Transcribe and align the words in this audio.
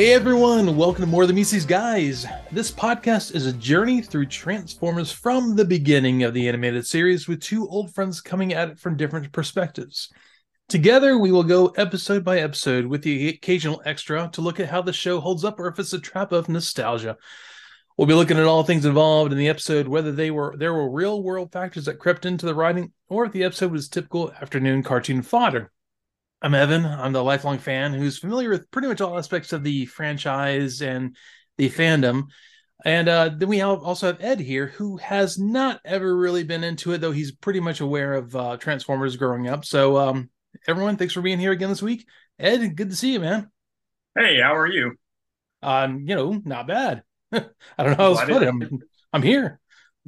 Hey 0.00 0.14
everyone, 0.14 0.78
welcome 0.78 1.02
to 1.02 1.06
More 1.06 1.26
Than 1.26 1.36
Meets 1.36 1.66
Guys. 1.66 2.24
This 2.50 2.70
podcast 2.70 3.34
is 3.34 3.44
a 3.44 3.52
journey 3.52 4.00
through 4.00 4.28
Transformers 4.28 5.12
from 5.12 5.56
the 5.56 5.64
beginning 5.66 6.22
of 6.22 6.32
the 6.32 6.48
animated 6.48 6.86
series 6.86 7.28
with 7.28 7.42
two 7.42 7.68
old 7.68 7.94
friends 7.94 8.22
coming 8.22 8.54
at 8.54 8.70
it 8.70 8.78
from 8.78 8.96
different 8.96 9.30
perspectives. 9.30 10.08
Together, 10.70 11.18
we 11.18 11.30
will 11.30 11.44
go 11.44 11.66
episode 11.76 12.24
by 12.24 12.38
episode 12.38 12.86
with 12.86 13.02
the 13.02 13.28
occasional 13.28 13.82
extra 13.84 14.30
to 14.32 14.40
look 14.40 14.58
at 14.58 14.70
how 14.70 14.80
the 14.80 14.90
show 14.90 15.20
holds 15.20 15.44
up 15.44 15.60
or 15.60 15.68
if 15.68 15.78
it's 15.78 15.92
a 15.92 16.00
trap 16.00 16.32
of 16.32 16.48
nostalgia. 16.48 17.18
We'll 17.98 18.08
be 18.08 18.14
looking 18.14 18.38
at 18.38 18.46
all 18.46 18.62
things 18.62 18.86
involved 18.86 19.32
in 19.32 19.38
the 19.38 19.50
episode, 19.50 19.86
whether 19.86 20.12
they 20.12 20.30
were 20.30 20.56
there 20.56 20.72
were 20.72 20.90
real 20.90 21.22
world 21.22 21.52
factors 21.52 21.84
that 21.84 21.98
crept 21.98 22.24
into 22.24 22.46
the 22.46 22.54
writing, 22.54 22.94
or 23.10 23.26
if 23.26 23.32
the 23.32 23.44
episode 23.44 23.70
was 23.70 23.90
typical 23.90 24.32
afternoon 24.40 24.82
cartoon 24.82 25.20
fodder. 25.20 25.70
I'm 26.42 26.54
Evan. 26.54 26.86
I'm 26.86 27.12
the 27.12 27.22
lifelong 27.22 27.58
fan 27.58 27.92
who's 27.92 28.18
familiar 28.18 28.48
with 28.48 28.70
pretty 28.70 28.88
much 28.88 29.02
all 29.02 29.18
aspects 29.18 29.52
of 29.52 29.62
the 29.62 29.84
franchise 29.86 30.80
and 30.80 31.14
the 31.58 31.68
fandom. 31.68 32.28
And 32.82 33.10
uh, 33.10 33.30
then 33.36 33.48
we 33.48 33.60
also 33.60 34.06
have 34.06 34.22
Ed 34.24 34.40
here, 34.40 34.68
who 34.68 34.96
has 34.96 35.38
not 35.38 35.80
ever 35.84 36.16
really 36.16 36.44
been 36.44 36.64
into 36.64 36.92
it, 36.92 37.02
though 37.02 37.12
he's 37.12 37.30
pretty 37.30 37.60
much 37.60 37.80
aware 37.80 38.14
of 38.14 38.34
uh, 38.34 38.56
Transformers 38.56 39.16
growing 39.16 39.48
up. 39.48 39.66
So, 39.66 39.98
um, 39.98 40.30
everyone, 40.66 40.96
thanks 40.96 41.12
for 41.12 41.20
being 41.20 41.38
here 41.38 41.52
again 41.52 41.68
this 41.68 41.82
week. 41.82 42.08
Ed, 42.38 42.74
good 42.74 42.88
to 42.88 42.96
see 42.96 43.12
you, 43.12 43.20
man. 43.20 43.50
Hey, 44.16 44.40
how 44.40 44.56
are 44.56 44.66
you? 44.66 44.94
Um, 45.62 46.04
you 46.08 46.14
know, 46.14 46.40
not 46.42 46.66
bad. 46.66 47.02
I 47.32 47.42
don't 47.76 47.90
know 47.90 47.96
how 47.96 48.04
else 48.04 48.20
to 48.20 48.26
put 48.26 48.42
it. 48.42 48.48
I'm, 48.48 48.78
I'm 49.12 49.22
here. 49.22 49.59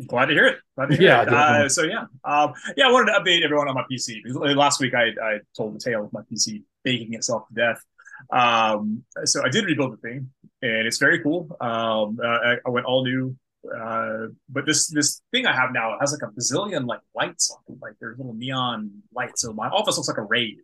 Glad 0.07 0.27
to 0.27 0.33
hear 0.33 0.47
it. 0.47 0.59
Glad 0.75 0.87
to 0.87 0.97
hear 0.97 1.09
yeah, 1.09 1.23
it. 1.23 1.29
Uh, 1.29 1.69
so 1.69 1.83
yeah, 1.83 2.05
um, 2.25 2.55
yeah. 2.77 2.89
I 2.89 2.93
wanted 2.93 3.13
to 3.13 3.21
update 3.21 3.43
everyone 3.45 3.69
on 3.69 3.75
my 3.75 3.85
PC 3.91 4.23
because 4.23 4.37
last 4.57 4.81
week 4.81 4.95
I, 4.95 5.09
I 5.23 5.39
told 5.55 5.75
the 5.75 5.79
tale 5.79 6.05
of 6.05 6.13
my 6.13 6.23
PC 6.23 6.63
baking 6.83 7.13
itself 7.13 7.47
to 7.49 7.55
death. 7.55 7.83
Um, 8.31 9.05
so 9.25 9.45
I 9.45 9.51
did 9.51 9.67
rebuild 9.67 9.93
the 9.93 9.97
thing, 9.99 10.31
and 10.63 10.87
it's 10.87 10.99
very 10.99 11.23
cool. 11.23 11.55
Um, 11.61 12.19
uh, 12.23 12.27
I, 12.27 12.57
I, 12.65 12.71
went 12.71 12.87
all 12.87 13.05
new, 13.05 13.37
uh, 13.67 14.29
but 14.49 14.65
this 14.65 14.89
this 14.89 15.21
thing 15.31 15.47
I 15.47 15.55
have 15.55 15.73
now 15.73 15.99
has 16.01 16.13
like 16.13 16.27
a 16.27 16.33
bazillion 16.33 16.87
like 16.87 17.01
lights 17.15 17.51
on 17.51 17.75
it. 17.75 17.83
Like 17.83 17.95
there's 18.01 18.17
little 18.17 18.35
neon 18.35 19.03
lights, 19.15 19.43
so 19.43 19.53
my 19.53 19.69
office 19.69 19.99
looks 19.99 20.09
like 20.09 20.17
a 20.17 20.23
rave. 20.23 20.57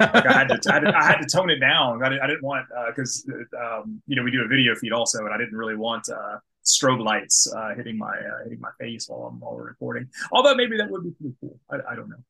like 0.00 0.26
I 0.26 0.32
had 0.32 0.48
to, 0.48 0.70
I 0.70 0.74
had 0.74 0.80
to, 0.80 0.96
I 0.96 1.04
had 1.04 1.18
to 1.18 1.28
tone 1.28 1.50
it 1.50 1.58
down. 1.58 2.02
I 2.02 2.08
didn't, 2.08 2.22
I 2.22 2.26
didn't 2.26 2.42
want 2.42 2.66
because 2.88 3.24
uh, 3.30 3.80
um, 3.82 4.02
you 4.08 4.16
know 4.16 4.24
we 4.24 4.32
do 4.32 4.42
a 4.42 4.48
video 4.48 4.74
feed 4.74 4.92
also, 4.92 5.24
and 5.24 5.32
I 5.32 5.38
didn't 5.38 5.56
really 5.56 5.76
want 5.76 6.08
uh, 6.08 6.38
strobe 6.64 7.02
lights 7.04 7.52
uh, 7.54 7.74
hitting 7.74 7.98
my 7.98 8.14
uh, 8.14 8.44
hitting 8.44 8.60
my 8.60 8.70
face 8.80 9.08
while 9.08 9.28
I'm 9.28 9.40
while 9.40 9.54
we're 9.54 9.66
recording. 9.66 10.08
Although 10.30 10.54
maybe 10.54 10.76
that 10.76 10.90
would 10.90 11.04
be 11.04 11.10
pretty 11.10 11.34
cool. 11.40 11.58
I, 11.70 11.92
I 11.92 11.96
don't 11.96 12.08
know. 12.08 12.22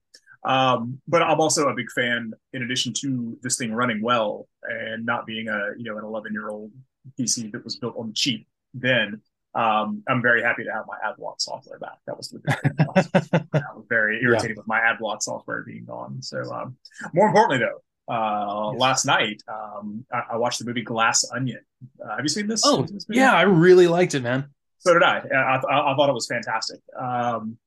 Um, 0.44 1.00
but 1.06 1.22
I'm 1.22 1.40
also 1.40 1.68
a 1.68 1.74
big 1.74 1.90
fan. 1.90 2.32
In 2.52 2.62
addition 2.62 2.92
to 2.94 3.38
this 3.42 3.56
thing 3.56 3.72
running 3.72 4.02
well 4.02 4.48
and 4.64 5.06
not 5.06 5.26
being 5.26 5.48
a 5.48 5.70
you 5.76 5.84
know 5.84 5.98
an 5.98 6.04
11 6.04 6.32
year 6.32 6.48
old 6.48 6.72
PC 7.18 7.52
that 7.52 7.64
was 7.64 7.76
built 7.76 7.96
on 7.96 8.08
the 8.08 8.14
cheap, 8.14 8.46
then 8.74 9.20
um, 9.54 10.02
I'm 10.08 10.22
very 10.22 10.42
happy 10.42 10.64
to 10.64 10.72
have 10.72 10.84
my 10.86 10.96
AdBlock 11.06 11.40
software 11.40 11.78
back. 11.78 11.98
That 12.06 12.16
was 12.16 12.28
the 12.28 12.40
I 13.54 13.74
was 13.74 13.86
very 13.88 14.22
irritated 14.22 14.56
yeah. 14.56 14.60
with 14.60 14.66
my 14.66 14.80
AdBlock 14.80 15.22
software 15.22 15.62
being 15.62 15.84
gone. 15.84 16.22
So 16.22 16.38
um, 16.52 16.76
more 17.12 17.28
importantly, 17.28 17.58
though, 17.58 17.82
uh, 18.08 18.70
yes. 18.72 18.80
last 18.80 19.04
night. 19.06 19.42
Um, 19.48 20.04
I, 20.12 20.22
I, 20.32 20.36
watched 20.36 20.58
the 20.58 20.64
movie 20.64 20.82
Glass 20.82 21.24
Onion. 21.34 21.60
Uh, 22.04 22.16
have 22.16 22.24
you 22.24 22.28
seen 22.28 22.46
this? 22.46 22.62
Oh, 22.64 22.82
this 22.82 23.06
yeah, 23.08 23.32
I 23.32 23.42
really 23.42 23.86
liked 23.86 24.14
it, 24.14 24.22
man. 24.22 24.48
So 24.78 24.92
did 24.94 25.02
I. 25.02 25.18
I, 25.18 25.56
I, 25.56 25.92
I 25.92 25.96
thought 25.96 26.08
it 26.08 26.14
was 26.14 26.26
fantastic. 26.26 26.80
Um, 26.98 27.58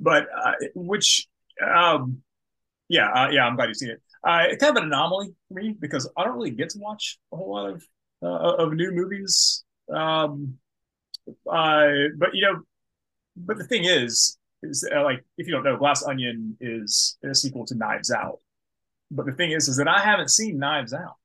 but 0.00 0.26
uh, 0.36 0.52
which, 0.74 1.26
um, 1.64 2.18
yeah, 2.88 3.10
uh, 3.10 3.30
yeah, 3.30 3.46
I'm 3.46 3.56
glad 3.56 3.68
you've 3.68 3.76
seen 3.76 3.90
it. 3.90 4.02
Uh, 4.24 4.44
it's 4.48 4.62
kind 4.62 4.76
of 4.76 4.82
an 4.82 4.88
anomaly 4.88 5.30
for 5.48 5.54
me 5.54 5.76
because 5.78 6.10
I 6.16 6.24
don't 6.24 6.36
really 6.36 6.50
get 6.50 6.70
to 6.70 6.78
watch 6.78 7.18
a 7.32 7.36
whole 7.36 7.54
lot 7.54 7.70
of 7.70 7.84
uh, 8.22 8.64
of 8.64 8.72
new 8.72 8.90
movies. 8.90 9.64
Um, 9.92 10.58
uh, 11.50 11.88
but 12.16 12.30
you 12.34 12.42
know, 12.42 12.62
but 13.36 13.58
the 13.58 13.64
thing 13.64 13.84
is, 13.84 14.38
is 14.62 14.88
like 14.92 15.24
if 15.36 15.46
you 15.46 15.52
don't 15.52 15.64
know, 15.64 15.76
Glass 15.76 16.04
Onion 16.04 16.56
is 16.60 17.16
a 17.24 17.34
sequel 17.34 17.64
to 17.66 17.76
Knives 17.76 18.10
Out, 18.10 18.40
but 19.10 19.26
the 19.26 19.32
thing 19.32 19.52
is, 19.52 19.68
is 19.68 19.76
that 19.76 19.88
I 19.88 20.00
haven't 20.00 20.30
seen 20.30 20.58
Knives 20.58 20.92
Out. 20.92 21.16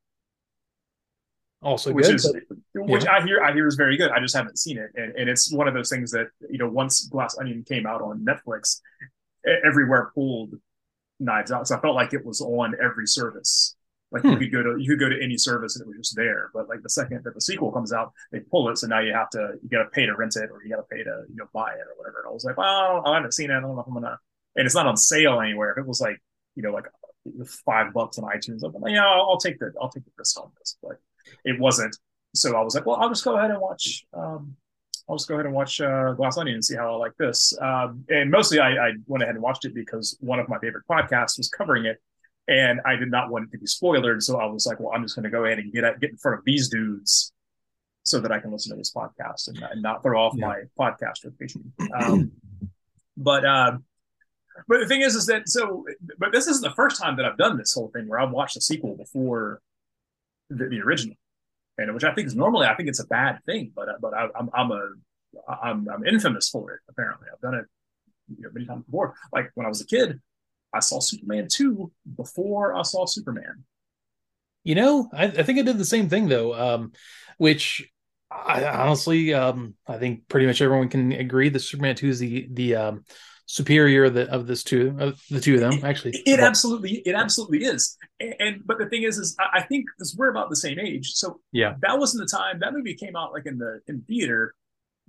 Also, 1.62 1.94
which 1.94 2.08
good, 2.08 2.16
is 2.16 2.36
but, 2.74 2.90
which 2.90 3.06
I 3.06 3.22
hear 3.24 3.42
I 3.42 3.54
hear 3.54 3.68
is 3.68 3.76
very 3.76 3.96
good. 3.96 4.12
I 4.12 4.20
just 4.20 4.36
haven't 4.36 4.60
seen 4.60 4.78
it, 4.78 4.92
and, 4.96 5.16
and 5.16 5.30
it's 5.30 5.52
one 5.52 5.68
of 5.68 5.74
those 5.74 5.90
things 5.90 6.12
that 6.12 6.28
you 6.50 6.58
know 6.58 6.68
once 6.68 7.08
Glass 7.08 7.38
Onion 7.40 7.64
came 7.68 7.86
out 7.86 8.02
on 8.02 8.26
Netflix, 8.26 8.82
everywhere 9.66 10.12
pulled 10.14 10.56
Knives 11.20 11.52
Out. 11.52 11.68
So 11.68 11.78
I 11.78 11.80
felt 11.80 11.96
like 11.96 12.14
it 12.14 12.26
was 12.26 12.42
on 12.42 12.76
every 12.84 13.08
service. 13.08 13.76
Like 14.12 14.22
hmm. 14.22 14.30
you 14.30 14.38
could 14.38 14.52
go 14.52 14.64
to 14.64 14.76
you 14.78 14.90
could 14.92 15.00
go 15.00 15.10
to 15.10 15.24
any 15.24 15.38
service 15.38 15.76
and 15.76 15.84
it 15.84 15.88
was 15.88 15.98
just 15.98 16.16
there. 16.16 16.52
But 16.54 16.70
like 16.70 16.84
the 16.84 16.90
second 16.90 17.24
that 17.24 17.34
the 17.34 17.42
sequel 17.42 17.72
comes 17.72 17.92
out, 17.92 18.14
they 18.32 18.40
pull 18.40 18.70
it. 18.70 18.78
So 18.78 18.88
now 18.88 19.00
you 19.00 19.14
have 19.14 19.30
to 19.32 19.54
you 19.62 19.70
got 19.70 19.84
to 19.84 19.90
pay 19.90 20.06
to 20.06 20.16
rent 20.16 20.36
it 20.36 20.52
or 20.52 20.64
you 20.64 20.70
got 20.70 20.82
to 20.82 20.96
pay 20.96 21.04
to 21.04 21.24
you 21.30 21.36
know 21.36 21.48
buy 21.54 21.72
it 21.72 21.80
or 21.80 21.98
whatever. 21.98 22.20
And 22.20 22.30
I 22.30 22.34
was 22.34 22.44
like, 22.44 22.58
well, 22.58 23.04
I 23.06 23.16
haven't 23.16 23.34
seen 23.34 23.50
it. 23.50 23.56
I 23.56 23.60
don't 23.60 23.76
know 23.76 23.82
if 23.82 23.88
I'm 23.88 23.94
gonna. 23.94 24.20
And 24.56 24.66
it's 24.68 24.76
not 24.76 24.86
on 24.86 24.98
sale 24.98 25.42
anywhere. 25.42 25.72
If 25.72 25.80
it 25.80 25.88
was 25.88 26.00
like 26.00 26.22
you 26.56 26.62
know 26.62 26.72
like 26.72 26.86
five 27.66 27.94
bucks 27.94 28.18
on 28.18 28.26
iTunes. 28.26 28.64
I'm 28.64 28.74
like, 28.74 28.94
yeah, 28.94 29.06
I'll, 29.06 29.32
I'll, 29.32 29.38
take 29.38 29.60
the 29.60 29.72
I'll 29.82 29.90
take 29.90 30.06
the 30.06 30.12
risk 30.18 30.40
on 30.40 30.52
this, 30.60 30.78
but 30.82 31.00
it 31.46 31.60
wasn't. 31.60 31.98
So 32.36 32.56
I 32.56 32.62
was 32.62 32.76
like, 32.76 32.86
well, 32.86 32.98
I'll 32.98 33.10
just 33.10 33.24
go 33.24 33.38
ahead 33.38 33.52
and 33.52 33.62
watch. 33.62 34.06
Um, 34.14 34.56
I'll 35.10 35.18
just 35.18 35.28
go 35.28 35.36
ahead 35.36 35.46
and 35.46 35.54
watch 35.54 35.82
uh, 35.82 36.14
Glass 36.14 36.38
Onion 36.38 36.56
and 36.56 36.66
see 36.66 36.76
how 36.76 36.94
I 36.94 36.96
like 36.96 37.16
this. 37.18 37.58
Um, 37.62 38.06
and 38.10 38.32
mostly, 38.32 38.60
I, 38.60 38.72
I 38.72 38.92
went 39.06 39.22
ahead 39.22 39.36
and 39.36 39.44
watched 39.44 39.66
it 39.66 39.76
because 39.76 40.18
one 40.22 40.40
of 40.40 40.48
my 40.48 40.58
favorite 40.60 40.86
podcasts 40.90 41.38
was 41.38 41.50
covering 41.50 41.86
it, 41.86 42.02
and 42.48 42.80
I 42.86 42.96
did 42.96 43.12
not 43.12 43.30
want 43.30 43.48
it 43.48 43.52
to 43.52 43.58
be 43.58 43.68
spoiled. 43.68 44.24
So 44.24 44.40
I 44.40 44.46
was 44.46 44.66
like, 44.66 44.80
well, 44.80 44.94
I'm 44.94 45.04
just 45.04 45.16
going 45.16 45.24
to 45.24 45.30
go 45.30 45.46
ahead 45.46 45.60
and 45.60 45.72
get 45.72 46.00
get 46.00 46.12
in 46.12 46.18
front 46.18 46.40
of 46.40 46.46
these 46.46 46.70
dudes 46.70 47.34
so 48.04 48.20
that 48.20 48.32
I 48.32 48.40
can 48.40 48.52
listen 48.52 48.72
to 48.72 48.78
this 48.78 48.94
podcast 48.94 49.48
and, 49.48 49.62
and 49.72 49.82
not 49.82 50.04
throw 50.04 50.22
off 50.22 50.34
yeah. 50.36 50.48
my 50.48 50.64
podcast 50.80 51.24
rotation. 51.26 51.74
Um, 51.94 52.32
but 53.18 53.46
uh, 53.46 53.78
but 54.68 54.80
the 54.80 54.88
thing 54.88 55.02
is, 55.02 55.16
is 55.16 55.26
that 55.28 55.50
so, 55.50 55.86
but 56.18 56.32
this 56.32 56.48
isn't 56.48 56.64
the 56.64 56.76
first 56.76 57.02
time 57.02 57.18
that 57.18 57.26
I've 57.26 57.38
done 57.38 57.58
this 57.58 57.74
whole 57.74 57.90
thing 57.90 58.08
where 58.08 58.20
I've 58.20 58.32
watched 58.32 58.56
the 58.56 58.62
sequel 58.62 58.96
before 58.96 59.62
the, 60.50 60.68
the 60.68 60.82
original, 60.82 61.16
and 61.78 61.94
which 61.94 62.04
I 62.04 62.14
think 62.14 62.28
is 62.28 62.36
normally 62.36 62.68
I 62.68 62.76
think 62.76 62.90
it's 62.90 63.00
a 63.00 63.08
bad 63.08 63.40
thing, 63.46 63.72
but 63.76 63.90
but 64.02 64.14
I, 64.14 64.26
am 64.38 64.50
I'm 64.54 64.72
a 64.72 64.90
I'm 65.62 65.90
I'm 65.90 66.06
infamous 66.06 66.50
for 66.50 66.72
it. 66.74 66.80
Apparently, 66.90 67.28
I've 67.32 67.42
done 67.42 67.56
it 67.56 67.66
you 68.36 68.44
know, 68.44 68.50
many 68.54 68.66
times 68.66 68.86
before. 68.86 69.16
Like 69.32 69.52
when 69.56 69.66
I 69.66 69.70
was 69.70 69.82
a 69.82 69.86
kid, 69.86 70.20
I 70.74 70.80
saw 70.80 71.00
Superman 71.00 71.48
two 71.50 71.92
before 72.16 72.76
I 72.76 72.84
saw 72.84 73.06
Superman. 73.06 73.64
You 74.64 74.76
know, 74.76 75.10
I, 75.14 75.26
I 75.26 75.44
think 75.44 75.60
I 75.60 75.64
did 75.64 75.78
the 75.78 75.86
same 75.86 76.10
thing 76.10 76.28
though, 76.28 76.54
um, 76.54 76.94
which 77.38 77.90
I 78.32 78.66
honestly, 78.66 79.34
um, 79.34 79.76
I 79.88 79.98
think 79.98 80.28
pretty 80.28 80.48
much 80.48 80.62
everyone 80.62 80.90
can 80.90 81.12
agree 81.12 81.50
that 81.50 81.60
Superman 81.60 81.96
two 81.96 82.10
is 82.10 82.20
the 82.20 82.48
the 82.52 82.76
um, 82.76 83.06
superior 83.46 84.06
of 84.06 84.14
the 84.14 84.30
of 84.32 84.48
this 84.48 84.64
two 84.64 84.96
of 85.00 85.22
the 85.30 85.40
two 85.40 85.56
of 85.56 85.60
them 85.60 85.74
actually 85.84 86.12
it, 86.12 86.22
it 86.26 86.40
absolutely 86.40 87.02
it 87.06 87.14
absolutely 87.14 87.64
is 87.64 87.98
and, 88.20 88.36
and, 88.40 88.62
but 88.66 88.78
the 88.78 88.86
thing 88.86 89.04
is 89.04 89.18
is 89.18 89.36
i 89.54 89.62
think 89.62 89.86
because 89.98 90.16
we're 90.18 90.30
about 90.30 90.50
the 90.50 90.56
same 90.56 90.80
age 90.80 91.12
so 91.12 91.40
yeah 91.52 91.76
that 91.82 92.00
wasn't 92.00 92.20
the 92.20 92.38
time 92.38 92.60
that 92.60 92.74
movie 92.74 92.96
came 92.96 93.16
out 93.16 93.34
like 93.34 93.46
in 93.46 93.58
the 93.58 93.82
in 93.88 94.02
theater 94.08 94.56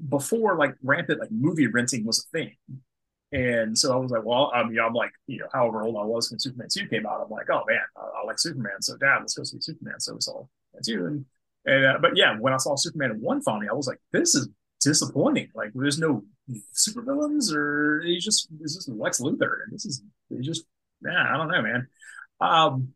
before 0.09 0.57
like 0.57 0.75
rampant 0.83 1.21
like 1.21 1.31
movie 1.31 1.69
renting 1.69 2.05
was 2.05 2.19
a 2.19 2.37
thing 2.37 2.53
and 3.35 3.77
so 3.77 3.93
I 3.93 3.97
was 3.97 4.13
like, 4.13 4.25
well, 4.25 4.53
I 4.55 4.63
mean, 4.63 4.79
I'm 4.79 4.95
like, 4.95 5.11
you 5.27 5.41
know, 5.41 5.49
however 5.53 5.83
old 5.83 5.97
I 5.97 6.05
was 6.05 6.31
when 6.31 6.39
Superman 6.39 6.69
2 6.71 6.87
came 6.87 7.05
out, 7.05 7.21
I'm 7.21 7.31
like, 7.31 7.51
oh 7.51 7.65
man, 7.67 7.81
I, 7.97 8.21
I 8.23 8.25
like 8.25 8.39
Superman. 8.39 8.81
So 8.81 8.97
dad, 8.97 9.19
let's 9.21 9.35
go 9.35 9.43
see 9.43 9.61
Superman. 9.61 9.99
So 9.99 10.15
we 10.15 10.21
saw 10.21 10.45
that 10.73 10.85
too. 10.85 11.07
And, 11.07 11.25
and 11.67 11.85
uh, 11.85 11.99
but 12.01 12.17
yeah, 12.17 12.39
when 12.39 12.53
I 12.53 12.59
saw 12.59 12.77
Superman 12.77 13.21
1 13.21 13.43
finally, 13.43 13.69
I 13.69 13.75
was 13.75 13.89
like, 13.89 13.99
this 14.13 14.37
is 14.37 14.49
disappointing. 14.85 15.49
Like 15.55 15.73
there's 15.75 15.99
no 15.99 16.25
supervillains 16.75 17.53
or 17.53 18.03
he's 18.05 18.25
just 18.25 18.49
he's 18.61 18.75
just 18.75 18.89
Lex 18.89 19.21
Luthor 19.21 19.65
and 19.65 19.73
this 19.73 19.87
is 19.87 20.03
just 20.41 20.65
yeah 21.05 21.27
I 21.33 21.37
don't 21.37 21.49
know 21.49 21.63
man. 21.63 21.89
Um, 22.41 22.95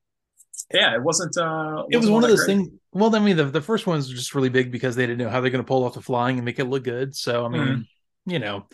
yeah, 0.73 0.95
it 0.95 1.03
wasn't. 1.03 1.37
uh 1.37 1.85
It 1.91 1.97
was 1.97 2.11
one 2.11 2.25
of 2.25 2.31
those 2.31 2.47
things. 2.47 2.69
Well, 2.93 3.15
I 3.15 3.21
mean, 3.21 3.37
the 3.37 3.45
the 3.45 3.63
first 3.63 3.87
one's 3.87 4.09
were 4.09 4.15
just 4.15 4.35
really 4.35 4.49
big 4.49 4.71
because 4.71 4.97
they 4.97 5.07
didn't 5.07 5.19
know 5.19 5.31
how 5.31 5.41
they're 5.41 5.51
going 5.51 5.65
to 5.65 5.67
pull 5.67 5.85
off 5.85 5.95
the 5.95 6.03
flying 6.03 6.37
and 6.37 6.45
make 6.45 6.59
it 6.59 6.65
look 6.65 6.85
good. 6.85 7.15
So 7.15 7.45
I 7.45 7.49
mean, 7.49 7.63
mm. 7.63 7.87
you 8.27 8.39
know, 8.39 8.67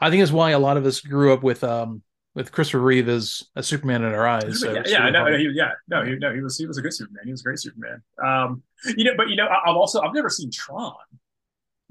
I 0.00 0.10
think 0.10 0.22
it's 0.22 0.32
why 0.32 0.50
a 0.50 0.58
lot 0.58 0.76
of 0.76 0.84
us 0.84 1.00
grew 1.00 1.32
up 1.32 1.42
with 1.42 1.64
um 1.64 2.02
with 2.34 2.50
Christopher 2.50 2.80
Reeve 2.80 3.08
as 3.08 3.42
a 3.56 3.62
Superman 3.62 4.02
in 4.02 4.14
our 4.14 4.26
eyes. 4.26 4.60
So 4.60 4.72
yeah, 4.72 4.82
yeah, 4.86 5.10
no, 5.10 5.36
he, 5.36 5.50
yeah, 5.52 5.72
no, 5.88 6.04
he, 6.04 6.16
no, 6.16 6.34
he 6.34 6.40
was 6.40 6.58
he 6.58 6.66
was 6.66 6.78
a 6.78 6.82
good 6.82 6.94
Superman. 6.94 7.22
He 7.24 7.30
was 7.30 7.40
a 7.40 7.44
great 7.44 7.58
Superman. 7.58 8.02
Um, 8.22 8.62
you 8.96 9.04
know, 9.04 9.12
but 9.16 9.28
you 9.28 9.36
know, 9.36 9.46
I, 9.46 9.68
have 9.68 9.76
also 9.76 10.00
I've 10.00 10.14
never 10.14 10.28
seen 10.28 10.50
Tron, 10.50 10.94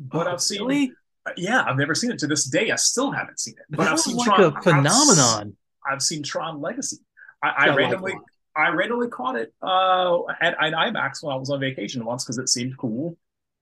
but 0.09 0.27
oh, 0.27 0.31
I've 0.31 0.41
seen. 0.41 0.61
Really? 0.61 0.91
Yeah, 1.37 1.63
I've 1.67 1.77
never 1.77 1.93
seen 1.93 2.11
it 2.11 2.19
to 2.19 2.27
this 2.27 2.45
day. 2.45 2.71
I 2.71 2.75
still 2.75 3.11
haven't 3.11 3.39
seen 3.39 3.53
it, 3.53 3.65
but 3.69 3.83
that 3.83 3.93
I've 3.93 3.99
seen 3.99 4.17
like 4.17 4.25
Tron. 4.25 4.41
A 4.57 4.61
phenomenon. 4.61 5.55
I've, 5.85 5.93
I've 5.93 6.01
seen 6.01 6.23
Tron 6.23 6.59
Legacy. 6.61 6.97
I, 7.43 7.49
I 7.49 7.75
randomly, 7.75 8.13
like 8.13 8.21
I 8.55 8.69
randomly 8.69 9.07
caught 9.07 9.35
it 9.35 9.53
uh, 9.61 10.19
at, 10.41 10.55
at 10.59 10.73
IMAX 10.73 11.23
when 11.23 11.33
I 11.33 11.37
was 11.37 11.49
on 11.49 11.59
vacation 11.59 12.03
once 12.05 12.23
because 12.23 12.37
it 12.37 12.49
seemed 12.49 12.77
cool, 12.77 13.17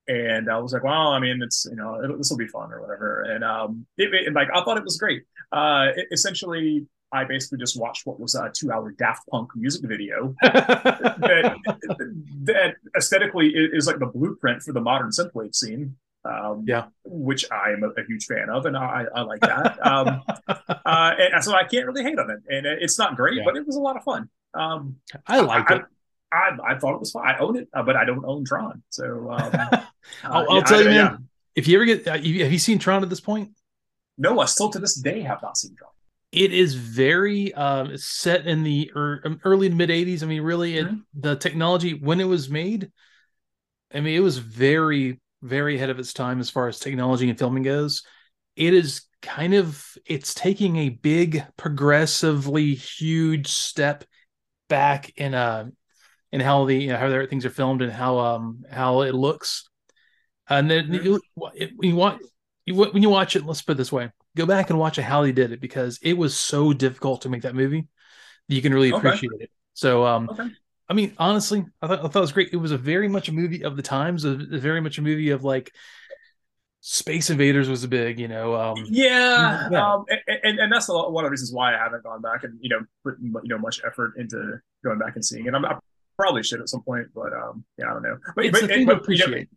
and 0.08 0.50
I 0.50 0.58
was 0.60 0.74
like, 0.74 0.84
well, 0.84 1.10
I 1.10 1.20
mean, 1.20 1.42
it's 1.44 1.68
you 1.70 1.76
know, 1.76 2.18
this 2.18 2.30
will 2.30 2.38
be 2.38 2.48
fun 2.48 2.72
or 2.72 2.82
whatever. 2.82 3.24
And 3.24 3.44
um, 3.44 3.86
it, 3.98 4.14
it, 4.14 4.34
like 4.34 4.48
I 4.54 4.64
thought 4.64 4.78
it 4.78 4.84
was 4.84 4.98
great. 4.98 5.24
Uh, 5.52 5.88
it, 5.96 6.08
essentially, 6.12 6.88
I 7.12 7.24
basically 7.26 7.58
just 7.58 7.80
watched 7.80 8.06
what 8.06 8.20
was 8.20 8.36
a 8.36 8.52
two-hour 8.54 8.92
Daft 8.92 9.28
Punk 9.30 9.50
music 9.56 9.82
video 9.84 10.36
that, 10.42 11.58
that 12.44 12.76
aesthetically 12.96 13.50
is 13.50 13.88
like 13.88 14.00
the 14.00 14.06
blueprint 14.06 14.62
for 14.62 14.74
the 14.74 14.82
modern 14.82 15.10
synthwave 15.10 15.56
scene. 15.56 15.96
Um, 16.25 16.66
yeah, 16.68 16.86
which 17.06 17.45
I 17.51 17.71
am 17.71 17.83
a, 17.83 17.89
a, 17.89 18.06
huge 18.06 18.25
fan 18.25 18.50
of, 18.50 18.66
and 18.66 18.75
I, 18.75 19.06
I 19.16 19.21
like 19.21 19.39
that. 19.39 19.86
Um, 19.86 20.21
uh, 20.48 21.13
and 21.18 21.44
so 21.44 21.54
I 21.54 21.63
can't 21.63 21.86
really 21.86 22.04
hate 22.04 22.19
on 22.19 22.30
it, 22.30 22.39
and 22.50 22.66
it's 22.66 23.00
not 23.00 23.16
great, 23.16 23.38
yeah. 23.38 23.44
but 23.45 23.56
it 23.56 23.66
was 23.66 23.77
a 23.77 23.80
lot 23.80 23.95
of 23.95 24.04
fun. 24.04 24.30
Um, 24.54 24.98
I 25.25 25.39
liked 25.39 25.71
I, 25.71 25.75
it. 25.77 25.81
I, 26.31 26.50
I, 26.68 26.77
thought 26.77 26.95
it 26.95 27.00
was 27.00 27.12
fun. 27.12 27.25
I 27.25 27.38
own 27.38 27.57
it, 27.57 27.69
uh, 27.74 27.83
but 27.83 27.95
I 27.95 28.04
don't 28.04 28.25
own 28.25 28.44
Tron. 28.44 28.83
So 28.89 29.31
um, 29.31 29.51
I'll, 30.24 30.45
I'll 30.50 30.56
yeah, 30.57 30.63
tell 30.63 30.83
you, 30.83 30.89
man. 30.89 31.30
If 31.56 31.68
you 31.68 31.77
ever 31.77 31.86
get, 31.86 32.07
uh, 32.07 32.13
have 32.13 32.25
you 32.25 32.60
seen 32.60 32.80
Tron 32.80 33.01
at 33.01 33.10
this 33.10 33.21
point? 33.21 33.51
No, 34.18 34.39
I 34.39 34.45
still 34.45 34.69
to 34.71 34.80
this 34.80 34.95
day 35.00 35.21
have 35.21 35.42
not 35.42 35.57
seen 35.57 35.75
Tron 35.75 35.92
it 36.31 36.54
is 36.54 36.75
very 36.75 37.54
um, 37.54 37.98
set 37.98 38.45
in 38.45 38.63
the 38.63 38.92
er, 38.95 39.24
early 39.44 39.69
to 39.69 39.75
mid 39.75 39.89
80s. 39.89 40.24
I 40.24 40.27
mean, 40.27 40.42
really, 40.42 40.74
mm-hmm. 40.75 40.98
the 41.13 41.36
technology 41.36 41.94
when 41.94 42.19
it 42.19 42.25
was 42.25 42.50
made, 42.50 42.92
I 43.94 44.01
mean, 44.01 44.16
it 44.16 44.21
was 44.21 44.38
very, 44.38 45.19
very 45.42 45.76
ahead 45.76 45.90
of 45.90 46.00
its 46.00 46.14
time 46.14 46.40
as 46.40 46.50
far 46.50 46.68
as 46.68 46.80
technology 46.80 47.30
and 47.30 47.40
filming 47.40 47.64
goes. 47.64 48.04
It 48.56 48.74
is 48.74 49.04
kind 49.22 49.54
of 49.54 49.86
it's 50.06 50.34
taking 50.34 50.78
a 50.78 50.90
big, 50.90 51.44
progressively 51.58 52.74
huge 52.76 53.48
step 53.48 54.04
back 54.68 55.12
in 55.18 55.34
uh 55.34 55.68
in 56.32 56.42
how 56.42 56.66
the 56.66 56.76
you 56.76 56.88
know, 56.90 56.98
how 56.98 57.10
their 57.10 57.26
things 57.26 57.46
are 57.46 57.50
filmed 57.50 57.82
and 57.82 57.92
how 57.92 58.20
um 58.20 58.64
how 58.70 59.02
it 59.02 59.16
looks. 59.16 59.70
And 60.48 60.70
then 60.70 60.88
mm-hmm. 60.88 61.06
you, 61.06 61.22
you 61.82 61.96
want 61.96 62.22
you, 62.66 62.76
when 62.76 63.04
you 63.04 63.10
watch 63.10 63.36
it, 63.36 63.46
let's 63.46 63.62
put 63.62 63.74
it 63.74 63.78
this 63.78 63.92
way: 63.92 64.12
go 64.36 64.46
back 64.46 64.70
and 64.70 64.80
watch 64.80 64.98
how 64.98 65.24
he 65.24 65.32
did 65.32 65.52
it 65.52 65.62
because 65.62 66.00
it 66.02 66.14
was 66.14 66.38
so 66.38 66.74
difficult 66.74 67.22
to 67.22 67.30
make 67.30 67.44
that 67.44 67.56
movie. 67.56 67.88
You 68.48 68.62
can 68.62 68.74
really 68.74 68.90
appreciate 68.90 69.32
okay. 69.36 69.44
it. 69.46 69.52
So, 69.74 70.06
um, 70.06 70.30
okay. 70.30 70.50
I 70.90 70.94
mean, 70.94 71.14
honestly, 71.20 71.66
I 71.82 71.88
thought, 71.88 72.00
I 72.00 72.08
thought 72.08 72.16
it 72.16 72.22
was 72.22 72.32
great. 72.32 72.50
It 72.52 72.58
was 72.58 72.72
a 72.72 72.78
very 72.78 73.08
much 73.08 73.30
a 73.30 73.32
movie 73.32 73.64
of 73.64 73.76
the 73.76 73.84
times, 73.84 74.26
a, 74.26 74.32
a 74.32 74.58
very 74.58 74.82
much 74.82 74.98
a 74.98 75.04
movie 75.04 75.30
of 75.30 75.44
like 75.44 75.72
Space 76.82 77.30
Invaders 77.30 77.70
was 77.70 77.84
a 77.84 77.88
big, 77.88 78.20
you 78.20 78.28
know. 78.28 78.56
Um, 78.56 78.86
yeah, 78.90 79.68
yeah. 79.72 79.94
Um, 79.94 80.06
and, 80.44 80.60
and 80.60 80.72
that's 80.72 80.88
a 80.88 80.94
lot, 80.94 81.12
one 81.12 81.26
of 81.26 81.28
the 81.28 81.32
reasons 81.32 81.54
why 81.54 81.76
I 81.76 81.78
haven't 81.78 82.04
gone 82.04 82.22
back 82.22 82.44
and 82.44 82.58
you 82.62 82.70
know 82.70 82.80
put 83.04 83.18
you 83.22 83.50
know 83.50 83.58
much 83.58 83.82
effort 83.86 84.14
into 84.18 84.60
going 84.84 84.98
back 84.98 85.16
and 85.16 85.24
seeing 85.24 85.46
it. 85.46 85.54
I'm, 85.54 85.66
I 85.66 85.78
probably 86.18 86.42
should 86.42 86.62
at 86.62 86.70
some 86.70 86.82
point, 86.82 87.08
but 87.14 87.34
um, 87.34 87.66
yeah, 87.78 87.90
I 87.90 87.94
don't 87.94 88.04
know. 88.04 88.18
But 88.36 88.46
it's 88.46 88.60
but, 88.60 88.70
thing 88.70 88.86
but, 88.86 88.94
to 88.94 89.00
appreciate. 89.02 89.30
You 89.30 89.48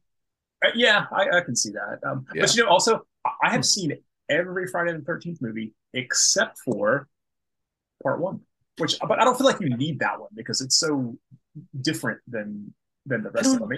know, 0.65 0.69
uh, 0.69 0.73
yeah, 0.75 1.07
I, 1.13 1.39
I, 1.39 1.41
can 1.41 1.57
see 1.57 1.71
that. 1.71 1.99
Um, 2.07 2.27
yeah. 2.35 2.43
But 2.43 2.55
you 2.57 2.65
know, 2.65 2.71
also 2.71 3.07
I 3.25 3.51
have 3.51 3.61
hmm. 3.61 3.63
seen 3.63 3.99
every 4.29 4.67
Friday 4.67 4.93
the 4.93 5.05
Thirteenth 5.05 5.41
movie 5.41 5.75
except 5.95 6.59
for 6.59 7.09
Part 8.03 8.21
One, 8.21 8.41
which 8.83 8.99
but 9.07 9.21
I 9.21 9.25
don't 9.25 9.39
feel 9.39 9.47
like 9.47 9.61
you 9.61 9.75
need 9.77 10.01
that 10.01 10.21
one 10.21 10.31
because 10.35 10.61
it's 10.61 10.77
so 10.77 11.17
different 11.81 12.21
than 12.27 12.75
than 13.07 13.23
the 13.23 13.31
rest 13.31 13.55
of 13.55 13.61
them. 13.61 13.71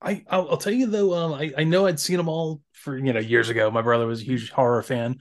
I 0.00 0.24
I'll, 0.30 0.50
I'll, 0.52 0.56
tell 0.56 0.72
you 0.72 0.86
though, 0.86 1.12
um, 1.12 1.34
I 1.34 1.52
I 1.58 1.64
know 1.64 1.86
I'd 1.86 2.00
seen 2.00 2.16
them 2.16 2.28
all 2.28 2.62
for 2.72 2.96
you 2.96 3.12
know 3.12 3.20
years 3.20 3.50
ago. 3.50 3.70
My 3.70 3.82
brother 3.82 4.06
was 4.06 4.22
a 4.22 4.24
huge 4.24 4.50
horror 4.50 4.82
fan, 4.82 5.18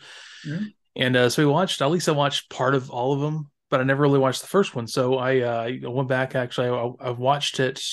mm-hmm. 0.47 0.65
and 0.95 1.15
uh, 1.17 1.29
so 1.29 1.45
we 1.45 1.51
watched. 1.51 1.81
At 1.81 1.91
least 1.91 2.07
I 2.07 2.13
watched 2.13 2.49
part 2.49 2.73
of 2.73 2.89
all 2.89 3.13
of 3.13 3.19
them, 3.19 3.51
but 3.69 3.81
I 3.81 3.83
never 3.83 4.01
really 4.01 4.19
watched 4.19 4.41
the 4.41 4.47
first 4.47 4.73
one. 4.73 4.87
So 4.87 5.17
I 5.17 5.41
uh, 5.41 5.63
I 5.63 5.87
went 5.87 6.07
back. 6.07 6.33
Actually, 6.33 6.69
I, 6.69 7.07
I 7.07 7.11
watched 7.11 7.59
it. 7.59 7.83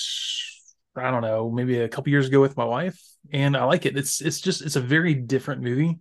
I 0.96 1.10
don't 1.10 1.22
know, 1.22 1.50
maybe 1.50 1.80
a 1.80 1.88
couple 1.88 2.10
years 2.10 2.28
ago 2.28 2.40
with 2.40 2.56
my 2.56 2.64
wife, 2.64 3.00
and 3.32 3.56
I 3.56 3.64
like 3.64 3.84
it. 3.84 3.96
It's 3.96 4.20
it's 4.20 4.40
just 4.40 4.62
it's 4.62 4.76
a 4.76 4.80
very 4.80 5.14
different 5.14 5.62
movie. 5.62 5.98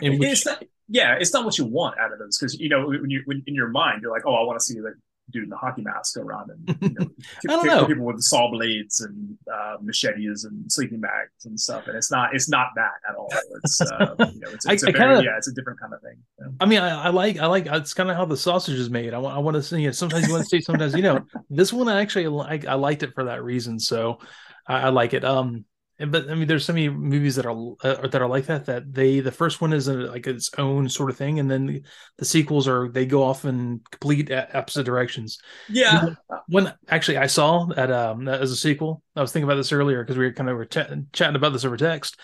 Which... 0.00 0.22
It's 0.22 0.46
not, 0.46 0.62
yeah, 0.88 1.16
it's 1.18 1.32
not 1.32 1.44
what 1.44 1.58
you 1.58 1.64
want 1.64 1.98
out 1.98 2.12
of 2.12 2.18
those 2.18 2.38
because 2.38 2.58
you 2.58 2.68
know 2.68 2.86
when 2.86 3.10
you 3.10 3.22
when 3.26 3.42
in 3.46 3.54
your 3.54 3.68
mind 3.68 4.02
you're 4.02 4.12
like, 4.12 4.26
oh, 4.26 4.34
I 4.34 4.42
want 4.42 4.58
to 4.58 4.64
see 4.64 4.74
the 4.80 4.94
dude 5.30 5.44
in 5.44 5.50
the 5.50 5.56
hockey 5.56 5.82
mask 5.82 6.14
go 6.14 6.22
around 6.22 6.50
and 6.50 6.78
you 6.80 6.88
know, 6.98 7.06
I 7.48 7.56
don't 7.56 7.66
know. 7.66 7.86
people 7.86 8.04
with 8.04 8.22
saw 8.22 8.50
blades 8.50 9.00
and 9.00 9.36
uh, 9.52 9.76
machetes 9.82 10.44
and 10.44 10.70
sleeping 10.72 11.00
bags 11.00 11.44
and 11.44 11.58
stuff, 11.60 11.86
and 11.86 11.96
it's 11.96 12.10
not 12.10 12.34
it's 12.34 12.48
not 12.48 12.68
that 12.76 12.92
at 13.08 13.14
all. 13.14 13.28
It's 13.62 13.80
uh, 13.82 14.14
you 14.32 14.40
know 14.40 14.48
it's, 14.50 14.66
it's 14.66 14.84
I, 14.84 14.88
a 14.88 14.92
very 14.92 15.16
kinda, 15.16 15.24
yeah, 15.24 15.36
it's 15.36 15.48
a 15.48 15.52
different 15.52 15.78
kind 15.80 15.92
of 15.92 16.00
thing. 16.00 16.16
I 16.60 16.66
mean, 16.66 16.80
I, 16.80 17.04
I, 17.04 17.08
like 17.10 17.38
I 17.38 17.46
like 17.46 17.66
it's 17.66 17.94
kind 17.94 18.10
of 18.10 18.16
how 18.16 18.24
the 18.24 18.36
sausage 18.36 18.78
is 18.78 18.90
made. 18.90 19.12
I 19.12 19.18
want 19.18 19.36
I 19.36 19.40
want 19.40 19.56
to 19.56 19.62
see 19.62 19.84
it. 19.84 19.94
Sometimes 19.94 20.26
you 20.26 20.32
want 20.32 20.44
to 20.44 20.48
see, 20.48 20.60
sometimes 20.60 20.94
you 20.94 21.02
know. 21.02 21.24
This 21.50 21.72
one 21.72 21.88
I 21.88 22.00
actually 22.00 22.28
like. 22.28 22.66
I 22.66 22.74
liked 22.74 23.02
it 23.02 23.14
for 23.14 23.24
that 23.24 23.42
reason, 23.42 23.78
so 23.78 24.20
I, 24.66 24.82
I 24.82 24.88
like 24.88 25.12
it. 25.12 25.24
Um, 25.24 25.64
but 26.06 26.30
I 26.30 26.34
mean, 26.34 26.46
there's 26.46 26.64
so 26.64 26.72
many 26.72 26.88
movies 26.88 27.36
that 27.36 27.46
are 27.46 27.74
uh, 27.82 28.06
that 28.06 28.22
are 28.22 28.28
like 28.28 28.46
that. 28.46 28.66
That 28.66 28.94
they 28.94 29.18
the 29.18 29.32
first 29.32 29.60
one 29.60 29.72
is 29.72 29.88
a, 29.88 29.94
like 29.94 30.26
its 30.26 30.50
own 30.56 30.88
sort 30.88 31.10
of 31.10 31.16
thing, 31.16 31.40
and 31.40 31.50
then 31.50 31.66
the, 31.66 31.82
the 32.18 32.24
sequels 32.24 32.68
are 32.68 32.88
they 32.88 33.04
go 33.04 33.24
off 33.24 33.44
in 33.44 33.80
complete 33.90 34.30
opposite 34.30 34.84
directions. 34.84 35.38
Yeah. 35.68 36.14
When, 36.46 36.72
actually 36.88 37.18
I 37.18 37.26
saw 37.26 37.66
that 37.66 37.90
um 37.90 38.28
as 38.28 38.52
a 38.52 38.56
sequel, 38.56 39.02
I 39.16 39.20
was 39.20 39.32
thinking 39.32 39.48
about 39.48 39.56
this 39.56 39.72
earlier 39.72 40.04
because 40.04 40.16
we 40.16 40.26
were 40.26 40.32
kind 40.32 40.48
of 40.48 40.56
were 40.56 40.66
ch- 40.66 41.12
chatting 41.12 41.36
about 41.36 41.52
this 41.52 41.64
over 41.64 41.76
text. 41.76 42.18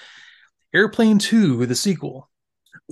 Airplane 0.73 1.19
Two, 1.19 1.67
the 1.67 1.75
sequel. 1.75 2.31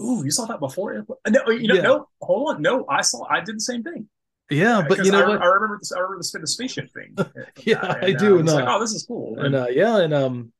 Ooh, 0.00 0.22
you 0.24 0.30
saw 0.30 0.46
that 0.46 0.60
before? 0.60 1.04
No, 1.28 1.48
you 1.48 1.68
know, 1.68 1.74
yeah. 1.74 1.82
no. 1.82 2.08
Hold 2.22 2.56
on, 2.56 2.62
no. 2.62 2.86
I 2.88 3.02
saw. 3.02 3.24
I 3.28 3.40
did 3.40 3.56
the 3.56 3.60
same 3.60 3.82
thing. 3.82 4.08
Yeah, 4.50 4.82
but 4.86 5.04
you 5.04 5.12
know 5.12 5.24
I, 5.24 5.28
what? 5.28 5.42
I 5.42 5.46
remember 5.46 5.78
this. 5.80 5.92
I 5.92 5.98
remember 5.98 6.18
the, 6.18 6.46
spaceship 6.46 6.90
thing. 6.92 7.16
yeah, 7.64 7.96
and, 7.96 8.04
I 8.04 8.12
do. 8.12 8.36
Uh, 8.36 8.40
and, 8.40 8.48
uh, 8.48 8.54
like, 8.54 8.64
oh, 8.68 8.80
this 8.80 8.92
is 8.92 9.04
cool. 9.06 9.36
And, 9.38 9.46
and 9.46 9.54
uh, 9.54 9.66
yeah, 9.70 9.98
and 9.98 10.12
um, 10.12 10.52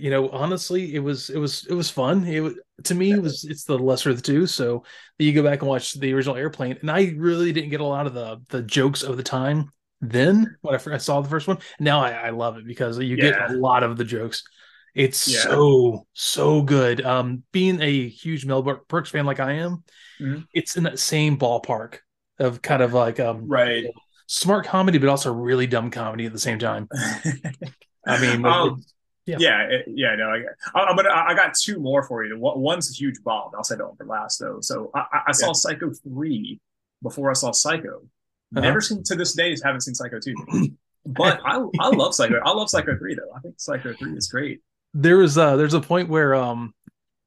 you 0.00 0.10
know 0.10 0.28
honestly 0.30 0.94
it 0.94 1.00
was 1.00 1.30
it 1.30 1.38
was 1.38 1.66
it 1.66 1.74
was 1.74 1.90
fun. 1.90 2.24
It 2.24 2.40
was 2.40 2.54
to 2.84 2.94
me 2.94 3.12
it 3.12 3.22
was 3.22 3.44
it's 3.44 3.64
the 3.64 3.78
lesser 3.78 4.10
of 4.10 4.16
the 4.16 4.22
two. 4.22 4.46
So 4.46 4.84
you 5.20 5.32
go 5.32 5.42
back 5.42 5.60
and 5.60 5.68
watch 5.68 5.94
the 5.94 6.12
original 6.12 6.36
airplane 6.36 6.78
and 6.80 6.90
i 6.90 7.12
really 7.16 7.52
didn't 7.52 7.70
get 7.70 7.80
a 7.80 7.84
lot 7.84 8.06
of 8.06 8.14
the 8.14 8.40
the 8.48 8.62
jokes 8.62 9.02
of 9.02 9.16
the 9.16 9.22
time 9.22 9.70
then 10.00 10.56
when 10.62 10.74
i, 10.74 10.78
first, 10.78 11.04
saw 11.04 11.20
the 11.20 11.28
first 11.28 11.46
one. 11.46 11.58
Now 11.78 12.00
I, 12.00 12.12
I 12.12 12.30
love 12.30 12.56
it 12.56 12.66
because 12.66 12.98
you 12.98 13.16
yeah. 13.16 13.30
get 13.30 13.50
a 13.50 13.54
lot 13.54 13.82
of 13.82 13.98
the 13.98 14.04
jokes. 14.04 14.42
It's 14.94 15.28
yeah. 15.28 15.40
so 15.40 16.06
so 16.14 16.62
good. 16.62 17.04
Um 17.04 17.42
being 17.52 17.80
a 17.82 18.08
huge 18.08 18.46
mel 18.46 18.62
brooks 18.62 19.10
fan 19.10 19.26
like 19.26 19.40
i 19.40 19.52
am 19.52 19.84
mm-hmm. 20.20 20.40
it's 20.54 20.76
in 20.76 20.84
that 20.84 20.98
same 20.98 21.38
ballpark 21.38 21.98
of 22.38 22.62
kind 22.62 22.82
of 22.82 22.94
like 22.94 23.20
um 23.20 23.46
right. 23.46 23.84
smart 24.26 24.66
comedy 24.66 24.96
but 24.96 25.10
also 25.10 25.32
really 25.32 25.66
dumb 25.66 25.90
comedy 25.90 26.24
at 26.24 26.32
the 26.32 26.38
same 26.38 26.58
time. 26.58 26.88
I 28.06 28.20
mean 28.20 28.46
um, 28.46 28.82
yeah, 29.26 29.36
yeah, 29.38 29.62
it, 29.62 29.84
yeah. 29.88 30.14
No, 30.16 30.30
I, 30.30 30.42
I, 30.74 30.94
but 30.94 31.10
I 31.10 31.34
got 31.34 31.54
two 31.54 31.78
more 31.78 32.02
for 32.02 32.24
you. 32.24 32.36
One's 32.38 32.90
a 32.90 32.94
huge 32.94 33.22
bomb. 33.22 33.52
I'll 33.56 33.64
say 33.64 33.76
that 33.76 33.86
one 33.86 33.96
for 33.96 34.06
last 34.06 34.38
though. 34.38 34.60
So 34.60 34.90
I, 34.94 35.20
I 35.28 35.32
saw 35.32 35.48
yeah. 35.48 35.52
Psycho 35.52 35.92
three 35.92 36.60
before 37.02 37.30
I 37.30 37.34
saw 37.34 37.52
Psycho. 37.52 38.02
Uh-huh. 38.56 38.60
Never 38.60 38.80
seen 38.80 39.02
to 39.04 39.14
this 39.14 39.34
day. 39.34 39.54
Haven't 39.62 39.82
seen 39.82 39.94
Psycho 39.94 40.18
two. 40.18 40.34
but 41.06 41.40
I, 41.44 41.64
I 41.80 41.88
love 41.88 42.14
Psycho. 42.14 42.40
I 42.44 42.50
love 42.50 42.68
Psycho 42.68 42.96
three 42.98 43.14
though. 43.14 43.32
I 43.36 43.40
think 43.40 43.54
Psycho 43.58 43.94
three 43.94 44.12
is 44.12 44.28
great. 44.28 44.60
There 44.94 45.18
was 45.18 45.38
uh 45.38 45.56
there's 45.56 45.74
a 45.74 45.80
point 45.80 46.08
where 46.08 46.34
um 46.34 46.74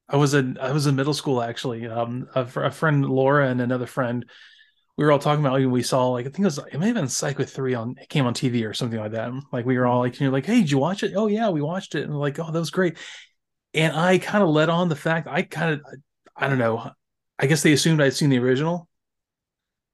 I 0.09 0.17
was 0.17 0.33
in 0.33 0.57
I 0.57 0.71
was 0.71 0.87
in 0.87 0.95
middle 0.95 1.13
school 1.13 1.41
actually. 1.41 1.87
Um 1.87 2.27
a, 2.35 2.41
a 2.41 2.71
friend 2.71 3.05
Laura 3.05 3.47
and 3.47 3.61
another 3.61 3.85
friend 3.87 4.25
we 4.97 5.05
were 5.05 5.11
all 5.11 5.19
talking 5.19 5.43
about 5.43 5.59
we 5.59 5.83
saw 5.83 6.09
like 6.09 6.25
I 6.25 6.29
think 6.29 6.39
it 6.39 6.45
was 6.45 6.59
it 6.59 6.79
may 6.79 6.87
have 6.87 6.95
been 6.95 7.07
Psycho 7.07 7.43
three 7.43 7.73
on 7.73 7.95
it 7.99 8.09
came 8.09 8.25
on 8.25 8.33
TV 8.33 8.67
or 8.67 8.73
something 8.73 8.99
like 8.99 9.11
that. 9.11 9.31
Like 9.51 9.65
we 9.65 9.77
were 9.77 9.87
all 9.87 9.99
like 9.99 10.19
you 10.19 10.27
know 10.27 10.31
like 10.31 10.45
hey 10.45 10.61
did 10.61 10.71
you 10.71 10.77
watch 10.77 11.03
it? 11.03 11.13
Oh 11.15 11.27
yeah 11.27 11.49
we 11.49 11.61
watched 11.61 11.95
it 11.95 12.03
and 12.03 12.17
like 12.17 12.37
oh 12.39 12.51
that 12.51 12.59
was 12.59 12.69
great. 12.69 12.97
And 13.73 13.95
I 13.95 14.19
kind 14.19 14.43
of 14.43 14.49
let 14.49 14.69
on 14.69 14.89
the 14.89 14.95
fact 14.95 15.27
I 15.27 15.41
kind 15.41 15.73
of 15.73 15.81
I 16.35 16.47
don't 16.47 16.59
know 16.59 16.91
I 17.39 17.47
guess 17.47 17.63
they 17.63 17.73
assumed 17.73 18.01
I'd 18.01 18.13
seen 18.13 18.29
the 18.29 18.39
original. 18.39 18.87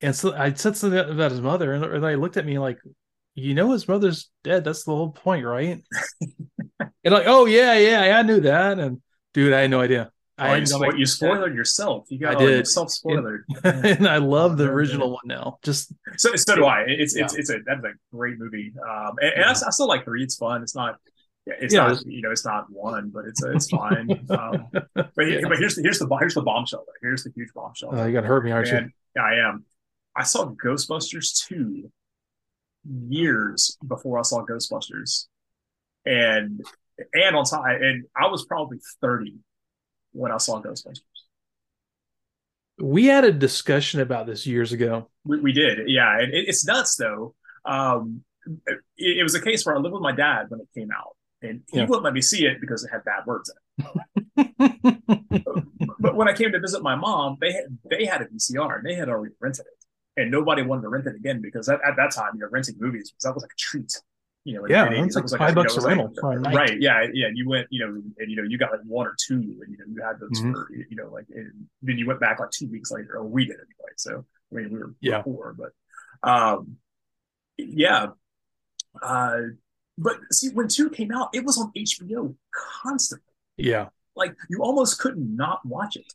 And 0.01 0.15
so 0.15 0.34
I 0.34 0.53
said 0.53 0.77
something 0.77 1.00
about 1.00 1.32
his 1.32 1.41
mother 1.41 1.74
and 1.74 2.03
they 2.03 2.15
looked 2.15 2.38
at 2.38 2.46
me 2.46 2.60
like 2.60 2.79
you 3.36 3.53
know 3.53 3.72
his 3.72 3.88
mother's 3.88 4.29
dead. 4.44 4.65
That's 4.65 4.84
the 4.84 4.96
whole 4.96 5.12
point, 5.12 5.46
right? 5.46 5.82
and 6.79 7.13
like 7.13 7.25
oh 7.25 7.46
yeah 7.46 7.74
yeah 7.74 8.18
I 8.18 8.22
knew 8.24 8.41
that 8.41 8.79
and 8.79 9.01
dude 9.34 9.53
I 9.53 9.62
had 9.62 9.72
no 9.72 9.79
idea. 9.79 10.12
I 10.39 10.58
you, 10.58 10.63
spo- 10.63 10.98
you 10.98 11.05
spoiled 11.05 11.53
yourself. 11.53 12.08
You 12.10 12.19
got 12.19 12.38
I 12.38 12.39
did. 12.39 12.67
self 12.67 12.91
spoiler, 12.91 13.46
and 13.63 14.08
I 14.08 14.17
love 14.17 14.58
the 14.58 14.65
original 14.69 15.12
one 15.12 15.22
now. 15.25 15.60
Just 15.63 15.93
so 16.17 16.36
so 16.36 16.55
do 16.55 16.65
I. 16.65 16.86
It's 16.88 17.15
yeah. 17.15 17.25
it's 17.25 17.36
it's 17.36 17.50
a 17.50 17.60
that's 17.65 17.84
a 17.84 17.91
great 18.13 18.39
movie. 18.39 18.74
Um, 18.81 19.15
and, 19.22 19.34
and 19.34 19.39
yeah. 19.39 19.48
I, 19.48 19.67
I, 19.67 19.69
still 19.72 19.88
like 19.88 20.05
three. 20.05 20.24
It's 20.24 20.36
fun. 20.36 20.63
It's 20.63 20.75
not. 20.75 20.98
It's 21.46 21.74
yeah, 21.74 21.88
not 21.88 22.05
you 22.05 22.22
know 22.22 22.31
it's 22.31 22.46
not 22.46 22.65
one, 22.69 23.10
but 23.10 23.25
it's 23.25 23.43
it's 23.43 23.69
fine. 23.69 24.10
um, 24.29 24.67
but 24.72 25.12
but 25.15 25.25
here's 25.25 25.75
the 25.75 25.81
here's 25.84 26.00
the 26.00 26.17
here's 26.19 26.36
the 26.36 26.41
bombshell. 26.41 26.86
Here's 27.01 27.24
the 27.24 27.31
huge 27.36 27.50
bombshell. 27.53 27.89
Oh, 27.93 28.05
you 28.05 28.13
got 28.13 28.22
to 28.22 28.27
hurt 28.27 28.46
me, 28.46 28.51
aren't 28.51 28.69
and, 28.69 28.91
you? 29.15 29.22
I 29.22 29.48
am. 29.48 29.65
I 30.15 30.24
saw 30.24 30.53
Ghostbusters 30.63 31.46
two 31.48 31.91
years 32.86 33.77
before 33.86 34.19
I 34.19 34.22
saw 34.22 34.46
Ghostbusters, 34.46 35.25
and 36.05 36.62
and 37.13 37.36
on 37.36 37.46
time, 37.46 37.81
and 37.81 38.05
I 38.15 38.27
was 38.27 38.46
probably 38.46 38.79
thirty 39.01 39.39
when 40.12 40.32
I 40.32 40.38
saw 40.38 40.62
Ghostbusters. 40.62 41.01
We 42.82 43.06
had 43.06 43.25
a 43.25 43.32
discussion 43.32 44.00
about 44.00 44.25
this 44.25 44.48
years 44.48 44.72
ago. 44.72 45.10
We, 45.25 45.39
we 45.39 45.51
did, 45.51 45.89
yeah. 45.89 46.20
And 46.20 46.34
it, 46.34 46.48
it's 46.48 46.66
nuts 46.66 46.96
though. 46.96 47.36
Um, 47.66 48.24
it, 48.68 48.80
it, 48.98 49.24
was 49.24 49.36
a 49.36 49.42
case 49.42 49.66
where 49.66 49.75
I 49.75 49.80
lived 49.80 49.94
with 49.94 50.01
my 50.01 50.16
dad 50.16 50.46
when 50.50 50.62
it 50.62 50.68
came 50.74 50.89
out, 50.92 51.16
and 51.42 51.62
he 51.70 51.78
yeah. 51.78 51.86
wouldn't 51.86 52.04
let 52.04 52.13
me 52.13 52.22
see 52.22 52.46
it 52.46 52.62
because 52.62 52.84
it 52.84 52.89
had 52.89 53.04
bad 53.04 53.25
words 53.25 53.51
in 53.78 53.86
it. 54.38 55.44
but 56.00 56.16
when 56.16 56.28
I 56.28 56.34
came 56.34 56.51
to 56.51 56.60
visit 56.60 56.82
my 56.82 56.96
mom, 56.96 57.38
they 57.42 57.51
had 57.51 57.78
they 57.89 58.06
had 58.06 58.22
a 58.22 58.25
VCR 58.25 58.78
and 58.78 58.86
they 58.86 58.96
had 58.96 59.10
already 59.10 59.36
rented 59.39 59.66
it, 59.66 60.22
and 60.22 60.32
nobody 60.32 60.62
wanted 60.62 60.84
to 60.84 60.89
rent 60.89 61.06
it 61.06 61.16
again 61.16 61.42
because 61.42 61.70
at, 61.70 61.80
at 61.86 61.96
that 61.98 62.12
time, 62.12 62.32
you 62.36 62.42
know, 62.42 62.48
renting 62.50 62.75
movies 62.80 63.13
that 63.24 63.34
was 63.34 63.44
like 63.44 63.51
a 63.51 63.60
treat. 63.60 64.01
You 64.46 64.55
know, 64.55 64.67
yeah, 64.67 64.89
it 64.89 65.03
was 65.03 65.15
like 65.15 65.39
five 65.39 65.55
bucks 65.55 65.75
a 65.75 65.81
rental 65.81 66.12
like, 66.24 66.55
right? 66.55 66.79
Yeah, 66.79 67.05
yeah. 67.13 67.27
And 67.27 67.38
you 67.38 67.48
went, 67.48 67.67
you 67.69 67.86
know, 67.86 68.01
and 68.17 68.31
you 68.31 68.38
know, 68.38 68.43
you 68.43 68.58
got 68.58 68.72
like 68.72 68.81
one 68.86 69.05
or 69.05 69.15
two, 69.19 69.36
and 69.36 69.69
you 69.69 69.77
know, 69.77 69.86
you 69.88 70.01
had 70.01 70.19
those 70.19 70.39
mm-hmm. 70.39 70.53
for, 70.53 70.69
you 70.72 70.96
know, 70.96 71.10
like, 71.10 71.25
and 71.29 71.51
then 71.81 71.98
you 71.98 72.08
went 72.08 72.19
back 72.19 72.39
like 72.39 72.50
two 72.51 72.67
weeks 72.67 72.89
later, 72.89 73.17
or 73.17 73.25
we 73.25 73.46
did 73.46 73.55
anyway. 73.55 73.91
So 73.98 74.25
I 74.51 74.55
mean, 74.55 74.72
we 74.72 74.79
were 74.79 74.96
yeah. 75.01 75.22
poor, 75.22 75.55
but 75.58 76.29
um, 76.29 76.77
yeah. 77.58 78.08
Uh, 79.01 79.39
but 79.98 80.17
see, 80.31 80.50
when 80.50 80.69
two 80.69 80.89
came 80.89 81.12
out, 81.12 81.29
it 81.34 81.43
was 81.43 81.58
on 81.58 81.72
HBO 81.77 82.34
constantly. 82.81 83.25
Yeah, 83.58 83.89
like 84.15 84.36
you 84.50 84.63
almost 84.63 85.00
could 85.00 85.17
not 85.17 85.60
watch 85.65 85.98
it. 85.98 86.13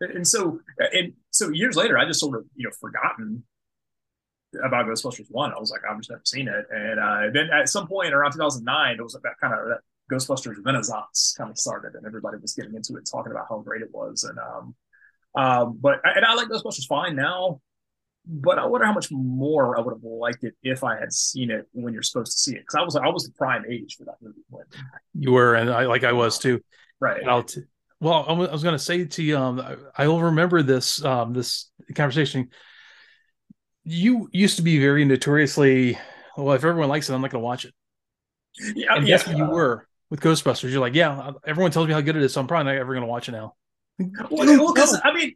And 0.00 0.26
so, 0.26 0.60
and 0.78 1.12
so 1.30 1.50
years 1.50 1.76
later, 1.76 1.98
I 1.98 2.06
just 2.06 2.18
sort 2.18 2.36
of 2.36 2.46
you 2.56 2.64
know 2.64 2.72
forgotten 2.80 3.44
about 4.64 4.86
Ghostbusters 4.86 5.26
one. 5.30 5.52
I 5.52 5.58
was 5.58 5.70
like, 5.70 5.82
I've 5.88 5.98
just 5.98 6.10
never 6.10 6.22
seen 6.24 6.48
it. 6.48 6.66
And 6.70 7.00
uh, 7.00 7.30
then 7.32 7.48
at 7.52 7.68
some 7.68 7.86
point 7.86 8.14
around 8.14 8.32
2009, 8.32 8.96
it 8.96 9.02
was 9.02 9.14
like 9.14 9.22
that 9.22 9.38
kind 9.40 9.54
of 9.54 9.68
that 9.68 9.80
Ghostbusters 10.10 10.56
renaissance 10.64 11.34
kind 11.36 11.50
of 11.50 11.58
started, 11.58 11.94
and 11.94 12.06
everybody 12.06 12.38
was 12.38 12.54
getting 12.54 12.74
into 12.74 12.96
it, 12.96 13.08
talking 13.10 13.32
about 13.32 13.46
how 13.48 13.58
great 13.60 13.82
it 13.82 13.92
was. 13.92 14.24
And 14.24 14.38
um, 14.38 14.74
um, 15.34 15.78
but 15.80 16.00
and 16.04 16.24
I 16.24 16.34
like 16.34 16.48
Ghostbusters 16.48 16.86
fine 16.86 17.16
now 17.16 17.60
but 18.24 18.58
I 18.58 18.66
wonder 18.66 18.86
how 18.86 18.92
much 18.92 19.10
more 19.10 19.76
I 19.76 19.80
would 19.80 19.94
have 19.94 20.04
liked 20.04 20.44
it 20.44 20.54
if 20.62 20.84
I 20.84 20.98
had 20.98 21.12
seen 21.12 21.50
it 21.50 21.66
when 21.72 21.92
you're 21.92 22.02
supposed 22.02 22.32
to 22.32 22.38
see 22.38 22.52
it 22.52 22.60
because 22.60 22.76
I 22.76 22.82
was 22.82 22.96
I 22.96 23.08
was 23.08 23.24
the 23.24 23.32
prime 23.32 23.64
age 23.68 23.96
for 23.96 24.04
that 24.04 24.16
movie. 24.20 24.42
When 24.48 24.64
you 25.14 25.32
were, 25.32 25.54
and 25.54 25.70
I 25.70 25.86
like 25.86 26.04
I 26.04 26.12
was 26.12 26.38
too. 26.38 26.60
Right. 27.00 27.22
T- 27.46 27.62
well, 28.00 28.24
I 28.28 28.32
was 28.32 28.62
going 28.62 28.74
to 28.74 28.82
say 28.82 29.04
to 29.04 29.22
you, 29.22 29.36
um, 29.36 29.62
I 29.96 30.08
will 30.08 30.22
remember 30.22 30.62
this 30.62 31.04
um, 31.04 31.32
this 31.32 31.70
conversation. 31.94 32.50
You 33.84 34.28
used 34.32 34.56
to 34.56 34.62
be 34.62 34.78
very 34.78 35.04
notoriously 35.04 35.98
well. 36.36 36.54
If 36.54 36.64
everyone 36.64 36.88
likes 36.88 37.08
it, 37.08 37.14
I'm 37.14 37.20
not 37.20 37.30
going 37.30 37.42
to 37.42 37.44
watch 37.44 37.64
it. 37.64 37.74
Yeah, 38.74 38.94
and 38.94 39.08
yeah. 39.08 39.16
what 39.16 39.36
you 39.36 39.46
were 39.46 39.86
with 40.10 40.20
Ghostbusters. 40.20 40.70
You're 40.70 40.80
like, 40.80 40.94
yeah, 40.94 41.32
everyone 41.46 41.70
tells 41.70 41.88
me 41.88 41.94
how 41.94 42.00
good 42.00 42.16
it 42.16 42.22
is, 42.22 42.34
so 42.34 42.40
I'm 42.40 42.46
probably 42.46 42.72
not 42.72 42.78
ever 42.78 42.92
going 42.92 43.04
to 43.04 43.10
watch 43.10 43.28
it 43.28 43.32
now. 43.32 43.54
Well, 44.30 44.74
because 44.74 45.00
I 45.02 45.12
mean, 45.12 45.34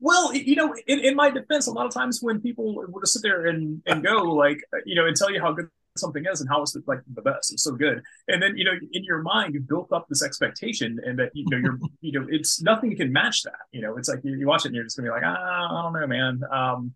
well, 0.00 0.34
you 0.34 0.56
know, 0.56 0.74
in, 0.86 1.00
in 1.00 1.14
my 1.14 1.30
defense, 1.30 1.66
a 1.66 1.72
lot 1.72 1.86
of 1.86 1.92
times 1.92 2.20
when 2.22 2.40
people 2.40 2.74
would 2.74 3.02
just 3.02 3.14
sit 3.14 3.22
there 3.22 3.46
and, 3.46 3.82
and 3.86 4.02
go 4.02 4.22
like, 4.22 4.58
you 4.86 4.94
know, 4.94 5.06
and 5.06 5.16
tell 5.16 5.30
you 5.30 5.40
how 5.40 5.52
good 5.52 5.68
something 5.96 6.24
is 6.30 6.40
and 6.40 6.48
how 6.48 6.62
it's 6.62 6.76
like 6.86 7.00
the 7.12 7.22
best, 7.22 7.52
it's 7.52 7.62
so 7.62 7.72
good, 7.72 8.02
and 8.28 8.42
then 8.42 8.56
you 8.56 8.64
know, 8.64 8.72
in 8.92 9.04
your 9.04 9.22
mind, 9.22 9.54
you've 9.54 9.68
built 9.68 9.92
up 9.92 10.06
this 10.08 10.22
expectation, 10.22 10.98
and 11.04 11.18
that 11.18 11.30
you 11.34 11.44
know, 11.50 11.58
you're, 11.58 11.78
you 12.00 12.18
know, 12.18 12.26
it's 12.30 12.62
nothing 12.62 12.96
can 12.96 13.12
match 13.12 13.42
that. 13.42 13.52
You 13.72 13.82
know, 13.82 13.96
it's 13.96 14.08
like 14.08 14.20
you, 14.24 14.34
you 14.34 14.46
watch 14.46 14.64
it 14.64 14.68
and 14.68 14.74
you're 14.74 14.84
just 14.84 14.96
gonna 14.96 15.08
be 15.08 15.12
like, 15.12 15.22
ah, 15.24 15.80
I 15.80 15.82
don't 15.82 16.00
know, 16.00 16.06
man. 16.06 16.40
Um, 16.50 16.94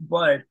but 0.00 0.42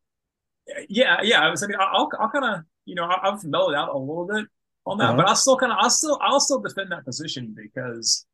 yeah, 0.90 1.18
yeah, 1.24 1.42
I 1.42 1.50
was. 1.50 1.64
I 1.64 1.68
mean, 1.68 1.78
I'll, 1.80 2.10
I'll 2.20 2.30
kind 2.30 2.46
of, 2.46 2.62
you 2.86 2.96
know, 2.96 3.06
I've 3.06 3.44
mellowed 3.44 3.76
out 3.76 3.90
a 3.90 3.98
little 3.98 4.28
bit 4.28 4.46
on 4.86 4.98
that, 4.98 5.10
uh-huh. 5.10 5.18
but 5.18 5.30
I 5.30 5.34
still 5.34 5.58
kind 5.58 5.72
of, 5.72 5.78
I'll 5.82 5.90
still, 5.90 6.20
I'll 6.22 6.40
still 6.40 6.60
defend 6.60 6.92
that 6.92 7.06
position 7.06 7.56
because, 7.56 8.26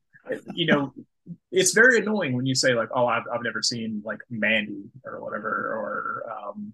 you 0.54 0.66
know, 0.66 0.94
it's 1.52 1.74
very 1.74 2.00
annoying 2.00 2.36
when 2.36 2.46
you 2.46 2.56
say 2.56 2.74
like, 2.74 2.90
"Oh, 2.94 3.06
I've, 3.06 3.24
I've 3.32 3.44
never 3.44 3.62
seen 3.62 4.02
like 4.04 4.20
Mandy 4.30 4.84
or 5.06 5.22
whatever," 5.22 5.50
or 5.50 6.24
um, 6.32 6.74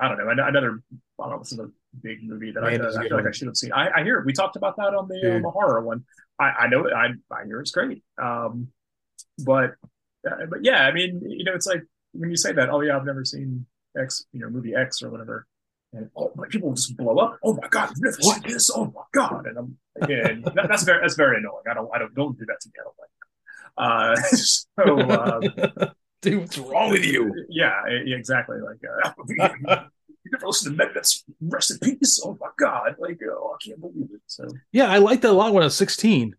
I 0.00 0.08
don't 0.08 0.18
know 0.18 0.28
another. 0.28 0.82
I 1.20 1.22
don't 1.22 1.30
know. 1.30 1.38
This 1.38 1.52
is 1.52 1.58
a 1.58 1.70
big 2.02 2.22
movie 2.22 2.50
that 2.52 2.64
I, 2.64 2.74
I, 2.74 3.08
feel 3.08 3.16
like 3.16 3.26
I 3.26 3.32
should 3.32 3.46
have 3.46 3.56
seen. 3.56 3.72
I, 3.72 3.90
I 4.00 4.02
hear 4.02 4.22
we 4.24 4.32
talked 4.32 4.56
about 4.56 4.76
that 4.76 4.94
on 4.94 5.08
the, 5.08 5.36
um, 5.36 5.42
the 5.42 5.50
horror 5.50 5.82
one. 5.82 6.04
I, 6.38 6.50
I 6.50 6.68
know 6.68 6.86
it. 6.86 6.92
I, 6.92 7.08
I 7.30 7.44
hear 7.44 7.60
it's 7.60 7.70
great. 7.70 8.02
Um, 8.20 8.68
but 9.44 9.74
uh, 10.28 10.46
but 10.48 10.64
yeah, 10.64 10.84
I 10.84 10.92
mean, 10.92 11.22
you 11.24 11.44
know, 11.44 11.54
it's 11.54 11.66
like 11.66 11.82
when 12.12 12.30
you 12.30 12.36
say 12.36 12.52
that, 12.52 12.70
oh 12.70 12.80
yeah, 12.80 12.96
I've 12.96 13.06
never 13.06 13.24
seen 13.24 13.66
X, 13.96 14.26
you 14.32 14.40
know, 14.40 14.50
movie 14.50 14.74
X 14.74 15.02
or 15.02 15.10
whatever. 15.10 15.46
And 15.94 16.08
oh, 16.16 16.32
my 16.36 16.46
people 16.48 16.72
just 16.72 16.96
blow 16.96 17.18
up. 17.18 17.38
Oh 17.44 17.54
my 17.54 17.68
god, 17.68 17.90
you've 17.90 18.02
never 18.02 18.22
seen 18.22 18.42
this. 18.46 18.70
Oh 18.70 18.86
my 18.86 19.02
god, 19.12 19.46
and 19.46 19.58
I'm 19.58 19.78
again, 20.00 20.42
that, 20.54 20.68
that's 20.68 20.84
very 20.84 21.00
that's 21.02 21.16
very 21.16 21.38
annoying. 21.38 21.64
I 21.70 21.74
don't 21.74 21.90
I 21.94 21.98
don't 21.98 22.14
don't 22.14 22.38
do 22.38 22.46
that 22.46 22.60
to 22.60 22.68
me. 22.68 22.74
I 22.80 22.84
don't 22.84 22.96
like 22.98 23.08
uh, 23.76 24.16
so, 24.22 25.00
um, 25.10 25.42
dude, 26.22 26.40
what's 26.40 26.58
wrong 26.58 26.90
with 26.90 27.04
you? 27.04 27.32
Yeah, 27.48 27.82
exactly. 27.86 28.58
Like, 28.60 28.80
uh, 28.84 29.12
you 29.28 30.30
never 30.30 30.46
listen 30.46 30.76
to 30.76 30.84
Megadeth's 30.84 31.24
"Rust 31.40 31.72
in 31.72 31.78
Peace." 31.78 32.20
Oh 32.24 32.36
my 32.40 32.48
god! 32.58 32.96
Like, 32.98 33.18
oh, 33.28 33.54
I 33.54 33.64
can't 33.64 33.80
believe 33.80 34.08
it. 34.12 34.20
So, 34.26 34.48
yeah, 34.72 34.90
I 34.90 34.98
liked 34.98 35.22
that 35.22 35.30
a 35.30 35.32
lot 35.32 35.52
when 35.52 35.62
I 35.62 35.66
was 35.66 35.76
sixteen. 35.76 36.36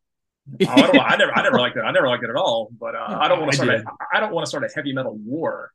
Oh, 0.61 0.67
I, 0.67 0.81
don't, 0.81 0.99
I 0.99 1.15
never, 1.15 1.31
I 1.31 1.43
never 1.43 1.59
liked 1.59 1.77
it. 1.77 1.81
I 1.81 1.91
never 1.91 2.07
liked 2.07 2.23
it 2.23 2.29
at 2.29 2.35
all. 2.35 2.69
But 2.79 2.95
uh, 2.95 3.17
I 3.19 3.27
don't 3.27 3.39
want 3.39 3.51
to 3.51 3.57
start. 3.57 3.69
A, 3.69 3.83
I 4.13 4.19
don't 4.19 4.33
want 4.33 4.45
to 4.45 4.49
start 4.49 4.63
a 4.63 4.69
heavy 4.73 4.93
metal 4.93 5.15
war. 5.15 5.71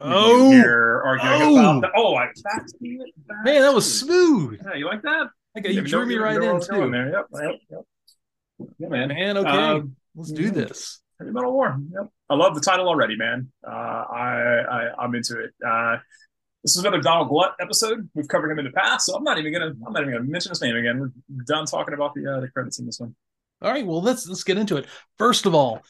Oh, 0.00 0.52
you're 0.52 1.02
arguing 1.04 1.42
oh. 1.42 1.78
about 1.78 1.80
that. 1.82 1.90
Oh, 1.96 2.14
I, 2.14 2.26
that's, 2.26 2.74
man, 2.80 3.62
that 3.62 3.74
was 3.74 4.00
smooth. 4.00 4.60
Yeah, 4.64 4.74
you 4.74 4.86
like 4.86 5.02
that? 5.02 5.26
Okay, 5.58 5.72
you 5.72 5.82
drew 5.82 6.06
me 6.06 6.14
right 6.16 6.40
in 6.40 6.60
too. 6.60 6.90
Yep, 6.90 7.26
yep, 7.34 7.54
yep. 7.70 7.80
Yeah, 8.78 8.88
man. 8.88 9.08
Man, 9.08 9.36
okay. 9.38 9.48
Um, 9.48 9.96
Let's 10.14 10.32
do 10.32 10.50
this. 10.50 11.00
Heavy 11.18 11.32
Metal 11.32 11.52
War. 11.52 11.76
Yep. 11.92 12.08
I 12.30 12.34
love 12.34 12.54
the 12.54 12.60
title 12.60 12.88
already, 12.88 13.16
man. 13.16 13.50
Uh, 13.66 13.70
I, 13.70 14.90
I 14.98 15.04
am 15.04 15.14
into 15.14 15.40
it. 15.40 15.50
Uh, 15.66 15.96
this 16.62 16.76
is 16.76 16.82
another 16.84 17.00
Donald 17.00 17.28
Glut 17.28 17.54
episode. 17.60 18.08
We've 18.14 18.28
covered 18.28 18.50
him 18.50 18.58
in 18.58 18.64
the 18.64 18.72
past, 18.72 19.06
so 19.06 19.16
I'm 19.16 19.24
not 19.24 19.38
even 19.38 19.52
gonna 19.52 19.72
I'm 19.86 19.92
not 19.92 20.02
even 20.02 20.14
gonna 20.14 20.24
mention 20.24 20.50
his 20.50 20.60
name 20.60 20.76
again. 20.76 21.12
We're 21.28 21.44
done 21.44 21.66
talking 21.66 21.94
about 21.94 22.14
the 22.14 22.26
uh, 22.26 22.40
the 22.40 22.48
credits 22.48 22.78
in 22.78 22.86
this 22.86 22.98
one. 22.98 23.14
All 23.62 23.70
right, 23.70 23.86
well 23.86 24.02
let's 24.02 24.26
let's 24.28 24.44
get 24.44 24.58
into 24.58 24.76
it. 24.76 24.86
First 25.18 25.46
of 25.46 25.54
all, 25.54 25.82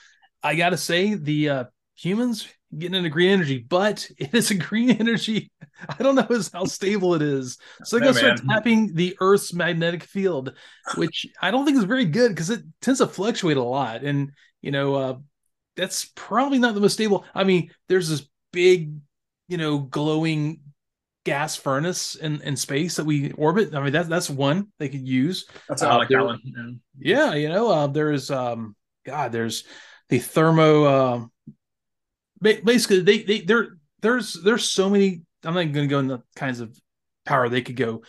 I 0.42 0.54
gotta 0.54 0.76
say 0.76 1.14
the 1.14 1.48
uh, 1.48 1.64
humans 1.96 2.48
getting 2.76 2.96
into 2.96 3.08
green 3.08 3.30
energy, 3.30 3.64
but 3.66 4.08
it 4.18 4.34
is 4.34 4.50
a 4.50 4.54
green 4.54 4.90
energy. 4.90 5.50
I 5.88 6.02
don't 6.02 6.14
know 6.14 6.26
how 6.52 6.64
stable 6.64 7.14
it 7.14 7.22
is. 7.22 7.56
So 7.84 7.98
they 7.98 8.04
go 8.04 8.12
start 8.12 8.40
tapping 8.48 8.94
the 8.94 9.16
Earth's 9.20 9.54
magnetic 9.54 10.02
field, 10.02 10.54
which 10.96 11.26
I 11.40 11.50
don't 11.50 11.64
think 11.64 11.78
is 11.78 11.84
very 11.84 12.04
good 12.04 12.30
because 12.30 12.50
it 12.50 12.62
tends 12.80 13.00
to 13.00 13.06
fluctuate 13.06 13.56
a 13.56 13.62
lot. 13.62 14.02
And 14.02 14.32
you 14.60 14.70
know, 14.70 14.94
uh, 14.94 15.18
that's 15.76 16.10
probably 16.14 16.58
not 16.58 16.74
the 16.74 16.80
most 16.80 16.94
stable. 16.94 17.24
I 17.34 17.44
mean, 17.44 17.70
there's 17.88 18.08
this 18.08 18.28
big, 18.52 18.94
you 19.48 19.56
know, 19.56 19.78
glowing 19.78 20.60
gas 21.24 21.56
furnace 21.56 22.14
in, 22.14 22.40
in 22.42 22.56
space 22.56 22.96
that 22.96 23.04
we 23.04 23.32
orbit. 23.32 23.74
I 23.74 23.82
mean, 23.82 23.92
that's 23.92 24.08
that's 24.08 24.30
one 24.30 24.68
they 24.78 24.88
could 24.88 25.06
use. 25.06 25.46
That's 25.68 25.82
uh, 25.82 25.96
like 25.96 26.08
that 26.08 26.24
one. 26.24 26.80
Yeah. 26.98 27.34
you 27.34 27.48
know, 27.48 27.70
uh, 27.70 27.86
there's 27.86 28.30
um, 28.30 28.76
God, 29.04 29.32
there's 29.32 29.64
the 30.08 30.18
thermo. 30.18 30.84
Uh, 30.84 31.26
basically 32.40 33.00
they 33.00 33.22
they 33.22 33.40
there 33.40 33.76
there's 34.00 34.34
there's 34.42 34.68
so 34.68 34.88
many 34.88 35.22
i'm 35.44 35.54
not 35.54 35.72
going 35.72 35.74
to 35.74 35.86
go 35.86 35.98
in 35.98 36.06
the 36.06 36.22
kinds 36.36 36.60
of 36.60 36.76
power 37.24 37.48
they 37.48 37.62
could 37.62 37.76
go 37.76 38.02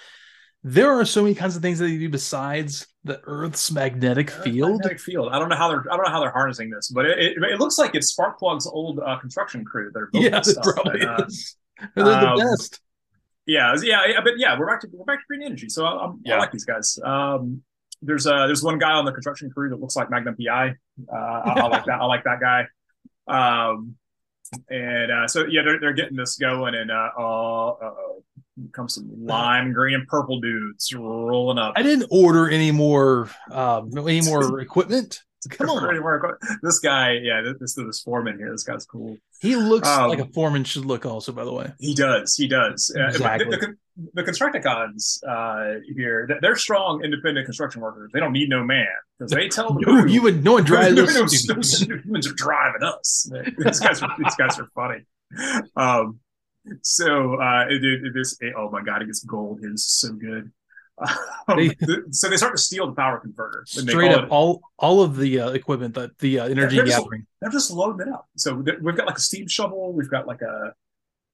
there 0.64 1.00
are 1.00 1.06
so 1.06 1.24
many 1.24 1.36
kinds 1.36 1.56
of 1.56 1.62
things 1.62 1.80
that 1.80 1.86
they 1.86 1.98
do 1.98 2.10
besides 2.10 2.88
the 3.04 3.22
earth's 3.24 3.72
magnetic 3.72 4.30
field? 4.30 4.72
magnetic 4.72 5.00
field. 5.00 5.30
I 5.32 5.40
don't 5.40 5.50
know 5.50 5.56
how 5.56 5.70
they're 5.70 5.86
i 5.92 5.96
don't 5.96 6.06
know 6.06 6.12
how 6.12 6.20
they're 6.20 6.32
harnessing 6.32 6.70
this 6.70 6.90
but 6.90 7.06
it, 7.06 7.18
it, 7.20 7.44
it 7.44 7.60
looks 7.60 7.78
like 7.78 7.96
it's 7.96 8.12
sparkplug's 8.14 8.68
old 8.68 9.00
uh, 9.00 9.18
construction 9.20 9.64
crew 9.64 9.92
that 9.94 10.00
are 10.00 10.08
building 10.12 10.32
yeah, 10.32 10.42
stuff. 10.42 10.64
probably 10.64 11.02
and, 11.02 11.10
uh, 11.10 11.26
is. 11.26 11.56
they're 11.96 12.06
um, 12.06 12.38
the 12.38 12.44
best. 12.44 12.82
Yeah, 13.46 13.76
yeah 13.82 14.06
yeah 14.08 14.22
but 14.24 14.34
yeah 14.38 14.58
we're 14.60 14.68
back 14.68 14.82
to 14.82 14.88
we're 14.92 15.06
back 15.06 15.20
to 15.20 15.26
green 15.28 15.44
energy 15.44 15.70
so 15.70 15.86
I, 15.86 16.12
yeah. 16.24 16.36
I 16.36 16.40
like 16.40 16.52
these 16.52 16.66
guys. 16.66 17.00
Um 17.04 17.64
there's 18.02 18.28
uh 18.28 18.48
there's 18.48 18.64
one 18.64 18.78
guy 18.78 18.92
on 18.92 19.06
the 19.06 19.12
construction 19.12 19.50
crew 19.50 19.70
that 19.70 19.80
looks 19.80 19.96
like 19.96 20.10
magnum 20.10 20.36
pi 20.36 20.76
uh 21.12 21.16
I, 21.16 21.60
I 21.60 21.68
like 21.68 21.86
that 21.88 22.00
i 22.02 22.06
like 22.06 22.24
that 22.26 22.40
guy. 22.40 22.66
Um 23.28 23.96
and 24.70 25.12
uh, 25.12 25.28
so 25.28 25.46
yeah, 25.46 25.62
they're, 25.64 25.80
they're 25.80 25.94
getting 25.94 26.18
this 26.18 26.38
going, 26.38 26.76
and 26.76 26.92
uh, 26.92 27.10
uh, 27.18 27.74
comes 28.74 28.96
some 28.96 29.10
lime 29.26 29.74
green 29.74 29.96
and 29.96 30.08
purple 30.08 30.40
dudes 30.40 30.94
rolling 30.94 31.58
up. 31.58 31.74
I 31.76 31.84
didn't 31.84 32.08
order 32.12 32.50
any 32.50 32.72
more 32.72 33.30
um, 33.52 33.92
any 33.98 34.22
more 34.22 34.60
equipment. 34.62 35.22
Come 35.52 35.70
on, 35.70 36.38
this 36.62 36.80
guy, 36.80 37.14
yeah, 37.14 37.42
this 37.60 37.74
this 37.74 38.02
foreman 38.02 38.38
here. 38.38 38.52
This 38.52 38.64
guy's 38.64 38.86
cool. 38.86 39.16
He 39.40 39.56
looks 39.56 39.88
um, 39.88 40.10
like 40.10 40.20
a 40.20 40.26
foreman 40.26 40.66
should 40.66 40.84
look. 40.84 41.06
Also, 41.06 41.32
by 41.32 41.46
the 41.46 41.54
way, 41.54 41.72
he 41.80 41.94
does. 41.94 42.36
He 42.36 42.46
does. 42.46 42.94
Exactly. 42.94 43.48
Uh, 43.48 43.50
the, 43.52 43.58
the, 43.58 43.76
the 44.16 44.24
Constructicons 44.24 45.24
uh, 45.26 45.80
here, 45.96 46.28
they're 46.42 46.58
strong, 46.58 47.06
independent 47.06 47.46
construction 47.46 47.82
workers. 47.82 48.12
They 48.14 48.20
don't 48.20 48.34
need 48.34 48.50
no 48.50 48.66
man 48.66 48.86
because 49.18 49.32
they 49.32 49.48
tell 49.48 49.70
them 49.74 49.78
no, 49.86 50.06
you 50.06 50.22
would 50.24 50.44
no 50.44 50.54
one 50.54 50.66
drive 50.66 50.94
no, 50.96 51.06
no, 51.06 51.26
humans 51.26 52.28
are 52.28 52.34
driving 52.34 52.84
us. 52.84 53.32
these 53.58 53.80
guys 53.80 54.04
are 54.04 54.14
these 54.20 54.36
guys 54.36 54.60
are 54.60 54.68
funny. 54.76 55.06
Um, 55.78 56.20
so 56.82 57.40
uh, 57.40 57.66
it, 57.70 57.84
it, 57.84 58.14
this 58.14 58.38
it, 58.42 58.54
oh 58.58 58.70
my 58.70 58.82
god, 58.82 59.02
it 59.02 59.06
gets 59.06 59.24
gold. 59.24 59.60
It 59.64 59.72
is 59.74 59.86
so 59.86 60.14
good. 60.14 60.52
Um, 61.48 61.58
they, 61.58 61.72
so 62.12 62.30
they 62.30 62.38
start 62.38 62.54
to 62.56 62.62
steal 62.62 62.86
the 62.86 62.94
power 62.94 63.20
converter. 63.20 63.64
Straight 63.66 64.12
up, 64.12 64.26
it, 64.26 64.30
all 64.30 64.62
all 64.78 65.02
of 65.02 65.16
the 65.16 65.40
uh, 65.40 65.50
equipment 65.52 65.96
that 65.96 66.16
the 66.20 66.40
uh, 66.40 66.46
energy 66.46 66.76
they're 66.76 66.86
gathering. 66.86 67.22
Just, 67.22 67.30
they're 67.42 67.50
just 67.52 67.72
loading 67.72 68.08
it 68.08 68.14
up. 68.14 68.28
So 68.36 68.54
we've 68.54 68.96
got 68.96 69.08
like 69.08 69.18
a 69.18 69.22
steam 69.22 69.48
shovel. 69.48 69.94
We've 69.94 70.10
got 70.10 70.28
like 70.28 70.42
a 70.42 70.74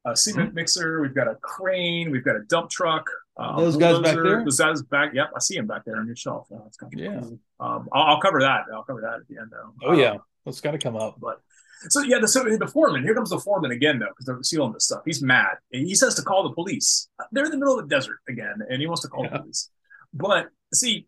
a 0.05 0.15
cement 0.15 0.49
mm-hmm. 0.49 0.55
mixer. 0.55 1.01
We've 1.01 1.15
got 1.15 1.27
a 1.27 1.35
crane. 1.35 2.11
We've 2.11 2.23
got 2.23 2.35
a 2.35 2.41
dump 2.41 2.69
truck. 2.69 3.09
Uh, 3.37 3.59
those 3.59 3.75
guys 3.75 3.99
back 3.99 4.15
there. 4.15 4.43
Those 4.43 4.59
guys 4.59 4.81
back. 4.83 5.13
Yep, 5.13 5.31
I 5.35 5.39
see 5.39 5.57
him 5.57 5.67
back 5.67 5.83
there 5.85 5.97
on 5.97 6.05
your 6.07 6.15
shelf. 6.15 6.47
Oh, 6.51 6.61
that's 6.63 6.77
kind 6.77 6.93
of 6.93 6.99
yeah. 6.99 7.19
Cool. 7.19 7.39
Um, 7.59 7.89
I'll, 7.91 8.03
I'll, 8.03 8.21
cover 8.21 8.39
that. 8.41 8.65
I'll 8.73 8.83
cover 8.83 9.01
that 9.01 9.21
at 9.21 9.27
the 9.27 9.41
end 9.41 9.51
though. 9.51 9.73
Oh 9.83 9.93
yeah. 9.93 10.11
Um, 10.11 10.21
It's 10.45 10.61
got 10.61 10.71
to 10.71 10.77
come 10.77 10.95
up. 10.95 11.19
But 11.19 11.41
so 11.89 12.01
yeah, 12.01 12.19
the, 12.19 12.27
so 12.27 12.43
the 12.43 12.67
foreman. 12.67 13.03
Here 13.03 13.13
comes 13.13 13.29
the 13.29 13.39
foreman 13.39 13.71
again, 13.71 13.99
though, 13.99 14.07
because 14.07 14.25
they're 14.25 14.43
sealing 14.43 14.73
this 14.73 14.85
stuff. 14.85 15.01
He's 15.05 15.21
mad. 15.21 15.55
And 15.71 15.85
he 15.87 15.95
says 15.95 16.15
to 16.15 16.21
call 16.21 16.43
the 16.43 16.53
police. 16.53 17.09
They're 17.31 17.45
in 17.45 17.51
the 17.51 17.57
middle 17.57 17.77
of 17.77 17.87
the 17.87 17.95
desert 17.95 18.19
again, 18.27 18.59
and 18.69 18.81
he 18.81 18.87
wants 18.87 19.01
to 19.03 19.07
call 19.07 19.23
yeah. 19.23 19.31
the 19.31 19.39
police. 19.39 19.69
But 20.13 20.47
see, 20.73 21.07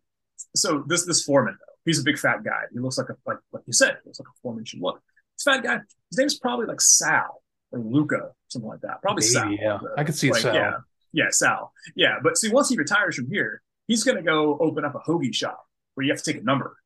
so 0.55 0.83
this 0.87 1.05
this 1.05 1.23
foreman 1.23 1.57
though, 1.59 1.73
he's 1.85 1.99
a 1.99 2.03
big 2.03 2.17
fat 2.17 2.43
guy. 2.43 2.63
He 2.71 2.79
looks 2.79 2.97
like 2.97 3.09
a 3.09 3.15
like 3.25 3.37
like 3.51 3.63
you 3.65 3.73
said, 3.73 3.97
he 4.03 4.09
looks 4.09 4.19
like 4.19 4.27
a 4.27 4.37
foreman 4.41 4.65
should 4.65 4.81
look. 4.81 5.01
This 5.37 5.43
fat 5.43 5.63
guy. 5.63 5.79
His 6.11 6.17
name's 6.17 6.39
probably 6.39 6.65
like 6.65 6.81
Sal 6.81 7.41
or 7.71 7.79
Luca, 7.79 8.31
something 8.47 8.69
like 8.69 8.81
that. 8.81 9.01
Probably 9.01 9.21
Maybe, 9.21 9.33
Sal. 9.33 9.51
Yeah, 9.51 9.79
I 9.97 10.03
could 10.03 10.15
see 10.15 10.31
like, 10.31 10.41
Sal. 10.41 10.53
Yeah, 10.53 10.73
yeah, 11.13 11.29
Sal. 11.31 11.71
Yeah, 11.95 12.15
but 12.21 12.37
see, 12.37 12.49
once 12.49 12.69
he 12.69 12.77
retires 12.77 13.15
from 13.15 13.29
here, 13.29 13.61
he's 13.87 14.03
going 14.03 14.17
to 14.17 14.23
go 14.23 14.57
open 14.59 14.85
up 14.85 14.95
a 14.95 14.99
hoagie 14.99 15.33
shop 15.33 15.65
where 15.95 16.05
you 16.05 16.11
have 16.11 16.21
to 16.21 16.31
take 16.31 16.41
a 16.41 16.45
number, 16.45 16.77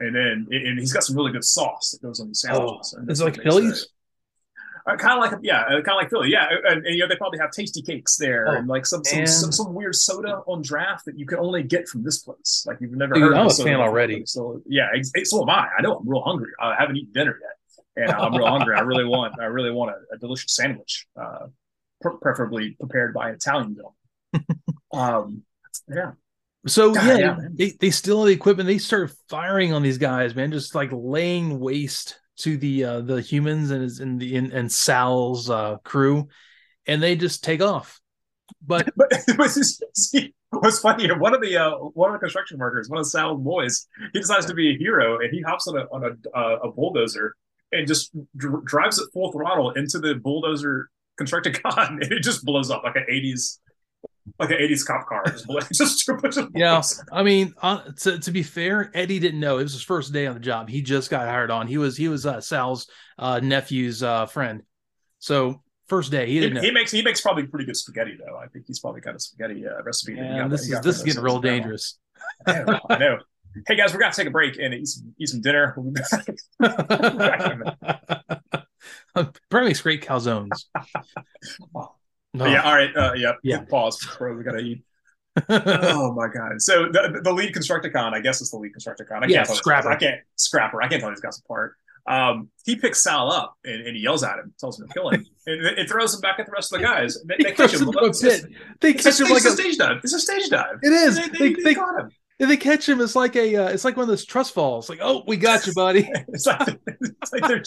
and 0.00 0.14
then 0.14 0.46
and 0.50 0.78
he's 0.78 0.92
got 0.92 1.02
some 1.02 1.16
really 1.16 1.32
good 1.32 1.44
sauce 1.44 1.90
that 1.90 2.06
goes 2.06 2.20
on 2.20 2.28
the 2.28 2.34
sandwiches. 2.34 2.94
Oh, 2.96 3.04
it's 3.08 3.20
like 3.20 3.40
Phillies. 3.42 3.88
Uh, 4.88 4.96
kind 4.96 5.22
of 5.22 5.30
like 5.30 5.40
yeah, 5.42 5.62
uh, 5.62 5.82
kind 5.82 5.88
of 5.88 5.96
like 5.96 6.08
Philly, 6.08 6.30
yeah, 6.30 6.46
and, 6.50 6.86
and, 6.86 6.94
you 6.94 7.00
know 7.00 7.08
they 7.08 7.16
probably 7.16 7.38
have 7.38 7.50
Tastykakes 7.50 8.16
there, 8.16 8.48
oh, 8.48 8.56
and 8.56 8.68
like 8.68 8.86
some 8.86 9.04
some, 9.04 9.26
some, 9.26 9.52
some 9.52 9.74
weird 9.74 9.94
soda 9.94 10.40
on 10.46 10.62
draft 10.62 11.04
that 11.04 11.18
you 11.18 11.26
can 11.26 11.38
only 11.38 11.62
get 11.62 11.86
from 11.88 12.02
this 12.02 12.20
place. 12.20 12.64
Like 12.66 12.78
you've 12.80 12.92
never 12.92 13.12
Dude, 13.12 13.24
heard. 13.24 13.34
I'm 13.34 13.48
a 13.48 13.50
fan 13.50 13.80
already. 13.80 14.24
So 14.24 14.62
yeah, 14.66 14.88
so 15.24 15.42
am 15.42 15.50
I. 15.50 15.68
I 15.78 15.82
know 15.82 15.96
I'm 15.96 16.08
real 16.08 16.22
hungry. 16.22 16.52
I 16.58 16.74
haven't 16.78 16.96
eaten 16.96 17.12
dinner 17.12 17.38
yet, 17.38 18.04
and 18.04 18.12
I'm 18.12 18.34
real 18.34 18.46
hungry. 18.46 18.76
I 18.76 18.80
really 18.80 19.04
want 19.04 19.34
I 19.38 19.46
really 19.46 19.72
want 19.72 19.90
a, 19.90 20.14
a 20.14 20.18
delicious 20.18 20.54
sandwich, 20.54 21.06
uh, 21.20 21.48
pr- 22.00 22.16
preferably 22.22 22.70
prepared 22.80 23.12
by 23.12 23.28
an 23.28 23.34
Italian 23.34 23.76
gentleman. 23.76 24.62
um, 24.94 25.42
yeah, 25.86 26.12
so 26.66 26.94
yeah, 26.94 27.16
yeah 27.16 27.36
they, 27.52 27.70
they 27.78 27.90
steal 27.90 28.24
the 28.24 28.32
equipment. 28.32 28.66
They 28.66 28.78
start 28.78 29.12
firing 29.28 29.72
on 29.72 29.82
these 29.82 29.98
guys, 29.98 30.34
man, 30.34 30.50
just 30.50 30.74
like 30.74 30.90
laying 30.92 31.60
waste 31.60 32.18
to 32.38 32.56
the 32.56 32.84
uh, 32.84 33.00
the 33.00 33.20
humans 33.20 33.70
and 33.70 33.82
his 33.82 34.00
and 34.00 34.20
the 34.20 34.34
in, 34.34 34.52
and 34.52 34.70
Sal's 34.70 35.50
uh, 35.50 35.76
crew, 35.84 36.28
and 36.86 37.02
they 37.02 37.16
just 37.16 37.44
take 37.44 37.62
off. 37.62 38.00
But 38.66 38.90
but 38.96 39.12
see, 39.94 40.34
what's 40.50 40.80
funny? 40.80 41.08
One 41.12 41.34
of 41.34 41.40
the 41.40 41.56
uh, 41.56 41.70
one 41.70 42.10
of 42.10 42.14
the 42.14 42.20
construction 42.20 42.58
workers, 42.58 42.88
one 42.88 42.98
of 42.98 43.06
Sal's 43.06 43.42
boys, 43.42 43.86
he 44.12 44.20
decides 44.20 44.46
to 44.46 44.54
be 44.54 44.74
a 44.74 44.78
hero, 44.78 45.18
and 45.18 45.30
he 45.32 45.42
hops 45.42 45.68
on 45.68 45.78
a 45.78 45.82
on 45.92 46.04
a, 46.04 46.38
uh, 46.38 46.58
a 46.64 46.72
bulldozer 46.72 47.34
and 47.72 47.86
just 47.86 48.10
dr- 48.36 48.64
drives 48.64 48.98
it 48.98 49.08
full 49.12 49.30
throttle 49.32 49.72
into 49.72 49.98
the 49.98 50.14
bulldozer 50.14 50.88
Constructicon, 51.20 51.88
and 52.02 52.12
it 52.12 52.22
just 52.22 52.44
blows 52.44 52.70
up 52.70 52.82
like 52.84 52.96
an 52.96 53.06
'80s 53.10 53.58
like 54.38 54.50
an 54.50 54.58
80s 54.58 54.86
cop 54.86 55.06
car. 55.06 55.24
Just, 55.26 55.46
just, 55.72 56.06
just 56.06 56.48
yeah. 56.54 56.80
I 57.12 57.22
mean, 57.22 57.54
uh, 57.62 57.80
to, 58.00 58.18
to 58.18 58.30
be 58.30 58.42
fair, 58.42 58.90
Eddie 58.94 59.18
didn't 59.18 59.40
know 59.40 59.58
it 59.58 59.64
was 59.64 59.72
his 59.72 59.82
first 59.82 60.12
day 60.12 60.26
on 60.26 60.34
the 60.34 60.40
job. 60.40 60.68
He 60.68 60.82
just 60.82 61.10
got 61.10 61.26
hired 61.26 61.50
on. 61.50 61.66
He 61.66 61.78
was 61.78 61.96
he 61.96 62.08
was 62.08 62.26
uh, 62.26 62.40
Sal's 62.40 62.88
uh, 63.18 63.40
nephew's 63.40 64.02
uh, 64.02 64.26
friend. 64.26 64.62
So 65.18 65.62
first 65.88 66.10
day, 66.10 66.26
he 66.26 66.40
didn't. 66.40 66.62
He, 66.62 66.68
he, 66.68 66.72
makes 66.72 66.90
he 66.90 67.02
makes 67.02 67.20
probably 67.20 67.46
pretty 67.46 67.66
good 67.66 67.76
spaghetti 67.76 68.16
though. 68.18 68.36
I 68.36 68.46
think 68.48 68.66
he's 68.66 68.80
probably 68.80 69.00
got 69.00 69.14
a 69.14 69.20
spaghetti 69.20 69.66
uh, 69.66 69.82
recipe. 69.82 70.14
Yeah, 70.14 70.42
got, 70.42 70.50
this 70.50 70.68
is 70.68 70.80
this 70.80 70.98
is 70.98 71.02
getting 71.02 71.22
real 71.22 71.40
dangerous. 71.40 71.98
I 72.46 72.62
know, 72.62 72.80
I 72.90 72.98
know. 72.98 73.18
Hey 73.66 73.76
guys, 73.76 73.92
we're 73.92 74.00
gonna 74.00 74.12
take 74.12 74.26
a 74.26 74.30
break 74.30 74.58
and 74.58 74.74
eat 74.74 74.86
some, 74.86 75.14
eat 75.18 75.28
some 75.28 75.40
dinner. 75.40 75.72
Probably 79.50 79.68
makes 79.68 79.80
great 79.80 80.02
calzones. 80.02 80.64
No. 82.34 82.46
Yeah. 82.46 82.62
All 82.62 82.74
right. 82.74 82.94
Uh, 82.94 83.12
yep. 83.14 83.38
Yeah. 83.42 83.60
Pause. 83.62 84.16
Bro, 84.18 84.36
we 84.36 84.44
gotta 84.44 84.58
eat. 84.58 84.82
oh 85.48 86.12
my 86.14 86.28
god! 86.28 86.60
So 86.60 86.86
the, 86.90 87.20
the 87.22 87.32
lead 87.32 87.54
Constructicon, 87.54 88.12
I 88.12 88.20
guess, 88.20 88.40
it's 88.40 88.50
the 88.50 88.58
lead 88.58 88.72
Constructicon. 88.74 89.22
I 89.22 89.26
yeah, 89.26 89.44
can't 89.44 89.56
Scrapper. 89.56 89.88
I 89.88 89.96
can't 89.96 90.20
Scrapper. 90.36 90.82
I 90.82 90.88
can't 90.88 91.00
tell 91.00 91.10
these 91.10 91.20
guys 91.20 91.40
apart. 91.44 91.74
Um, 92.06 92.48
he 92.64 92.74
picks 92.76 93.02
Sal 93.02 93.30
up 93.30 93.54
and, 93.64 93.86
and, 93.86 93.94
he 93.94 94.02
yells 94.02 94.24
at 94.24 94.38
him, 94.38 94.54
tells 94.58 94.80
him 94.80 94.88
to 94.88 94.94
kill 94.94 95.10
him, 95.10 95.26
and 95.46 95.66
it 95.78 95.90
throws 95.90 96.14
him 96.14 96.22
back 96.22 96.38
at 96.38 96.46
the 96.46 96.52
rest 96.52 96.72
of 96.72 96.80
the 96.80 96.86
guys. 96.86 97.18
They, 97.22 97.36
they 97.38 97.52
catch 97.52 97.74
him. 97.74 97.90
It's, 97.94 98.24
it's, 98.24 98.46
they 98.80 98.94
catch 98.94 99.20
him 99.20 99.28
like 99.28 99.44
a, 99.44 99.48
a 99.48 99.50
stage 99.50 99.76
dive. 99.76 99.98
It's 100.02 100.14
a 100.14 100.18
stage 100.18 100.48
dive. 100.48 100.78
It 100.82 100.92
is. 100.92 101.16
They, 101.16 101.28
they, 101.28 101.52
they, 101.52 101.62
they 101.62 101.74
got 101.74 102.00
him 102.00 102.10
they 102.46 102.56
catch 102.56 102.88
him, 102.88 103.00
it's 103.00 103.16
like 103.16 103.34
a 103.34 103.56
uh, 103.56 103.68
it's 103.68 103.84
like 103.84 103.96
one 103.96 104.04
of 104.04 104.08
those 104.08 104.24
trust 104.24 104.54
falls. 104.54 104.88
Like, 104.88 105.00
oh, 105.02 105.24
we 105.26 105.36
got 105.36 105.66
you, 105.66 105.72
buddy. 105.74 106.08
it's 106.28 106.46
like 106.46 106.78
it's 106.86 107.32
like 107.32 107.48
they're 107.48 107.62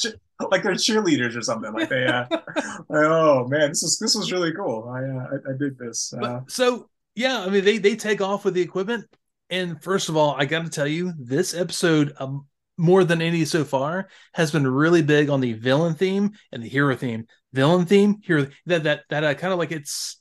like 0.50 0.64
they're 0.64 0.74
cheerleaders 0.74 1.36
or 1.36 1.42
something. 1.42 1.74
Like 1.74 1.90
they, 1.90 2.06
uh, 2.06 2.26
like, 2.30 3.06
oh 3.06 3.48
man, 3.50 3.70
this 3.70 3.84
is 3.84 4.00
this 4.00 4.16
was 4.16 4.32
really 4.32 4.54
cool. 4.54 4.90
I 4.90 5.02
uh, 5.02 5.28
I, 5.32 5.54
I 5.54 5.58
did 5.58 5.78
this. 5.78 6.14
Uh, 6.14 6.20
but, 6.20 6.52
so 6.52 6.90
yeah, 7.16 7.42
I 7.42 7.50
mean 7.50 7.66
they 7.66 7.80
they 7.80 7.96
take 7.98 8.22
off 8.22 8.46
with 8.46 8.54
the 8.54 8.62
equipment, 8.62 9.06
and 9.50 9.82
first 9.84 10.08
of 10.08 10.16
all, 10.16 10.36
I 10.38 10.46
got 10.46 10.64
to 10.64 10.70
tell 10.70 10.88
you, 10.88 11.12
this 11.20 11.54
episode 11.54 12.14
um, 12.18 12.48
more 12.78 13.04
than 13.04 13.22
any 13.22 13.44
so 13.44 13.66
far 13.66 14.08
has 14.34 14.52
been 14.52 14.66
really 14.66 15.02
big 15.02 15.30
on 15.30 15.42
the 15.42 15.54
villain 15.54 15.96
theme 15.96 16.32
and 16.54 16.64
the 16.64 16.70
hero 16.70 16.96
theme. 16.96 17.28
Villain 17.52 17.86
theme, 17.86 18.22
hero 18.24 18.48
that 18.68 18.84
that 18.84 19.04
that 19.10 19.24
uh, 19.26 19.34
kind 19.34 19.52
of 19.52 19.60
like 19.60 19.74
it's 19.74 20.21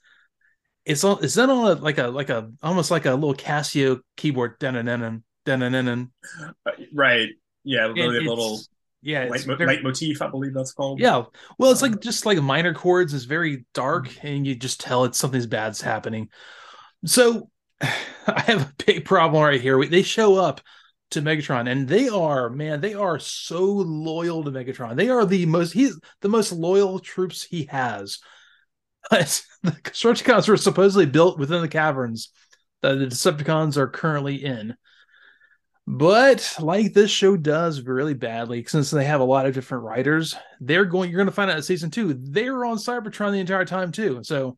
it's 0.90 1.04
on 1.04 1.22
is 1.22 1.34
that 1.34 1.48
on 1.48 1.78
a 1.78 1.80
like 1.80 1.98
a 1.98 2.08
like 2.08 2.30
a 2.30 2.50
almost 2.62 2.90
like 2.90 3.06
a 3.06 3.14
little 3.14 3.34
Casio 3.34 4.00
keyboard? 4.16 4.58
Dun 4.58 4.84
dun 4.84 5.22
right. 6.92 7.28
Yeah 7.64 7.86
really 7.86 8.20
little 8.20 8.60
yeah 9.02 9.24
light, 9.24 9.44
very, 9.44 9.66
leitmotif 9.66 10.20
I 10.20 10.28
believe 10.28 10.52
that's 10.52 10.72
called. 10.72 11.00
Yeah. 11.00 11.24
Well 11.58 11.70
it's 11.70 11.82
like 11.82 11.92
um, 11.92 12.00
just 12.00 12.26
like 12.26 12.38
minor 12.42 12.74
chords 12.74 13.14
it's 13.14 13.24
very 13.24 13.64
dark 13.72 14.08
mm-hmm. 14.08 14.26
and 14.26 14.46
you 14.46 14.54
just 14.56 14.80
tell 14.80 15.04
it 15.04 15.14
something's 15.14 15.46
bad's 15.46 15.80
happening. 15.80 16.28
So 17.04 17.50
I 17.80 18.40
have 18.46 18.62
a 18.62 18.84
big 18.84 19.04
problem 19.04 19.42
right 19.42 19.60
here. 19.60 19.84
They 19.84 20.02
show 20.02 20.36
up 20.36 20.60
to 21.10 21.22
Megatron 21.22 21.70
and 21.70 21.88
they 21.88 22.08
are 22.08 22.50
man 22.50 22.80
they 22.80 22.94
are 22.94 23.18
so 23.18 23.64
loyal 23.64 24.42
to 24.44 24.50
Megatron. 24.50 24.96
They 24.96 25.08
are 25.08 25.24
the 25.24 25.46
most 25.46 25.72
he's 25.72 25.98
the 26.20 26.28
most 26.28 26.50
loyal 26.52 26.98
troops 26.98 27.44
he 27.44 27.64
has 27.66 28.18
but 29.08 29.42
the 29.62 29.72
Constructicons 29.72 30.48
were 30.48 30.56
supposedly 30.56 31.06
built 31.06 31.38
within 31.38 31.62
the 31.62 31.68
caverns 31.68 32.32
that 32.82 32.98
the 32.98 33.06
Decepticons 33.06 33.76
are 33.76 33.88
currently 33.88 34.44
in. 34.44 34.74
But 35.86 36.56
like 36.60 36.92
this 36.92 37.10
show 37.10 37.36
does 37.36 37.82
really 37.82 38.14
badly, 38.14 38.64
since 38.64 38.90
they 38.90 39.04
have 39.04 39.20
a 39.20 39.24
lot 39.24 39.46
of 39.46 39.54
different 39.54 39.84
writers, 39.84 40.36
they're 40.60 40.84
going. 40.84 41.10
You're 41.10 41.18
going 41.18 41.26
to 41.26 41.34
find 41.34 41.50
out 41.50 41.56
in 41.56 41.62
season 41.62 41.90
two 41.90 42.14
they 42.14 42.48
were 42.48 42.64
on 42.64 42.76
Cybertron 42.76 43.32
the 43.32 43.40
entire 43.40 43.64
time 43.64 43.90
too. 43.90 44.20
So 44.22 44.56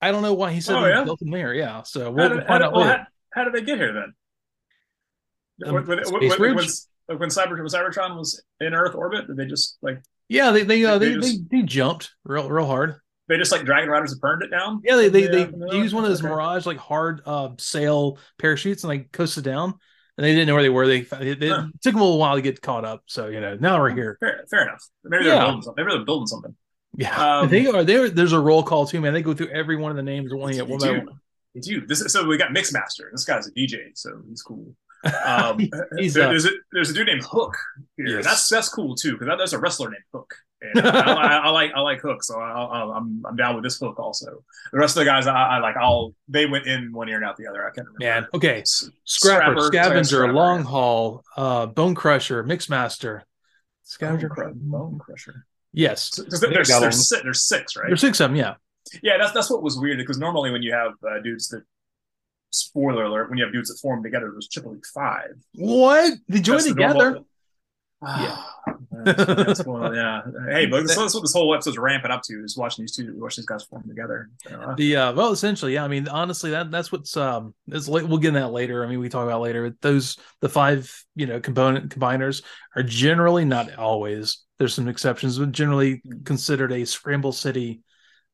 I 0.00 0.10
don't 0.10 0.22
know 0.22 0.34
why 0.34 0.50
he 0.52 0.60
said 0.60 0.76
oh, 0.76 0.86
yeah? 0.86 1.04
built 1.04 1.20
them 1.20 1.30
there. 1.30 1.54
Yeah, 1.54 1.82
so 1.82 2.10
we'll, 2.10 2.28
how 2.28 2.34
did, 2.34 2.46
find 2.46 2.62
how 2.64 2.68
out 2.68 2.74
well, 2.74 2.84
how, 2.84 3.06
how, 3.32 3.44
did 3.44 3.52
they 3.52 3.62
get 3.62 3.78
here 3.78 3.92
then? 3.92 5.68
Um, 5.68 5.74
when, 5.74 5.86
when, 5.86 5.98
when, 5.98 6.12
when, 6.18 7.28
Cyber, 7.28 7.58
when 7.58 7.68
Cybertron 7.68 8.16
was 8.16 8.42
in 8.60 8.74
Earth 8.74 8.96
orbit, 8.96 9.28
did 9.28 9.36
they 9.36 9.46
just 9.46 9.78
like? 9.82 10.02
Yeah, 10.28 10.50
they 10.50 10.64
they 10.64 10.84
uh, 10.84 10.98
they, 10.98 11.10
they, 11.10 11.14
just... 11.14 11.50
they, 11.50 11.58
they 11.58 11.62
jumped 11.62 12.10
real 12.24 12.48
real 12.48 12.66
hard 12.66 12.96
they 13.30 13.38
just 13.38 13.52
like 13.52 13.64
Dragon 13.64 13.88
Riders 13.88 14.12
have 14.12 14.20
burned 14.20 14.42
it 14.42 14.50
down. 14.50 14.82
Yeah, 14.84 14.96
they 14.96 15.08
they, 15.08 15.26
they, 15.28 15.44
they 15.44 15.76
use 15.76 15.94
one 15.94 16.02
of 16.02 16.10
those 16.10 16.20
okay. 16.20 16.28
Mirage 16.28 16.66
like 16.66 16.78
hard 16.78 17.22
uh, 17.24 17.50
sail 17.58 18.18
parachutes 18.38 18.82
and 18.82 18.88
like 18.88 19.12
coasted 19.12 19.44
down, 19.44 19.74
and 20.18 20.24
they 20.24 20.32
didn't 20.32 20.48
know 20.48 20.54
where 20.54 20.64
they 20.64 20.68
were. 20.68 20.86
They, 20.86 21.02
they 21.02 21.48
huh. 21.48 21.68
took 21.80 21.92
them 21.92 22.00
a 22.00 22.04
little 22.04 22.18
while 22.18 22.34
to 22.34 22.42
get 22.42 22.60
caught 22.60 22.84
up. 22.84 23.04
So 23.06 23.28
you 23.28 23.40
know 23.40 23.54
now 23.54 23.80
we're 23.80 23.90
here. 23.90 24.16
Fair, 24.18 24.44
fair 24.50 24.62
enough. 24.62 24.84
Maybe 25.04 25.24
they're 25.24 25.34
yeah. 25.34 25.44
building 25.44 25.62
something. 25.62 25.84
Maybe 25.84 25.96
they're 25.96 26.04
building 26.04 26.26
something. 26.26 26.56
Yeah, 26.96 27.38
um, 27.38 27.48
they 27.48 27.66
are. 27.68 27.84
There, 27.84 28.10
there's 28.10 28.32
a 28.32 28.40
roll 28.40 28.64
call 28.64 28.84
too, 28.84 29.00
man. 29.00 29.14
They 29.14 29.22
go 29.22 29.32
through 29.32 29.50
every 29.50 29.76
one 29.76 29.92
of 29.92 29.96
the 29.96 30.02
names 30.02 30.34
one 30.34 30.52
yet 30.54 30.66
one 30.66 30.80
by 30.80 30.90
one. 30.90 31.20
It's 31.54 31.68
you. 31.68 31.86
This 31.86 32.00
is, 32.00 32.12
so 32.12 32.26
we 32.26 32.36
got 32.36 32.50
Mixmaster. 32.50 33.10
This 33.12 33.24
guy's 33.24 33.46
a 33.46 33.52
DJ, 33.52 33.90
so 33.94 34.10
he's 34.28 34.42
cool. 34.42 34.74
Um, 35.24 35.56
there, 35.92 36.10
there's, 36.12 36.44
a, 36.44 36.50
there's 36.72 36.90
a 36.90 36.92
dude 36.92 37.06
named 37.06 37.24
Hook 37.24 37.56
here. 37.96 38.16
Yes. 38.16 38.24
That's 38.24 38.48
that's 38.50 38.68
cool 38.68 38.94
too 38.94 39.16
because 39.16 39.28
there's 39.38 39.54
a 39.54 39.58
wrestler 39.58 39.88
named 39.88 40.04
Hook. 40.12 40.34
And 40.62 40.86
I, 40.86 41.12
I, 41.12 41.36
I, 41.36 41.48
like 41.50 41.72
I 41.74 41.80
like 41.80 42.00
Hook, 42.00 42.22
so 42.22 42.38
I, 42.38 42.82
am 42.82 42.90
I'm, 42.90 43.22
I'm 43.26 43.36
down 43.36 43.54
with 43.54 43.64
this 43.64 43.78
Hook 43.78 43.98
also. 43.98 44.44
The 44.72 44.78
rest 44.78 44.96
of 44.96 45.00
the 45.00 45.06
guys 45.06 45.26
I, 45.26 45.34
I, 45.34 45.58
like. 45.58 45.76
I'll 45.76 46.14
they 46.28 46.46
went 46.46 46.66
in 46.66 46.92
one 46.92 47.08
ear 47.08 47.16
and 47.16 47.24
out 47.24 47.36
the 47.36 47.46
other. 47.46 47.62
I 47.66 47.70
can't 47.74 47.86
remember. 47.86 47.98
Man, 48.00 48.28
okay. 48.34 48.62
Scrapper, 48.64 48.94
Scrapper 49.04 49.60
Scavenger, 49.62 50.04
Scrapper. 50.04 50.32
Long 50.32 50.62
Haul, 50.64 51.24
uh, 51.36 51.66
Bone 51.66 51.94
Crusher, 51.94 52.44
Mixmaster, 52.44 53.22
Scavenger, 53.84 54.28
Bone, 54.28 54.54
Bone 54.56 54.98
Crusher. 54.98 55.46
Yes, 55.72 56.10
there's, 56.10 56.40
there's, 56.40 56.68
six, 57.08 57.22
there's 57.22 57.46
six, 57.46 57.76
right? 57.76 57.86
There's 57.86 58.00
six 58.00 58.20
of 58.20 58.30
them. 58.30 58.36
Yeah. 58.36 58.54
Yeah, 59.02 59.18
that's 59.18 59.32
that's 59.32 59.50
what 59.50 59.62
was 59.62 59.78
weird 59.78 59.98
because 59.98 60.18
normally 60.18 60.50
when 60.50 60.62
you 60.62 60.72
have 60.72 60.92
uh, 61.08 61.20
dudes 61.22 61.48
that 61.48 61.62
spoiler 62.50 63.04
alert, 63.04 63.28
when 63.28 63.38
you 63.38 63.44
have 63.44 63.52
dudes 63.52 63.68
that 63.68 63.78
form 63.80 64.02
together, 64.02 64.30
there's 64.32 64.48
typically 64.48 64.80
five. 64.92 65.30
What? 65.54 66.14
They 66.28 66.40
join 66.40 66.62
together? 66.62 67.20
Yeah. 68.02 68.42
that's, 69.04 69.62
cool. 69.62 69.94
yeah. 69.94 70.22
Hey, 70.48 70.66
but 70.66 70.86
that's, 70.86 71.14
what 71.14 71.20
this 71.20 71.32
whole 71.32 71.54
episode's 71.54 71.78
ramping 71.78 72.10
up 72.10 72.22
to 72.24 72.44
is 72.44 72.56
watching 72.56 72.82
these 72.82 72.94
two, 72.94 73.14
watching 73.18 73.42
these 73.42 73.46
guys 73.46 73.64
form 73.64 73.82
together. 73.86 74.30
So, 74.46 74.60
uh, 74.60 74.74
the 74.74 74.96
uh, 74.96 75.12
well, 75.12 75.32
essentially, 75.32 75.74
yeah. 75.74 75.84
I 75.84 75.88
mean, 75.88 76.08
honestly, 76.08 76.50
that 76.50 76.70
that's 76.70 76.90
what's 76.92 77.16
um. 77.16 77.54
Is 77.68 77.88
we'll 77.88 78.18
get 78.18 78.28
in 78.28 78.34
that 78.34 78.52
later. 78.52 78.84
I 78.84 78.88
mean, 78.88 79.00
we 79.00 79.08
talk 79.08 79.24
about 79.24 79.40
later. 79.40 79.76
Those 79.80 80.18
the 80.40 80.48
five 80.48 80.92
you 81.14 81.26
know 81.26 81.40
component 81.40 81.94
combiners 81.94 82.42
are 82.76 82.82
generally 82.82 83.44
not 83.44 83.74
always. 83.76 84.44
There's 84.58 84.74
some 84.74 84.88
exceptions, 84.88 85.38
but 85.38 85.52
generally 85.52 86.02
considered 86.24 86.72
a 86.72 86.84
scramble 86.84 87.32
city 87.32 87.82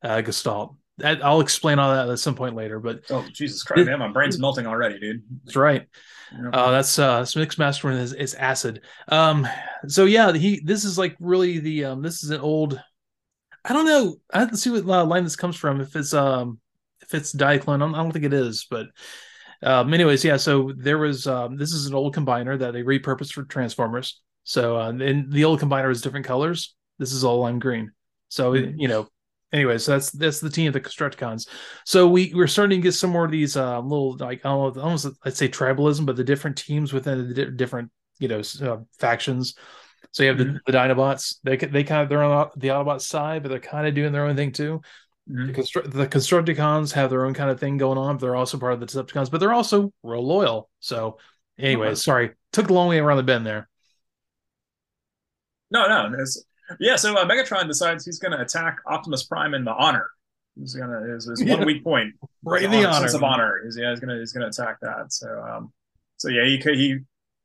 uh, 0.03 0.21
gestalt. 0.21 0.75
I'll 1.03 1.41
explain 1.41 1.79
all 1.79 1.93
that 1.93 2.09
at 2.09 2.19
some 2.19 2.35
point 2.35 2.55
later. 2.55 2.79
But 2.79 3.01
oh 3.09 3.25
Jesus 3.31 3.63
Christ, 3.63 3.85
man, 3.85 3.99
my 3.99 4.11
brain's 4.11 4.39
melting 4.39 4.65
already, 4.65 4.99
dude. 4.99 5.23
That's 5.45 5.55
right. 5.55 5.87
Yeah. 6.31 6.49
Uh, 6.51 6.71
that's 6.71 6.97
uh, 6.97 7.19
that's 7.19 7.35
Mixmaster 7.35 7.95
is, 7.97 8.13
is 8.13 8.33
acid. 8.33 8.81
Um, 9.07 9.47
so 9.87 10.05
yeah, 10.05 10.33
he 10.33 10.59
this 10.63 10.83
is 10.83 10.97
like 10.97 11.15
really 11.19 11.59
the 11.59 11.85
um, 11.85 12.01
this 12.01 12.23
is 12.23 12.31
an 12.31 12.41
old. 12.41 12.81
I 13.63 13.73
don't 13.73 13.85
know. 13.85 14.15
I 14.33 14.39
have 14.39 14.51
to 14.51 14.57
see 14.57 14.69
what 14.69 14.85
uh, 14.85 15.05
line 15.05 15.23
this 15.23 15.35
comes 15.35 15.55
from. 15.55 15.81
If 15.81 15.95
it's 15.95 16.13
um, 16.13 16.59
if 17.01 17.13
it's 17.13 17.33
Diaclone, 17.33 17.93
I 17.93 17.97
don't 17.97 18.11
think 18.11 18.25
it 18.25 18.33
is, 18.33 18.65
but 18.69 18.87
um, 19.63 19.93
anyways, 19.93 20.23
yeah. 20.23 20.37
So 20.37 20.73
there 20.75 20.97
was 20.97 21.27
um, 21.27 21.57
this 21.57 21.73
is 21.73 21.85
an 21.85 21.93
old 21.93 22.15
combiner 22.15 22.57
that 22.59 22.73
they 22.73 22.83
repurposed 22.83 23.33
for 23.33 23.43
Transformers. 23.43 24.21
So 24.43 24.79
uh, 24.79 24.89
and 24.89 25.31
the 25.31 25.45
old 25.45 25.59
combiner 25.59 25.87
was 25.87 26.01
different 26.01 26.25
colors. 26.25 26.75
This 26.99 27.11
is 27.11 27.23
all 27.23 27.39
lime 27.39 27.59
green. 27.59 27.91
So 28.29 28.53
mm-hmm. 28.53 28.79
you 28.79 28.87
know, 28.87 29.07
anyways, 29.53 29.83
so 29.83 29.93
that's 29.93 30.11
that's 30.11 30.39
the 30.39 30.49
team 30.49 30.67
of 30.67 30.73
the 30.73 30.81
Constructicons. 30.81 31.47
So 31.85 32.07
we 32.07 32.33
we're 32.33 32.47
starting 32.47 32.79
to 32.81 32.83
get 32.83 32.93
some 32.93 33.09
more 33.09 33.25
of 33.25 33.31
these 33.31 33.55
uh, 33.55 33.79
little 33.79 34.17
like 34.17 34.45
I 34.45 34.49
don't 34.49 34.75
know, 34.75 34.81
almost 34.81 35.07
I'd 35.23 35.37
say 35.37 35.49
tribalism, 35.49 36.05
but 36.05 36.15
the 36.15 36.23
different 36.23 36.57
teams 36.57 36.93
within 36.93 37.27
the 37.27 37.33
di- 37.33 37.51
different 37.51 37.91
you 38.19 38.27
know 38.27 38.41
uh, 38.61 38.77
factions. 38.99 39.55
So 40.11 40.23
you 40.23 40.29
have 40.29 40.37
mm-hmm. 40.37 40.57
the, 40.65 40.71
the 40.71 40.77
Dinobots. 40.77 41.37
They 41.43 41.57
they 41.57 41.83
kind 41.83 42.03
of 42.03 42.09
they're 42.09 42.23
on 42.23 42.49
the 42.55 42.69
Autobot 42.69 43.01
side, 43.01 43.43
but 43.43 43.49
they're 43.49 43.59
kind 43.59 43.87
of 43.87 43.93
doing 43.93 44.11
their 44.11 44.25
own 44.25 44.35
thing 44.35 44.51
too. 44.51 44.81
Mm-hmm. 45.29 45.47
The, 45.47 45.53
Constru- 45.53 45.91
the 45.91 46.07
Constructicons 46.07 46.93
have 46.93 47.09
their 47.09 47.25
own 47.25 47.33
kind 47.33 47.49
of 47.49 47.59
thing 47.59 47.77
going 47.77 47.97
on. 47.97 48.15
But 48.15 48.21
they're 48.21 48.35
also 48.35 48.57
part 48.57 48.73
of 48.73 48.79
the 48.79 48.85
Decepticons, 48.85 49.29
but 49.29 49.39
they're 49.39 49.53
also 49.53 49.91
real 50.03 50.25
loyal. 50.25 50.69
So, 50.79 51.17
anyway, 51.59 51.87
uh-huh. 51.87 51.95
sorry, 51.95 52.31
took 52.53 52.67
the 52.67 52.73
long 52.73 52.87
way 52.87 52.99
around 52.99 53.17
the 53.17 53.23
bend 53.23 53.45
there. 53.45 53.67
No, 55.69 55.87
no, 55.87 56.15
it's, 56.17 56.45
yeah. 56.79 56.95
So 56.95 57.15
uh, 57.15 57.25
Megatron 57.25 57.67
decides 57.67 58.05
he's 58.05 58.19
going 58.19 58.31
to 58.31 58.41
attack 58.41 58.79
Optimus 58.85 59.25
Prime 59.25 59.53
in 59.53 59.63
the 59.63 59.73
honor. 59.73 60.09
He's 60.59 60.73
gonna 60.73 61.01
his, 61.13 61.25
his 61.25 61.41
yeah. 61.45 61.55
one 61.55 61.65
weak 61.65 61.83
point, 61.83 62.15
right 62.43 62.63
in 62.63 62.71
the 62.71 62.85
honor, 62.85 62.99
sense 62.99 63.13
of 63.13 63.23
honor. 63.23 63.61
He's, 63.63 63.77
yeah, 63.77 63.91
he's 63.91 63.99
gonna 63.99 64.17
he's 64.17 64.33
gonna 64.33 64.47
attack 64.47 64.77
that. 64.81 65.13
So, 65.13 65.27
um, 65.43 65.71
so 66.17 66.29
yeah, 66.29 66.45
he 66.45 66.57
he 66.57 66.99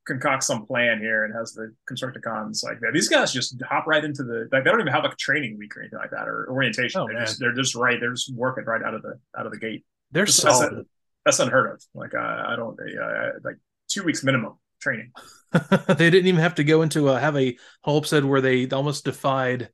concocts 0.07 0.47
some 0.47 0.67
plan 0.67 0.99
here 0.99 1.25
and 1.25 1.35
has 1.35 1.53
the 1.53 1.75
Constructicons 1.91 2.65
like 2.65 2.81
that. 2.81 2.93
These 2.93 3.09
guys 3.09 3.33
just 3.33 3.61
hop 3.69 3.87
right 3.87 4.05
into 4.05 4.25
the 4.25 4.49
like 4.51 4.65
they 4.65 4.71
don't 4.71 4.81
even 4.81 4.93
have 4.93 5.05
like 5.05 5.13
a 5.13 5.17
training 5.17 5.59
week 5.59 5.77
or 5.77 5.81
anything 5.81 5.99
like 5.99 6.11
that 6.11 6.29
or 6.29 6.49
orientation. 6.51 7.01
Oh, 7.01 7.07
they're 7.07 7.17
man. 7.17 7.27
just 7.27 7.41
they're 7.41 7.55
just 7.55 7.75
right. 7.75 7.99
They're 8.01 8.13
just 8.13 8.35
working 8.35 8.65
right 8.65 8.83
out 8.83 8.95
of 8.95 9.03
the 9.03 9.19
out 9.39 9.47
of 9.47 9.53
the 9.53 9.59
gate. 9.59 9.85
They're 10.11 10.25
that's, 10.25 10.37
solid. 10.37 10.73
That's, 10.77 10.89
that's, 11.25 11.41
unheard 11.41 11.73
of. 11.73 11.83
Like 11.95 12.15
I, 12.15 12.53
I 12.53 12.57
don't 12.57 12.79
uh, 12.81 13.39
like 13.45 13.57
two 13.89 14.05
weeks 14.05 14.25
minimum 14.25 14.57
training. 14.83 15.13
they 15.89 16.11
didn't 16.11 16.27
even 16.27 16.41
have 16.41 16.57
to 16.57 16.65
go 16.65 16.83
into 16.83 17.09
a, 17.09 17.19
have 17.19 17.37
a 17.37 17.57
whole 17.83 17.99
episode 17.99 18.25
where 18.25 18.41
they 18.41 18.69
almost 18.69 19.05
defied 19.05 19.71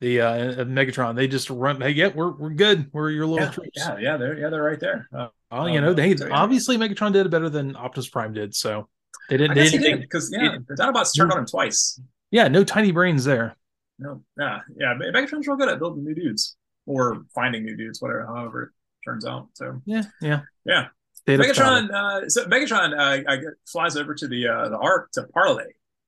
the 0.00 0.20
uh, 0.20 0.64
Megatron. 0.64 1.14
They 1.14 1.28
just 1.28 1.50
run. 1.50 1.80
Hey, 1.80 1.90
yeah, 1.90 2.08
we're 2.08 2.32
we're 2.32 2.50
good. 2.50 2.90
We're 2.92 3.10
your 3.10 3.26
little 3.26 3.46
yeah, 3.46 3.50
troops. 3.50 3.70
Yeah, 3.74 3.98
yeah, 3.98 4.16
they're 4.16 4.38
yeah 4.38 4.48
they're 4.48 4.62
right 4.62 4.80
there. 4.80 5.08
Uh, 5.16 5.28
well, 5.50 5.68
you 5.68 5.80
know, 5.80 5.92
they 5.92 6.14
obviously 6.30 6.76
Megatron 6.78 7.12
did 7.12 7.26
it 7.26 7.30
better 7.30 7.50
than 7.50 7.76
Optimus 7.76 8.08
Prime 8.08 8.32
did. 8.32 8.54
So 8.54 8.88
they 9.28 9.36
didn't. 9.36 9.58
I 9.58 9.68
they 9.68 9.78
did 9.78 10.00
because 10.00 10.30
yeah, 10.32 10.56
the 10.66 10.74
Dinobots 10.74 11.16
turned 11.16 11.32
on 11.32 11.38
him 11.38 11.46
twice. 11.46 12.00
Yeah, 12.30 12.48
no 12.48 12.64
tiny 12.64 12.92
brains 12.92 13.24
there. 13.24 13.56
No, 13.98 14.22
yeah, 14.38 14.60
yeah. 14.76 14.94
Megatron's 14.94 15.46
real 15.46 15.56
good 15.56 15.68
at 15.68 15.78
building 15.78 16.04
new 16.04 16.14
dudes 16.14 16.56
or 16.86 17.24
finding 17.34 17.64
new 17.64 17.76
dudes, 17.76 18.00
whatever, 18.00 18.26
however 18.26 18.62
it 18.62 18.70
turns 19.08 19.26
out. 19.26 19.48
So 19.54 19.82
yeah, 19.84 20.04
yeah, 20.22 20.40
yeah. 20.64 20.86
Megatron, 21.36 21.90
uh, 21.90 22.28
so 22.28 22.44
Megatron 22.46 23.24
uh, 23.26 23.50
flies 23.66 23.96
over 23.96 24.14
to 24.14 24.28
the 24.28 24.48
uh, 24.48 24.68
the 24.68 24.78
Ark 24.78 25.10
to 25.12 25.24
parlay 25.34 25.66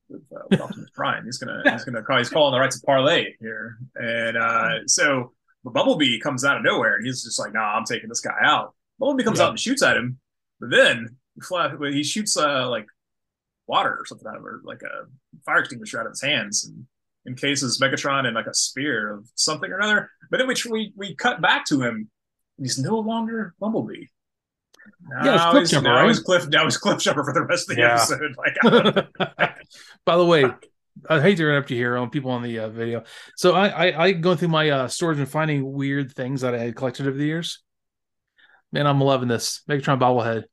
with, 0.08 0.22
uh, 0.35 0.42
with 0.50 0.61
Optimus 0.61 0.90
Prime. 0.94 1.24
He's 1.24 1.38
gonna 1.38 1.62
he's 1.70 1.85
gonna 1.85 2.02
call 2.02 2.18
he's 2.18 2.30
calling 2.30 2.52
the 2.52 2.61
rights 2.61 2.76
of 2.76 2.82
parlay 2.82 3.35
here, 3.40 3.78
and 3.96 4.37
uh, 4.37 4.87
so 4.87 5.32
Bumblebee 5.64 6.20
comes 6.20 6.44
out 6.44 6.56
of 6.56 6.62
nowhere 6.62 6.96
and 6.96 7.06
he's 7.06 7.22
just 7.22 7.38
like, 7.38 7.52
"Nah, 7.52 7.76
I'm 7.76 7.85
taking 7.85 8.08
this 8.08 8.20
guy 8.20 8.37
out." 8.42 8.74
Bumblebee 8.98 9.24
comes 9.24 9.38
yeah. 9.38 9.46
out 9.46 9.50
and 9.50 9.61
shoots 9.61 9.82
at 9.82 9.96
him, 9.96 10.18
but 10.61 10.70
then 10.70 11.16
he 11.92 12.02
shoots 12.02 12.37
uh, 12.37 12.68
like 12.68 12.87
water 13.66 13.96
or 13.98 14.06
something 14.06 14.28
out 14.28 14.37
of 14.37 14.42
her, 14.42 14.61
like 14.64 14.82
a 14.82 15.06
fire 15.44 15.61
extinguisher 15.61 15.98
out 15.98 16.06
of 16.06 16.12
his 16.12 16.22
hands, 16.22 16.66
and 16.66 16.87
encases 17.26 17.80
Megatron 17.80 18.26
in 18.26 18.35
like 18.35 18.46
a 18.46 18.54
spear 18.54 19.14
of 19.14 19.28
something 19.35 19.70
or 19.70 19.78
another. 19.78 20.11
But 20.30 20.38
then 20.38 20.48
we 20.48 20.54
we 20.70 20.92
we 20.96 21.14
cut 21.14 21.40
back 21.40 21.64
to 21.66 21.80
him. 21.80 22.11
He's 22.58 22.78
no 22.78 22.98
longer 22.98 23.54
Bumblebee. 23.58 24.06
Now 25.09 25.25
yeah, 25.25 25.51
Cliff 25.51 25.71
Jumper, 25.71 25.88
now 25.88 25.97
right? 25.97 26.09
He's 26.09 26.21
Cliff, 26.21 26.49
now 26.49 26.64
he's 26.64 26.77
Cliff 26.77 27.01
Jumper 27.01 27.25
for 27.25 27.33
the 27.33 27.42
rest 27.42 27.71
of 27.71 27.77
the 27.77 27.83
yeah. 27.83 27.95
episode. 27.95 28.37
Like, 29.38 29.57
by 30.05 30.16
the 30.16 30.25
way, 30.25 30.45
I 31.09 31.21
hate 31.21 31.37
to 31.37 31.42
interrupt 31.42 31.71
you 31.71 31.77
here 31.77 31.97
on 31.97 32.11
people 32.11 32.31
on 32.31 32.42
the 32.42 32.61
uh, 32.61 32.68
video. 32.68 33.05
So 33.37 33.55
I, 33.55 33.68
I 33.68 34.05
I 34.05 34.12
go 34.12 34.37
through 34.37 34.49
my 34.49 34.71
uh, 34.71 34.88
storage 34.88 35.18
and 35.18 35.29
finding 35.29 35.73
weird 35.73 36.12
things 36.12 36.42
that 36.42 36.55
I 36.55 36.59
had 36.59 36.77
collected 36.77 37.07
over 37.07 37.16
the 37.16 37.25
years. 37.25 37.62
Man, 38.73 38.87
I'm 38.87 39.01
loving 39.01 39.29
this 39.29 39.62
Megatron 39.68 39.99
bobblehead. 39.99 40.45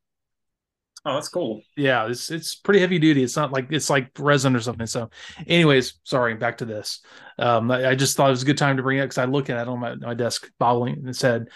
Oh, 1.05 1.13
that's 1.13 1.29
cool. 1.29 1.61
Yeah, 1.77 2.07
it's 2.07 2.29
it's 2.29 2.55
pretty 2.55 2.81
heavy 2.81 2.99
duty. 2.99 3.23
It's 3.23 3.37
not 3.37 3.51
like 3.53 3.67
it's 3.71 3.89
like 3.89 4.11
resin 4.19 4.55
or 4.55 4.59
something. 4.59 4.87
So, 4.87 5.09
anyways, 5.47 5.99
sorry. 6.03 6.35
Back 6.35 6.57
to 6.57 6.65
this. 6.65 7.01
Um, 7.37 7.71
I, 7.71 7.89
I 7.89 7.95
just 7.95 8.17
thought 8.17 8.27
it 8.27 8.31
was 8.31 8.43
a 8.43 8.45
good 8.45 8.57
time 8.57 8.77
to 8.77 8.83
bring 8.83 8.97
it 8.97 9.03
because 9.03 9.17
I 9.17 9.25
look 9.25 9.49
at 9.49 9.61
it 9.61 9.67
on 9.67 9.79
my, 9.79 9.95
my 9.95 10.13
desk, 10.13 10.49
bobbling 10.59 11.07
its 11.07 11.21
head. 11.21 11.47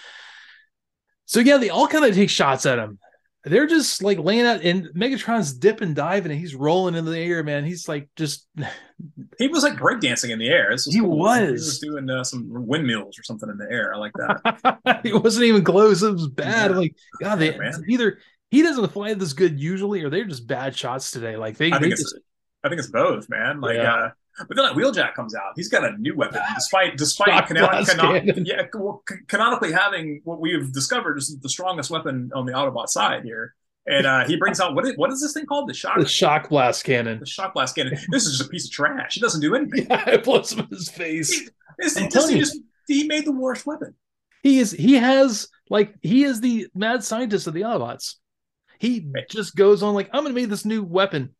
So 1.26 1.40
yeah, 1.40 1.58
they 1.58 1.70
all 1.70 1.88
kind 1.88 2.06
of 2.06 2.14
take 2.14 2.30
shots 2.30 2.66
at 2.66 2.80
him. 2.80 3.00
They're 3.46 3.68
just 3.68 4.02
like 4.02 4.20
laying 4.20 4.46
out, 4.46 4.62
and 4.62 4.88
Megatron's 4.96 5.54
dipping, 5.54 5.94
diving, 5.94 6.32
and 6.32 6.40
he's 6.40 6.56
rolling 6.56 6.96
in 6.96 7.04
the 7.04 7.18
air, 7.18 7.44
man. 7.44 7.66
He's 7.66 7.90
like 7.90 8.10
just. 8.16 8.48
he 9.38 9.50
was 9.50 9.64
like 9.64 9.74
breakdancing 9.74 10.30
in 10.30 10.40
the 10.40 10.48
air. 10.48 10.70
Was 10.72 10.86
he 10.86 11.00
cool. 11.00 11.18
was. 11.18 11.48
He 11.48 11.52
was 11.52 11.80
doing 11.80 12.10
uh, 12.10 12.24
some 12.24 12.48
windmills 12.50 13.20
or 13.20 13.24
something 13.24 13.50
in 13.50 13.58
the 13.58 13.70
air. 13.70 13.94
I 13.94 13.98
like 13.98 14.14
that. 14.14 15.02
it 15.04 15.22
wasn't 15.22 15.46
even 15.46 15.64
close. 15.64 16.02
It 16.04 16.14
was 16.14 16.30
bad. 16.30 16.72
Yeah. 16.72 16.78
Like 16.78 16.96
God, 17.20 17.36
they 17.36 17.54
yeah, 17.54 17.72
either 17.90 18.20
he 18.50 18.62
doesn't 18.62 18.94
fly 18.94 19.14
this 19.16 19.34
good 19.34 19.60
usually, 19.60 20.04
or 20.04 20.10
they're 20.10 20.26
just 20.26 20.48
bad 20.48 20.78
shots 20.78 21.12
today. 21.12 21.36
Like 21.36 21.58
they, 21.58 21.72
I 21.72 21.80
think, 21.80 21.94
it's, 21.94 22.04
just, 22.04 22.20
I 22.64 22.70
think 22.70 22.80
it's 22.80 22.92
both, 22.92 23.28
man. 23.28 23.60
Like, 23.60 23.78
yeah. 23.78 23.94
uh, 23.94 24.10
but 24.38 24.56
then 24.56 24.66
like 24.66 24.76
Wheeljack 24.76 25.14
comes 25.14 25.36
out, 25.36 25.54
he's 25.56 25.70
got 25.70 25.84
a 25.84 25.98
new 25.98 26.16
weapon, 26.16 26.42
despite 26.56 26.98
despite 26.98 27.48
canon- 27.48 27.86
canon- 27.86 28.46
yeah, 28.46 28.64
well, 28.74 29.04
canonically 29.28 29.72
having 29.72 30.22
what 30.24 30.40
we've 30.40 30.72
discovered 30.74 31.18
is 31.18 31.38
the 31.40 31.50
strongest 31.50 31.90
weapon 31.90 32.32
on 32.34 32.46
the 32.46 32.54
Autobot 32.54 32.88
side 32.88 33.24
here. 33.24 33.56
And 33.86 34.06
uh, 34.06 34.26
he 34.26 34.38
brings 34.38 34.62
out 34.62 34.76
what 34.76 34.86
is 34.86 34.96
what 34.96 35.12
is 35.12 35.22
this 35.22 35.34
thing 35.34 35.46
called? 35.46 35.68
The 35.68 35.74
shock 35.74 36.00
the 36.00 36.08
shock 36.08 36.50
blast 36.50 36.86
cannon. 36.86 37.20
The 37.20 37.26
shock 37.26 37.54
blast 37.54 37.76
cannon. 37.76 37.98
This 38.12 38.26
is 38.26 38.38
just 38.38 38.48
a 38.48 38.50
piece 38.50 38.66
of 38.66 38.72
trash. 38.72 39.18
It 39.18 39.20
doesn't 39.20 39.42
do 39.42 39.56
anything. 39.56 39.86
Yeah, 39.90 40.10
it 40.10 40.24
blows 40.24 40.54
him 40.54 40.60
in 40.60 40.68
his 40.68 40.90
face. 40.90 41.32
He, 41.32 41.50
he, 41.82 42.08
just, 42.08 42.32
he, 42.32 42.40
just, 42.40 42.58
he 42.88 43.08
made 43.08 43.26
the 43.26 43.34
worst 43.34 43.66
weapon. 43.66 43.94
He 44.42 44.60
is 44.60 44.72
he 44.72 44.96
has 44.96 45.50
like 45.70 45.96
he 46.02 46.24
is 46.24 46.40
the 46.40 46.68
mad 46.74 47.04
scientist 47.04 47.48
of 47.48 47.54
the 47.54 47.62
Autobots. 47.62 48.16
He 48.80 49.06
just 49.30 49.56
goes 49.56 49.84
on 49.84 49.94
like, 49.94 50.10
I'm 50.14 50.24
gonna 50.24 50.34
make 50.34 50.50
this 50.50 50.66
new 50.66 50.84
weapon. 50.84 51.36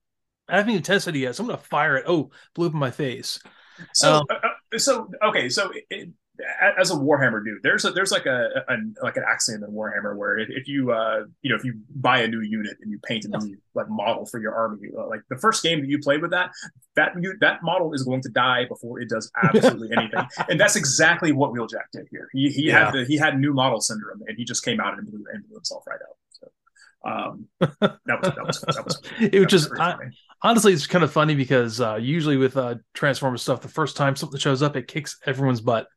I 0.54 0.58
haven't 0.58 0.72
even 0.72 0.84
tested 0.84 1.16
it 1.16 1.20
yet, 1.20 1.36
so 1.36 1.44
I'm 1.44 1.50
gonna 1.50 1.62
fire 1.62 1.98
it. 1.98 2.06
Oh, 2.08 2.30
blew 2.54 2.68
up 2.68 2.74
in 2.74 2.80
my 2.80 2.92
face. 2.92 3.40
So, 3.94 4.18
um, 4.18 4.26
uh, 4.30 4.36
uh 4.36 4.78
so 4.78 5.10
okay, 5.24 5.50
so 5.50 5.72
it, 5.90 6.10
as 6.78 6.92
a 6.92 6.96
Warhammer 6.96 7.44
dude, 7.44 7.64
there's 7.64 7.86
a 7.86 7.92
there's 7.92 8.12
like 8.12 8.28
a, 8.28 8.64
a 8.68 8.76
like 9.04 9.18
an 9.18 9.24
axiom 9.28 9.64
in 9.64 9.72
Warhammer 9.72 10.16
where 10.16 10.38
if, 10.38 10.50
if 10.52 10.68
you 10.68 10.92
uh 10.92 11.22
you 11.42 11.50
know 11.50 11.56
if 11.56 11.64
you 11.64 11.80
buy 11.96 12.22
a 12.22 12.28
new 12.28 12.42
unit 12.42 12.78
and 12.82 12.92
you 12.92 13.00
paint 13.00 13.26
a 13.26 13.30
new 13.30 13.58
like 13.74 13.90
model 13.90 14.28
for 14.28 14.40
your 14.40 14.54
army, 14.54 14.90
uh, 14.98 15.08
like 15.08 15.22
the 15.30 15.38
first 15.38 15.64
game 15.64 15.82
that 15.82 15.90
you 15.90 15.98
play 15.98 16.18
with 16.18 16.30
that, 16.30 16.52
that 16.96 17.14
you, 17.20 17.36
that 17.40 17.64
model 17.64 17.94
is 17.94 18.04
going 18.04 18.22
to 18.22 18.30
die 18.30 18.66
before 18.66 19.00
it 19.00 19.10
does 19.10 19.32
absolutely 19.44 19.90
anything, 19.96 20.26
and 20.50 20.60
that's 20.60 20.76
exactly 20.76 21.32
what 21.32 21.52
Wheeljack 21.52 21.90
did 21.92 22.08
here. 22.12 22.30
He 22.32 22.52
he 22.52 22.68
yeah. 22.68 22.86
had 22.86 22.94
the, 22.94 23.06
he 23.06 23.18
had 23.18 23.40
new 23.40 23.54
model 23.54 23.82
syndrome, 23.82 24.22
and 24.28 24.38
he 24.38 24.44
just 24.44 24.64
came 24.64 24.80
out 24.80 24.98
and 24.98 25.10
blew, 25.10 25.24
and 25.34 25.48
blew 25.48 25.58
himself 25.58 25.84
right 25.88 26.00
out. 26.02 26.18
So 26.30 26.48
um, 27.06 27.48
that 27.60 28.22
was 28.22 28.36
that 28.36 28.48
was 28.48 28.62
that 28.62 28.86
was 28.86 29.02
it 29.20 29.40
was 29.40 29.48
just 29.48 29.70
I, 29.80 29.98
honestly 30.44 30.74
it's 30.74 30.86
kind 30.86 31.04
of 31.04 31.12
funny 31.12 31.36
because 31.36 31.82
uh, 31.82 31.96
usually 31.96 32.38
with 32.38 32.58
uh, 32.58 32.76
Transformers 32.94 33.42
stuff, 33.42 33.62
the 33.62 33.68
first 33.68 33.98
time 33.98 34.16
something 34.16 34.40
shows 34.40 34.62
up, 34.62 34.76
it 34.76 34.88
kicks 34.88 35.18
everyone's 35.26 35.62
butt. 35.62 35.88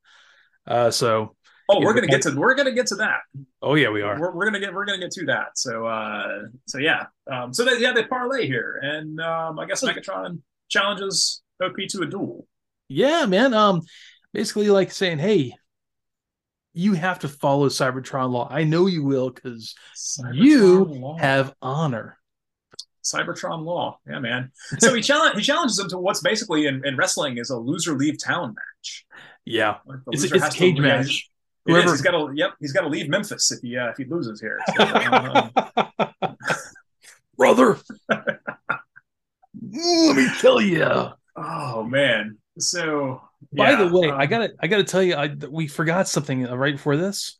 Uh, 0.67 0.91
so 0.91 1.35
oh, 1.69 1.81
we're 1.81 1.95
gonna 1.95 2.07
get 2.07 2.23
to 2.23 2.35
we're 2.35 2.55
gonna 2.55 2.73
get 2.73 2.87
to 2.89 2.97
that. 2.97 3.21
Oh 3.63 3.75
yeah, 3.75 3.91
we 3.91 4.03
are. 4.03 4.19
We're, 4.19 4.35
we're 4.35 4.45
gonna 4.47 4.61
get 4.61 4.73
we're 4.73 4.87
gonna 4.87 5.01
get 5.01 5.11
to 5.13 5.27
that. 5.27 5.57
So 5.59 5.87
uh, 5.87 6.43
so 6.67 6.79
yeah, 6.79 7.07
um, 7.31 7.53
so 7.53 7.65
they, 7.65 7.79
yeah, 7.79 7.93
they 7.93 8.05
parlay 8.05 8.47
here, 8.47 8.81
and 8.83 9.21
um, 9.21 9.59
I 9.59 9.67
guess 9.67 9.85
Megatron 9.85 10.41
challenges 10.69 11.43
OP 11.63 11.77
to 11.91 12.03
a 12.03 12.07
duel. 12.07 12.47
Yeah, 12.89 13.27
man. 13.27 13.53
Um, 13.53 13.83
basically 14.33 14.71
like 14.71 14.93
saying, 14.93 15.19
hey, 15.19 15.55
you 16.75 16.93
have 16.93 17.21
to 17.21 17.29
follow 17.29 17.69
Cybertron 17.69 18.31
law. 18.31 18.49
I 18.51 18.65
know 18.65 18.87
you 18.87 19.03
will 19.03 19.31
because 19.31 19.75
you 20.33 20.85
law. 20.85 21.17
have 21.19 21.55
honor. 21.63 22.16
Cybertron 23.13 23.65
law. 23.65 23.99
Yeah, 24.09 24.19
man. 24.19 24.51
So 24.79 24.95
he 24.95 25.01
challenge 25.01 25.37
he 25.37 25.43
challenges 25.43 25.79
him 25.79 25.89
to 25.91 25.99
what's 25.99 26.21
basically 26.21 26.67
in, 26.67 26.85
in 26.85 26.97
wrestling 26.97 27.39
is 27.39 27.51
a 27.51 27.57
loser 27.57 27.97
leave 27.97 28.23
town 28.23 28.55
match. 28.55 29.07
Yeah, 29.45 29.77
like 29.87 30.01
it's, 30.11 30.25
it's 30.25 30.45
a 30.45 30.51
cage 30.51 30.79
match. 30.79 31.31
Whoever... 31.65 31.91
He's 31.91 32.03
got 32.03 32.13
to. 32.13 32.31
Yep, 32.35 32.51
he's 32.61 32.73
got 32.73 32.83
to 32.83 32.89
leave 32.89 33.09
Memphis 33.09 33.51
if 33.53 33.61
he 33.61 33.77
uh, 33.77 33.91
if 33.91 33.97
he 33.97 34.05
loses 34.05 34.41
here. 34.41 34.59
So, 34.77 34.85
uh, 34.85 36.35
Brother, 37.37 37.79
let 38.09 40.17
me 40.17 40.29
tell 40.41 40.61
you. 40.61 41.11
Oh 41.37 41.85
man. 41.85 42.39
So 42.59 43.21
by 43.53 43.71
yeah, 43.71 43.85
the 43.85 43.99
way, 43.99 44.09
um, 44.09 44.19
I 44.19 44.27
gotta 44.27 44.53
I 44.61 44.67
gotta 44.67 44.85
tell 44.85 45.03
you, 45.03 45.15
I 45.15 45.35
we 45.51 45.67
forgot 45.67 46.09
something 46.09 46.45
right 46.45 46.75
before 46.75 46.97
this. 46.97 47.39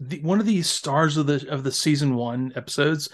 the, 0.00 0.20
one 0.20 0.40
of 0.40 0.46
the 0.46 0.62
stars 0.62 1.16
of 1.16 1.26
the 1.26 1.48
of 1.48 1.62
the 1.62 1.72
season 1.72 2.14
one 2.14 2.52
episodes, 2.56 3.08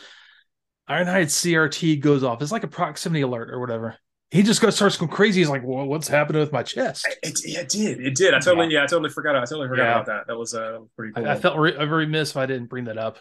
Ironhide 0.88 1.26
CRT 1.26 2.00
goes 2.00 2.22
off. 2.22 2.42
It's 2.42 2.52
like 2.52 2.64
a 2.64 2.68
proximity 2.68 3.22
alert 3.22 3.50
or 3.50 3.58
whatever. 3.58 3.96
He 4.30 4.42
just 4.42 4.60
goes 4.60 4.74
starts 4.74 4.96
going 4.96 5.10
crazy. 5.10 5.40
He's 5.40 5.48
like, 5.48 5.62
"Well, 5.64 5.86
what's 5.86 6.08
happening 6.08 6.40
with 6.40 6.52
my 6.52 6.62
chest?" 6.62 7.06
It, 7.22 7.38
it, 7.44 7.44
it 7.44 7.68
did. 7.68 8.00
It 8.00 8.14
did. 8.16 8.34
I 8.34 8.40
totally. 8.40 8.66
Yeah. 8.66 8.80
yeah. 8.80 8.84
I 8.84 8.86
totally 8.86 9.10
forgot. 9.10 9.36
I 9.36 9.40
totally 9.40 9.68
forgot 9.68 9.84
yeah. 9.84 9.92
about 9.92 10.06
that. 10.06 10.26
That 10.26 10.36
was 10.36 10.54
uh, 10.54 10.80
pretty 10.96 11.12
cool. 11.12 11.26
I, 11.26 11.32
I 11.32 11.36
felt 11.36 11.56
re- 11.56 11.76
remiss 11.76 12.30
if 12.30 12.36
I 12.36 12.46
didn't 12.46 12.66
bring 12.66 12.84
that 12.84 12.98
up. 12.98 13.18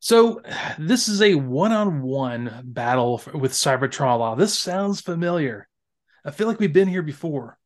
So 0.00 0.40
this 0.78 1.08
is 1.08 1.20
a 1.20 1.34
one-on-one 1.34 2.62
battle 2.64 3.20
with 3.34 3.52
Cybertron. 3.52 4.18
Law. 4.18 4.34
This 4.34 4.58
sounds 4.58 5.02
familiar. 5.02 5.68
I 6.24 6.30
feel 6.30 6.46
like 6.46 6.58
we've 6.58 6.72
been 6.72 6.88
here 6.88 7.02
before. 7.02 7.58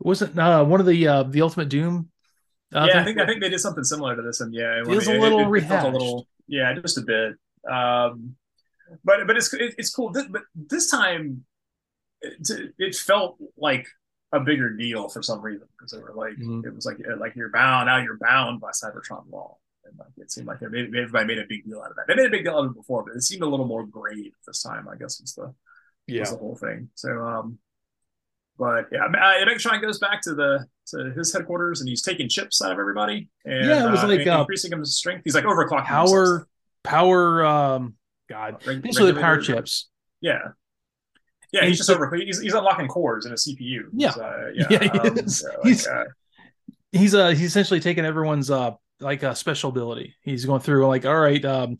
It 0.00 0.06
wasn't 0.06 0.38
uh, 0.38 0.64
one 0.64 0.80
of 0.80 0.86
the 0.86 1.06
uh, 1.06 1.22
the 1.24 1.42
Ultimate 1.42 1.68
Doom. 1.68 2.08
Uh, 2.72 2.86
yeah, 2.88 3.00
I 3.02 3.04
think 3.04 3.18
I 3.18 3.26
think 3.26 3.42
they 3.42 3.50
did 3.50 3.60
something 3.60 3.84
similar 3.84 4.16
to 4.16 4.22
this, 4.22 4.40
and 4.40 4.54
yeah, 4.54 4.78
it 4.78 4.86
was 4.86 5.08
a 5.08 5.18
little 5.18 5.40
it, 5.40 5.44
it, 5.44 5.48
rehashed. 5.48 5.86
A 5.86 5.90
little, 5.90 6.26
yeah, 6.46 6.72
just 6.72 6.96
a 6.96 7.02
bit. 7.02 7.34
Um, 7.68 8.36
but 9.04 9.26
but 9.26 9.36
it's 9.36 9.52
it, 9.54 9.74
it's 9.78 9.90
cool. 9.90 10.10
This, 10.10 10.26
but 10.30 10.42
this 10.54 10.90
time, 10.90 11.44
it, 12.20 12.72
it, 12.78 12.94
felt 12.94 13.38
like 13.56 13.86
a 14.32 14.40
bigger 14.40 14.70
deal 14.70 15.08
for 15.08 15.22
some 15.22 15.40
reason 15.40 15.66
because 15.76 15.92
they 15.92 15.98
were 15.98 16.14
like 16.14 16.34
mm-hmm. 16.34 16.66
it 16.66 16.74
was 16.74 16.86
like 16.86 16.98
like 17.18 17.34
you're 17.36 17.50
bound 17.50 17.86
now 17.86 17.98
you're 17.98 18.18
bound 18.18 18.60
by 18.60 18.70
Cybertron 18.70 19.30
law. 19.30 19.56
And 19.84 19.98
like 19.98 20.08
it 20.18 20.30
seemed 20.30 20.46
like 20.46 20.60
made, 20.62 20.94
everybody 20.94 21.26
made 21.26 21.38
a 21.38 21.46
big 21.48 21.64
deal 21.64 21.80
out 21.80 21.90
of 21.90 21.96
that. 21.96 22.06
They 22.06 22.14
made 22.14 22.26
a 22.26 22.30
big 22.30 22.44
deal 22.44 22.54
out 22.54 22.64
of 22.66 22.72
it 22.72 22.76
before, 22.76 23.04
but 23.04 23.16
it 23.16 23.22
seemed 23.22 23.42
a 23.42 23.46
little 23.46 23.66
more 23.66 23.86
grave 23.86 24.32
this 24.46 24.62
time. 24.62 24.88
I 24.88 24.96
guess 24.96 25.20
was 25.20 25.34
the 25.34 25.54
yeah 26.06 26.20
was 26.20 26.30
the 26.30 26.36
whole 26.36 26.56
thing. 26.56 26.90
So 26.94 27.10
um, 27.26 27.58
but 28.60 28.88
yeah, 28.92 29.06
uh, 29.06 29.46
Megatron 29.46 29.80
goes 29.80 29.98
back 29.98 30.20
to 30.22 30.34
the 30.34 30.66
to 30.88 31.12
his 31.16 31.32
headquarters 31.32 31.80
and 31.80 31.88
he's 31.88 32.02
taking 32.02 32.28
chips 32.28 32.60
out 32.60 32.72
of 32.72 32.78
everybody. 32.78 33.30
And, 33.44 33.66
yeah, 33.66 33.88
it 33.88 33.90
was 33.90 34.04
uh, 34.04 34.08
like 34.08 34.26
uh, 34.26 34.40
increasing 34.40 34.76
his 34.78 34.96
strength. 34.96 35.22
He's 35.24 35.34
like 35.34 35.44
overclocking 35.44 35.86
power, 35.86 36.46
power. 36.82 37.44
Um, 37.44 37.94
God, 38.28 38.66
uh, 38.66 38.74
basically 38.74 39.12
the 39.12 39.20
power 39.20 39.40
chips. 39.40 39.88
Yeah, 40.20 40.38
yeah. 41.52 41.62
He's, 41.62 41.70
he's 41.70 41.78
just 41.78 41.90
over. 41.90 42.14
He's, 42.14 42.40
he's 42.40 42.54
unlocking 42.54 42.88
cores 42.88 43.26
in 43.26 43.32
a 43.32 43.36
CPU. 43.36 43.88
Yeah, 43.92 44.10
uh, 44.10 44.46
yeah. 44.54 44.66
yeah 44.70 44.88
um, 44.92 45.16
he's 45.16 45.44
like, 45.44 45.56
he's, 45.64 45.86
uh, 45.86 46.04
he's 46.92 47.14
uh 47.14 47.28
he's 47.28 47.42
essentially 47.42 47.80
taking 47.80 48.04
everyone's 48.04 48.50
uh 48.50 48.72
like 49.00 49.22
a 49.22 49.34
special 49.34 49.70
ability. 49.70 50.14
He's 50.22 50.44
going 50.44 50.60
through 50.60 50.86
like, 50.86 51.06
all 51.06 51.18
right, 51.18 51.44
um, 51.44 51.78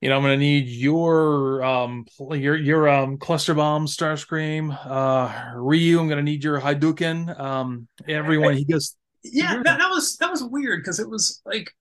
you 0.00 0.10
know, 0.10 0.16
I'm 0.16 0.22
gonna 0.22 0.36
need 0.36 0.68
your 0.68 1.64
um 1.64 2.06
your 2.20 2.56
your 2.56 2.88
um 2.88 3.18
cluster 3.18 3.54
bomb, 3.54 3.86
Starscream, 3.86 4.76
uh 4.84 5.52
Ryu, 5.56 5.98
I'm 5.98 6.08
gonna 6.08 6.22
need 6.22 6.44
your 6.44 6.60
Hadouken. 6.60 7.38
Um 7.38 7.88
everyone 8.06 8.56
he 8.56 8.64
goes 8.64 8.96
Yeah, 9.24 9.62
that, 9.62 9.78
that 9.78 9.88
was 9.88 10.16
that 10.18 10.30
was 10.30 10.44
weird 10.44 10.82
because 10.82 11.00
it 11.00 11.08
was 11.08 11.40
like 11.46 11.72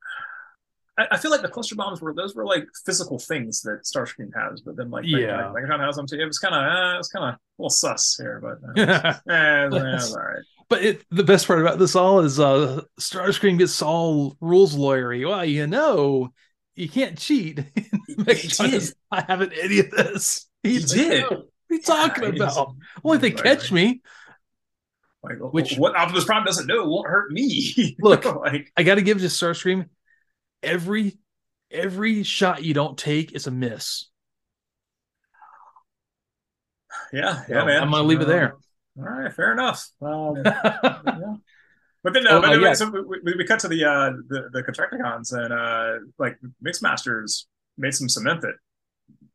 I, 0.97 1.07
I, 1.11 1.17
feel 1.17 1.31
like 1.31 1.41
the 1.41 1.49
cluster 1.49 1.75
bombs 1.75 2.01
were 2.01 2.13
those 2.13 2.35
were 2.35 2.45
like 2.45 2.67
physical 2.85 3.19
things 3.19 3.61
that 3.61 3.83
Starscream 3.83 4.31
has, 4.35 4.61
but 4.61 4.75
then 4.75 4.89
like 4.89 5.05
yeah, 5.05 5.49
like, 5.51 5.67
like 5.67 5.79
has 5.79 5.95
them 5.95 6.07
too. 6.07 6.19
It 6.19 6.25
was 6.25 6.39
kind 6.39 6.55
of 6.55 6.61
uh, 6.61 6.99
it's 6.99 7.09
kind 7.09 7.25
of 7.25 7.33
a 7.35 7.39
little 7.57 7.69
sus 7.69 8.15
here, 8.17 8.41
but 8.41 8.81
uh, 8.81 9.13
eh, 9.29 9.67
all 9.71 10.15
right. 10.15 10.43
But 10.67 10.83
it, 10.83 11.05
the 11.11 11.23
best 11.23 11.47
part 11.47 11.61
about 11.61 11.79
this 11.79 11.95
all 11.95 12.21
is 12.21 12.39
uh 12.39 12.81
Starscream 12.99 13.57
gets 13.57 13.81
all 13.81 14.37
rules 14.39 14.75
lawyery. 14.75 15.27
Well, 15.27 15.45
you 15.45 15.67
know, 15.67 16.31
you 16.75 16.89
can't 16.89 17.17
cheat. 17.17 17.59
I 19.11 19.21
haven't 19.27 19.53
any 19.61 19.79
of 19.79 19.91
this. 19.91 20.47
He, 20.63 20.79
he 20.79 20.85
did. 20.85 21.23
What 21.23 21.31
are 21.31 21.43
you 21.69 21.81
talking 21.81 22.23
yeah, 22.35 22.43
about? 22.43 22.75
Well, 23.03 23.15
if 23.15 23.21
they 23.21 23.31
catch 23.31 23.71
me. 23.71 24.01
Like, 25.23 25.37
Which 25.39 25.75
what 25.77 25.95
Optimus 25.95 26.25
Prime 26.25 26.45
doesn't 26.45 26.67
know 26.67 26.85
won't 26.85 27.07
hurt 27.07 27.31
me. 27.31 27.95
look, 27.99 28.25
like, 28.25 28.71
I 28.77 28.83
got 28.83 28.95
to 28.95 29.01
give 29.01 29.19
to 29.19 29.25
Starscream. 29.25 29.87
Every 30.65 31.17
every 31.71 32.23
shot 32.23 32.63
you 32.63 32.73
don't 32.73 32.97
take 32.97 33.33
is 33.33 33.47
a 33.47 33.51
miss. 33.51 34.07
Yeah, 37.13 37.43
yeah, 37.47 37.65
man. 37.65 37.83
I'm 37.83 37.91
gonna 37.91 38.03
leave 38.03 38.21
it 38.21 38.27
there. 38.27 38.55
Uh, 38.99 39.01
all 39.01 39.05
right, 39.05 39.33
fair 39.33 39.51
enough. 39.51 39.87
Um, 40.01 40.35
yeah. 40.45 41.35
But 42.03 42.13
then, 42.13 42.27
uh, 42.27 42.31
oh, 42.31 42.41
but 42.41 42.49
uh, 42.51 42.59
yeah. 42.59 42.73
so 42.73 42.89
we, 42.89 43.33
we, 43.35 43.45
cut 43.45 43.59
to 43.61 43.67
the 43.67 43.83
uh, 43.83 44.11
the, 44.27 44.49
the 44.51 44.63
Constructicons 44.63 45.33
and 45.33 45.51
uh, 45.51 46.05
like 46.19 46.37
Mixmasters 46.65 47.45
made 47.77 47.93
some 47.93 48.09
cement 48.09 48.41
that 48.41 48.53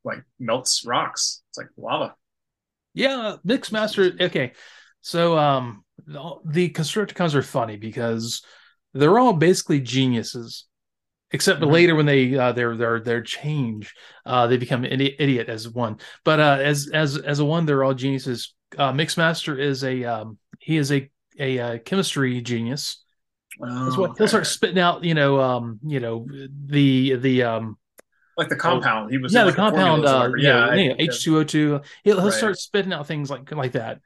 like 0.05 0.23
melts 0.39 0.85
rocks. 0.87 1.43
It's 1.51 1.59
like 1.59 1.69
lava. 1.77 2.15
Yeah, 2.95 3.37
Mixmaster. 3.47 4.21
Okay, 4.21 4.53
so 5.01 5.37
um, 5.37 5.85
the 6.07 6.71
Constructicons 6.71 7.35
are 7.35 7.43
funny 7.43 7.77
because 7.77 8.43
they're 8.95 9.19
all 9.19 9.33
basically 9.33 9.81
geniuses, 9.81 10.67
except 11.33 11.61
mm-hmm. 11.61 11.71
later 11.71 11.95
when 11.95 12.07
they 12.07 12.37
uh, 12.37 12.53
they're 12.53 12.77
they're 12.77 13.01
they're 13.01 13.23
change, 13.23 13.95
uh, 14.27 14.47
they 14.47 14.57
become 14.57 14.85
an 14.85 15.01
idiot 15.01 15.49
as 15.49 15.69
one. 15.69 15.99
But 16.25 16.41
uh, 16.41 16.59
as 16.61 16.91
as 16.93 17.17
as 17.17 17.39
a 17.39 17.45
one, 17.45 17.67
they're 17.67 17.85
all 17.85 17.95
geniuses. 17.95 18.55
Uh, 18.77 18.93
Mixmaster 18.93 19.59
is 19.59 19.85
a 19.85 20.05
um, 20.05 20.39
he 20.59 20.77
is 20.77 20.93
a 20.93 21.11
a 21.39 21.59
uh, 21.59 21.79
chemistry 21.79 22.41
genius. 22.41 23.03
Oh, 23.63 24.01
what, 24.01 24.11
okay. 24.11 24.19
He'll 24.19 24.29
start 24.29 24.47
spitting 24.47 24.79
out, 24.79 25.05
you 25.05 25.15
know, 25.15 25.41
um, 25.41 25.81
you 25.85 26.01
know, 26.01 26.27
the 26.67 27.17
the 27.17 27.43
um, 27.43 27.77
like 28.37 28.49
the 28.49 28.57
compound. 28.57 29.11
He 29.11 29.19
was 29.19 29.35
yeah, 29.35 29.45
the 29.45 29.53
compound. 29.53 30.07
Uh, 30.07 30.31
yeah, 30.39 30.73
H 30.99 31.23
two 31.25 31.39
O 31.39 31.45
two. 31.45 31.81
He'll 32.05 32.21
he'll 32.21 32.33
start 32.33 32.59
spitting 32.59 32.93
out 32.93 33.07
things 33.07 33.31
like 33.31 33.51
like 33.53 33.73
that. 33.73 34.01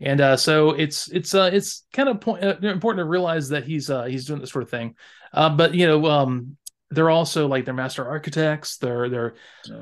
And 0.00 0.20
uh, 0.20 0.36
so 0.36 0.70
it's 0.70 1.10
it's 1.10 1.34
uh, 1.34 1.50
it's 1.52 1.86
kind 1.92 2.08
of 2.08 2.20
point, 2.20 2.44
uh, 2.44 2.56
important 2.60 3.00
to 3.00 3.08
realize 3.08 3.48
that 3.48 3.64
he's 3.64 3.88
uh, 3.88 4.04
he's 4.04 4.26
doing 4.26 4.40
this 4.40 4.50
sort 4.50 4.62
of 4.62 4.70
thing. 4.70 4.94
Uh, 5.32 5.48
but 5.48 5.74
you 5.74 5.86
know, 5.86 6.04
um, 6.06 6.56
they're 6.90 7.10
also 7.10 7.46
like 7.46 7.64
they're 7.64 7.74
master 7.74 8.06
architects. 8.06 8.76
They're 8.76 9.08
they're 9.08 9.34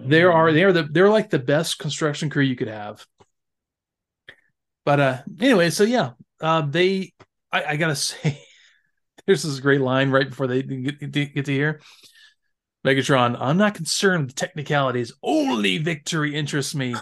they 0.05 0.23
are 0.23 0.53
they 0.53 0.65
are 0.65 0.73
the 0.73 0.85
they're 0.85 1.11
like 1.11 1.31
the 1.31 1.39
best 1.41 1.79
construction 1.79 2.31
crew 2.31 2.45
you 2.45 2.57
could 2.57 2.69
have. 2.69 3.05
But 4.85 5.01
uh, 5.01 5.23
anyway, 5.41 5.71
so 5.71 5.85
yeah, 5.85 6.11
uh, 6.41 6.63
they, 6.63 7.13
I, 7.51 7.65
I, 7.65 7.77
gotta 7.77 7.97
say, 7.97 8.41
there's 9.27 9.43
this 9.43 9.61
great 9.61 9.81
line 9.81 10.11
right 10.11 10.29
before 10.29 10.47
they 10.47 10.63
get, 10.63 11.11
get 11.11 11.45
to 11.47 11.53
here. 11.53 11.81
Megatron, 12.87 13.39
I'm 13.41 13.57
not 13.57 13.75
concerned 13.75 14.27
with 14.27 14.35
technicalities. 14.35 15.13
Only 15.23 15.79
victory 15.79 16.35
interests 16.35 16.75
me. 16.75 16.95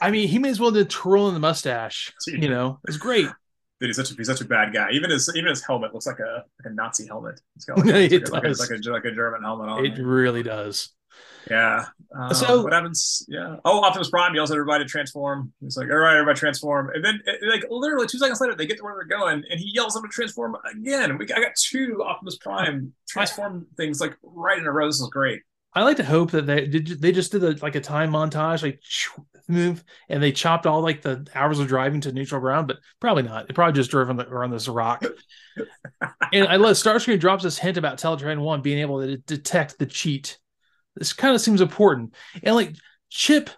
I 0.00 0.10
mean, 0.10 0.28
he 0.28 0.38
may 0.38 0.50
as 0.50 0.60
well 0.60 0.70
did 0.70 0.90
twirl 0.90 1.28
in 1.28 1.34
the 1.34 1.40
mustache. 1.40 2.12
You 2.26 2.48
know, 2.48 2.80
it's 2.86 2.96
great. 2.96 3.28
Dude, 3.80 3.88
he's 3.88 3.96
such 3.96 4.10
a 4.10 4.14
he's 4.14 4.26
such 4.26 4.40
a 4.40 4.44
bad 4.44 4.72
guy. 4.72 4.90
Even 4.92 5.10
his 5.10 5.30
even 5.34 5.50
his 5.50 5.64
helmet 5.64 5.92
looks 5.92 6.06
like 6.06 6.18
a, 6.18 6.44
like 6.58 6.72
a 6.72 6.74
Nazi 6.74 7.06
helmet. 7.06 7.40
It's 7.56 7.64
got 7.64 7.78
like, 7.78 7.86
it 8.12 8.30
like, 8.30 8.44
a, 8.44 8.48
like, 8.48 8.70
a, 8.70 8.74
like, 8.74 8.86
a, 8.86 8.90
like 8.90 9.04
a 9.04 9.12
German 9.12 9.42
helmet 9.42 9.68
on. 9.68 9.86
It 9.86 9.98
really 9.98 10.42
does. 10.42 10.90
Yeah. 11.50 11.86
Um, 12.16 12.32
so 12.32 12.62
what 12.62 12.72
happens? 12.72 13.24
Yeah. 13.28 13.56
Oh, 13.64 13.82
Optimus 13.82 14.10
Prime 14.10 14.34
yells 14.34 14.50
at 14.50 14.54
everybody 14.54 14.84
to 14.84 14.88
transform. 14.88 15.52
He's 15.60 15.76
like, 15.76 15.90
"All 15.90 15.96
right, 15.96 16.14
everybody 16.14 16.38
transform." 16.38 16.90
And 16.94 17.04
then, 17.04 17.20
like, 17.48 17.64
literally 17.68 18.06
two 18.06 18.18
seconds 18.18 18.40
later, 18.40 18.54
they 18.54 18.66
get 18.66 18.78
to 18.78 18.84
where 18.84 18.94
they're 18.94 19.18
going, 19.18 19.44
and 19.50 19.60
he 19.60 19.70
yells 19.74 19.96
at 19.96 20.02
them 20.02 20.10
to 20.10 20.14
transform 20.14 20.56
again. 20.70 21.18
We, 21.18 21.26
I 21.32 21.40
got 21.40 21.54
two 21.56 22.02
Optimus 22.02 22.36
Prime 22.38 22.92
transform 23.08 23.66
things 23.76 24.00
like 24.00 24.16
right 24.22 24.58
in 24.58 24.66
a 24.66 24.72
row. 24.72 24.86
This 24.86 25.00
is 25.00 25.08
great. 25.08 25.42
I 25.74 25.82
like 25.82 25.96
to 25.96 26.04
hope 26.04 26.30
that 26.30 26.46
they 26.46 26.66
did. 26.66 27.00
They 27.00 27.12
just 27.12 27.32
did 27.32 27.42
a, 27.42 27.52
like 27.62 27.74
a 27.74 27.80
time 27.80 28.12
montage, 28.12 28.62
like 28.62 28.80
move, 29.48 29.84
and 30.08 30.22
they 30.22 30.32
chopped 30.32 30.66
all 30.66 30.80
like 30.80 31.02
the 31.02 31.26
hours 31.34 31.58
of 31.58 31.68
driving 31.68 32.00
to 32.02 32.12
neutral 32.12 32.40
ground, 32.40 32.68
but 32.68 32.78
probably 33.00 33.22
not. 33.22 33.46
They 33.46 33.54
probably 33.54 33.74
just 33.74 33.90
drove 33.90 34.10
on, 34.10 34.16
the, 34.16 34.28
on 34.28 34.50
this 34.50 34.68
rock. 34.68 35.04
and 36.32 36.48
I 36.48 36.56
love 36.56 36.76
Starscream 36.76 37.20
drops 37.20 37.44
this 37.44 37.58
hint 37.58 37.76
about 37.76 37.98
Teletran 37.98 38.40
One 38.40 38.62
being 38.62 38.78
able 38.78 39.00
to 39.00 39.16
detect 39.16 39.78
the 39.78 39.86
cheat 39.86 40.38
this 40.96 41.12
kind 41.12 41.34
of 41.34 41.40
seems 41.40 41.60
important. 41.60 42.14
And 42.42 42.54
like 42.54 42.74
Chip, 43.10 43.50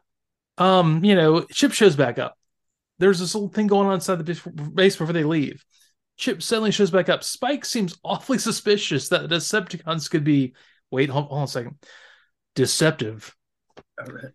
um, 0.58 1.04
you 1.04 1.14
know, 1.14 1.42
Chip 1.42 1.72
shows 1.72 1.96
back 1.96 2.18
up. 2.18 2.38
There's 2.98 3.18
this 3.18 3.34
little 3.34 3.50
thing 3.50 3.66
going 3.66 3.86
on 3.86 3.94
inside 3.94 4.24
the 4.24 4.70
base 4.74 4.96
before 4.96 5.12
they 5.12 5.24
leave. 5.24 5.64
Chip 6.16 6.42
suddenly 6.42 6.70
shows 6.70 6.90
back 6.90 7.10
up. 7.10 7.22
Spike 7.22 7.64
seems 7.64 7.98
awfully 8.02 8.38
suspicious 8.38 9.10
that 9.10 9.28
the 9.28 9.36
Decepticons 9.36 10.10
could 10.10 10.24
be. 10.24 10.54
Wait, 10.90 11.10
hold, 11.10 11.26
hold 11.26 11.38
on 11.38 11.44
a 11.44 11.48
second. 11.48 11.78
Deceptive. 12.54 13.36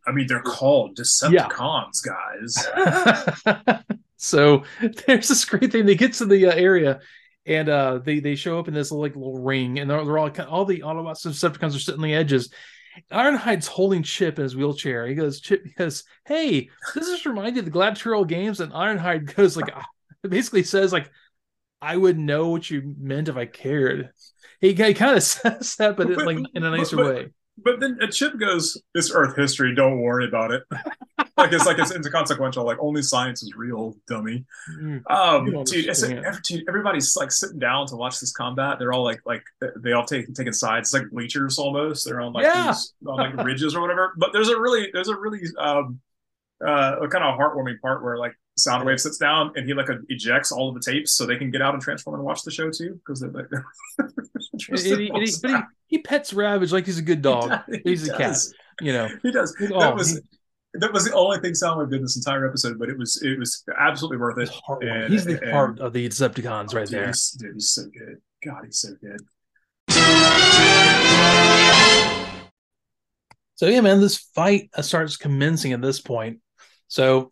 I 0.08 0.12
mean, 0.12 0.28
they're 0.28 0.42
called 0.42 0.98
Decepticons, 0.98 2.06
yeah. 2.06 3.36
guys. 3.56 3.84
so 4.18 4.64
there's 5.06 5.28
this 5.28 5.46
great 5.46 5.72
thing. 5.72 5.86
They 5.86 5.96
get 5.96 6.14
to 6.14 6.26
the 6.26 6.48
uh, 6.48 6.54
area 6.54 7.00
and 7.46 7.70
uh, 7.70 8.00
they 8.00 8.20
they 8.20 8.36
show 8.36 8.60
up 8.60 8.68
in 8.68 8.74
this 8.74 8.92
like 8.92 9.16
little 9.16 9.40
ring, 9.40 9.80
and 9.80 9.90
they're, 9.90 10.04
they're 10.06 10.18
all 10.18 10.32
all 10.48 10.66
the 10.66 10.82
Autobots 10.82 11.26
and 11.26 11.34
Decepticons 11.34 11.76
are 11.76 11.80
sitting 11.80 12.00
on 12.00 12.08
the 12.08 12.14
edges, 12.14 12.50
Ironhide's 13.12 13.68
holding 13.68 14.04
Chip 14.04 14.38
in 14.38 14.44
his 14.44 14.56
wheelchair. 14.56 15.08
He 15.08 15.16
goes, 15.16 15.40
Chip, 15.40 15.64
because 15.64 16.04
hey, 16.26 16.70
this 16.94 17.08
is 17.08 17.26
reminded 17.26 17.60
of 17.60 17.66
the 17.66 17.72
Gladiatorial 17.72 18.26
games, 18.26 18.60
and 18.60 18.72
Ironhide 18.72 19.34
goes 19.36 19.56
like, 19.56 19.74
basically 20.24 20.64
says 20.64 20.94
like, 20.94 21.10
I 21.82 21.98
would 21.98 22.20
know 22.20 22.50
what 22.50 22.70
you 22.70 22.96
meant 23.00 23.30
if 23.30 23.38
I 23.38 23.46
cared. 23.46 24.12
He, 24.60 24.74
he 24.74 24.94
kind 24.94 25.18
of 25.18 25.24
says 25.24 25.76
that, 25.78 25.98
but, 25.98 26.08
but 26.08 26.26
like 26.26 26.40
in 26.54 26.64
a 26.64 26.72
nicer 26.72 26.98
but, 26.98 27.16
way. 27.16 27.28
But 27.58 27.80
then 27.80 27.98
a 28.02 28.08
Chip 28.08 28.40
goes, 28.40 28.82
"It's 28.96 29.12
Earth 29.14 29.36
history. 29.36 29.76
Don't 29.76 30.02
worry 30.02 30.26
about 30.28 30.52
it." 30.52 30.64
like 31.38 31.52
it's 31.52 31.66
like 31.66 31.78
it's 31.80 31.92
inconsequential. 31.92 32.66
Like 32.66 32.78
only 32.80 33.02
science 33.02 33.44
is 33.44 33.54
real, 33.56 33.96
dummy. 34.08 34.46
Mm. 34.80 35.02
Um, 35.12 35.64
dude, 35.66 35.88
it's 35.88 36.02
every, 36.04 36.66
everybody's 36.68 37.16
like 37.16 37.32
sitting 37.32 37.60
down 37.60 37.88
to 37.88 37.96
watch 37.96 38.20
this 38.20 38.32
combat. 38.32 38.80
They're 38.80 38.94
all 38.94 39.04
like, 39.04 39.22
like 39.26 39.44
they 39.78 39.92
all 39.92 40.06
take 40.06 40.34
taking 40.34 40.54
sides. 40.54 40.88
It's 40.90 40.94
like 41.02 41.12
bleachers 41.12 41.60
almost. 41.60 42.06
They're 42.06 42.22
on 42.22 42.34
like 42.34 42.44
Yeah. 42.46 42.68
these 42.68 42.94
on 43.06 43.18
like 43.18 43.36
ridges 43.46 43.76
or 43.76 43.82
whatever. 43.82 44.14
But 44.18 44.34
there's 44.34 44.50
a 44.50 44.60
really 44.60 44.90
there's 44.94 45.10
a 45.10 45.16
really 45.16 45.42
um 45.60 46.00
uh 46.66 46.96
a 47.02 47.08
kind 47.08 47.24
of 47.24 47.38
heartwarming 47.40 47.80
part 47.82 48.04
where 48.04 48.18
like 48.18 48.34
Soundwave 48.66 49.00
sits 49.00 49.18
down 49.18 49.52
and 49.56 49.68
he 49.68 49.74
like 49.74 49.88
ejects 50.10 50.52
all 50.52 50.70
of 50.70 50.76
the 50.76 50.92
tapes 50.92 51.14
so 51.14 51.26
they 51.26 51.38
can 51.38 51.52
get 51.52 51.62
out 51.62 51.74
and 51.74 51.82
transform 51.82 52.16
and 52.16 52.24
watch 52.24 52.44
the 52.44 52.52
show 52.52 52.70
too 52.70 53.00
because 53.06 53.20
they're 53.20 53.32
like. 53.32 53.48
He, 54.68 55.10
but 55.12 55.22
he, 55.24 55.56
he 55.88 55.98
pets 55.98 56.34
Ravage 56.34 56.72
like 56.72 56.86
he's 56.86 57.00
a 57.00 57.02
good 57.02 57.24
dog. 57.24 57.62
He 57.68 57.82
He's 57.84 58.08
a 58.08 58.16
cat, 58.16 58.36
you 58.80 58.94
know. 58.94 59.08
He 59.24 59.32
does. 59.32 59.56
Oh, 59.74 59.80
that 59.80 59.96
was 59.96 60.12
he- 60.12 60.20
that 60.74 60.94
was 60.94 61.06
the 61.06 61.14
only 61.14 61.40
thing 61.40 61.54
Soundwave 61.54 61.90
did 61.90 62.04
this 62.04 62.16
entire 62.16 62.48
episode, 62.48 62.78
but 62.78 62.88
it 62.88 62.98
was 62.98 63.22
it 63.24 63.40
was 63.40 63.64
absolutely 63.80 64.18
worth 64.18 64.38
it. 64.38 64.50
He's. 64.50 64.62
And- 64.82 65.12
he's 65.12 65.26
the 65.26 65.42
and- 65.42 65.52
heart 65.52 65.80
of 65.80 65.94
the 65.94 66.08
Decepticons 66.08 66.76
right 66.76 66.84
oh, 66.84 66.86
dude, 66.86 66.90
there. 66.92 67.08
He's, 67.08 67.32
dude, 67.32 67.54
he's 67.56 67.72
so 67.72 67.84
good. 67.86 68.22
God, 68.46 68.66
he's 68.66 68.80
so 68.80 68.90
good. 69.02 69.20
So 73.56 73.68
yeah, 73.68 73.82
man, 73.82 74.00
this 74.00 74.18
fight 74.18 74.70
starts 74.82 75.18
commencing 75.18 75.74
at 75.74 75.82
this 75.82 76.02
point. 76.02 76.40
So, 76.88 77.32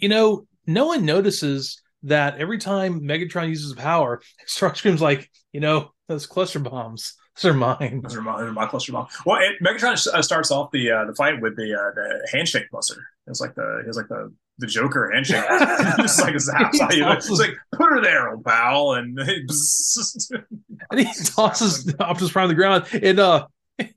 you 0.00 0.08
know, 0.08 0.46
no 0.66 0.86
one 0.86 1.04
notices 1.04 1.80
that 2.04 2.38
every 2.38 2.58
time 2.58 3.00
Megatron 3.00 3.48
uses 3.48 3.74
power, 3.74 4.20
Starscream's 4.46 5.02
like, 5.02 5.30
you 5.52 5.60
know, 5.60 5.92
those 6.08 6.26
cluster 6.26 6.58
bombs, 6.58 7.14
those 7.40 7.52
are 7.52 7.54
mine. 7.54 8.00
Those 8.02 8.16
are 8.16 8.22
my, 8.22 8.38
those 8.38 8.48
are 8.48 8.52
my 8.52 8.66
cluster 8.66 8.92
bomb. 8.92 9.06
Well, 9.24 9.40
it, 9.40 9.62
Megatron 9.64 10.06
uh, 10.06 10.22
starts 10.22 10.50
off 10.50 10.70
the 10.72 10.90
uh, 10.90 11.04
the 11.06 11.14
fight 11.14 11.40
with 11.40 11.56
the 11.56 11.72
uh, 11.72 11.94
the 11.94 12.28
handshake 12.32 12.70
buster. 12.70 13.02
It's 13.26 13.40
like 13.40 13.54
the 13.54 13.84
it's 13.86 13.96
like 13.96 14.08
the 14.08 14.32
the 14.58 14.66
Joker 14.66 15.10
handshake. 15.12 15.44
it's 15.50 16.20
like 16.20 16.34
out 16.34 16.96
you. 16.96 17.08
It's 17.10 17.30
like 17.30 17.56
put 17.72 17.90
her 17.90 18.02
there, 18.02 18.30
old 18.30 18.44
pal, 18.44 18.92
and 18.94 19.18
And 19.18 21.00
he 21.00 21.06
tosses 21.24 21.94
Optimus 21.98 22.32
Prime 22.32 22.48
to 22.48 22.48
the 22.48 22.54
ground, 22.54 22.86
and 22.92 23.18
uh, 23.20 23.46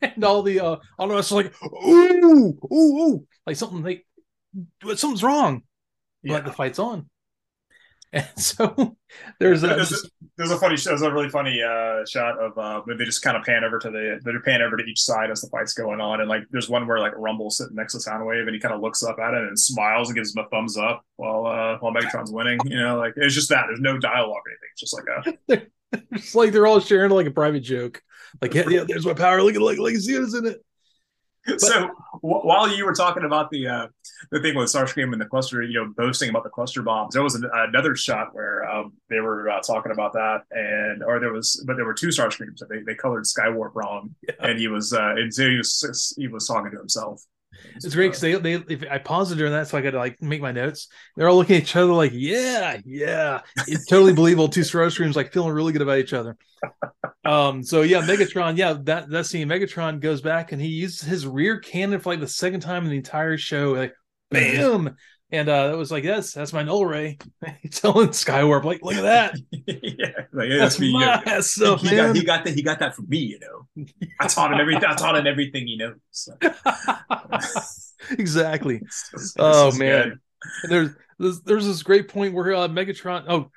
and 0.01 0.23
all 0.23 0.43
the 0.43 0.59
uh, 0.59 0.75
all 0.97 1.11
of 1.11 1.17
us 1.17 1.31
are 1.31 1.35
like, 1.35 1.53
ooh, 1.63 2.57
ooh, 2.71 2.73
ooh, 2.73 3.27
like 3.45 3.55
something 3.55 3.83
like 3.83 4.05
something's 4.95 5.23
wrong, 5.23 5.63
Yeah. 6.23 6.37
but 6.37 6.45
the 6.45 6.53
fight's 6.53 6.79
on. 6.79 7.09
And 8.13 8.29
so 8.35 8.95
there's 9.39 9.63
a 9.63 9.67
there's, 9.69 9.91
a, 9.91 9.95
there's 10.37 10.51
a 10.51 10.57
funny 10.59 10.75
there's 10.75 11.01
a 11.01 11.11
really 11.11 11.29
funny 11.29 11.63
uh, 11.63 12.05
shot 12.05 12.37
of 12.37 12.55
uh, 12.59 12.81
they 12.95 13.05
just 13.05 13.23
kind 13.23 13.35
of 13.35 13.41
pan 13.41 13.63
over 13.63 13.79
to 13.79 13.89
the 13.89 14.19
they 14.23 14.31
pan 14.45 14.61
over 14.61 14.77
to 14.77 14.83
each 14.83 15.01
side 15.01 15.31
as 15.31 15.41
the 15.41 15.47
fight's 15.47 15.73
going 15.73 15.99
on, 15.99 16.19
and 16.19 16.29
like 16.29 16.43
there's 16.51 16.69
one 16.69 16.85
where 16.85 16.99
like 16.99 17.13
Rumble's 17.17 17.57
sitting 17.57 17.75
next 17.75 17.93
to 17.93 18.07
Soundwave, 18.07 18.45
and 18.45 18.53
he 18.53 18.59
kind 18.59 18.75
of 18.75 18.81
looks 18.81 19.01
up 19.01 19.17
at 19.17 19.33
it 19.33 19.41
and 19.41 19.59
smiles 19.59 20.09
and 20.09 20.15
gives 20.15 20.35
him 20.35 20.45
a 20.45 20.49
thumbs 20.49 20.77
up 20.77 21.03
while 21.15 21.47
uh, 21.47 21.79
while 21.79 21.91
Megatron's 21.91 22.31
winning. 22.31 22.59
You 22.65 22.77
know, 22.77 22.99
like 22.99 23.13
it's 23.15 23.33
just 23.33 23.49
that 23.49 23.65
there's 23.67 23.79
no 23.79 23.97
dialogue 23.97 24.43
or 24.45 24.51
anything. 24.51 24.69
It's 24.73 24.81
just 24.81 24.93
like 24.93 25.57
a 25.57 25.67
it's 26.11 26.35
like 26.35 26.51
they're 26.51 26.67
all 26.67 26.81
sharing 26.81 27.09
like 27.09 27.25
a 27.25 27.31
private 27.31 27.61
joke. 27.61 27.99
Like, 28.43 28.53
yeah, 28.53 28.69
yeah 28.69 28.83
there's 28.87 29.07
my 29.07 29.15
power. 29.15 29.41
Look 29.41 29.55
at 29.55 29.61
like 29.63 29.79
like 29.79 29.95
see 29.95 30.19
what's 30.19 30.35
in 30.35 30.45
it. 30.45 30.63
so 31.57 31.73
w- 31.79 31.91
while 32.21 32.73
you 32.73 32.85
were 32.85 32.93
talking 32.93 33.23
about 33.23 33.49
the 33.49 33.67
uh, 33.67 33.87
the 34.31 34.39
thing 34.39 34.55
with 34.55 34.69
Starscream 34.69 35.11
and 35.11 35.21
the 35.21 35.25
cluster, 35.25 35.61
you 35.61 35.73
know, 35.73 35.93
boasting 35.95 36.29
about 36.29 36.43
the 36.43 36.49
cluster 36.49 36.81
bombs, 36.81 37.13
there 37.13 37.23
was 37.23 37.35
an, 37.35 37.49
another 37.53 37.95
shot 37.95 38.33
where 38.33 38.69
um, 38.69 38.93
they 39.09 39.19
were 39.19 39.49
uh, 39.49 39.59
talking 39.61 39.91
about 39.91 40.13
that, 40.13 40.43
and 40.51 41.03
or 41.03 41.19
there 41.19 41.33
was, 41.33 41.63
but 41.67 41.75
there 41.75 41.85
were 41.85 41.93
two 41.93 42.07
Starscreams. 42.07 42.61
They 42.69 42.81
they 42.81 42.95
colored 42.95 43.25
Skywarp 43.25 43.71
wrong, 43.75 44.15
and 44.39 44.57
he 44.57 44.67
was 44.67 44.93
uh, 44.93 45.15
and 45.15 45.33
so 45.33 45.49
he 45.49 45.57
was 45.57 46.13
he 46.17 46.27
was 46.27 46.47
talking 46.47 46.71
to 46.71 46.77
himself. 46.77 47.21
It's 47.75 47.95
great 47.95 48.07
because 48.07 48.21
they 48.21 48.35
they 48.35 48.53
if 48.73 48.83
I 48.89 48.97
paused 48.97 49.31
it 49.31 49.35
during 49.35 49.53
that, 49.53 49.67
so 49.67 49.77
I 49.77 49.81
got 49.81 49.91
to 49.91 49.97
like 49.97 50.21
make 50.21 50.41
my 50.41 50.51
notes. 50.51 50.87
They're 51.15 51.27
all 51.29 51.35
looking 51.35 51.55
at 51.57 51.63
each 51.63 51.75
other 51.75 51.93
like, 51.93 52.11
yeah, 52.13 52.77
yeah. 52.85 53.41
It's 53.67 53.85
totally 53.85 54.13
believable. 54.21 54.47
Two 54.47 54.61
Starscreams 54.61 55.15
like 55.15 55.33
feeling 55.33 55.53
really 55.53 55.73
good 55.73 55.81
about 55.81 55.99
each 55.99 56.13
other. 56.13 56.37
Um, 57.25 57.63
so 57.63 57.81
yeah, 57.81 58.01
Megatron, 58.01 58.57
yeah, 58.57 58.77
that 58.83 59.09
that 59.09 59.25
scene, 59.25 59.47
Megatron 59.47 59.99
goes 59.99 60.21
back 60.21 60.51
and 60.51 60.61
he 60.61 60.67
uses 60.67 61.01
his 61.01 61.27
rear 61.27 61.59
cannon 61.59 61.99
for 61.99 62.11
like 62.11 62.19
the 62.19 62.27
second 62.27 62.59
time 62.59 62.83
in 62.83 62.89
the 62.89 62.97
entire 62.97 63.37
show, 63.37 63.71
like 63.73 63.93
bam. 64.29 64.95
And 65.33 65.49
uh 65.49 65.71
it 65.73 65.77
was 65.77 65.91
like, 65.91 66.03
yes, 66.03 66.31
that's 66.33 66.53
my 66.53 66.61
null 66.61 66.85
ray. 66.85 67.17
Telling 67.71 68.09
Skywarp, 68.09 68.63
like, 68.65 68.83
look 68.83 68.93
at 68.93 69.01
that. 69.01 69.35
yeah, 69.51 70.25
like, 70.31 70.47
yeah, 70.47 70.57
That's 70.59 70.79
me, 70.79 70.89
you 70.89 70.99
know. 70.99 71.21
my 71.25 71.39
stuff, 71.39 71.81
he, 71.81 71.89
got, 71.89 72.05
man. 72.05 72.15
he 72.15 72.23
got 72.23 72.45
that. 72.45 72.53
He 72.53 72.61
got 72.61 72.77
that 72.79 72.95
from 72.95 73.09
me. 73.09 73.17
You 73.17 73.39
know, 73.39 73.85
I 74.21 74.27
taught 74.27 74.53
him 74.53 74.59
everything. 74.59 74.85
I 74.85 74.93
taught 74.93 75.17
him 75.17 75.25
everything 75.25 75.65
he 75.65 75.75
knows. 75.75 75.95
So, 76.11 76.37
exactly. 78.11 78.77
this 79.11 79.35
Oh, 79.39 79.71
this 79.71 79.79
man. 79.79 80.19
there's, 80.69 80.91
there's 81.17 81.41
there's 81.41 81.65
this 81.65 81.81
great 81.81 82.09
point 82.09 82.35
where 82.35 82.53
uh, 82.53 82.67
Megatron, 82.67 83.25
oh, 83.27 83.49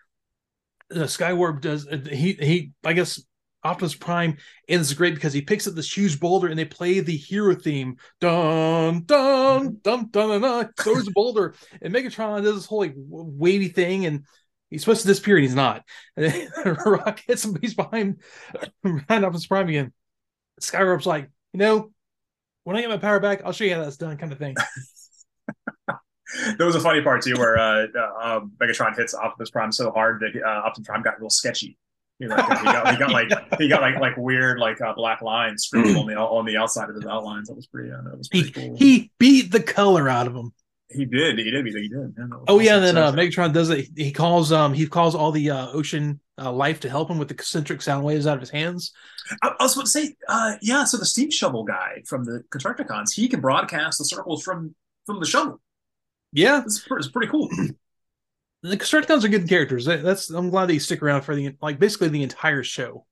uh, 0.95 1.05
Skywarp 1.05 1.61
does 1.61 1.87
uh, 1.87 1.99
he 2.11 2.33
he 2.33 2.73
I 2.87 2.95
guess 2.95 3.23
Optimus 3.65 3.95
Prime, 3.95 4.37
and 4.69 4.81
this 4.81 4.89
is 4.89 4.95
great 4.95 5.15
because 5.15 5.33
he 5.33 5.43
picks 5.43 5.67
up 5.67 5.75
this 5.75 5.95
huge 5.95 6.21
boulder 6.21 6.49
and 6.49 6.59
they 6.59 6.65
play 6.65 7.01
the 7.01 7.17
hero 7.17 7.55
theme, 7.55 7.97
dun 8.21 9.03
dun 9.05 9.79
dun 9.83 10.09
dun 10.11 10.29
dun, 10.29 10.41
dun 10.41 10.71
throws 10.79 11.05
the 11.05 11.11
boulder, 11.13 11.55
and 11.83 11.93
Megatron 11.95 12.43
does 12.43 12.55
this 12.55 12.67
whole 12.67 12.81
like 12.81 12.95
w- 12.95 13.31
wavy 13.37 13.69
thing, 13.69 14.07
and 14.07 14.25
he's 14.71 14.83
supposed 14.83 15.03
to 15.03 15.09
disappear 15.09 15.37
and 15.37 15.45
he's 15.45 15.55
not, 15.55 15.83
and 16.17 16.27
then 16.27 16.77
Rock 16.87 17.21
hits 17.27 17.45
him, 17.45 17.57
he's 17.61 17.75
behind 17.75 18.21
behind 18.83 19.25
Optimus 19.25 19.47
Prime 19.47 19.69
again. 19.69 19.93
Skywarp's 20.61 21.07
like, 21.07 21.31
you 21.53 21.59
know, 21.59 21.91
when 22.65 22.77
I 22.77 22.81
get 22.81 22.91
my 22.91 22.99
power 22.99 23.21
back, 23.21 23.43
I'll 23.45 23.53
show 23.53 23.65
you 23.65 23.75
how 23.75 23.83
that's 23.83 23.97
done, 23.97 24.17
kind 24.17 24.33
of 24.33 24.39
thing. 24.39 24.57
There 26.59 26.67
was 26.67 26.75
a 26.75 26.81
funny 26.81 27.03
part 27.03 27.23
too 27.23 27.37
where 27.37 27.57
uh, 27.57 27.87
uh, 27.87 28.37
um, 28.39 28.53
Megatron 28.61 28.97
hits 28.97 29.15
Optimus 29.15 29.51
Prime 29.51 29.71
so 29.71 29.91
hard 29.93 30.21
that 30.21 30.43
uh, 30.43 30.67
Optimus 30.67 30.89
Prime 30.89 31.03
got 31.03 31.21
real 31.21 31.31
sketchy. 31.31 31.79
You 32.19 32.29
know, 32.29 32.37
he 32.37 32.43
got 32.65 32.91
he 32.93 32.97
got 32.97 33.11
like 33.11 33.29
he 33.59 33.69
got 33.69 33.83
like 33.83 33.99
like 34.01 34.17
weird 34.17 34.59
like 34.59 34.81
uh, 34.81 34.95
black 34.95 35.21
lines 35.21 35.65
scribbled 35.65 35.97
on 35.97 36.07
the 36.07 36.15
on 36.17 36.47
the 36.47 36.57
outside 36.57 36.89
of 36.89 36.95
his 36.97 37.05
outlines. 37.05 37.49
That 37.49 37.55
was 37.57 37.67
pretty. 37.67 37.91
Uh, 37.91 38.01
that 38.05 38.17
was 38.17 38.29
He 38.33 38.51
cool. 38.51 38.75
he 38.77 39.11
beat 39.19 39.53
the 39.53 39.63
color 39.63 40.09
out 40.09 40.27
of 40.27 40.35
him. 40.35 40.53
he 40.89 41.05
did 41.05 41.39
he 41.39 41.51
did 41.51 41.67
he 41.67 41.73
did. 41.73 41.83
He 41.83 41.89
did. 41.89 42.15
Yeah, 42.17 42.25
that 42.31 42.39
was 42.39 42.45
Oh 42.49 42.59
yeah, 42.59 42.77
and 42.77 42.85
then 42.85 42.97
uh, 42.97 43.13
Megatron 43.13 43.53
does 43.53 43.69
it. 43.69 43.89
He 43.97 44.13
calls 44.13 44.51
um 44.51 44.73
he 44.73 44.87
calls 44.87 45.15
all 45.15 45.31
the 45.31 45.51
uh, 45.51 45.69
ocean 45.73 46.19
uh, 46.39 46.51
life 46.53 46.81
to 46.81 46.89
help 46.89 47.11
him 47.11 47.19
with 47.19 47.29
the 47.29 47.35
concentric 47.35 47.83
sound 47.83 48.03
waves 48.03 48.27
out 48.27 48.35
of 48.35 48.41
his 48.41 48.51
hands. 48.51 48.93
I, 49.43 49.49
I 49.49 49.63
was 49.65 49.75
about 49.75 49.85
to 49.85 49.91
say, 49.91 50.15
uh, 50.29 50.57
yeah. 50.63 50.85
So 50.85 50.97
the 50.97 51.05
steam 51.07 51.31
shovel 51.31 51.65
guy 51.65 52.03
from 52.07 52.25
the 52.25 52.45
Constructicons, 52.51 53.13
he 53.13 53.29
can 53.29 53.41
broadcast 53.43 53.99
the 53.99 54.05
circles 54.07 54.43
from 54.43 54.75
from 55.05 55.21
the 55.21 55.27
shovel. 55.27 55.61
Yeah, 56.33 56.63
it's 56.65 56.79
pretty 56.81 57.29
cool. 57.29 57.51
The 58.71 58.77
Constructicons 58.77 59.25
are 59.25 59.29
good 59.29 59.49
characters. 59.49 59.85
That- 59.87 60.03
That's 60.03 60.31
I'm 60.31 60.51
glad 60.51 60.67
they 60.67 60.79
stick 60.79 61.03
around 61.03 61.23
for 61.23 61.35
the 61.35 61.57
like 61.63 61.79
basically 61.79 62.09
the 62.09 62.23
entire 62.23 62.63
show. 62.63 63.07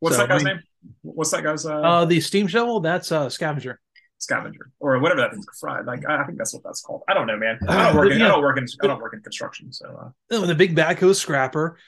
What's 0.00 0.16
So, 0.16 0.22
that 0.22 0.28
guy's 0.28 0.40
I 0.42 0.44
mean- 0.44 0.54
name? 0.56 0.62
What's 1.02 1.30
that 1.32 1.42
guy's 1.42 1.66
uh, 1.66 1.80
Uh, 1.80 2.04
the 2.04 2.20
steam 2.20 2.46
shovel 2.46 2.78
that's 2.80 3.10
uh, 3.10 3.28
scavenger. 3.28 3.80
scavenger 4.18 4.70
or 4.78 4.98
whatever 5.00 5.20
that 5.22 5.32
thing's 5.32 5.46
fried? 5.60 5.84
Like 5.84 6.06
I 6.08 6.24
think 6.24 6.38
that's 6.38 6.54
what 6.54 6.62
that's 6.62 6.80
called. 6.80 7.02
I 7.08 7.14
don't 7.14 7.26
know, 7.26 7.36
man. 7.36 7.58
I 7.68 7.88
don't 7.88 7.96
work. 7.96 8.12
In, 8.12 8.18
yeah. 8.20 8.26
I 8.26 8.28
don't 8.28 8.42
work 8.42 8.56
in. 8.58 8.66
I 8.82 8.86
don't 8.86 9.00
work 9.00 9.14
in 9.14 9.20
construction. 9.22 9.72
So 9.72 9.86
uh, 10.00 10.08
Oh, 10.32 10.46
the 10.46 10.54
big 10.54 10.76
backhoe 10.76 11.14
scrapper. 11.14 11.78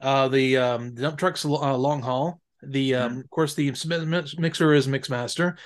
Uh, 0.00 0.26
the 0.28 0.56
um 0.56 0.94
the 0.94 1.02
dump 1.02 1.18
truck's 1.18 1.44
uh, 1.44 1.76
long 1.76 2.02
haul. 2.02 2.40
The 2.62 2.94
um 2.96 3.18
of 3.20 3.30
course 3.30 3.54
the 3.54 3.70
mi- 3.86 4.22
mixer 4.38 4.72
is 4.74 4.88
mixmaster. 4.88 5.56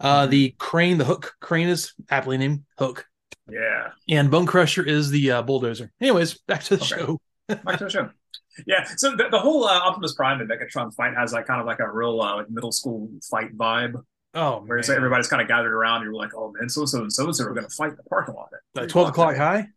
Uh, 0.00 0.26
Mhm. 0.26 0.30
the 0.30 0.54
crane, 0.58 0.98
the 0.98 1.04
hook 1.04 1.34
crane 1.40 1.68
is 1.68 1.92
aptly 2.10 2.36
named 2.38 2.64
Hook. 2.76 3.06
Yeah. 3.50 3.88
and 4.08 4.30
Bone 4.30 4.46
Crusher 4.46 4.84
is 4.84 5.10
the 5.10 5.30
uh, 5.32 5.42
bulldozer. 5.42 5.90
Anyways, 6.00 6.38
back 6.46 6.62
to 6.64 6.76
the 6.76 6.84
Okay. 6.84 6.96
show. 7.00 7.20
Back 7.48 7.78
to 7.78 7.84
the 7.84 7.90
show. 7.90 8.10
Yeah, 8.66 8.84
so 8.98 9.16
the, 9.16 9.28
the 9.30 9.38
whole 9.38 9.64
uh, 9.64 9.78
Optimus 9.78 10.12
Prime 10.14 10.38
and 10.42 10.50
Megatron 10.50 10.92
fight 10.92 11.14
has 11.16 11.32
like 11.32 11.46
kind 11.46 11.58
of 11.58 11.66
like 11.66 11.80
a 11.80 11.90
real 11.90 12.20
uh, 12.20 12.36
like 12.36 12.50
middle 12.50 12.70
school 12.70 13.08
fight 13.30 13.56
vibe, 13.56 13.94
Oh, 14.34 14.60
where 14.66 14.76
it's 14.76 14.88
man. 14.88 14.96
like 14.96 14.98
everybody's 14.98 15.26
kind 15.28 15.40
of 15.40 15.48
gathered 15.48 15.72
around. 15.72 16.02
And 16.02 16.04
you're 16.04 16.14
like, 16.14 16.34
oh 16.36 16.52
man, 16.60 16.68
so 16.68 16.84
so 16.84 17.00
and 17.00 17.10
so 17.10 17.24
and 17.24 17.34
so 17.34 17.44
are 17.46 17.54
going 17.54 17.66
to 17.66 17.74
fight 17.74 17.92
in 17.92 17.96
the 17.96 18.02
parking 18.02 18.34
lot. 18.34 18.50
at 18.76 18.82
Uh, 18.82 18.86
twelve 18.86 19.08
o'clock 19.08 19.36
guy. 19.36 19.38
high, 19.62 19.68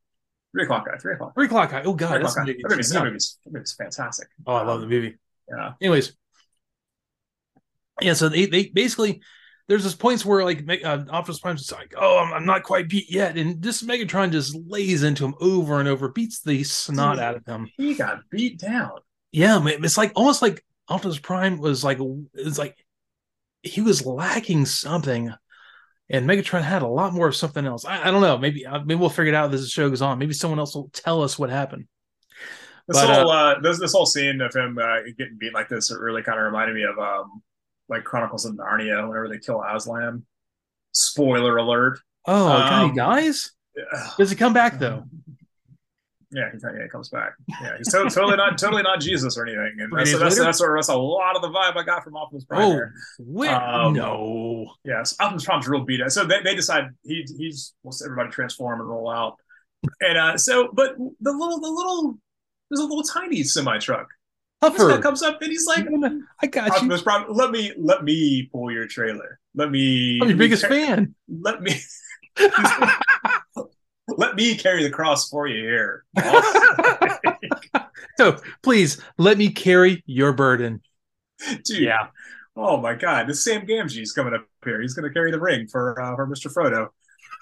Three 0.52 0.64
o'clock 0.66 0.86
guy. 0.86 0.97
Three 0.97 1.14
o'clock. 1.14 1.34
three 1.36 1.45
o'clock 1.45 1.72
high. 1.72 1.84
Oh 1.84 1.93
god, 1.93 2.22
that's 2.22 2.34
o'clock. 2.34 2.47
That 2.47 2.70
movie's, 2.70 2.89
that 2.89 3.03
movie's, 3.06 3.38
that 3.45 3.53
movie's 3.53 3.74
fantastic. 3.76 4.28
Oh, 4.45 4.56
I 4.56 4.64
love 4.64 4.82
the 4.82 4.88
movie. 4.88 5.16
Yeah. 5.49 5.72
Anyways, 5.82 6.12
yeah. 8.01 8.12
So 8.14 8.28
they 8.28 8.45
they 8.45 8.68
basically 8.68 9.22
there's 9.68 9.84
this 9.84 9.95
points 9.95 10.26
where 10.26 10.43
like 10.43 10.66
Me- 10.66 10.84
uh, 10.84 11.05
Optimus 11.09 11.39
Prime's 11.39 11.61
just 11.61 11.72
like, 11.72 11.93
oh, 11.97 12.18
I'm, 12.20 12.34
I'm 12.34 12.45
not 12.45 12.63
quite 12.63 12.88
beat 12.89 13.11
yet, 13.11 13.38
and 13.38 13.61
this 13.61 13.82
Megatron 13.84 14.32
just 14.32 14.55
lays 14.68 15.03
into 15.03 15.26
him 15.26 15.36
over 15.39 15.80
and 15.80 15.89
over, 15.89 16.09
beats 16.09 16.41
the 16.41 16.63
snot 16.63 17.16
Dude. 17.16 17.24
out 17.24 17.36
of 17.36 17.45
him. 17.45 17.70
He 17.78 17.95
got 17.95 18.20
beat 18.30 18.59
down. 18.59 18.91
Yeah, 19.32 19.59
man, 19.59 19.84
it's 19.84 19.97
like 19.97 20.11
almost 20.16 20.41
like 20.41 20.63
Optimus 20.88 21.20
Prime 21.20 21.57
was 21.57 21.84
like 21.84 21.99
it's 22.34 22.57
like 22.57 22.78
he 23.63 23.82
was 23.82 24.05
lacking 24.05 24.66
something, 24.66 25.34
and 26.09 26.30
Megatron 26.30 26.61
had 26.61 26.84
a 26.84 26.88
lot 26.88 27.13
more 27.13 27.28
of 27.28 27.36
something 27.36 27.66
else. 27.66 27.86
I, 27.86 28.07
I 28.07 28.11
don't 28.11 28.22
know. 28.22 28.38
Maybe 28.38 28.66
uh, 28.66 28.80
maybe 28.80 28.95
we'll 28.95 29.09
figure 29.09 29.34
it 29.34 29.36
out 29.36 29.53
as 29.53 29.61
the 29.61 29.68
show 29.68 29.89
goes 29.89 30.01
on. 30.01 30.20
Maybe 30.20 30.34
someone 30.34 30.59
else 30.59 30.76
will 30.76 30.89
tell 30.93 31.24
us 31.24 31.39
what 31.39 31.49
happened. 31.49 31.88
This 32.88 33.01
But, 33.01 33.09
whole 33.09 33.32
uh, 33.32 33.59
this 33.61 33.80
this 33.80 33.93
whole 33.93 34.05
scene 34.05 34.41
of 34.41 34.53
him 34.53 34.78
uh, 34.78 34.97
getting 35.18 35.38
beat 35.39 35.53
like 35.53 35.70
this, 35.70 35.89
it 35.89 35.99
really 35.99 36.22
kind 36.22 36.38
of 36.38 36.45
reminded 36.45 36.76
me 36.76 36.84
of 36.84 36.99
um, 36.99 37.41
like 37.90 38.04
Chronicles 38.04 38.46
of 38.46 38.56
Narnia 38.56 39.08
whenever 39.08 39.28
they 39.30 39.40
kill 39.40 39.64
Aslan. 39.64 40.26
Spoiler 40.92 41.58
alert. 41.58 42.00
Oh, 42.26 42.48
God, 42.48 42.74
Um, 42.84 42.90
he 42.92 42.96
dies. 42.96 43.52
Does 44.18 44.30
he 44.30 44.36
come 44.36 44.54
back 44.54 44.80
though? 44.80 45.04
Yeah, 46.32 46.50
he, 46.52 46.58
yeah, 46.62 46.84
he 46.84 46.90
comes 46.90 47.08
back. 47.08 47.34
Yeah, 47.62 47.78
he's 47.78 47.88
to- 47.94 48.10
totally 48.10 48.36
not 48.36 48.58
totally 48.58 48.82
not 48.82 49.00
Jesus 49.00 49.38
or 49.38 49.46
anything. 49.46 49.78
And 49.80 49.94
that's 49.96 50.12
that's, 50.20 50.38
that's, 50.38 50.60
that's 50.60 50.90
a 50.90 50.98
lot 50.98 51.36
of 51.38 51.42
the 51.42 51.48
vibe 51.50 51.78
I 51.78 51.84
got 51.84 52.04
from 52.04 52.18
Optimus 52.18 52.44
Prime. 52.44 52.62
Oh, 52.62 52.82
wait, 53.20 53.52
Um, 53.52 53.94
no. 53.94 54.66
Yes, 54.84 55.16
Optimus 55.20 55.46
Prime's 55.46 55.68
real 55.68 55.86
beat. 55.86 56.02
So 56.10 56.26
they, 56.26 56.42
they 56.42 56.54
decide 56.56 56.90
he 57.04 57.26
he's 57.38 57.74
wants 57.84 58.04
everybody 58.04 58.32
transform 58.32 58.82
and 58.82 58.90
roll 58.90 59.10
out. 59.10 59.36
And 60.02 60.18
uh 60.18 60.38
so 60.38 60.68
but 60.74 60.98
the 60.98 61.32
little 61.32 61.62
the 61.62 61.70
little 61.70 62.18
there's 62.70 62.82
a 62.82 62.86
little 62.86 63.04
tiny 63.04 63.44
semi 63.44 63.78
truck. 63.78 64.08
This 64.74 64.84
guy 64.84 65.01
comes 65.01 65.22
up 65.24 65.41
and 65.41 65.51
he's 65.51 65.66
like 65.66 65.86
I 66.41 66.47
got 66.47 66.82
you. 66.82 66.97
Prime, 67.01 67.26
let 67.30 67.51
me 67.51 67.72
let 67.78 68.03
me 68.03 68.49
pull 68.51 68.72
your 68.72 68.88
trailer. 68.88 69.39
Let 69.53 69.72
me 69.72 70.20
I'm 70.22 70.30
your 70.30 70.38
biggest 70.38 70.63
let 70.63 70.72
fan. 70.72 71.16
Let 71.28 71.61
me 71.61 71.80
let 74.07 74.36
me 74.36 74.55
carry 74.55 74.84
the 74.84 74.89
cross 74.89 75.30
for 75.30 75.47
you 75.47 75.63
here. 75.63 76.03
so 78.18 78.38
please 78.61 79.01
let 79.18 79.38
me 79.38 79.49
carry 79.49 80.03
your 80.05 80.34
burden. 80.34 80.82
Dude. 81.63 81.80
yeah. 81.80 82.07
Oh 82.57 82.78
my 82.78 82.93
god, 82.93 83.28
this 83.28 83.43
Sam 83.43 83.66
Gamgee's 83.66 84.13
coming 84.13 84.34
up 84.34 84.45
here. 84.63 84.82
He's 84.82 84.93
gonna 84.93 85.11
carry 85.11 85.32
the 85.32 85.39
ring 85.39 85.68
for 85.68 86.01
uh, 86.01 86.16
for 86.16 86.28
Mr. 86.28 86.53
Frodo. 86.53 86.88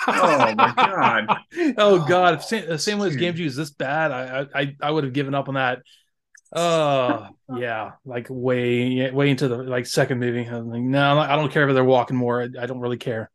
Oh 0.08 0.56
my 0.56 0.74
god. 0.76 1.38
oh 1.78 2.06
god, 2.06 2.36
if 2.36 2.44
Sam, 2.44 2.66
if 2.68 2.82
Sam 2.82 2.98
was 2.98 3.16
Dude. 3.16 3.40
is 3.40 3.56
this 3.56 3.70
bad, 3.70 4.12
I 4.12 4.48
I 4.54 4.76
I 4.82 4.92
would 4.92 5.04
have 5.04 5.14
given 5.14 5.36
up 5.36 5.48
on 5.48 5.56
that. 5.56 5.80
Oh 6.56 7.30
yeah, 7.58 7.92
like 8.06 8.28
way 8.30 9.10
way 9.12 9.30
into 9.30 9.48
the 9.48 9.58
like 9.58 9.86
second 9.86 10.20
movie. 10.20 10.46
I'm 10.46 10.70
like, 10.70 10.82
no, 10.82 11.20
I 11.20 11.36
don't 11.36 11.52
care 11.52 11.68
if 11.68 11.74
they're 11.74 11.84
walking 11.84 12.16
more. 12.18 12.42
I, 12.42 12.50
I 12.62 12.66
don't 12.66 12.80
really 12.80 12.98
care. 12.98 13.30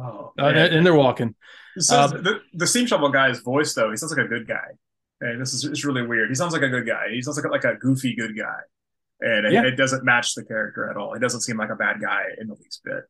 Oh, 0.00 0.32
Uh, 0.38 0.46
and, 0.46 0.58
and 0.74 0.86
they're 0.86 0.94
walking. 0.94 1.34
So 1.78 2.00
Um, 2.00 2.10
the, 2.22 2.40
the 2.54 2.66
steam 2.66 2.86
shovel 2.86 3.10
guy's 3.10 3.40
voice 3.40 3.74
though, 3.74 3.90
he 3.90 3.96
sounds 3.96 4.16
like 4.16 4.24
a 4.24 4.28
good 4.28 4.48
guy. 4.48 4.66
And 5.20 5.40
this 5.40 5.52
is 5.54 5.64
it's 5.64 5.84
really 5.84 6.06
weird. 6.06 6.28
He 6.28 6.34
sounds 6.34 6.52
like 6.52 6.62
a 6.62 6.68
good 6.68 6.86
guy. 6.86 7.08
He 7.12 7.22
sounds 7.22 7.36
like 7.36 7.46
a, 7.46 7.48
like 7.48 7.64
a 7.64 7.76
goofy 7.78 8.14
good 8.16 8.36
guy. 8.36 8.58
And 9.20 9.46
it, 9.46 9.64
it 9.64 9.76
doesn't 9.76 10.04
match 10.04 10.34
the 10.34 10.44
character 10.44 10.90
at 10.90 10.96
all. 10.96 11.14
He 11.14 11.20
doesn't 11.20 11.42
seem 11.42 11.56
like 11.56 11.70
a 11.70 11.76
bad 11.76 12.00
guy 12.00 12.24
in 12.40 12.48
the 12.48 12.54
least 12.54 12.80
bit. 12.84 13.04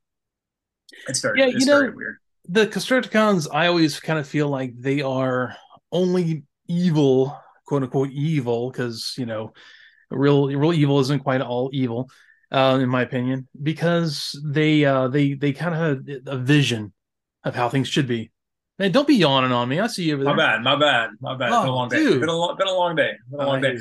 It's 1.09 1.21
very 1.21 1.41
Yeah, 1.41 1.47
it's 1.47 1.61
you 1.61 1.67
know- 1.67 1.81
very 1.81 1.95
weird. 1.95 2.19
The 2.47 2.67
Constructicons, 2.67 3.49
I 3.51 3.69
always 3.69 3.99
kind 4.01 4.19
of 4.19 4.29
feel 4.29 4.49
like 4.51 4.75
they 4.79 5.01
are 5.01 5.57
only 5.91 6.45
evil, 6.69 7.35
quote 7.67 7.83
unquote 7.83 8.11
evil, 8.11 8.71
because 8.71 9.15
you 9.19 9.27
know, 9.27 9.53
real 10.11 10.49
real 10.49 10.73
evil 10.73 11.01
isn't 11.01 11.21
quite 11.21 11.41
all 11.41 11.71
evil, 11.73 12.09
uh, 12.51 12.79
in 12.81 12.89
my 12.89 13.03
opinion, 13.03 13.49
because 13.63 14.39
they 14.45 14.85
uh 14.85 15.09
they 15.09 15.35
they 15.35 15.53
kind 15.53 15.75
of 15.75 15.81
have 15.81 16.23
a 16.27 16.39
vision 16.39 16.93
of 17.45 17.55
how 17.55 17.69
things 17.69 17.89
should 17.89 18.07
be. 18.09 18.31
Man, 18.79 18.91
don't 18.91 19.07
be 19.07 19.15
yawning 19.15 19.53
on 19.53 19.69
me. 19.69 19.79
I 19.79 19.87
see 19.87 20.05
you 20.05 20.15
over 20.15 20.25
there. 20.25 20.35
My 20.35 20.57
bad, 20.57 20.63
my 20.63 20.75
bad, 20.77 21.11
my 21.21 21.37
bad. 21.37 21.51
been 21.51 21.53
a 21.53 21.63
Oh, 21.71 21.75
long 21.75 21.89
day. 21.89 21.97
dude. 21.99 22.21
Been 22.21 22.29
a 22.29 22.37
long, 22.37 22.57
been 22.57 22.67
a 22.67 22.73
long 22.73 22.97
day. 22.97 23.13
Been 23.31 23.41
a 23.41 23.47
long 23.47 23.61
day. 23.61 23.77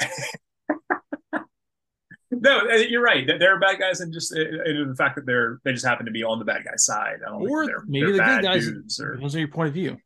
No, 2.32 2.60
uh, 2.60 2.74
you're 2.76 3.02
right. 3.02 3.26
That 3.26 3.40
They're 3.40 3.58
bad 3.58 3.80
guys, 3.80 4.00
and 4.00 4.12
just 4.12 4.32
uh, 4.34 4.40
uh, 4.40 4.86
the 4.88 4.94
fact 4.96 5.16
that 5.16 5.26
they're 5.26 5.58
they 5.64 5.72
just 5.72 5.84
happen 5.84 6.06
to 6.06 6.12
be 6.12 6.22
on 6.22 6.38
the 6.38 6.44
bad 6.44 6.64
guy 6.64 6.70
side. 6.76 7.16
I 7.26 7.30
don't 7.30 7.42
Or 7.50 7.66
they're, 7.66 7.82
maybe 7.86 8.12
they're 8.12 8.12
the 8.12 8.18
good 8.22 8.42
guys- 8.44 9.00
or 9.00 9.14
Depends 9.14 9.34
on 9.34 9.40
your 9.40 9.48
point 9.48 9.66
of 9.68 9.74
view. 9.74 9.98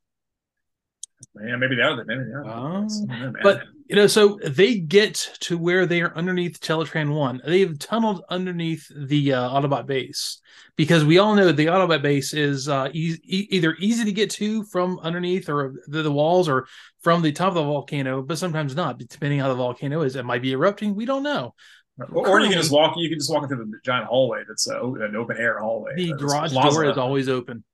Yeah, 1.47 1.57
maybe 1.57 1.77
they 1.77 1.83
are. 1.83 1.97
Maybe 2.05 2.25
they 2.25 2.31
are. 2.31 2.45
Oh, 2.45 2.51
I 2.51 2.79
don't 2.81 3.09
know, 3.09 3.17
man. 3.17 3.35
but 3.43 3.63
you 3.89 3.97
know, 3.97 4.07
so 4.07 4.39
they 4.47 4.79
get 4.79 5.15
to 5.41 5.59
where 5.59 5.85
they 5.85 6.01
are 6.01 6.17
underneath 6.17 6.61
Teletran 6.61 7.15
One. 7.15 7.41
They've 7.45 7.79
tunneled 7.79 8.25
underneath 8.31 8.87
the 8.97 9.35
uh, 9.35 9.51
Autobot 9.51 9.87
base 9.87 10.41
because 10.77 11.05
we 11.05 11.19
all 11.19 11.35
know 11.35 11.53
the 11.53 11.67
Autobot 11.67 12.01
base 12.03 12.33
is 12.33 12.69
uh, 12.69 12.89
e- 12.93 13.19
e- 13.25 13.49
either 13.51 13.77
easy 13.79 14.05
to 14.05 14.13
get 14.13 14.31
to 14.31 14.65
from 14.65 14.99
underneath 15.01 15.49
or 15.49 15.75
the, 15.87 16.03
the 16.03 16.11
walls 16.13 16.49
or 16.49 16.67
from 17.03 17.21
the 17.21 17.33
top 17.33 17.49
of 17.49 17.55
the 17.57 17.63
volcano, 17.63 18.23
but 18.23 18.39
sometimes 18.39 18.75
not, 18.75 18.99
depending 18.99 19.39
how 19.39 19.49
the 19.49 19.55
volcano 19.55 20.01
is. 20.03 20.17
It 20.17 20.25
might 20.25 20.41
be 20.43 20.53
erupting. 20.53 20.95
We 20.95 21.05
don't 21.05 21.23
know. 21.23 21.55
or, 21.99 22.27
or 22.29 22.41
you 22.41 22.49
can 22.49 22.59
just 22.59 22.73
walk. 22.73 22.95
You 22.97 23.11
can 23.11 23.19
just 23.19 23.31
walk 23.31 23.43
into 23.43 23.57
the 23.57 23.71
giant 23.85 24.07
hallway. 24.07 24.45
That's 24.49 24.67
a, 24.69 24.81
an 24.81 25.15
open 25.15 25.37
air 25.37 25.59
hallway. 25.59 25.93
The 25.97 26.15
garage 26.15 26.53
door 26.55 26.85
is 26.87 26.97
always 26.97 27.29
open. 27.29 27.65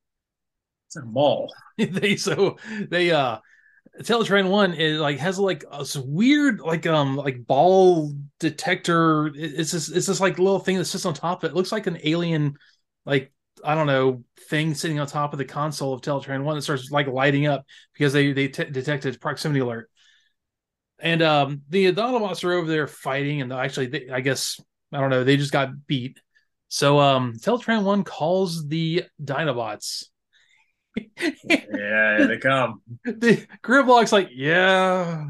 It's 0.91 0.97
a 0.97 1.03
mall. 1.05 1.55
they 1.79 2.17
so 2.17 2.57
they 2.89 3.13
uh 3.13 3.39
Teletran 4.01 4.51
one 4.51 4.75
is 4.75 5.01
like 5.01 5.19
has 5.19 5.39
like 5.39 5.65
a 5.71 5.87
weird 6.05 6.61
like 6.61 6.87
um 6.87 7.17
like 7.17 7.47
ball 7.47 8.13
detector. 8.41 9.31
It's 9.35 9.71
just 9.71 9.95
it's 9.95 10.07
just 10.07 10.21
like 10.21 10.39
little 10.39 10.59
thing 10.59 10.79
that 10.79 10.87
sits 10.87 11.07
on 11.07 11.15
top 11.15 11.45
of 11.45 11.49
it. 11.49 11.53
It 11.53 11.57
looks 11.57 11.73
like 11.73 11.87
an 11.87 11.99
alien 12.03 12.57
like 13.07 13.33
I 13.65 13.77
don't 13.77 13.87
know 13.87 14.25
thing 14.49 14.75
sitting 14.75 14.99
on 14.99 15.07
top 15.07 15.33
of 15.33 15.39
the 15.39 15.45
console 15.45 15.95
of 15.95 16.01
Teletran 16.03 16.43
one 16.43 16.57
that 16.57 16.63
starts 16.63 16.91
like 16.91 17.07
lighting 17.07 17.47
up 17.47 17.65
because 17.95 18.13
they 18.13 18.33
they 18.33 18.49
t- 18.49 18.65
detected 18.65 19.21
proximity 19.21 19.61
alert. 19.61 19.91
And 20.99 21.23
um 21.23 21.63
the 21.69 21.93
Autobots 21.93 22.45
are 22.45 22.53
over 22.53 22.69
there 22.69 22.87
fighting 22.87 23.41
and 23.41 23.53
actually 23.53 23.87
they, 23.87 24.09
I 24.11 24.21
guess 24.21 24.61
I 24.93 25.01
don't 25.01 25.11
know 25.11 25.25
they 25.25 25.37
just 25.37 25.53
got 25.53 25.87
beat. 25.87 26.21
So 26.69 26.99
um 26.99 27.35
Teletran 27.35 27.85
one 27.85 28.05
calls 28.05 28.67
the 28.67 29.05
Dinobots. 29.23 30.10
Yeah, 30.97 32.19
here 32.19 32.27
they 32.29 32.39
come. 32.39 32.83
the 33.05 33.47
Grimlock's 33.63 34.13
like, 34.13 34.31
yeah, 34.33 35.29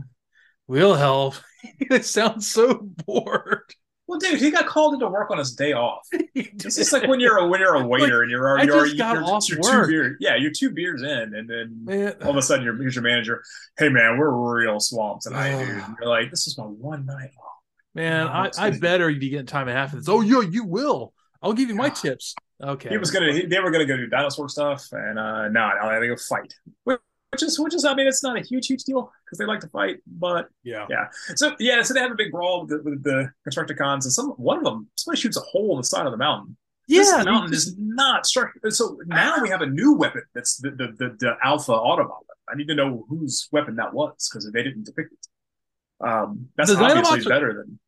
we'll 0.66 0.94
help. 0.94 1.34
it 1.78 2.04
sounds 2.04 2.50
so 2.50 2.74
bored. 2.74 3.74
Well, 4.06 4.18
dude, 4.18 4.40
he 4.40 4.50
got 4.50 4.66
called 4.66 4.94
into 4.94 5.06
work 5.08 5.30
on 5.30 5.38
his 5.38 5.54
day 5.54 5.72
off. 5.72 6.06
It's 6.34 6.76
just 6.76 6.92
like 6.92 7.08
when 7.08 7.20
you're 7.20 7.38
a 7.38 7.46
when 7.46 7.60
you're 7.60 7.74
a 7.74 7.86
waiter 7.86 8.22
and 8.22 8.30
you're 8.30 8.46
already 8.48 8.66
you're, 8.66 8.94
got 8.96 9.14
you're, 9.14 9.58
you're 9.58 9.62
two 9.62 9.86
beers. 9.86 10.16
Yeah, 10.20 10.36
you're 10.36 10.50
two 10.50 10.70
beers 10.70 11.02
in, 11.02 11.34
and 11.34 11.48
then 11.48 11.84
Man, 11.84 12.14
all 12.22 12.30
of 12.30 12.36
a 12.36 12.42
sudden, 12.42 12.64
your 12.64 12.76
here's 12.76 12.94
your 12.94 13.04
manager. 13.04 13.42
Hey, 13.78 13.88
man, 13.88 14.18
we're 14.18 14.30
real 14.30 14.78
swamped 14.80 15.22
tonight, 15.22 15.58
dude. 15.58 15.68
And 15.70 15.96
you're 16.00 16.08
like, 16.08 16.30
this 16.30 16.46
is 16.46 16.58
my 16.58 16.64
one 16.64 17.06
night 17.06 17.30
off. 17.40 17.62
man, 17.94 18.26
Oh, 18.26 18.30
I, 18.30 18.50
I 18.58 18.70
better 18.70 19.12
be 19.12 19.30
getting 19.30 19.46
time 19.46 19.68
and 19.68 19.76
a 19.76 19.80
half 19.80 19.92
of 19.92 20.00
this. 20.00 20.08
Oh, 20.08 20.20
yeah, 20.20 20.40
you 20.40 20.64
will. 20.64 21.12
I'll 21.42 21.52
give 21.52 21.68
you 21.68 21.74
my 21.74 21.88
tips. 21.88 22.34
Okay. 22.62 22.90
He 22.90 22.98
was 22.98 23.10
gonna. 23.10 23.32
He, 23.32 23.46
they 23.46 23.58
were 23.60 23.70
gonna 23.70 23.86
go 23.86 23.96
do 23.96 24.06
dinosaur 24.06 24.48
stuff, 24.48 24.86
and 24.92 25.18
uh, 25.18 25.48
no, 25.48 25.70
no, 25.82 26.00
they 26.00 26.08
go 26.08 26.16
fight. 26.16 26.52
Which 26.84 27.42
is, 27.44 27.60
which 27.60 27.74
is, 27.74 27.84
I 27.84 27.94
mean, 27.94 28.08
it's 28.08 28.24
not 28.24 28.36
a 28.36 28.40
huge, 28.40 28.66
huge 28.66 28.82
deal 28.82 29.12
because 29.24 29.38
they 29.38 29.44
like 29.44 29.60
to 29.60 29.68
fight, 29.68 29.98
but 30.06 30.48
yeah. 30.64 30.86
Yeah. 30.90 31.06
So 31.36 31.54
yeah, 31.60 31.80
so 31.82 31.94
they 31.94 32.00
have 32.00 32.10
a 32.10 32.16
big 32.16 32.32
brawl 32.32 32.62
with 32.66 32.70
the, 32.70 32.90
with 32.90 33.02
the 33.04 33.30
Constructicons, 33.48 34.04
and 34.04 34.12
some 34.12 34.30
one 34.30 34.58
of 34.58 34.64
them 34.64 34.88
somebody 34.96 35.20
shoots 35.20 35.36
a 35.36 35.40
hole 35.40 35.72
in 35.72 35.76
the 35.78 35.84
side 35.84 36.06
of 36.06 36.12
the 36.12 36.18
mountain. 36.18 36.56
Yeah. 36.88 37.18
they 37.24 37.30
mountain 37.30 37.54
is 37.54 37.76
not 37.78 38.26
structured. 38.26 38.74
So 38.74 38.98
now 39.06 39.40
we 39.40 39.48
have 39.48 39.62
a 39.62 39.66
new 39.66 39.94
weapon 39.94 40.22
that's 40.34 40.56
the 40.56 40.70
the, 40.70 40.86
the, 40.98 41.16
the 41.20 41.36
Alpha 41.42 41.70
Autobot 41.72 42.08
weapon. 42.08 42.26
I 42.52 42.56
need 42.56 42.66
to 42.66 42.74
know 42.74 43.06
whose 43.08 43.48
weapon 43.52 43.76
that 43.76 43.94
was 43.94 44.28
because 44.28 44.50
they 44.50 44.62
didn't 44.64 44.84
depict 44.86 45.12
it. 45.12 46.04
Um, 46.04 46.48
that's 46.56 46.74
The 46.74 46.82
obviously 46.82 47.20
are- 47.20 47.28
better 47.28 47.64
than 47.64 47.78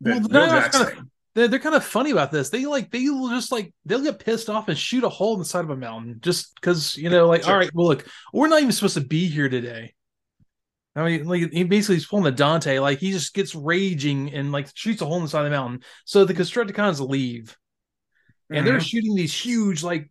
Well, 0.00 0.20
the 0.20 0.28
Bill 0.28 0.42
Dinobots 0.46 0.50
Jack's 0.62 0.76
kinda- 0.78 0.90
thing. 0.94 1.10
They're, 1.34 1.48
they're 1.48 1.58
kind 1.58 1.74
of 1.74 1.84
funny 1.84 2.10
about 2.10 2.30
this. 2.30 2.50
They 2.50 2.66
like 2.66 2.90
they 2.90 3.08
will 3.08 3.30
just 3.30 3.50
like 3.52 3.72
they'll 3.84 4.02
get 4.02 4.18
pissed 4.18 4.50
off 4.50 4.68
and 4.68 4.76
shoot 4.78 5.04
a 5.04 5.08
hole 5.08 5.32
in 5.34 5.38
the 5.38 5.44
side 5.44 5.64
of 5.64 5.70
a 5.70 5.76
mountain 5.76 6.18
just 6.20 6.54
because 6.56 6.96
you 6.96 7.08
know 7.10 7.26
like 7.26 7.42
Sure. 7.44 7.52
all 7.52 7.58
right 7.58 7.70
well 7.74 7.88
look 7.88 8.06
we're 8.32 8.48
not 8.48 8.60
even 8.60 8.72
supposed 8.72 8.94
to 8.94 9.00
be 9.00 9.26
here 9.28 9.48
today. 9.48 9.94
I 10.94 11.04
mean 11.04 11.24
like 11.26 11.50
he 11.52 11.64
basically 11.64 11.96
is 11.96 12.06
pulling 12.06 12.24
the 12.24 12.32
Dante 12.32 12.78
like 12.78 12.98
he 12.98 13.12
just 13.12 13.32
gets 13.34 13.54
raging 13.54 14.32
and 14.34 14.52
like 14.52 14.68
shoots 14.74 15.00
a 15.00 15.06
hole 15.06 15.16
in 15.16 15.22
the 15.22 15.28
side 15.28 15.44
of 15.44 15.50
the 15.50 15.56
mountain. 15.56 15.80
So 16.04 16.24
the 16.24 16.34
Constructicons 16.34 17.00
leave 17.06 17.56
and 18.50 18.66
they're 18.66 18.78
Mhm. 18.78 18.86
shooting 18.86 19.14
these 19.14 19.32
huge 19.32 19.82
like 19.82 20.10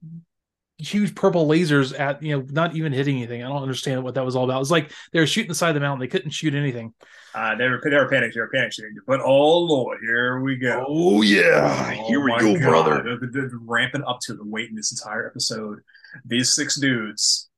huge 0.81 1.13
purple 1.15 1.47
lasers 1.47 1.97
at 1.99 2.21
you 2.23 2.35
know 2.37 2.45
not 2.49 2.75
even 2.75 2.91
hitting 2.91 3.17
anything. 3.17 3.43
I 3.43 3.47
don't 3.47 3.61
understand 3.61 4.03
what 4.03 4.15
that 4.15 4.25
was 4.25 4.35
all 4.35 4.43
about. 4.45 4.61
It's 4.61 4.71
like 4.71 4.91
they 5.13 5.19
were 5.19 5.27
shooting 5.27 5.49
the 5.49 5.55
side 5.55 5.69
of 5.69 5.75
the 5.75 5.79
mountain. 5.81 5.99
They 5.99 6.07
couldn't 6.07 6.31
shoot 6.31 6.55
anything. 6.55 6.93
uh, 7.35 7.55
they 7.55 7.67
were 7.69 7.79
they 7.83 7.95
were 7.95 8.09
panicked. 8.09 8.33
They 8.35 8.41
were 8.41 8.49
panic 8.53 8.73
shooting. 8.73 8.95
But 9.05 9.21
oh 9.21 9.59
lord, 9.59 9.99
here 10.01 10.39
we 10.39 10.55
go. 10.57 10.83
Oh 10.87 11.21
yeah, 11.21 11.95
Oh 12.09 12.27
my 12.27 12.39
God. 12.59 13.05
The- 13.05 13.17
the- 13.27 13.27
the- 13.49 13.59
ramping 13.61 14.03
up 14.05 14.19
to 14.23 14.33
the 14.33 14.43
weight 14.45 14.69
in 14.69 14.75
this 14.75 14.91
entire 14.91 15.27
episode. 15.27 15.79
These 16.25 16.53
six 16.55 16.79
dudes 16.79 17.49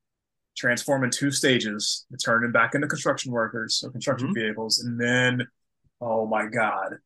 transform 0.56 1.04
in 1.04 1.10
two 1.10 1.32
stages, 1.32 2.06
turning 2.24 2.52
back 2.52 2.76
into 2.76 2.88
construction 2.88 3.32
workers 3.32 3.82
or 3.84 3.90
construction 3.92 4.30
Mhm. 4.30 4.36
vehicles, 4.36 4.80
and 4.84 5.00
then, 5.02 5.48
oh 6.00 6.28
my 6.28 6.46
God, 6.46 6.98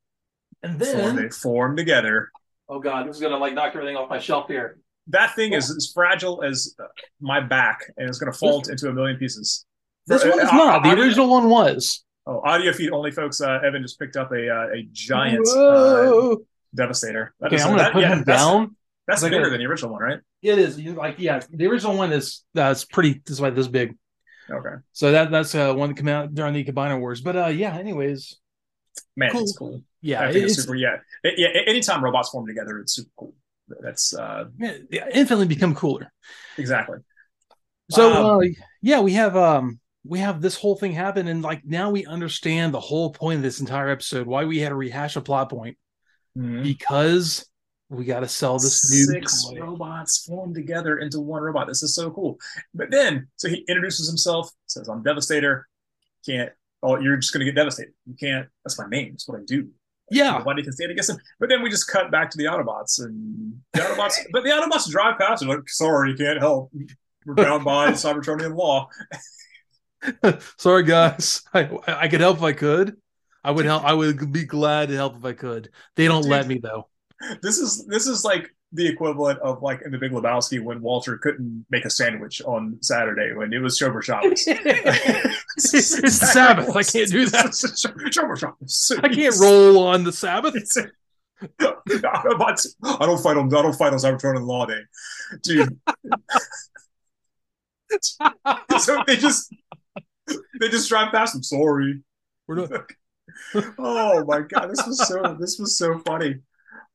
And 0.63 0.83
form, 0.83 1.15
they 1.15 1.29
form 1.29 1.77
together. 1.77 2.29
oh 2.67 2.79
god, 2.79 3.07
this 3.07 3.15
is 3.15 3.21
gonna 3.21 3.37
like 3.37 3.53
knock 3.53 3.73
everything 3.73 3.95
off 3.95 4.09
my 4.09 4.19
shelf 4.19 4.47
here. 4.49 4.77
That 5.09 5.35
thing 5.35 5.53
is 5.53 5.69
as 5.71 5.91
fragile 5.93 6.43
as 6.43 6.75
my 7.21 7.39
back, 7.39 7.79
and 7.97 8.09
it's 8.09 8.19
going 8.19 8.31
to 8.31 8.37
fall 8.37 8.61
into 8.69 8.89
a 8.89 8.93
million 8.93 9.17
pieces. 9.17 9.65
This 10.05 10.23
Uh, 10.23 10.29
one 10.29 10.39
is 10.41 10.49
uh, 10.49 10.55
not. 10.55 10.83
The 10.83 10.91
original 10.99 11.29
one 11.29 11.49
was. 11.49 12.03
Oh, 12.25 12.41
audio 12.43 12.73
feed 12.73 12.91
only, 12.91 13.11
folks. 13.11 13.39
Uh, 13.41 13.59
Evan 13.65 13.81
just 13.81 13.97
picked 13.99 14.17
up 14.17 14.31
a 14.33 14.49
uh, 14.49 14.67
a 14.75 14.87
giant 14.91 15.47
uh, 15.47 16.35
Devastator. 16.75 17.33
That 17.39 17.47
okay, 17.47 17.55
is- 17.55 17.61
I'm 17.63 17.69
gonna 17.71 17.83
that- 17.83 17.93
put 17.93 18.01
yeah, 18.01 18.09
him 18.13 18.23
that's- 18.23 18.43
down. 18.45 18.75
That's 19.07 19.23
Okay. 19.23 19.29
bigger 19.37 19.49
than 19.49 19.59
the 19.59 19.65
original 19.67 19.93
one, 19.93 20.01
right? 20.01 20.19
It 20.41 20.59
is 20.59 20.77
you- 20.77 20.93
like 20.93 21.15
yeah. 21.19 21.39
The 21.49 21.65
original 21.67 21.95
one 21.97 22.11
is 22.11 22.43
that's 22.53 22.83
pretty. 22.83 23.21
This 23.25 23.31
is 23.35 23.39
like 23.41 23.55
this 23.55 23.67
big. 23.69 23.95
Okay. 24.49 24.75
So 24.91 25.11
that 25.13 25.31
that's 25.31 25.55
uh, 25.55 25.73
one 25.73 25.89
that 25.89 25.95
came 25.97 26.09
out 26.09 26.33
during 26.35 26.53
the 26.53 26.65
Combiner 26.65 26.99
Wars. 26.99 27.21
But 27.21 27.35
uh, 27.37 27.45
yeah. 27.47 27.77
Anyways, 27.77 28.35
Man, 29.15 29.31
Cool. 29.31 29.41
it's 29.43 29.57
cool. 29.57 29.81
yeah, 30.01 30.23
I 30.23 30.31
think 30.33 30.43
it's, 30.45 30.53
it's 30.55 30.63
super. 30.63 30.75
Yeah, 30.75 30.97
It- 31.23 31.35
yeah. 31.37 31.47
Anytime 31.67 32.03
robots 32.03 32.29
form 32.29 32.45
together, 32.47 32.79
it's 32.79 32.93
super 32.93 33.09
cool. 33.17 33.33
That's 33.81 34.13
uh 34.13 34.45
yeah, 34.57 35.05
infinitely 35.13 35.47
become 35.47 35.75
cooler. 35.75 36.11
exactly. 36.57 36.99
So 37.91 38.13
Um, 38.13 38.39
uh, 38.39 38.45
yeah, 38.81 38.99
we 39.01 39.13
have 39.13 39.35
um 39.35 39.79
we 40.05 40.19
have 40.19 40.41
this 40.41 40.55
whole 40.55 40.75
thing 40.75 40.93
happen, 40.93 41.27
and 41.27 41.41
like 41.41 41.65
now 41.65 41.89
we 41.89 42.05
understand 42.05 42.73
the 42.73 42.79
whole 42.79 43.11
point 43.11 43.37
of 43.37 43.43
this 43.43 43.59
entire 43.59 43.89
episode, 43.89 44.25
why 44.27 44.45
we 44.45 44.59
had 44.59 44.69
to 44.69 44.75
rehash 44.75 45.15
a 45.15 45.21
plot 45.21 45.49
point 45.49 45.77
because 46.63 47.45
we 47.89 48.05
got 48.05 48.19
to 48.19 48.27
sell 48.27 48.59
this 48.59 48.91
new 48.91 49.05
six 49.05 49.45
toy. 49.45 49.59
robots 49.59 50.25
formed 50.25 50.55
together 50.55 50.99
into 50.99 51.19
one 51.19 51.41
robot. 51.41 51.67
This 51.67 51.83
is 51.83 51.95
so 51.95 52.11
cool. 52.11 52.37
But 52.73 52.91
then, 52.91 53.27
so 53.37 53.49
he 53.49 53.65
introduces 53.67 54.07
himself, 54.07 54.49
says, 54.67 54.87
"I'm 54.87 55.03
Devastator." 55.03 55.67
Can't. 56.25 56.51
Oh, 56.83 56.99
you're 56.99 57.17
just 57.17 57.33
gonna 57.33 57.45
get 57.45 57.55
devastated. 57.55 57.93
You 58.05 58.15
can't. 58.15 58.47
That's 58.63 58.77
my 58.77 58.87
name. 58.87 59.11
That's 59.11 59.27
what 59.27 59.39
I 59.39 59.43
do. 59.45 59.69
Yeah, 60.09 60.37
Nobody 60.37 60.63
can 60.63 60.71
stand 60.71 60.91
against 60.91 61.09
him. 61.09 61.17
But 61.39 61.49
then 61.49 61.61
we 61.61 61.69
just 61.69 61.89
cut 61.89 62.11
back 62.11 62.29
to 62.31 62.37
the 62.37 62.45
Autobots, 62.45 63.03
and 63.03 63.59
the 63.73 63.81
Autobots. 63.81 64.15
but 64.31 64.43
the 64.43 64.49
Autobots 64.49 64.89
drive 64.89 65.17
past 65.17 65.41
and 65.41 65.51
like, 65.51 65.67
sorry, 65.67 66.11
you 66.11 66.17
can't 66.17 66.39
help. 66.39 66.71
We're 67.25 67.35
bound 67.35 67.65
by 67.65 67.91
Cybertronian 67.91 68.55
law. 68.55 68.89
sorry 70.57 70.83
guys, 70.83 71.41
I 71.53 71.69
I 71.87 72.07
could 72.07 72.21
help 72.21 72.37
if 72.37 72.43
I 72.43 72.53
could. 72.53 72.95
I 73.43 73.51
would 73.51 73.65
help. 73.65 73.83
I 73.83 73.93
would 73.93 74.31
be 74.31 74.45
glad 74.45 74.89
to 74.89 74.95
help 74.95 75.17
if 75.17 75.25
I 75.25 75.33
could. 75.33 75.69
They 75.95 76.07
don't 76.07 76.21
Dude. 76.21 76.31
let 76.31 76.47
me 76.47 76.59
though. 76.59 76.87
This 77.41 77.57
is 77.57 77.85
this 77.85 78.07
is 78.07 78.23
like 78.23 78.49
the 78.73 78.87
equivalent 78.87 79.39
of 79.39 79.61
like 79.61 79.81
in 79.83 79.91
the 79.91 79.97
Big 79.97 80.11
Lebowski 80.11 80.61
when 80.61 80.81
Walter 80.81 81.17
couldn't 81.17 81.65
make 81.69 81.85
a 81.85 81.89
sandwich 81.89 82.41
on 82.41 82.77
Saturday 82.81 83.33
when 83.33 83.53
it 83.53 83.59
was 83.59 83.79
Shomer 83.79 84.03
Shabbos. 84.03 84.47
it's 85.57 86.01
the 86.01 86.11
Sabbath. 86.11 86.75
I 86.75 86.83
can't 86.83 87.09
do 87.09 87.25
that. 87.27 88.99
I 89.03 89.09
can't 89.09 89.35
roll 89.39 89.87
on 89.87 90.03
the 90.03 90.11
Sabbath. 90.11 90.55
I 91.59 93.05
don't 93.05 93.21
fight 93.21 93.37
on 93.37 93.53
I 93.53 93.61
don't 93.61 93.75
fight 93.75 93.93
on 93.93 93.99
Cybertronian 93.99 94.45
law 94.45 94.65
day, 94.65 94.81
dude. 95.43 95.79
so 98.79 99.03
they 99.05 99.15
just 99.17 99.53
they 100.59 100.69
just 100.69 100.89
drive 100.89 101.11
past 101.11 101.35
him. 101.35 101.43
Sorry. 101.43 102.01
We're 102.47 102.67
not. 102.67 102.71
Oh 103.77 104.25
my 104.25 104.41
god, 104.41 104.71
this 104.71 104.83
was 104.87 105.05
so 105.07 105.35
this 105.39 105.59
was 105.59 105.77
so 105.77 105.99
funny. 105.99 106.37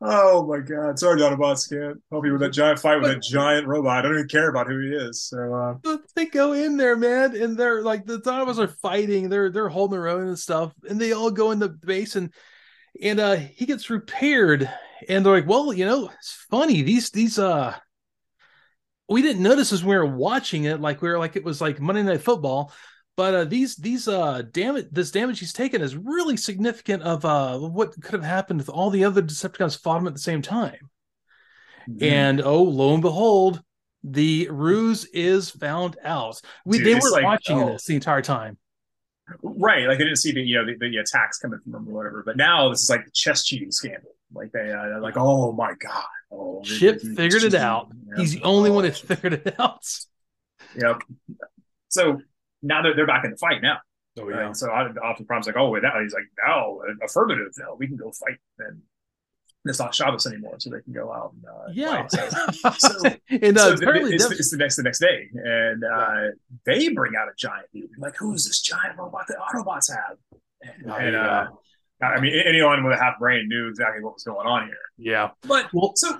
Oh 0.04 0.44
my 0.46 0.58
god, 0.58 0.98
sorry, 0.98 1.20
Autobots 1.20 1.70
can't 1.70 2.02
help 2.10 2.26
you 2.26 2.32
with 2.32 2.40
that 2.40 2.52
giant 2.52 2.80
fight 2.80 2.96
with 2.96 3.04
that 3.04 3.22
giant 3.22 3.68
robot. 3.68 3.98
I 3.98 4.02
don't 4.02 4.14
even 4.14 4.26
care 4.26 4.48
about 4.48 4.66
who 4.66 4.80
he 4.80 4.88
is. 4.88 5.22
So 5.22 5.54
uh, 5.84 5.96
They 6.16 6.26
go 6.26 6.54
in 6.54 6.76
there, 6.76 6.96
man, 6.96 7.36
and 7.36 7.56
they're 7.56 7.82
like 7.82 8.04
the 8.04 8.18
Dinosaurs 8.18 8.58
are 8.58 8.66
fighting. 8.66 9.28
They're 9.28 9.50
they're 9.50 9.68
holding 9.68 10.00
their 10.00 10.08
own 10.08 10.26
and 10.26 10.38
stuff, 10.38 10.72
and 10.88 11.00
they 11.00 11.12
all 11.12 11.30
go 11.30 11.52
in 11.52 11.60
the 11.60 11.68
base 11.68 12.16
and 12.16 12.32
and 13.00 13.20
uh 13.20 13.36
he 13.36 13.64
gets 13.64 13.90
repaired, 13.90 14.68
and 15.08 15.24
they're 15.24 15.34
like, 15.34 15.48
well, 15.48 15.72
you 15.72 15.84
know, 15.84 16.08
it's 16.18 16.46
funny 16.50 16.82
these 16.82 17.10
these 17.10 17.38
uh 17.38 17.76
we 19.08 19.22
didn't 19.22 19.42
notice 19.42 19.72
as 19.72 19.84
we 19.84 19.94
were 19.94 20.06
watching 20.06 20.64
it, 20.64 20.80
like 20.80 21.02
we 21.02 21.08
were 21.08 21.18
like 21.18 21.36
it 21.36 21.44
was 21.44 21.60
like 21.60 21.80
Monday 21.80 22.02
Night 22.02 22.22
Football. 22.22 22.72
But 23.16 23.34
uh, 23.34 23.44
these 23.44 23.76
these 23.76 24.08
uh 24.08 24.42
damage 24.52 24.88
this 24.90 25.10
damage 25.10 25.38
he's 25.40 25.52
taken 25.52 25.82
is 25.82 25.94
really 25.96 26.36
significant 26.36 27.02
of 27.02 27.24
uh 27.24 27.58
what 27.58 27.92
could 28.00 28.14
have 28.14 28.24
happened 28.24 28.60
if 28.60 28.68
all 28.70 28.88
the 28.90 29.04
other 29.04 29.20
Decepticons 29.22 29.78
fought 29.80 30.00
him 30.00 30.06
at 30.06 30.14
the 30.14 30.18
same 30.20 30.40
time. 30.42 30.88
And 32.00 32.40
oh, 32.40 32.62
lo 32.62 32.94
and 32.94 33.02
behold, 33.02 33.62
the 34.04 34.48
ruse 34.50 35.04
is 35.06 35.50
found 35.50 35.96
out. 36.04 36.40
We 36.64 36.78
Dude, 36.78 36.86
they 36.86 36.94
were 36.94 37.10
like, 37.10 37.24
watching 37.24 37.60
oh. 37.62 37.72
this 37.72 37.84
the 37.86 37.94
entire 37.96 38.22
time. 38.22 38.56
right, 39.42 39.86
like 39.86 39.98
they 39.98 40.04
didn't 40.04 40.18
see 40.18 40.32
the 40.32 40.40
you 40.40 40.56
know 40.58 40.66
the, 40.66 40.76
the 40.78 40.96
attacks 40.96 41.38
coming 41.38 41.58
from 41.62 41.74
him 41.74 41.88
or 41.88 41.92
whatever. 41.92 42.22
But 42.24 42.36
now 42.36 42.68
this 42.70 42.82
is 42.82 42.90
like 42.90 43.04
the 43.04 43.10
chess 43.10 43.44
cheating 43.44 43.70
scandal. 43.70 44.10
Like 44.32 44.52
they 44.52 44.72
uh, 44.72 45.00
like, 45.00 45.14
oh 45.16 45.52
my 45.52 45.74
god, 45.74 46.04
oh, 46.30 46.62
Chip 46.62 47.00
he- 47.02 47.08
he- 47.08 47.14
figured 47.16 47.42
it 47.42 47.54
out. 47.54 47.88
Yeah. 48.08 48.14
He's 48.16 48.32
the 48.34 48.42
only 48.42 48.70
Oh, 48.70 48.74
one 48.74 48.84
that 48.84 48.96
figured 48.96 49.34
it 49.34 49.54
out. 49.60 49.86
Yep. 50.76 51.02
So 51.88 52.22
now 52.62 52.82
they're 52.82 52.94
they're 52.94 53.06
back 53.06 53.24
in 53.24 53.30
the 53.32 53.36
fight 53.36 53.62
now. 53.62 53.78
Oh 54.18 54.24
Right? 54.26 54.54
So 54.56 54.70
I, 54.70 54.82
Optimus 55.02 55.26
Prime's 55.26 55.46
like, 55.46 55.56
oh, 55.56 55.70
wait, 55.70 55.82
now 55.82 56.00
he's 56.02 56.12
like, 56.12 56.24
now 56.46 56.80
affirmative, 57.02 57.48
now 57.58 57.74
we 57.78 57.86
can 57.86 57.96
go 57.96 58.12
fight. 58.12 58.36
And 58.58 58.82
it's 59.64 59.78
not 59.78 59.94
Shabbos 59.94 60.26
anymore, 60.26 60.56
so 60.58 60.70
they 60.70 60.80
can 60.82 60.92
go 60.92 61.12
out 61.12 61.32
and 61.34 61.44
uh, 61.46 61.70
Yeah. 61.72 62.06
So, 62.08 62.70
so, 62.78 63.10
and 63.30 63.56
uh, 63.56 63.68
so 63.68 63.74
apparently 63.74 64.14
it's, 64.14 64.30
it's 64.30 64.50
the 64.50 64.56
next 64.58 64.76
the 64.76 64.82
next 64.82 64.98
day, 64.98 65.28
and 65.32 65.82
uh, 65.84 66.20
they 66.66 66.88
bring 66.90 67.12
out 67.16 67.28
a 67.28 67.32
giant 67.38 67.66
dude. 67.72 67.88
Like, 67.96 68.16
who 68.16 68.34
is 68.34 68.44
this 68.44 68.60
giant 68.60 68.98
robot 68.98 69.24
that 69.28 69.38
Autobots 69.38 69.90
have? 69.90 70.18
And, 70.62 70.90
Oh, 70.90 70.94
and, 70.96 71.12
yeah. 71.14 71.46
uh, 72.02 72.04
I 72.04 72.20
mean, 72.20 72.34
anyone 72.44 72.84
with 72.84 72.98
a 72.98 73.02
half 73.02 73.18
brain 73.18 73.48
knew 73.48 73.68
exactly 73.68 74.02
what 74.02 74.14
was 74.14 74.24
going 74.24 74.46
on 74.46 74.66
here. 74.66 74.76
yeah. 74.98 75.30
But 75.46 75.72
Well- 75.72 75.92
so, 75.96 76.18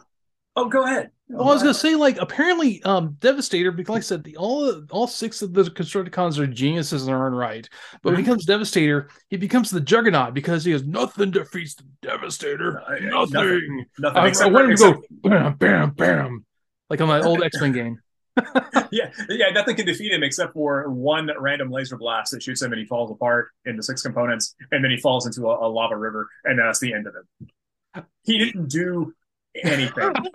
oh, 0.57 0.69
go 0.69 0.85
ahead. 0.85 1.11
Well, 1.29 1.49
I 1.49 1.53
was 1.55 1.63
gonna 1.63 1.73
say, 1.73 1.95
like, 1.95 2.19
apparently, 2.19 2.83
um, 2.83 3.17
Devastator, 3.19 3.73
because 3.73 3.91
like 3.95 4.01
I 4.01 4.03
said, 4.03 4.23
the 4.23 4.37
all 4.37 4.85
all 4.91 5.07
six 5.07 5.41
of 5.41 5.55
the 5.55 5.63
Constructicons 5.63 6.39
are 6.39 6.47
geniuses 6.47 7.03
in 7.03 7.07
their 7.07 7.25
own 7.27 7.33
right. 7.33 7.67
But 8.03 8.11
when 8.11 8.17
he 8.17 8.23
Mhm. 8.23 8.27
becomes 8.27 8.45
Devastator, 8.45 9.09
he 9.29 9.39
becomes 9.39 9.71
the 9.71 9.81
Juggernaut 9.81 10.35
because 10.35 10.63
he 10.65 10.73
has 10.73 10.85
nothing 10.85 11.31
defeats 11.31 11.75
the 11.77 11.85
Devastator. 12.03 12.83
Nothing. 13.01 13.09
nothing. 13.33 13.87
Nothing. 13.99 14.19
I, 14.19 14.25
I 14.25 14.29
except 14.29 14.53
want 14.53 14.71
him 14.73 14.77
for- 14.77 14.95
to 14.95 14.95
go 14.95 15.03
bam, 15.31 15.55
bam, 15.57 15.91
bam, 15.93 16.45
like 16.91 17.01
on 17.01 17.09
my 17.09 17.21
old 17.23 17.43
X 17.45 17.59
Men 17.61 17.73
game. 17.73 17.99
yeah, 18.91 19.11
yeah, 19.31 19.51
nothing 19.51 19.77
can 19.77 19.87
defeat 19.87 20.13
him 20.13 20.23
except 20.23 20.53
for 20.55 20.89
one 20.91 21.31
random 21.39 21.71
laser 21.71 21.97
blast 21.99 22.33
that 22.33 22.43
shoots 22.43 22.61
him 22.63 22.73
and 22.73 22.79
he 22.81 22.87
falls 22.87 23.11
apart 23.11 23.49
into 23.65 23.83
six 23.83 24.03
components, 24.03 24.55
and 24.71 24.83
then 24.85 24.91
he 24.91 24.97
falls 24.99 25.27
into 25.27 25.47
a, 25.49 25.67
a 25.67 25.69
lava 25.69 25.97
river, 25.97 26.29
and 26.45 26.59
that's 26.59 26.79
the 26.81 26.93
end 26.93 27.07
of 27.07 27.15
him. 27.15 28.05
He 28.25 28.39
didn't 28.39 28.69
do 28.69 29.15
anything. 29.63 30.13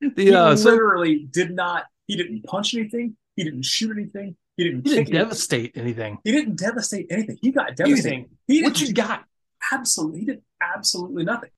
the 0.00 0.12
he 0.16 0.34
uh, 0.34 0.56
so 0.56 0.70
literally 0.70 1.26
did 1.30 1.52
not. 1.52 1.84
He 2.06 2.16
didn't 2.16 2.44
punch 2.44 2.74
anything. 2.74 3.16
He 3.36 3.44
didn't 3.44 3.64
shoot 3.64 3.90
anything. 3.96 4.36
He 4.56 4.64
didn't. 4.64 4.86
he 4.86 4.94
didn't 4.94 5.04
kick 5.06 5.14
anything. 5.14 5.14
devastate 5.14 5.72
anything. 5.76 6.18
He 6.24 6.32
didn't 6.32 6.56
devastate 6.56 7.06
anything. 7.10 7.38
He 7.40 7.52
got 7.52 7.76
devastated. 7.76 8.26
He 8.46 8.62
What 8.62 8.80
you 8.80 8.92
got? 8.92 9.24
absolutely. 9.72 10.20
He 10.20 10.26
did 10.26 10.42
absolutely 10.60 11.24
nothing. 11.24 11.50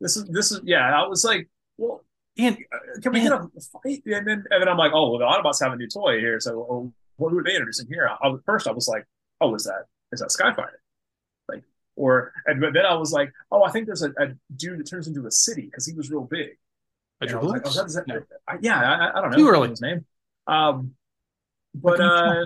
This 0.00 0.16
is 0.16 0.24
this 0.24 0.52
is 0.52 0.60
yeah. 0.64 1.02
I 1.02 1.06
was 1.06 1.24
like, 1.24 1.48
well, 1.78 2.02
And 2.36 2.56
uh, 2.56 3.00
can 3.00 3.12
we 3.12 3.20
get 3.20 3.32
a 3.32 3.48
fight? 3.72 4.02
And 4.06 4.26
then 4.26 4.44
and 4.50 4.60
then 4.60 4.68
I'm 4.68 4.76
like, 4.76 4.92
oh 4.94 5.10
well, 5.10 5.18
the 5.18 5.24
Autobots 5.24 5.62
have 5.62 5.72
a 5.72 5.76
new 5.76 5.88
toy 5.88 6.18
here. 6.18 6.38
So 6.40 6.66
oh, 6.70 6.92
what 7.16 7.30
who 7.30 7.38
are 7.38 7.44
they 7.44 7.52
introducing 7.52 7.86
here? 7.88 8.10
I, 8.22 8.28
was- 8.28 8.40
first 8.44 8.68
I 8.68 8.72
was 8.72 8.88
like, 8.88 9.06
oh, 9.40 9.54
is 9.54 9.64
that 9.64 9.84
is 10.12 10.20
that 10.20 10.28
Skyfighter? 10.28 10.76
Or 11.96 12.32
and 12.46 12.62
then 12.62 12.84
I 12.84 12.94
was 12.94 13.12
like, 13.12 13.32
oh, 13.50 13.62
I 13.64 13.70
think 13.70 13.86
there's 13.86 14.02
a, 14.02 14.10
a 14.10 14.28
dude 14.54 14.78
that 14.78 14.84
turns 14.84 15.08
into 15.08 15.26
a 15.26 15.30
city 15.30 15.62
because 15.62 15.86
he 15.86 15.94
was 15.94 16.10
real 16.10 16.24
big. 16.24 16.50
I 17.20 17.24
was 17.24 17.32
like, 17.34 17.62
oh, 17.64 17.70
that's 17.70 17.94
that, 17.94 18.06
No. 18.06 18.22
I, 18.46 18.56
yeah, 18.60 18.78
I, 18.78 19.18
I 19.18 19.22
don't 19.22 19.30
know. 19.30 19.36
Too 19.38 19.48
I 19.48 19.52
don't 19.52 19.52
know 19.52 19.58
early. 19.58 19.68
His 19.70 19.80
name. 19.80 20.04
Um, 20.46 20.94
but 21.74 22.00
uh, 22.00 22.44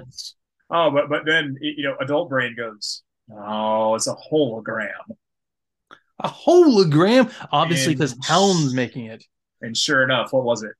oh, 0.70 0.90
but 0.90 1.09
but 1.09 1.26
then 1.26 1.59
you 1.61 1.82
know, 1.82 1.96
adult 2.01 2.28
brain 2.28 2.55
goes, 2.57 3.03
oh, 3.32 3.96
it's 3.96 4.07
a 4.07 4.14
hologram. 4.14 5.16
a 6.20 6.28
hologram, 6.28 7.32
obviously, 7.53 7.94
because 7.94 8.16
Hound's 8.24 8.74
making 8.74 9.07
it. 9.07 9.24
And 9.61 9.76
sure 9.76 10.03
enough, 10.03 10.32
what 10.32 10.44
was 10.44 10.62
it? 10.62 10.72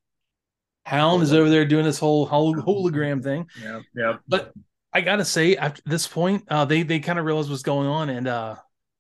Hound 0.87 1.23
is 1.23 1.33
over 1.33 1.51
there 1.51 1.65
doing 1.67 1.85
this 1.85 1.99
whole 1.99 2.27
hologram 2.27 3.23
thing. 3.23 3.47
Yeah, 3.63 3.81
yeah. 3.95 4.17
But 4.27 4.53
I 4.93 5.01
gotta 5.03 5.25
say, 5.25 5.57
after 5.57 5.83
this 5.87 6.07
point, 6.09 6.45
uh, 6.49 6.65
they 6.65 6.83
they 6.83 7.01
kind 7.01 7.19
of 7.19 7.25
realize 7.25 7.49
what's 7.49 7.63
going 7.63 7.87
on, 7.89 8.11
and 8.11 8.27
uh, 8.27 8.57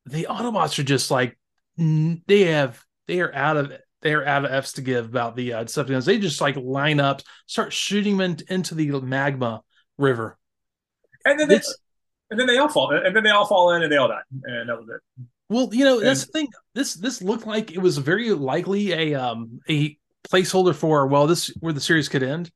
the 0.07 0.27
Autobots 0.31 0.79
are 0.79 0.85
just 0.85 1.11
like 1.11 1.37
they 1.77 2.45
have 2.45 2.83
they 3.07 3.21
are 3.21 3.35
out 3.35 3.57
of 3.57 3.73
they 4.03 4.15
are 4.15 4.25
out 4.25 4.45
of 4.45 4.53
f's 4.53 4.75
to 4.75 4.83
give 4.83 5.07
about 5.07 5.37
the 5.37 5.53
uh, 5.55 5.65
Decepticons. 5.65 6.05
They 6.05 6.19
just 6.19 6.41
like 6.41 6.57
line 6.57 7.01
up, 7.01 7.23
start 7.47 7.73
shooting 7.73 8.17
them 8.17 8.37
into 8.49 8.75
the 8.75 8.91
magma 9.01 9.63
river. 9.99 10.39
And 11.25 11.39
then 11.39 11.49
they, 11.49 11.57
It's- 11.57 11.75
and 12.31 12.39
then 12.39 12.47
they 12.47 12.59
all 12.59 12.69
fall, 12.69 12.93
and 12.93 13.15
then 13.15 13.25
they 13.25 13.31
all 13.31 13.47
fall 13.47 13.73
in, 13.73 13.83
and 13.83 13.91
they 13.91 13.97
all 13.97 14.09
die, 14.09 14.21
and 14.45 14.69
that 14.69 14.79
was 14.79 14.89
it. 14.89 15.25
Well, 15.49 15.71
you 15.73 15.85
know 15.85 15.99
that's 16.01 16.25
the 16.27 16.33
thing. 16.33 16.49
This 16.75 16.95
this 16.95 17.21
looked 17.21 17.47
like 17.47 17.73
it 17.73 17.79
was 17.79 17.99
very 17.99 18.31
likely 18.31 18.93
a 18.93 19.15
um 19.15 19.61
a 19.69 19.99
placeholder 20.29 20.75
for 20.75 21.09
well 21.09 21.27
this 21.27 21.49
where 21.59 21.73
the 21.73 21.81
series 21.81 22.09
could 22.09 22.23
end 22.23 22.53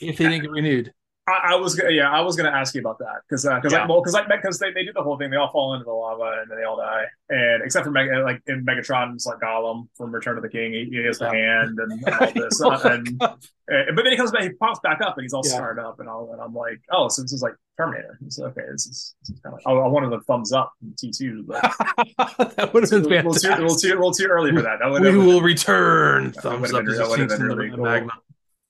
if 0.00 0.16
they 0.16 0.28
didn't 0.28 0.42
get 0.42 0.50
renewed. 0.52 0.92
I, 1.28 1.52
I 1.52 1.54
was 1.56 1.80
yeah, 1.90 2.08
I 2.10 2.20
was 2.20 2.36
gonna 2.36 2.50
ask 2.50 2.74
you 2.74 2.80
about 2.80 2.98
that 3.00 3.22
because 3.28 3.42
because 3.44 3.72
Yeah. 3.72 3.80
like 3.80 3.88
well 3.88 4.00
because 4.00 4.14
like 4.14 4.28
because 4.28 4.58
they, 4.60 4.70
they 4.72 4.84
do 4.84 4.92
the 4.92 5.02
whole 5.02 5.18
thing, 5.18 5.30
they 5.30 5.36
all 5.36 5.50
fall 5.50 5.74
into 5.74 5.84
the 5.84 5.90
lava 5.92 6.38
and 6.42 6.50
then 6.50 6.56
they 6.58 6.64
all 6.64 6.76
die, 6.76 7.04
and 7.30 7.64
except 7.64 7.84
for 7.84 7.90
Meg, 7.90 8.08
like 8.22 8.40
in 8.46 8.64
Megatron's 8.64 9.26
like 9.26 9.38
Gollum 9.40 9.88
from 9.96 10.12
Return 10.14 10.36
of 10.36 10.42
the 10.44 10.48
King, 10.48 10.72
he, 10.72 10.84
he 10.90 11.04
has 11.04 11.18
the 11.18 11.24
Yeah. 11.26 11.32
hand 11.64 11.78
and, 11.80 11.92
and 11.92 12.14
all 12.20 12.32
this, 12.32 12.60
Oh, 12.62 12.70
and, 12.88 13.08
and 13.68 13.96
but 13.96 14.02
then 14.04 14.12
he 14.12 14.16
comes 14.16 14.30
back, 14.30 14.42
he 14.42 14.50
pops 14.50 14.78
back 14.80 15.00
up 15.00 15.16
and 15.18 15.24
he's 15.24 15.32
all 15.32 15.42
Yeah. 15.44 15.54
scarred 15.56 15.80
up, 15.80 15.98
and 15.98 16.08
all, 16.08 16.32
and 16.32 16.40
I'm 16.40 16.54
like, 16.54 16.80
oh, 16.92 17.08
so 17.08 17.22
this 17.22 17.32
is 17.32 17.42
like 17.42 17.54
Terminator. 17.76 18.18
It's 18.24 18.38
okay, 18.38 18.62
this 18.70 18.86
is, 18.86 19.16
this 19.22 19.30
is 19.34 19.40
kind 19.40 19.54
of. 19.54 19.60
I, 19.66 19.72
I 19.72 19.88
wanted 19.88 20.12
a 20.12 20.20
thumbs 20.20 20.52
up 20.52 20.72
from 20.78 20.94
T 20.96 21.10
two, 21.10 21.44
but 21.48 21.60
that 22.56 22.70
would 22.72 22.84
have 22.84 22.92
a 22.92 23.00
been 23.08 23.26
little, 23.26 23.34
too, 23.34 23.48
a 23.48 23.58
little 23.58 23.74
too, 23.76 23.88
a 23.88 23.96
little 23.96 24.12
too 24.12 24.26
early 24.26 24.52
for 24.52 24.62
that. 24.62 24.78
That 24.78 24.92
we 24.92 25.00
would, 25.00 25.26
will 25.26 25.42
return. 25.42 26.30
Thumbs 26.32 26.72
up. 26.72 26.84
been- 26.84 26.94
that 26.96 27.08
would've 27.08 27.28
sinks 27.30 27.34
been 27.36 27.42
really 27.48 27.70
the 27.70 27.76
cool. 27.76 27.84
magma. 27.84 28.12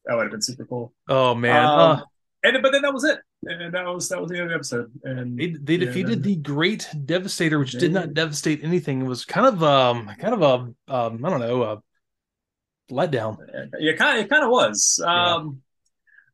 that 0.07 0.15
would 0.17 0.23
have 0.23 0.33
been 0.33 0.41
super 0.43 0.65
cool. 0.65 0.95
Oh 1.09 1.35
man, 1.35 1.65
Um, 1.65 1.79
uh, 1.79 2.01
And 2.47 2.62
but 2.62 2.72
then 2.72 2.82
that 2.82 2.92
was 2.94 3.05
it, 3.05 3.18
and 3.44 3.74
that 3.74 3.84
was 3.86 4.09
that 4.11 4.20
was 4.20 4.30
the 4.30 4.36
end 4.36 4.44
of 4.44 4.51
the 4.51 4.55
episode. 4.57 4.92
And 5.05 5.38
they 5.38 5.49
they 5.61 5.76
yeah, 5.76 5.86
defeated 5.86 6.22
the 6.22 6.36
Great 6.36 6.88
Devastator, 7.05 7.59
which 7.59 7.72
They 7.72 7.80
did 7.80 7.92
not 7.92 8.14
devastate 8.14 8.62
anything. 8.62 9.03
It 9.03 9.09
was 9.09 9.24
kind 9.24 9.47
of 9.47 9.62
um 9.62 10.07
kind 10.18 10.34
of 10.34 10.42
a 10.42 10.94
um 10.94 11.24
I 11.24 11.30
don't 11.30 11.40
know 11.40 11.62
a 11.62 11.82
letdown. 12.92 13.38
Yeah, 13.78 13.94
kind 13.94 14.18
of, 14.18 14.24
it 14.24 14.28
kind 14.30 14.44
of 14.44 14.51
was. 14.51 15.01
Yeah. 15.14 15.34
Um, 15.34 15.62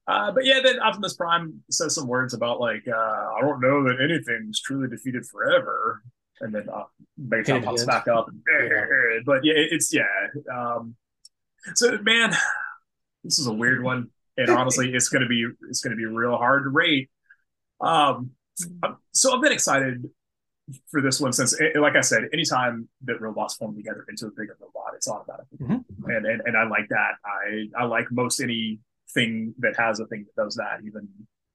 Uh, 0.06 0.32
but 0.32 0.44
yeah, 0.44 0.58
then 0.62 0.80
Optimus 0.80 1.14
Prime 1.14 1.62
says 1.70 1.94
some 1.94 2.08
words 2.08 2.34
about 2.34 2.60
like, 2.60 2.82
uh, 2.88 2.92
I 3.36 3.40
don't 3.40 3.60
know 3.60 3.84
that 3.84 4.00
anything's 4.02 4.60
truly 4.60 4.88
defeated 4.88 5.24
forever. 5.26 6.02
And 6.40 6.52
then 6.52 6.68
uh, 6.68 6.84
Megatron 7.20 7.62
pops 7.64 7.84
back 7.84 8.08
up. 8.08 8.26
And, 8.28 8.42
yeah. 8.48 8.84
But 9.24 9.44
yeah, 9.44 9.54
it's 9.56 9.94
yeah. 9.94 10.02
Um, 10.52 10.96
so 11.74 11.98
man, 12.02 12.32
this 13.24 13.38
is 13.38 13.46
a 13.46 13.52
weird 13.52 13.82
one, 13.84 14.10
and 14.36 14.50
honestly, 14.50 14.92
it's 14.92 15.08
gonna 15.08 15.28
be 15.28 15.46
it's 15.68 15.80
gonna 15.80 15.96
be 15.96 16.06
real 16.06 16.36
hard 16.36 16.64
to 16.64 16.70
rate. 16.70 17.10
Um, 17.80 18.30
so 19.12 19.34
I've 19.34 19.42
been 19.42 19.52
excited 19.52 20.08
for 20.90 21.02
this 21.02 21.20
one 21.20 21.32
since, 21.32 21.58
like 21.74 21.96
I 21.96 22.00
said, 22.00 22.28
anytime 22.32 22.88
that 23.04 23.20
robots 23.20 23.54
form 23.56 23.74
together 23.74 24.04
into 24.08 24.26
a 24.26 24.30
bigger 24.30 24.56
robot, 24.60 24.92
it's 24.94 25.08
automatic, 25.08 25.46
mm-hmm. 25.60 26.10
and, 26.10 26.26
and 26.26 26.42
and 26.46 26.56
I 26.56 26.64
like 26.64 26.88
that. 26.90 27.14
I 27.24 27.68
I 27.76 27.84
like 27.84 28.06
most 28.10 28.40
anything 28.40 29.54
that 29.58 29.74
has 29.76 30.00
a 30.00 30.06
thing 30.06 30.24
that 30.24 30.42
does 30.42 30.56
that. 30.56 30.80
Even 30.84 31.08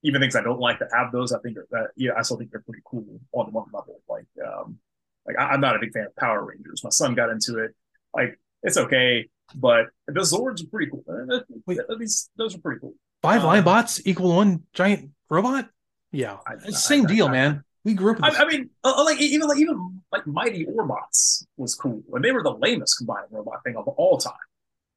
even 0.03 0.21
things 0.21 0.35
I 0.35 0.43
don't 0.43 0.59
like 0.59 0.79
that 0.79 0.89
have 0.93 1.11
those, 1.11 1.33
I 1.33 1.39
think 1.39 1.57
are, 1.57 1.67
that 1.71 1.87
yeah, 1.95 2.11
I 2.17 2.21
still 2.21 2.37
think 2.37 2.51
they're 2.51 2.61
pretty 2.61 2.83
cool 2.85 3.19
on 3.33 3.51
one 3.51 3.67
level. 3.73 4.01
Like 4.07 4.27
um, 4.45 4.77
like 5.25 5.37
I, 5.37 5.53
am 5.53 5.61
not 5.61 5.75
a 5.75 5.79
big 5.79 5.93
fan 5.93 6.05
of 6.05 6.15
Power 6.15 6.43
Rangers. 6.43 6.83
My 6.83 6.89
son 6.89 7.15
got 7.15 7.29
into 7.29 7.59
it. 7.59 7.75
Like 8.13 8.39
it's 8.63 8.77
okay, 8.77 9.29
but 9.55 9.87
the 10.07 10.21
Zords 10.21 10.63
are 10.63 10.67
pretty 10.67 10.91
cool. 10.91 11.03
Uh, 11.09 11.39
Wait, 11.65 11.79
these 11.99 12.29
those 12.37 12.55
are 12.55 12.59
pretty 12.59 12.79
cool. 12.79 12.93
Five 13.21 13.43
um, 13.43 13.63
bots 13.63 14.01
equal 14.05 14.35
one 14.35 14.63
giant 14.73 15.11
robot. 15.29 15.69
Yeah, 16.11 16.37
I, 16.45 16.55
the 16.55 16.73
same 16.73 17.05
I, 17.05 17.09
deal, 17.09 17.29
man. 17.29 17.63
We 17.83 17.93
grew 17.93 18.13
up. 18.13 18.23
I, 18.23 18.29
I, 18.29 18.45
mean, 18.45 18.69
uh, 18.83 18.93
uh, 18.97 19.05
like 19.05 19.19
even 19.21 19.47
like 19.47 19.59
even 19.59 20.01
like 20.11 20.27
Mighty 20.27 20.65
Orbots 20.65 21.45
was 21.55 21.75
cool, 21.75 22.03
and 22.13 22.23
they 22.23 22.31
were 22.31 22.43
the 22.43 22.53
lamest 22.53 22.97
combining 22.97 23.29
robot 23.31 23.63
thing 23.63 23.75
of 23.75 23.87
all 23.87 24.17
time. 24.17 24.33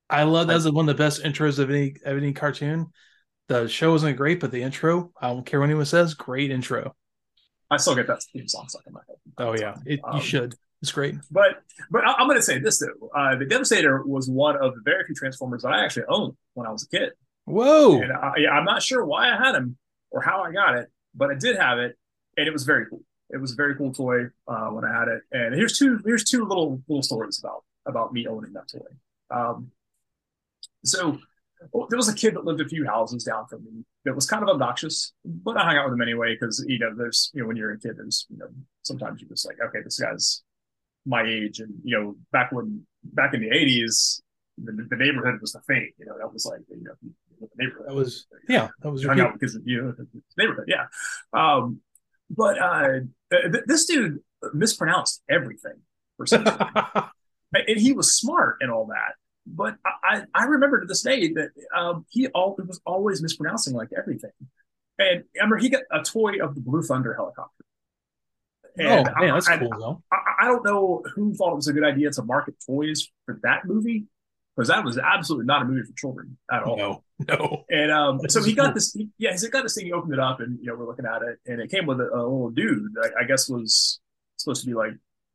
I 0.08 0.24
love 0.24 0.48
that 0.48 0.56
as 0.56 0.70
one 0.70 0.88
of 0.88 0.96
the 0.96 1.00
best 1.00 1.22
intros 1.22 1.58
of 1.58 1.70
any 1.70 1.94
of 2.04 2.16
any 2.16 2.32
cartoon. 2.32 2.88
The 3.48 3.68
show 3.68 3.92
wasn't 3.92 4.16
great, 4.16 4.38
but 4.38 4.52
the 4.52 4.62
intro, 4.62 5.12
I 5.20 5.28
don't 5.28 5.44
care 5.44 5.58
what 5.58 5.66
anyone 5.66 5.84
says, 5.84 6.14
great 6.14 6.52
intro. 6.52 6.94
I 7.70 7.78
still 7.78 7.94
get 7.94 8.06
that 8.08 8.22
theme 8.32 8.46
song 8.48 8.68
stuck 8.68 8.82
in 8.86 8.92
my 8.92 9.00
head. 9.08 9.16
Oh 9.38 9.54
yeah, 9.54 9.76
it, 9.86 10.00
um, 10.04 10.16
you 10.16 10.22
should. 10.22 10.54
It's 10.82 10.92
great. 10.92 11.14
But 11.30 11.62
but 11.90 12.06
I, 12.06 12.20
am 12.20 12.26
going 12.26 12.38
to 12.38 12.42
say 12.42 12.58
this 12.58 12.78
though: 12.78 13.08
uh, 13.14 13.36
the 13.36 13.44
Devastator 13.44 14.02
was 14.04 14.28
one 14.30 14.56
of 14.56 14.74
the 14.74 14.80
very 14.84 15.04
few 15.04 15.14
Transformers 15.14 15.62
that 15.62 15.72
I 15.72 15.84
actually 15.84 16.06
owned 16.08 16.34
when 16.54 16.66
I 16.66 16.70
was 16.70 16.84
a 16.84 16.88
kid. 16.88 17.10
Whoa! 17.44 18.00
And 18.00 18.12
I, 18.12 18.50
I'm 18.50 18.64
not 18.64 18.82
sure 18.82 19.04
why 19.04 19.30
I 19.30 19.36
had 19.36 19.54
him 19.54 19.76
or 20.10 20.22
how 20.22 20.42
I 20.42 20.52
got 20.52 20.76
it, 20.76 20.88
but 21.14 21.30
I 21.30 21.34
did 21.34 21.56
have 21.56 21.78
it, 21.78 21.98
and 22.36 22.46
it 22.46 22.52
was 22.52 22.64
very 22.64 22.86
cool. 22.88 23.02
It 23.28 23.40
was 23.40 23.52
a 23.52 23.56
very 23.56 23.76
cool 23.76 23.92
toy 23.92 24.24
uh, 24.48 24.68
when 24.68 24.84
I 24.84 24.92
had 24.92 25.08
it. 25.08 25.22
And 25.32 25.54
here's 25.54 25.76
two 25.76 26.00
here's 26.04 26.24
two 26.24 26.46
little 26.46 26.82
little 26.88 27.02
stories 27.02 27.38
about 27.38 27.64
about 27.86 28.12
me 28.12 28.26
owning 28.26 28.52
that 28.54 28.68
toy. 28.68 29.36
Um, 29.36 29.70
so 30.84 31.18
well, 31.72 31.86
there 31.90 31.98
was 31.98 32.08
a 32.08 32.14
kid 32.14 32.34
that 32.34 32.44
lived 32.44 32.60
a 32.62 32.68
few 32.68 32.86
houses 32.86 33.24
down 33.24 33.46
from 33.46 33.64
me 33.64 33.84
that 34.04 34.14
was 34.14 34.26
kind 34.26 34.42
of 34.42 34.48
obnoxious, 34.48 35.12
but 35.24 35.58
I 35.58 35.64
hung 35.64 35.76
out 35.76 35.84
with 35.84 35.94
him 35.94 36.00
anyway 36.00 36.34
because 36.34 36.64
you 36.66 36.78
know 36.78 36.94
there's 36.96 37.30
you 37.34 37.42
know 37.42 37.48
when 37.48 37.56
you're 37.56 37.72
a 37.72 37.78
kid 37.78 37.96
there's 37.96 38.26
you 38.30 38.38
know 38.38 38.46
sometimes 38.82 39.20
you're 39.20 39.28
just 39.28 39.46
like 39.46 39.58
okay 39.60 39.80
this 39.84 40.00
guy's 40.00 40.42
my 41.06 41.22
age 41.22 41.60
and 41.60 41.72
you 41.82 41.98
know 41.98 42.16
back 42.32 42.52
when 42.52 42.84
back 43.02 43.34
in 43.34 43.40
the 43.40 43.48
80s 43.48 44.20
the, 44.62 44.86
the 44.90 44.96
neighborhood 44.96 45.40
was 45.40 45.52
the 45.52 45.60
thing 45.60 45.90
you 45.98 46.06
know 46.06 46.16
that 46.18 46.32
was 46.32 46.44
like 46.44 46.60
you 46.68 46.84
know 46.84 46.92
the 47.40 47.48
neighborhood. 47.56 47.86
That 47.88 47.94
was 47.94 48.26
yeah. 48.48 48.68
that 48.82 48.90
was 48.90 49.04
hung 49.04 49.20
out 49.20 49.32
because 49.32 49.54
of 49.54 49.62
you 49.64 49.82
know 49.82 49.92
the 49.96 50.06
neighborhood 50.36 50.68
yeah. 50.68 50.86
Um 51.32 51.80
but 52.28 52.58
uh 52.60 53.00
th- 53.30 53.64
this 53.66 53.86
dude 53.86 54.20
mispronounced 54.52 55.22
everything 55.28 55.80
for 56.16 56.26
some 56.26 56.46
and 57.52 57.78
he 57.78 57.92
was 57.92 58.14
smart 58.14 58.58
and 58.60 58.70
all 58.70 58.86
that 58.86 59.14
but 59.46 59.76
I, 59.84 60.22
I 60.34 60.44
remember 60.44 60.80
to 60.80 60.86
this 60.86 61.02
day 61.02 61.32
that 61.32 61.50
um, 61.76 62.04
he 62.08 62.28
all, 62.28 62.56
was 62.66 62.80
always 62.84 63.22
mispronouncing 63.22 63.74
like 63.74 63.88
everything. 63.96 64.30
And 64.98 65.24
I 65.34 65.44
remember 65.44 65.58
he 65.58 65.70
got 65.70 65.82
a 65.90 66.02
toy 66.02 66.34
of 66.42 66.54
the 66.54 66.60
Blue 66.60 66.82
Thunder 66.82 67.14
helicopter. 67.14 67.64
And 68.76 69.08
oh, 69.08 69.20
man, 69.20 69.34
that's 69.34 69.48
I, 69.48 69.58
cool 69.58 69.70
though. 69.70 70.02
I, 70.12 70.44
I, 70.44 70.44
don't 70.46 70.64
know 70.64 71.02
who 71.14 71.34
thought 71.34 71.52
it 71.52 71.56
was 71.56 71.68
a 71.68 71.72
good 71.72 71.84
idea 71.84 72.10
to 72.10 72.22
market 72.22 72.54
toys 72.64 73.08
for 73.26 73.40
that 73.42 73.64
movie 73.64 74.06
because 74.56 74.68
that 74.68 74.84
was 74.84 74.98
absolutely 74.98 75.46
not 75.46 75.62
a 75.62 75.64
movie 75.64 75.82
for 75.82 75.92
children 75.96 76.36
at 76.50 76.62
all. 76.62 76.76
No, 76.76 77.02
no. 77.28 77.64
And 77.68 77.90
um, 77.90 78.20
so 78.28 78.42
he 78.42 78.54
got 78.54 78.66
cool. 78.66 78.74
this. 78.74 78.92
He, 78.92 79.08
yeah, 79.18 79.36
he 79.38 79.48
got 79.48 79.62
this 79.62 79.74
thing. 79.74 79.86
He 79.86 79.92
opened 79.92 80.12
it 80.12 80.20
up, 80.20 80.40
and 80.40 80.58
you 80.60 80.66
know 80.66 80.76
we're 80.76 80.86
looking 80.86 81.06
at 81.06 81.22
it, 81.22 81.38
and 81.46 81.60
it 81.60 81.70
came 81.70 81.86
with 81.86 82.00
a, 82.00 82.04
a 82.04 82.22
little 82.22 82.50
dude. 82.50 82.94
I, 83.02 83.22
I, 83.22 83.24
guess 83.24 83.48
was 83.48 84.00
supposed 84.36 84.62
to 84.62 84.66
be 84.66 84.74
like 84.74 84.92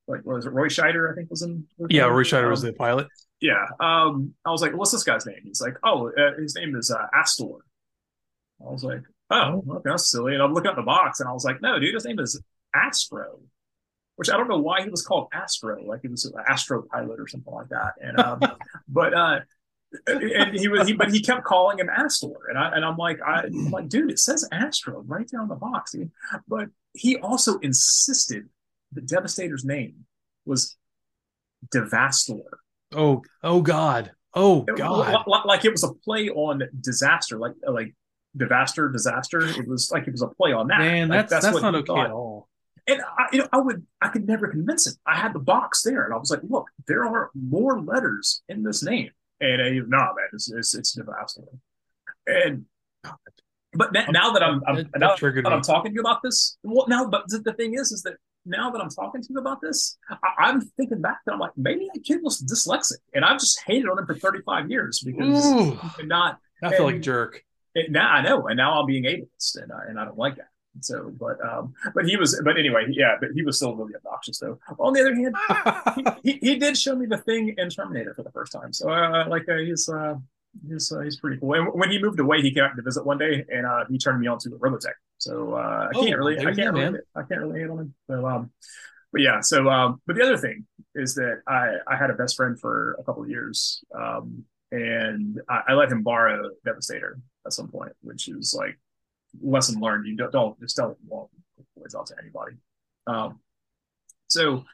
like 0.07 0.21
what 0.23 0.35
was 0.35 0.45
it? 0.45 0.53
Roy 0.53 0.67
Scheider, 0.67 1.11
I 1.11 1.15
think 1.15 1.29
was 1.29 1.41
in. 1.41 1.65
Yeah, 1.89 2.05
Roy 2.05 2.23
Scheider 2.23 2.45
um, 2.45 2.51
was 2.51 2.61
the 2.61 2.73
pilot. 2.73 3.07
Yeah. 3.41 3.65
Um, 3.79 4.33
I 4.45 4.51
was 4.51 4.61
like, 4.61 4.75
what's 4.75 4.91
this 4.91 5.03
guy's 5.03 5.25
name? 5.25 5.41
He's 5.43 5.61
like, 5.61 5.75
oh, 5.83 6.09
uh, 6.09 6.39
his 6.39 6.55
name 6.55 6.75
is 6.75 6.89
uh, 6.89 7.05
Astor. 7.13 7.65
I 8.61 8.71
was 8.71 8.83
like, 8.83 9.01
oh, 9.29 9.63
okay, 9.69 9.81
that's 9.89 10.09
silly. 10.09 10.33
And 10.33 10.41
I'm 10.41 10.53
looking 10.53 10.69
at 10.69 10.75
the 10.75 10.83
box, 10.83 11.19
and 11.19 11.29
I 11.29 11.33
was 11.33 11.43
like, 11.43 11.61
no, 11.61 11.79
dude, 11.79 11.93
his 11.93 12.05
name 12.05 12.19
is 12.19 12.41
Astro 12.75 13.39
which 14.15 14.29
I 14.29 14.37
don't 14.37 14.47
know 14.47 14.59
why 14.59 14.81
he 14.81 14.89
was 14.89 15.05
called 15.05 15.27
Astro, 15.33 15.83
like 15.85 16.01
he 16.01 16.07
was 16.07 16.25
an 16.25 16.33
Astro 16.47 16.83
pilot 16.83 17.19
or 17.19 17.27
something 17.27 17.53
like 17.53 17.69
that. 17.69 17.93
And 18.01 18.19
um, 18.19 18.39
but 18.87 19.13
uh, 19.13 19.39
and 20.07 20.55
he 20.55 20.67
was 20.67 20.87
he, 20.87 20.93
but 20.93 21.11
he 21.11 21.21
kept 21.21 21.43
calling 21.43 21.79
him 21.79 21.89
Astor, 21.89 22.47
and 22.49 22.57
I 22.57 22.75
and 22.75 22.85
I'm 22.85 22.97
like 22.97 23.19
I, 23.21 23.43
am 23.43 23.71
like, 23.71 23.89
dude, 23.89 24.11
it 24.11 24.19
says 24.19 24.47
Astro 24.51 25.03
right 25.05 25.27
down 25.27 25.47
the 25.47 25.55
box. 25.55 25.95
But 26.47 26.69
he 26.93 27.17
also 27.17 27.59
insisted 27.59 28.45
the 28.91 29.01
Devastator's 29.01 29.65
name 29.65 30.05
was 30.45 30.77
Devastor. 31.73 32.43
Oh, 32.93 33.23
oh 33.43 33.61
God. 33.61 34.11
Oh 34.33 34.61
God. 34.61 35.25
Like 35.45 35.65
it 35.65 35.71
was 35.71 35.83
a 35.83 35.93
play 35.93 36.29
on 36.29 36.63
disaster, 36.79 37.37
like 37.37 37.53
like 37.67 37.95
disaster, 38.35 38.89
disaster. 38.89 39.39
It 39.41 39.67
was 39.67 39.91
like 39.91 40.07
it 40.07 40.11
was 40.11 40.21
a 40.21 40.27
play 40.27 40.53
on 40.53 40.67
that. 40.67 40.79
Man, 40.79 41.09
like, 41.09 41.29
that's 41.29 41.31
that's, 41.31 41.45
that's 41.45 41.61
not 41.61 41.75
okay 41.75 41.87
thought. 41.87 42.05
at 42.05 42.11
all. 42.11 42.44
And 42.87 43.01
I, 43.01 43.25
you 43.31 43.39
know, 43.39 43.47
I 43.51 43.57
would, 43.57 43.85
I 44.01 44.09
could 44.09 44.27
never 44.27 44.47
convince 44.47 44.85
him. 44.85 44.93
I 45.07 45.15
had 45.15 45.33
the 45.33 45.39
box 45.39 45.81
there, 45.81 46.05
and 46.05 46.13
I 46.13 46.17
was 46.17 46.29
like, 46.29 46.41
"Look, 46.47 46.67
there 46.87 47.03
are 47.03 47.31
more 47.33 47.81
letters 47.81 48.43
in 48.47 48.63
this 48.63 48.83
name." 48.83 49.09
And 49.41 49.61
he, 49.73 49.79
no, 49.79 49.97
nah, 49.97 50.13
man, 50.13 50.27
it's 50.33 50.51
it's, 50.51 50.75
it's 50.75 50.93
disaster. 50.93 51.41
And 52.27 52.65
but 53.73 53.91
now, 53.91 54.05
now 54.09 54.31
that 54.31 54.43
I'm, 54.43 54.61
I'm 54.67 54.89
now 54.97 55.15
that 55.15 55.51
I'm 55.51 55.61
talking 55.61 55.91
to 55.91 55.95
you 55.95 56.01
about 56.01 56.21
this, 56.23 56.57
well, 56.63 56.85
now, 56.87 57.05
but 57.05 57.23
the 57.27 57.53
thing 57.53 57.73
is, 57.73 57.91
is 57.91 58.03
that 58.03 58.15
now 58.45 58.69
that 58.71 58.81
I'm 58.81 58.89
talking 58.89 59.21
to 59.21 59.27
you 59.29 59.39
about 59.39 59.61
this, 59.61 59.97
I, 60.09 60.49
am 60.49 60.61
thinking 60.61 61.01
back 61.01 61.17
that 61.25 61.33
I'm 61.33 61.39
like, 61.39 61.51
maybe 61.57 61.89
that 61.93 62.03
kid 62.03 62.19
was 62.21 62.41
dyslexic, 62.41 62.99
and 63.13 63.25
I've 63.25 63.39
just 63.39 63.61
hated 63.65 63.89
on 63.89 63.99
him 63.99 64.05
for 64.05 64.15
35 64.15 64.69
years 64.69 65.01
because 65.05 65.45
Ooh, 65.45 65.79
not. 66.03 66.39
I 66.63 66.75
feel 66.75 66.85
like 66.85 67.01
jerk. 67.01 67.43
It, 67.73 67.91
now 67.91 68.09
I 68.09 68.21
know, 68.21 68.47
and 68.47 68.57
now 68.57 68.79
I'm 68.79 68.85
being 68.85 69.03
ableist, 69.03 69.61
and 69.61 69.71
I, 69.71 69.89
and 69.89 69.99
I 69.99 70.05
don't 70.05 70.17
like 70.17 70.37
that. 70.37 70.47
So, 70.81 71.11
but 71.19 71.43
um, 71.45 71.73
but 71.93 72.05
he 72.05 72.17
was, 72.17 72.39
but 72.43 72.57
anyway, 72.57 72.85
yeah, 72.89 73.15
but 73.19 73.29
he 73.33 73.43
was 73.43 73.57
still 73.57 73.75
really 73.75 73.95
obnoxious 73.95 74.39
though. 74.39 74.59
On 74.79 74.93
the 74.93 75.01
other 75.01 75.15
hand, 75.15 76.15
he, 76.23 76.31
he, 76.39 76.39
he, 76.51 76.59
did 76.59 76.77
show 76.77 76.95
me 76.95 77.05
the 77.05 77.17
thing 77.17 77.55
in 77.57 77.69
Terminator 77.69 78.13
for 78.13 78.23
the 78.23 78.31
first 78.31 78.51
time, 78.51 78.73
so 78.73 78.89
uh, 78.89 79.25
like 79.27 79.47
uh, 79.49 79.57
he's 79.57 79.87
uh, 79.89 80.15
he's 80.67 80.91
uh, 80.91 80.99
he's 81.01 81.19
pretty 81.19 81.37
cool. 81.37 81.53
And 81.53 81.67
when 81.73 81.91
he 81.91 82.01
moved 82.01 82.19
away, 82.19 82.41
he 82.41 82.53
came 82.53 82.63
out 82.63 82.75
to 82.75 82.81
visit 82.81 83.05
one 83.05 83.17
day, 83.17 83.45
and 83.49 83.65
uh, 83.65 83.85
he 83.89 83.97
turned 83.97 84.19
me 84.19 84.27
on 84.27 84.39
to 84.39 84.49
Robotech. 84.49 84.93
So 85.17 85.53
uh, 85.53 85.57
I 85.57 85.89
oh, 85.95 86.05
can't 86.05 86.17
really, 86.17 86.39
I 86.39 86.53
can't 86.53 86.73
really, 86.73 86.99
I 87.15 87.23
can't 87.23 87.41
really 87.41 87.59
hate 87.59 87.69
on 87.69 87.79
him. 87.79 87.93
So, 88.07 88.27
um, 88.27 88.51
but 89.11 89.21
yeah. 89.21 89.39
So, 89.41 89.69
um, 89.69 90.01
but 90.05 90.15
the 90.15 90.23
other 90.23 90.37
thing 90.37 90.65
is 90.93 91.15
that 91.15 91.41
I 91.47 91.75
I 91.87 91.95
had 91.95 92.09
a 92.09 92.13
best 92.13 92.35
friend 92.35 92.59
for 92.59 92.95
a 92.99 93.03
couple 93.03 93.23
of 93.23 93.29
years, 93.29 93.83
um, 93.97 94.43
and 94.71 95.39
I, 95.49 95.61
I 95.69 95.73
let 95.73 95.91
him 95.91 96.03
borrow 96.03 96.49
Devastator 96.65 97.19
at 97.45 97.53
some 97.53 97.67
point, 97.67 97.93
which 98.01 98.27
is 98.27 98.55
like 98.57 98.77
lesson 99.41 99.79
learned. 99.79 100.07
You 100.07 100.15
don't, 100.15 100.31
don't 100.31 100.59
just 100.59 100.75
tell 100.75 100.91
it 100.91 100.97
won't 101.07 101.29
out 101.95 102.07
to 102.07 102.15
anybody. 102.21 102.55
Um, 103.07 103.39
so 104.27 104.65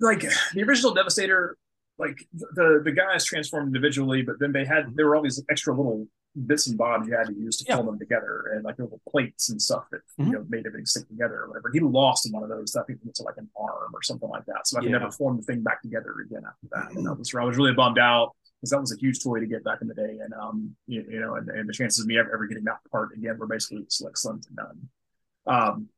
like 0.00 0.24
the 0.54 0.62
original 0.62 0.92
Devastator 0.92 1.56
like 1.98 2.26
the 2.32 2.80
the 2.84 2.92
guys 2.92 3.24
transformed 3.24 3.68
individually, 3.68 4.22
but 4.22 4.38
then 4.40 4.52
they 4.52 4.64
had 4.64 4.94
there 4.94 5.06
were 5.06 5.16
all 5.16 5.22
these 5.22 5.42
extra 5.50 5.74
little 5.74 6.06
bits 6.46 6.66
and 6.66 6.78
bobs 6.78 7.06
you 7.06 7.14
had 7.14 7.26
to 7.26 7.34
use 7.34 7.58
to 7.58 7.64
yeah. 7.68 7.76
pull 7.76 7.84
them 7.84 7.98
together, 7.98 8.52
and 8.54 8.64
like 8.64 8.78
little 8.78 9.00
plates 9.08 9.50
and 9.50 9.60
stuff 9.60 9.84
that 9.92 10.00
mm-hmm. 10.18 10.26
you 10.26 10.32
know 10.32 10.46
made 10.48 10.66
everything 10.66 10.86
stick 10.86 11.06
together 11.08 11.42
or 11.42 11.48
whatever. 11.48 11.70
He 11.72 11.80
lost 11.80 12.28
one 12.32 12.42
of 12.42 12.48
those. 12.48 12.74
I 12.76 12.82
think 12.84 12.98
was 13.04 13.20
like 13.20 13.36
an 13.36 13.48
arm 13.56 13.92
or 13.94 14.02
something 14.02 14.28
like 14.28 14.44
that. 14.46 14.66
So 14.66 14.78
I 14.78 14.80
yeah. 14.80 14.86
could 14.86 14.92
never 14.92 15.10
form 15.10 15.36
the 15.36 15.42
thing 15.42 15.62
back 15.62 15.82
together 15.82 16.14
again 16.26 16.42
after 16.46 16.66
that. 16.72 16.88
Mm-hmm. 16.88 16.98
And 16.98 17.08
I 17.08 17.12
was 17.12 17.34
I 17.34 17.44
was 17.44 17.56
really 17.56 17.74
bummed 17.74 17.98
out 17.98 18.34
because 18.62 18.70
that 18.70 18.80
was 18.80 18.92
a 18.92 19.00
huge 19.00 19.22
toy 19.22 19.40
to 19.40 19.46
get 19.46 19.64
back 19.64 19.82
in 19.82 19.88
the 19.88 19.94
day, 19.94 20.18
and 20.22 20.32
um 20.34 20.76
you, 20.86 21.04
you 21.10 21.20
know 21.20 21.34
and, 21.34 21.48
and, 21.50 21.68
the 21.68 21.72
chances 21.72 22.00
of 22.00 22.06
me 22.06 22.16
ever, 22.16 22.32
ever 22.32 22.46
getting 22.46 22.64
that 22.64 22.78
part 22.90 23.12
again 23.12 23.36
were 23.36 23.48
basically 23.48 23.84
like 24.00 24.16
slim 24.16 24.40
to 24.40 24.48
none. 24.54 24.88
Um, 25.44 25.88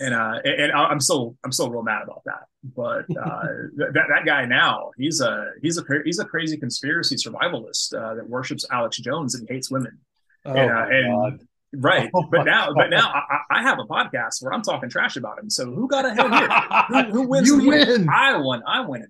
and 0.00 0.14
uh, 0.14 0.40
and 0.44 0.72
I'm 0.72 1.00
still 1.00 1.36
I'm 1.44 1.52
still 1.52 1.70
real 1.70 1.82
mad 1.82 2.02
about 2.02 2.22
that. 2.24 2.46
But 2.64 3.04
uh, 3.18 3.46
that 3.76 4.06
that 4.08 4.22
guy 4.24 4.46
now 4.46 4.90
he's 4.96 5.20
a 5.20 5.50
he's 5.60 5.78
a 5.78 5.84
he's 6.04 6.18
a 6.18 6.24
crazy 6.24 6.56
conspiracy 6.56 7.16
survivalist 7.16 7.94
uh, 7.94 8.14
that 8.14 8.28
worships 8.28 8.64
Alex 8.70 8.96
Jones 8.98 9.34
and 9.34 9.46
hates 9.48 9.70
women. 9.70 9.98
Oh 10.44 10.54
and, 10.54 10.70
uh, 10.70 10.86
and 10.88 11.46
right, 11.74 12.10
oh 12.14 12.24
but 12.30 12.44
now 12.44 12.72
but 12.74 12.88
now 12.88 13.12
I, 13.12 13.58
I, 13.58 13.62
have 13.62 13.78
a 13.78 13.84
podcast 13.84 14.42
where 14.42 14.52
I'm 14.52 14.62
talking 14.62 14.88
trash 14.88 15.16
about 15.16 15.38
him. 15.38 15.50
So 15.50 15.66
who 15.66 15.86
got 15.86 16.04
ahead 16.04 16.32
here? 16.32 16.48
who, 16.88 17.12
who 17.12 17.28
wins? 17.28 17.46
You 17.46 17.68
win. 17.68 18.08
I 18.08 18.38
won. 18.38 18.62
I 18.66 18.80
win. 18.80 19.08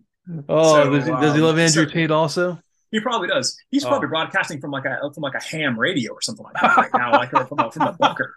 Oh, 0.49 0.85
so, 0.85 0.91
does, 0.91 1.07
he, 1.07 1.11
does, 1.11 1.35
he, 1.35 1.41
love 1.41 1.55
um, 1.55 1.61
Andrew 1.61 1.85
so, 1.87 1.91
Tate 1.93 2.11
also? 2.11 2.61
He 2.91 3.01
probably 3.01 3.29
does. 3.29 3.57
He's 3.71 3.85
probably 3.85 4.07
Oh. 4.07 4.11
broadcasting 4.11 4.61
from 4.61 4.71
like 4.71 4.85
a 4.85 4.99
from 5.13 5.23
like 5.23 5.35
a 5.35 5.43
ham 5.43 5.79
radio 5.79 6.13
or 6.13 6.21
something 6.21 6.45
like 6.45 6.55
that 6.61 6.77
right 6.77 6.91
now, 6.95 7.13
like 7.13 7.31
from 7.31 7.59
a, 7.59 7.73
from 7.73 7.89
a 7.89 7.93
bunker. 7.93 8.37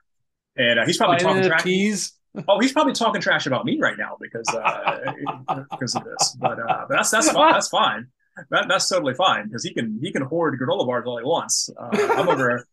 And 0.56 0.80
uh, 0.80 0.86
he's 0.86 0.98
probably 0.98 1.18
talking 1.18 1.44
trash. 1.44 2.12
Oh, 2.48 2.60
he's 2.60 2.72
probably 2.72 2.94
talking 2.94 3.22
trash 3.22 3.46
about 3.46 3.66
me 3.66 3.78
right 3.80 3.98
now 3.98 4.18
because 4.20 4.48
uh, 4.50 5.64
because 5.72 5.96
of 5.96 6.04
this. 6.06 6.38
But 6.40 6.60
uh, 6.60 6.86
but 6.88 6.96
that's 6.96 7.12
that's 7.12 7.32
fine. 7.32 7.54
That's 7.54 7.70
fine. 7.70 8.08
That, 8.50 8.68
that's 8.68 8.90
totally 8.90 9.14
fine 9.14 9.48
because 9.48 9.64
he 9.64 9.74
can 9.74 10.00
he 10.02 10.12
can 10.12 10.22
hoard 10.24 10.60
granola 10.60 10.86
bars 10.86 11.06
all 11.06 11.18
he 11.18 11.24
wants. 11.24 11.70
Uh, 11.78 11.90
I'm 12.18 12.28
over. 12.30 12.66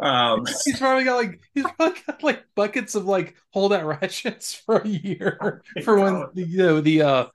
Um, 0.00 0.46
He's 0.64 0.78
probably 0.78 1.04
got 1.04 1.16
like 1.16 1.40
he's 1.54 1.64
probably 1.64 2.00
got 2.06 2.22
like 2.22 2.44
buckets 2.54 2.94
of 2.94 3.04
like 3.04 3.36
hold 3.52 3.72
out 3.72 3.84
ratchets 3.84 4.54
for 4.54 4.78
a 4.78 4.88
year 4.88 5.62
for 5.84 6.00
when 6.00 6.26
the, 6.34 6.42
you 6.42 6.58
know 6.58 6.80
the 6.80 7.02
uh 7.02 7.26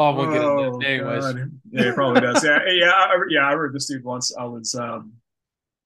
oh 0.00 0.12
my 0.14 0.26
Oh, 0.26 0.26
goodness. 0.26 0.78
Anyways, 0.82 1.32
God. 1.34 1.52
Yeah, 1.70 1.82
it 1.90 1.94
probably 1.94 2.20
does. 2.20 2.44
Yeah, 2.44 2.58
yeah, 2.68 2.90
I, 2.90 3.16
yeah. 3.30 3.46
I 3.48 3.52
heard 3.52 3.74
this 3.74 3.86
dude 3.88 4.04
once. 4.04 4.34
I 4.36 4.44
was, 4.44 4.74
um, 4.74 5.14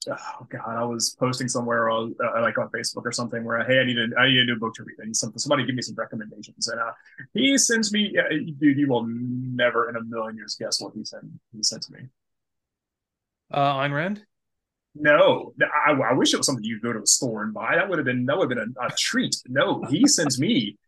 oh 0.09 0.47
god, 0.51 0.77
I 0.77 0.85
was 0.85 1.17
posting 1.19 1.49
somewhere, 1.49 1.91
on, 1.91 2.15
uh, 2.25 2.41
like 2.43 2.59
on 2.59 2.69
Facebook 2.71 3.05
or 3.07 3.13
something, 3.13 3.45
where 3.45 3.65
hey, 3.65 3.81
I 3.81 3.85
need 3.85 3.99
a, 3.99 4.09
I 4.19 4.29
need 4.29 4.41
a 4.41 4.45
new 4.45 4.57
book 4.57 4.75
to 4.77 4.85
read. 4.85 4.97
I 5.03 5.07
need 5.07 5.17
something. 5.17 5.39
Somebody 5.39 5.67
give 5.67 5.75
me 5.77 5.83
some 5.83 5.97
recommendations, 5.97 6.69
and 6.69 6.81
uh, 6.81 6.93
he 7.35 7.59
sends 7.59 7.93
me, 7.93 8.13
yeah, 8.15 8.29
dude. 8.59 8.79
You 8.79 8.89
will 8.89 9.07
never 9.07 9.89
in 9.91 9.97
a 9.97 10.05
million 10.05 10.37
years 10.37 10.57
guess 10.61 10.81
what 10.81 10.95
he 10.95 11.05
sent. 11.05 11.25
He 11.57 11.63
sent 11.63 11.83
to 11.85 11.93
me. 11.95 12.01
uh 13.53 13.75
Ayn 13.79 13.93
Rand. 13.95 14.25
No, 14.97 15.53
I, 15.87 15.91
I 15.93 16.13
wish 16.13 16.33
it 16.35 16.37
was 16.37 16.47
something 16.47 16.65
you 16.65 16.79
could 16.79 16.87
go 16.89 16.93
to 16.93 17.03
a 17.03 17.07
store 17.07 17.43
and 17.43 17.53
buy. 17.53 17.75
That 17.77 17.89
would 17.89 17.99
have 17.99 18.05
been 18.07 18.27
that 18.27 18.39
would 18.39 18.51
have 18.51 18.57
been 18.59 18.75
a, 18.81 18.87
a 18.87 18.91
treat. 18.97 19.35
No, 19.49 19.83
he 19.91 20.07
sends 20.07 20.39
me 20.39 20.79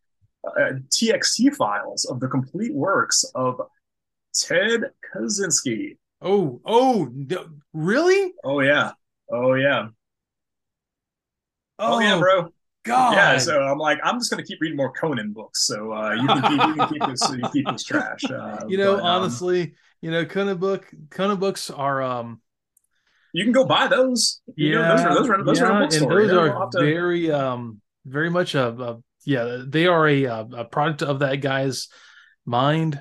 uh, 0.47 0.73
TXT 0.91 1.55
files 1.55 2.05
of 2.05 2.21
the 2.21 2.29
complete 2.29 2.75
works 2.75 3.25
of 3.35 3.61
Ted 4.35 4.83
Kaczynski. 5.15 5.97
Oh, 6.23 6.61
oh, 6.65 7.09
really? 7.73 8.33
Oh 8.45 8.61
yeah, 8.61 8.93
oh 9.31 9.55
yeah, 9.55 9.89
oh, 11.79 11.99
yeah, 12.01 12.19
bro. 12.19 12.49
God. 12.85 13.13
Yeah, 13.15 13.39
so 13.39 13.61
I'm 13.61 13.79
like, 13.79 13.99
I'm 14.05 14.19
just 14.19 14.31
gonna 14.31 14.45
keep 14.45 14.61
reading 14.61 14.77
more 14.77 14.93
Conan 14.93 15.33
books. 15.33 15.67
So 15.67 15.93
uh, 15.93 16.13
you 16.13 16.27
can 16.27 16.43
keep 16.43 16.67
you 16.69 16.75
can 16.75 16.89
keep 16.89 17.07
this 17.07 17.29
you 17.31 17.39
can 17.41 17.51
keep 17.51 17.69
this 17.69 17.83
trash. 17.83 18.25
Uh, 18.25 18.61
you 18.69 18.79
know, 18.79 18.95
but, 18.95 19.01
um, 19.01 19.07
honestly, 19.07 19.75
you 20.01 20.11
know, 20.11 20.25
Conan 20.25 20.59
book 20.59 20.89
Conan 21.11 21.39
books 21.39 21.69
are 21.69 22.01
um 22.01 22.41
you 23.33 23.45
can 23.45 23.53
go 23.53 23.65
buy 23.67 23.89
those. 23.89 24.41
You 24.55 24.77
know, 24.77 24.97
those 24.97 25.01
are 25.05 25.15
those 25.15 25.31
are 25.31 25.45
those 25.45 25.59
yeah, 25.59 25.67
are 25.67 25.83
and 25.83 25.93
those 25.93 26.01
you 26.01 26.09
know, 26.09 26.41
are 26.41 26.71
to- 26.71 26.79
very 26.79 27.31
um 27.31 27.81
very 28.07 28.31
much 28.31 28.55
a, 28.55 28.69
a 28.69 28.99
yeah 29.27 29.63
they 29.67 29.87
are 29.87 30.09
a 30.09 30.25
a 30.25 30.65
product 30.65 31.03
of 31.03 31.19
that 31.19 31.37
guy's 31.43 31.89
mind 32.47 33.01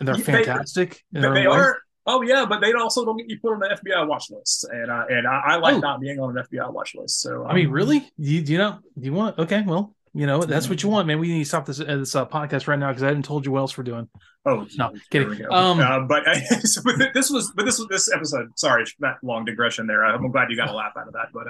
and 0.00 0.08
they're 0.08 0.16
They- 0.16 0.22
fantastic 0.22 1.02
But 1.12 1.34
they 1.34 1.44
are. 1.46 1.78
Oh 2.08 2.22
yeah, 2.22 2.46
but 2.48 2.60
they 2.60 2.72
also 2.72 3.04
don't 3.04 3.16
get 3.16 3.28
you 3.28 3.40
put 3.40 3.54
on 3.54 3.58
the 3.58 3.66
FBI 3.82 4.06
watch 4.06 4.30
list, 4.30 4.64
and 4.70 4.88
uh, 4.92 5.06
and 5.10 5.26
I, 5.26 5.40
I 5.44 5.56
like 5.56 5.74
Oh. 5.74 5.78
not 5.80 6.00
being 6.00 6.20
on 6.20 6.38
an 6.38 6.44
FBI 6.44 6.72
watch 6.72 6.94
list. 6.94 7.20
So 7.20 7.44
I 7.44 7.52
mean, 7.52 7.66
um, 7.66 7.72
really? 7.72 8.08
You, 8.16 8.42
do 8.42 8.52
you 8.52 8.58
know? 8.58 8.78
Do 8.96 9.04
you 9.04 9.12
want? 9.12 9.36
Okay, 9.40 9.64
well, 9.66 9.95
you 10.16 10.26
know, 10.26 10.42
that's 10.42 10.68
what 10.68 10.82
you 10.82 10.88
want, 10.88 11.06
man. 11.06 11.18
We 11.18 11.28
need 11.28 11.40
to 11.40 11.48
stop 11.48 11.66
this 11.66 11.78
uh, 11.80 11.84
this 11.84 12.14
uh, 12.14 12.24
podcast 12.26 12.66
right 12.66 12.78
now 12.78 12.88
because 12.88 13.02
I 13.02 13.08
haven't 13.08 13.24
told 13.26 13.44
you 13.44 13.52
what 13.52 13.60
else 13.60 13.76
we're 13.76 13.84
doing. 13.84 14.08
Oh 14.46 14.66
No, 14.78 14.92
kidding. 15.10 15.44
Um, 15.50 15.78
uh, 15.80 16.00
but, 16.00 16.22
so, 16.62 16.80
but 16.84 16.94
this 17.12 17.30
was, 17.30 17.52
but 17.54 17.64
this 17.66 17.78
was 17.78 17.88
this 17.88 18.10
episode. 18.12 18.48
Sorry, 18.58 18.84
that 19.00 19.16
long 19.22 19.44
digression 19.44 19.86
there. 19.86 20.04
I'm 20.04 20.30
glad 20.30 20.50
you 20.50 20.56
got 20.56 20.70
a 20.70 20.72
laugh 20.72 20.92
out 20.96 21.06
of 21.08 21.12
that. 21.14 21.28
But, 21.34 21.46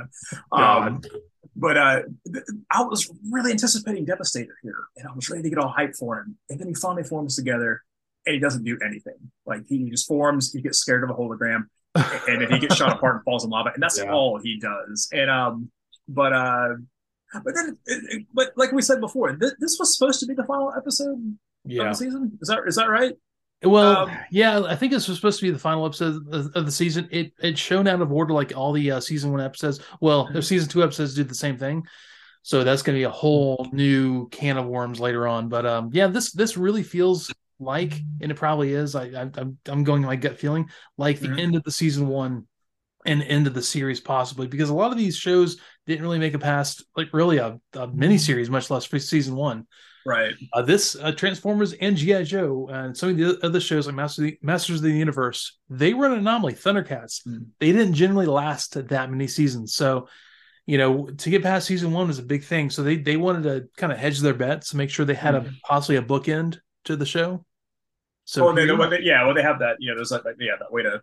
uh, 0.53 0.57
um, 0.61 1.03
but 1.55 1.77
uh, 1.77 2.01
I 2.71 2.83
was 2.83 3.11
really 3.31 3.51
anticipating 3.53 4.05
Devastator 4.05 4.57
here, 4.63 4.85
and 4.97 5.07
I 5.09 5.13
was 5.15 5.31
ready 5.31 5.43
to 5.45 5.49
get 5.51 5.59
all 5.59 5.73
hyped 5.73 5.97
for 5.97 6.19
him. 6.19 6.37
And 6.51 6.59
then 6.59 6.69
he 6.69 6.75
finally 6.75 7.05
forms 7.05 7.37
together, 7.37 7.83
and 8.27 8.35
he 8.35 8.41
doesn't 8.41 8.65
do 8.65 8.79
anything. 8.85 9.15
Like 9.47 9.63
he 9.69 9.89
just 9.91 10.07
forms, 10.09 10.53
he 10.53 10.61
gets 10.61 10.79
scared 10.79 11.05
of 11.05 11.11
a 11.11 11.15
hologram, 11.15 11.67
and 11.95 12.43
then 12.43 12.51
he 12.51 12.59
gets 12.59 12.77
shot 12.77 12.93
apart 12.97 13.17
and 13.17 13.25
falls 13.25 13.45
in 13.45 13.51
lava, 13.51 13.71
and 13.75 13.83
that's 13.83 13.99
Yeah. 13.99 14.11
all 14.13 14.39
he 14.43 14.59
does. 14.59 15.09
And 15.13 15.31
um, 15.31 15.71
but 16.09 16.33
uh, 16.33 16.69
but 17.33 17.55
then, 17.55 17.77
it, 17.87 18.03
it- 18.11 18.27
but 18.33 18.53
like 18.57 18.73
we 18.73 18.83
said 18.83 19.01
before, 19.01 19.35
th- 19.37 19.53
this 19.61 19.77
was 19.79 19.97
supposed 19.97 20.21
to 20.21 20.27
be 20.27 20.35
the 20.35 20.45
final 20.45 20.73
episode 20.77 21.13
of 21.13 21.71
the 21.89 21.95
season. 21.95 22.39
Is 22.41 22.49
that 22.49 22.61
is 22.67 22.77
that 22.77 22.89
right? 22.89 23.15
Well, 23.65 24.09
Um, 24.09 24.11
yeah, 24.31 24.61
I 24.61 24.77
think 24.77 24.93
this 24.93 25.09
was 25.09 25.17
supposed 25.17 25.41
to 25.41 25.47
be 25.47 25.51
the 25.51 25.59
final 25.59 25.87
episode 25.87 26.23
of, 26.33 26.67
the 26.67 26.71
season. 26.71 27.09
It 27.11 27.33
it's 27.39 27.59
shown 27.59 27.89
out 27.89 28.03
of 28.03 28.13
order 28.13 28.35
like 28.35 28.55
all 28.57 28.73
the 28.73 28.91
uh, 28.93 29.01
season 29.01 29.33
one 29.33 29.41
episodes. 29.41 29.81
Well, 30.01 30.29
the 30.33 30.43
season 30.43 30.69
two 30.69 30.83
episodes 30.85 31.15
do 31.15 31.25
the 31.25 31.35
same 31.35 31.57
thing, 31.57 31.85
so 32.43 32.63
that's 32.65 32.83
going 32.83 32.95
to 32.97 33.01
be 33.01 33.05
a 33.05 33.11
whole 33.11 33.67
new 33.73 34.29
can 34.29 34.59
of 34.59 34.67
worms 34.67 35.01
later 35.01 35.27
on. 35.27 35.49
But 35.49 35.65
um, 35.67 35.91
yeah, 35.93 36.07
this 36.07 36.33
this 36.33 36.57
really 36.57 36.83
feels 36.83 37.33
like, 37.59 37.95
and 38.21 38.31
it 38.31 38.35
probably 38.37 38.75
is. 38.75 38.95
I, 38.95 39.05
I 39.07 39.31
I'm 39.37 39.59
I'm 39.67 39.85
going 39.85 40.03
my 40.03 40.17
gut 40.17 40.39
feeling 40.39 40.69
like 40.99 41.19
the 41.19 41.29
Mhm. 41.29 41.41
end 41.41 41.57
of 41.57 41.63
the 41.65 41.73
season 41.73 42.09
one 42.09 42.47
and 43.07 43.23
end 43.23 43.47
of 43.47 43.55
the 43.55 43.63
series 43.63 44.01
possibly 44.01 44.47
because 44.47 44.69
a 44.69 44.75
lot 44.75 44.93
of 44.93 44.99
these 44.99 45.17
shows 45.17 45.59
didn't 45.87 46.03
really 46.03 46.19
make 46.19 46.35
it 46.35 46.39
past 46.39 46.85
like 46.97 47.09
really 47.13 47.39
a, 47.39 47.59
a 47.75 47.87
mini 47.89 48.19
series, 48.19 48.51
much 48.51 48.71
less 48.71 48.85
for 48.85 48.99
season 48.99 49.37
one. 49.37 49.67
Right. 50.05 50.35
Uh, 50.53 50.63
this 50.63 50.95
uh, 50.95 51.11
Transformers 51.13 51.73
and 51.73 51.97
GI 51.97 52.25
Joe 52.25 52.69
and 52.71 52.97
some 52.97 53.09
of 53.11 53.17
the 53.17 53.39
other 53.45 53.61
shows 53.61 53.87
like 53.87 53.97
Masters 53.97 54.25
of 54.25 54.31
the, 54.31 54.39
Masters 54.41 54.77
of 54.77 54.83
the 54.83 54.93
Universe, 54.93 55.59
they 55.69 55.95
were 55.95 56.07
an 56.07 56.13
anomaly. 56.13 56.55
Thundercats, 56.55 57.27
Mm. 57.27 57.47
they 57.59 57.73
didn't 57.73 57.95
generally 57.95 58.27
last 58.27 58.75
that 58.89 59.11
many 59.11 59.27
seasons. 59.27 59.75
So, 59.75 60.09
you 60.65 60.79
know, 60.79 61.07
to 61.07 61.31
get 61.31 61.43
past 61.43 61.67
season 61.67 61.93
one 61.93 62.07
was 62.07 62.21
a 62.21 62.25
big 62.25 62.45
thing. 62.45 62.71
So 62.71 62.85
they 62.85 62.97
they 62.97 63.17
wanted 63.17 63.43
to 63.45 63.69
kind 63.77 63.93
of 63.93 63.99
hedge 63.99 64.21
their 64.21 64.35
bets 64.35 64.71
to 64.71 64.77
make 64.77 64.91
sure 64.91 65.05
they 65.05 65.15
had 65.15 65.35
a 65.35 65.53
possibly 65.65 65.97
a 65.97 66.03
bookend 66.03 66.59
to 66.85 66.97
the 66.97 67.07
show. 67.07 67.45
So 68.27 68.49
oh, 68.49 68.53
they, 68.53 68.67
they, 68.67 69.03
yeah, 69.05 69.25
well, 69.25 69.35
they 69.35 69.43
have 69.43 69.61
that. 69.61 69.77
You 69.79 69.91
know, 69.91 69.97
there's 69.97 70.11
that, 70.11 70.25
like, 70.25 70.35
yeah, 70.41 70.57
that 70.59 70.73
way 70.73 70.83
to 70.83 71.01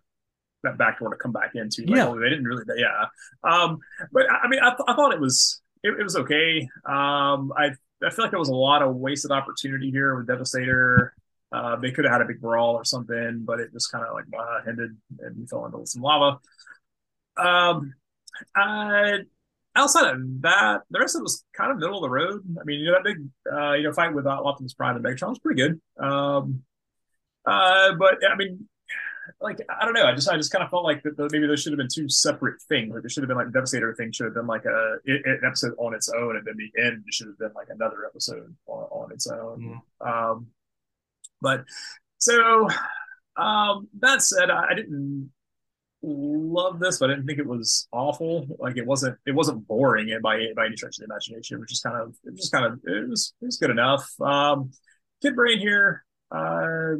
that 0.64 0.76
back 0.78 0.98
door 0.98 1.10
to 1.10 1.16
come 1.16 1.32
back 1.32 1.52
into. 1.54 1.82
Like, 1.82 1.96
Yeah. 1.96 2.08
oh, 2.08 2.18
they 2.18 2.28
didn't 2.28 2.44
really. 2.44 2.64
Yeah. 2.76 3.06
Um, 3.42 3.78
but 4.12 4.30
I 4.30 4.48
mean, 4.48 4.60
I, 4.60 4.70
th- 4.70 4.80
I 4.88 4.94
thought 4.94 5.12
it 5.14 5.20
was 5.20 5.62
it, 5.82 5.90
it 5.98 6.02
was 6.02 6.16
okay. 6.16 6.68
Um, 6.84 7.52
I 7.56 7.70
I 8.02 8.10
feel 8.10 8.24
like 8.24 8.30
there 8.30 8.38
was 8.40 8.48
a 8.48 8.54
lot 8.54 8.82
of 8.82 8.94
wasted 8.96 9.30
opportunity 9.30 9.90
here 9.90 10.14
with 10.16 10.26
Devastator. 10.26 11.14
Uh, 11.52 11.76
they 11.76 11.90
could 11.92 12.04
have 12.04 12.12
had 12.12 12.20
a 12.20 12.24
big 12.24 12.40
brawl 12.40 12.74
or 12.74 12.84
something, 12.84 13.42
but 13.44 13.60
it 13.60 13.72
just 13.72 13.92
kind 13.92 14.04
of 14.04 14.12
like 14.12 14.24
uh, 14.36 14.68
ended 14.68 14.96
and 15.20 15.36
we 15.38 15.46
fell 15.46 15.64
into 15.66 15.86
some 15.86 16.02
lava. 16.02 16.38
Um, 17.36 17.94
I, 18.56 19.18
outside 19.76 20.12
of 20.14 20.42
that, 20.42 20.82
the 20.90 20.98
rest 21.00 21.14
of 21.14 21.20
it 21.20 21.22
was 21.24 21.44
kind 21.56 21.70
of 21.70 21.78
middle 21.78 21.96
of 21.98 22.02
the 22.02 22.10
road. 22.10 22.42
I 22.60 22.64
mean, 22.64 22.80
you 22.80 22.86
know, 22.86 22.92
that 22.92 23.04
big, 23.04 23.18
uh, 23.52 23.72
you 23.74 23.84
know, 23.84 23.92
fight 23.92 24.12
with 24.14 24.26
uh, 24.26 24.30
Optimus 24.30 24.74
Prime 24.74 24.96
and 24.96 25.04
Megatron 25.04 25.28
was 25.30 25.38
pretty 25.38 25.62
good. 25.62 25.80
Um, 26.04 26.62
uh, 27.46 27.94
but 27.94 28.18
I 28.28 28.34
mean, 28.36 28.68
like 29.40 29.58
I 29.68 29.84
don't 29.84 29.94
know. 29.94 30.04
I 30.04 30.14
just 30.14 30.28
I 30.28 30.36
just 30.36 30.52
kind 30.52 30.64
of 30.64 30.70
felt 30.70 30.84
like 30.84 31.02
that 31.02 31.28
maybe 31.32 31.46
there 31.46 31.56
should 31.56 31.72
have 31.72 31.78
been 31.78 31.88
two 31.92 32.08
separate 32.08 32.60
things. 32.62 32.92
Like 32.92 33.02
there 33.02 33.08
should 33.08 33.22
have 33.22 33.28
been 33.28 33.36
like 33.36 33.46
the 33.46 33.52
Devastator 33.52 33.94
thing 33.94 34.12
should 34.12 34.24
have 34.24 34.34
been 34.34 34.46
like 34.46 34.64
a 34.64 34.98
an 35.06 35.40
episode 35.44 35.74
on 35.78 35.94
its 35.94 36.08
own, 36.08 36.36
and 36.36 36.46
then 36.46 36.56
the 36.56 36.82
end 36.82 37.04
should 37.10 37.28
have 37.28 37.38
been 37.38 37.52
like 37.54 37.68
another 37.70 38.06
episode 38.06 38.54
on, 38.66 38.82
on 38.90 39.12
its 39.12 39.26
own. 39.26 39.80
Um, 40.00 40.46
but 41.40 41.64
so 42.18 42.68
um, 43.36 43.88
that 44.00 44.22
said, 44.22 44.50
I, 44.50 44.68
I 44.70 44.74
didn't 44.74 45.30
love 46.02 46.78
this, 46.78 46.98
but 46.98 47.10
I 47.10 47.14
didn't 47.14 47.26
think 47.26 47.38
it 47.38 47.46
was 47.46 47.88
awful. 47.92 48.46
Like 48.58 48.76
it 48.76 48.86
wasn't 48.86 49.18
it 49.26 49.34
wasn't 49.34 49.66
boring 49.66 50.16
by 50.22 50.46
by 50.56 50.66
any 50.66 50.76
stretch 50.76 50.98
of 50.98 51.00
the 51.00 51.04
imagination. 51.04 51.56
It 51.56 51.60
was 51.60 51.70
just 51.70 51.84
kind 51.84 51.96
of 51.96 52.14
it 52.24 52.32
was 52.32 52.40
just 52.40 52.52
kind 52.52 52.66
of 52.66 52.80
it 52.84 53.08
was 53.08 53.34
it 53.40 53.46
was 53.46 53.56
good 53.56 53.70
enough. 53.70 54.08
Um, 54.20 54.72
Kid 55.22 55.36
Brain 55.36 55.58
here 55.58 56.04
uh, 56.30 56.96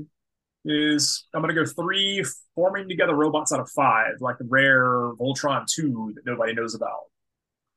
is 0.65 1.27
I'm 1.35 1.41
gonna 1.43 1.55
go 1.55 1.65
three 1.67 2.25
forming 2.55 2.89
together 2.89 3.15
robots 3.15 3.53
out 3.53 3.61
of 3.61 3.71
five, 3.71 4.15
like 4.21 4.39
the 4.39 4.47
rare 4.49 5.13
Voltron 5.15 5.67
two 5.67 6.13
that 6.15 6.25
nobody 6.27 6.55
knows 6.55 6.75
about. 6.75 7.01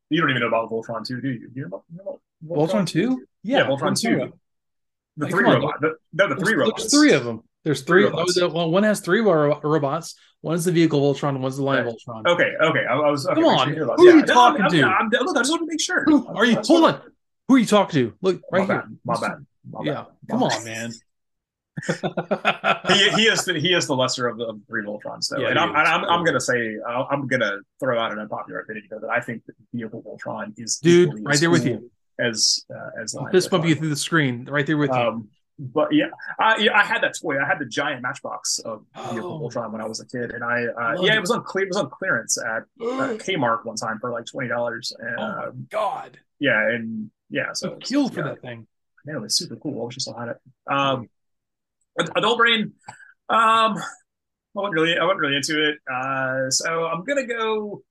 You 0.10 0.22
don't 0.22 0.30
even 0.30 0.42
know 0.42 0.48
about 0.48 0.70
Voltron 0.70 1.06
two, 1.06 1.20
do 1.22 1.30
you? 1.30 1.50
You 1.54 1.62
know 1.64 1.68
about, 1.68 1.84
you 1.92 1.98
know 1.98 2.20
about 2.56 2.70
Voltron 2.70 2.88
two? 2.88 3.26
Yeah, 3.44 3.66
Voltron 3.68 4.00
two. 4.00 4.32
The 5.18 5.26
Hey, 5.26 5.32
three 5.32 5.44
come 5.46 5.54
on, 5.56 5.62
robot. 5.62 5.82
The, 5.82 5.96
no, 6.14 6.30
the 6.30 6.36
There's, 6.36 6.48
three 6.50 6.72
there's 6.78 6.92
three 6.94 7.14
of 7.14 7.26
them. 7.26 7.42
There's 7.64 7.82
Three 7.82 8.04
three. 8.04 8.12
Oh, 8.14 8.18
robots. 8.18 8.38
oh, 8.38 8.48
well, 8.50 8.72
one 8.72 8.84
has 8.84 9.00
three 9.02 9.20
ro- 9.20 9.60
robots. 9.62 10.16
is 10.46 10.64
the 10.64 10.72
vehicle 10.72 11.02
Voltron, 11.02 11.30
and 11.30 11.42
one's 11.44 11.58
the 11.58 11.64
Lion 11.64 11.86
Right. 11.86 11.96
Voltron. 12.08 12.26
Okay, 12.28 12.54
okay. 12.62 12.86
I, 12.90 12.94
I 12.94 13.10
was 13.10 13.26
okay, 13.28 13.36
Come 13.42 13.46
on, 13.46 13.74
sure 13.74 13.86
who 13.98 14.08
are 14.10 14.16
you 14.16 14.22
no, 14.22 14.26
talking 14.34 14.62
I'm, 14.62 14.72
to? 14.72 14.84
I'm, 14.84 14.94
I'm, 15.14 15.26
look, 15.26 15.36
I 15.36 15.40
just 15.42 15.50
want 15.52 15.64
to 15.64 15.68
make 15.68 15.82
sure. 15.82 16.04
Who 16.06 16.28
are 16.28 16.46
you? 16.46 16.56
Hold 16.64 16.86
on. 16.86 17.02
Who 17.48 17.56
are 17.56 17.58
you 17.58 17.66
talking 17.66 18.00
to? 18.12 18.14
Look 18.22 18.42
My 18.52 18.60
right 18.60 18.68
here. 18.70 18.78
bad. 18.82 18.98
My 19.04 19.20
bad. 19.20 19.46
My 19.70 19.84
yeah. 19.84 19.94
bad. 19.94 20.06
Come 20.30 20.40
My 20.42 20.46
on, 20.48 20.64
man. 20.64 20.92
He, 21.86 23.10
he 23.12 23.24
is 23.28 23.46
the 23.46 23.58
he 23.60 23.74
is 23.74 23.88
the 23.88 23.96
lesser 23.96 24.28
of 24.28 24.38
the, 24.38 24.46
of 24.46 24.60
the 24.60 24.66
three 24.68 24.84
Voltrons 24.84 25.30
though, 25.30 25.40
Yeah, 25.40 25.50
and 25.50 25.60
I'm, 25.60 25.70
and. 25.70 25.78
I'm 25.78 26.04
I'm 26.06 26.24
gonna 26.26 26.40
say 26.42 26.78
I'll- 26.88 27.08
I'm 27.12 27.28
gonna 27.28 27.58
throw 27.80 28.00
out 28.00 28.12
an 28.12 28.20
unpopular 28.20 28.60
opinion 28.62 28.86
here 28.90 29.00
that 29.00 29.10
I 29.10 29.20
think 29.20 29.46
that 29.46 29.56
vehicle 29.74 30.02
Voltron 30.04 30.54
is 30.58 30.78
Dude, 30.78 31.24
right 31.26 31.36
as 31.36 31.40
there 31.42 31.50
with 31.50 31.66
you. 31.66 31.90
as 32.20 32.66
uh, 32.74 33.02
as 33.02 33.16
I'll 33.16 33.24
Lion 33.24 33.32
fist 33.32 33.52
bump 33.52 33.66
you 33.66 33.76
through 33.76 33.90
the 33.90 33.96
screen, 33.96 34.46
right 34.46 34.66
there 34.66 34.78
with 34.78 34.90
you. 34.90 34.96
Um, 34.96 35.30
but 35.60 35.92
yeah, 35.92 36.06
I 36.40 36.58
yeah, 36.58 36.78
I 36.78 36.84
had 36.84 37.02
that 37.02 37.16
toy. 37.20 37.42
I 37.42 37.46
had 37.48 37.58
the 37.60 37.66
giant 37.66 38.02
Matchbox 38.04 38.60
of 38.60 38.84
vehicle 39.12 39.40
Oh. 39.44 39.48
Voltron 39.48 39.72
when 39.72 39.82
I 39.82 39.88
was 39.88 40.00
a 40.00 40.06
kid, 40.06 40.32
and 40.32 40.44
I 40.44 40.66
uh, 40.66 41.02
yeah, 41.02 41.14
it. 41.14 41.18
it 41.18 41.22
was 41.22 41.32
on 41.32 41.44
cle- 41.44 41.64
it 41.64 41.68
was 41.68 41.78
on 41.78 41.90
clearance 41.90 42.38
at 42.38 42.64
uh, 42.82 43.18
Kmart 43.18 43.66
one 43.66 43.76
time 43.76 43.98
for 44.00 44.12
like 44.12 44.26
twenty 44.26 44.50
dollars, 44.50 44.94
and 45.00 45.16
oh 45.20 45.24
uh, 45.24 45.46
my 45.46 45.52
god, 45.72 46.20
yeah, 46.40 46.70
and 46.70 47.10
yeah, 47.30 47.54
so 47.54 47.70
so 47.70 47.76
killed 47.78 48.14
for 48.14 48.20
yeah, 48.22 48.28
that 48.28 48.42
thing. 48.42 48.68
Man, 49.06 49.16
it 49.16 49.20
was 49.22 49.36
super 49.36 49.56
cool. 49.56 49.82
I 49.82 49.86
wish 49.86 49.96
I 49.98 50.00
still 50.02 50.14
had 50.14 50.28
it. 50.30 50.38
Um, 50.68 51.02
Ad- 51.04 51.10
Adult 52.16 52.38
Brain. 52.38 52.74
Um, 53.30 53.78
I 53.78 54.62
wasn't 54.62 54.74
really 54.74 54.98
I 54.98 55.04
wasn't 55.04 55.20
really 55.20 55.36
into 55.36 55.70
it. 55.70 55.78
Uh, 55.92 56.50
so 56.50 56.86
I'm 56.86 57.04
gonna 57.04 57.26
go 57.26 57.84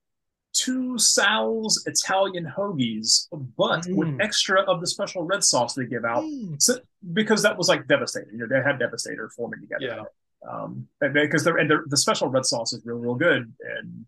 two 0.53 0.97
Sal's 0.97 1.83
Italian 1.85 2.45
hoagies, 2.45 3.27
but 3.31 3.81
mm. 3.81 3.95
with 3.95 4.21
extra 4.21 4.61
of 4.61 4.81
the 4.81 4.87
special 4.87 5.23
red 5.23 5.43
sauce 5.43 5.75
they 5.75 5.85
give 5.85 6.05
out. 6.05 6.23
Mm. 6.23 6.61
So, 6.61 6.79
because 7.13 7.43
that 7.43 7.57
was 7.57 7.69
like 7.69 7.87
devastating. 7.87 8.33
You 8.33 8.39
know, 8.39 8.47
they 8.47 8.61
had 8.63 8.79
Devastator 8.79 9.29
forming 9.29 9.61
together. 9.61 9.85
Yeah. 9.85 10.03
Um, 10.49 10.87
because 10.99 11.43
they're 11.43 11.57
and 11.57 11.69
they're, 11.69 11.83
the 11.87 11.97
special 11.97 12.29
red 12.29 12.45
sauce 12.45 12.73
is 12.73 12.81
real, 12.85 12.97
real 12.97 13.15
good, 13.15 13.53
and 13.79 14.05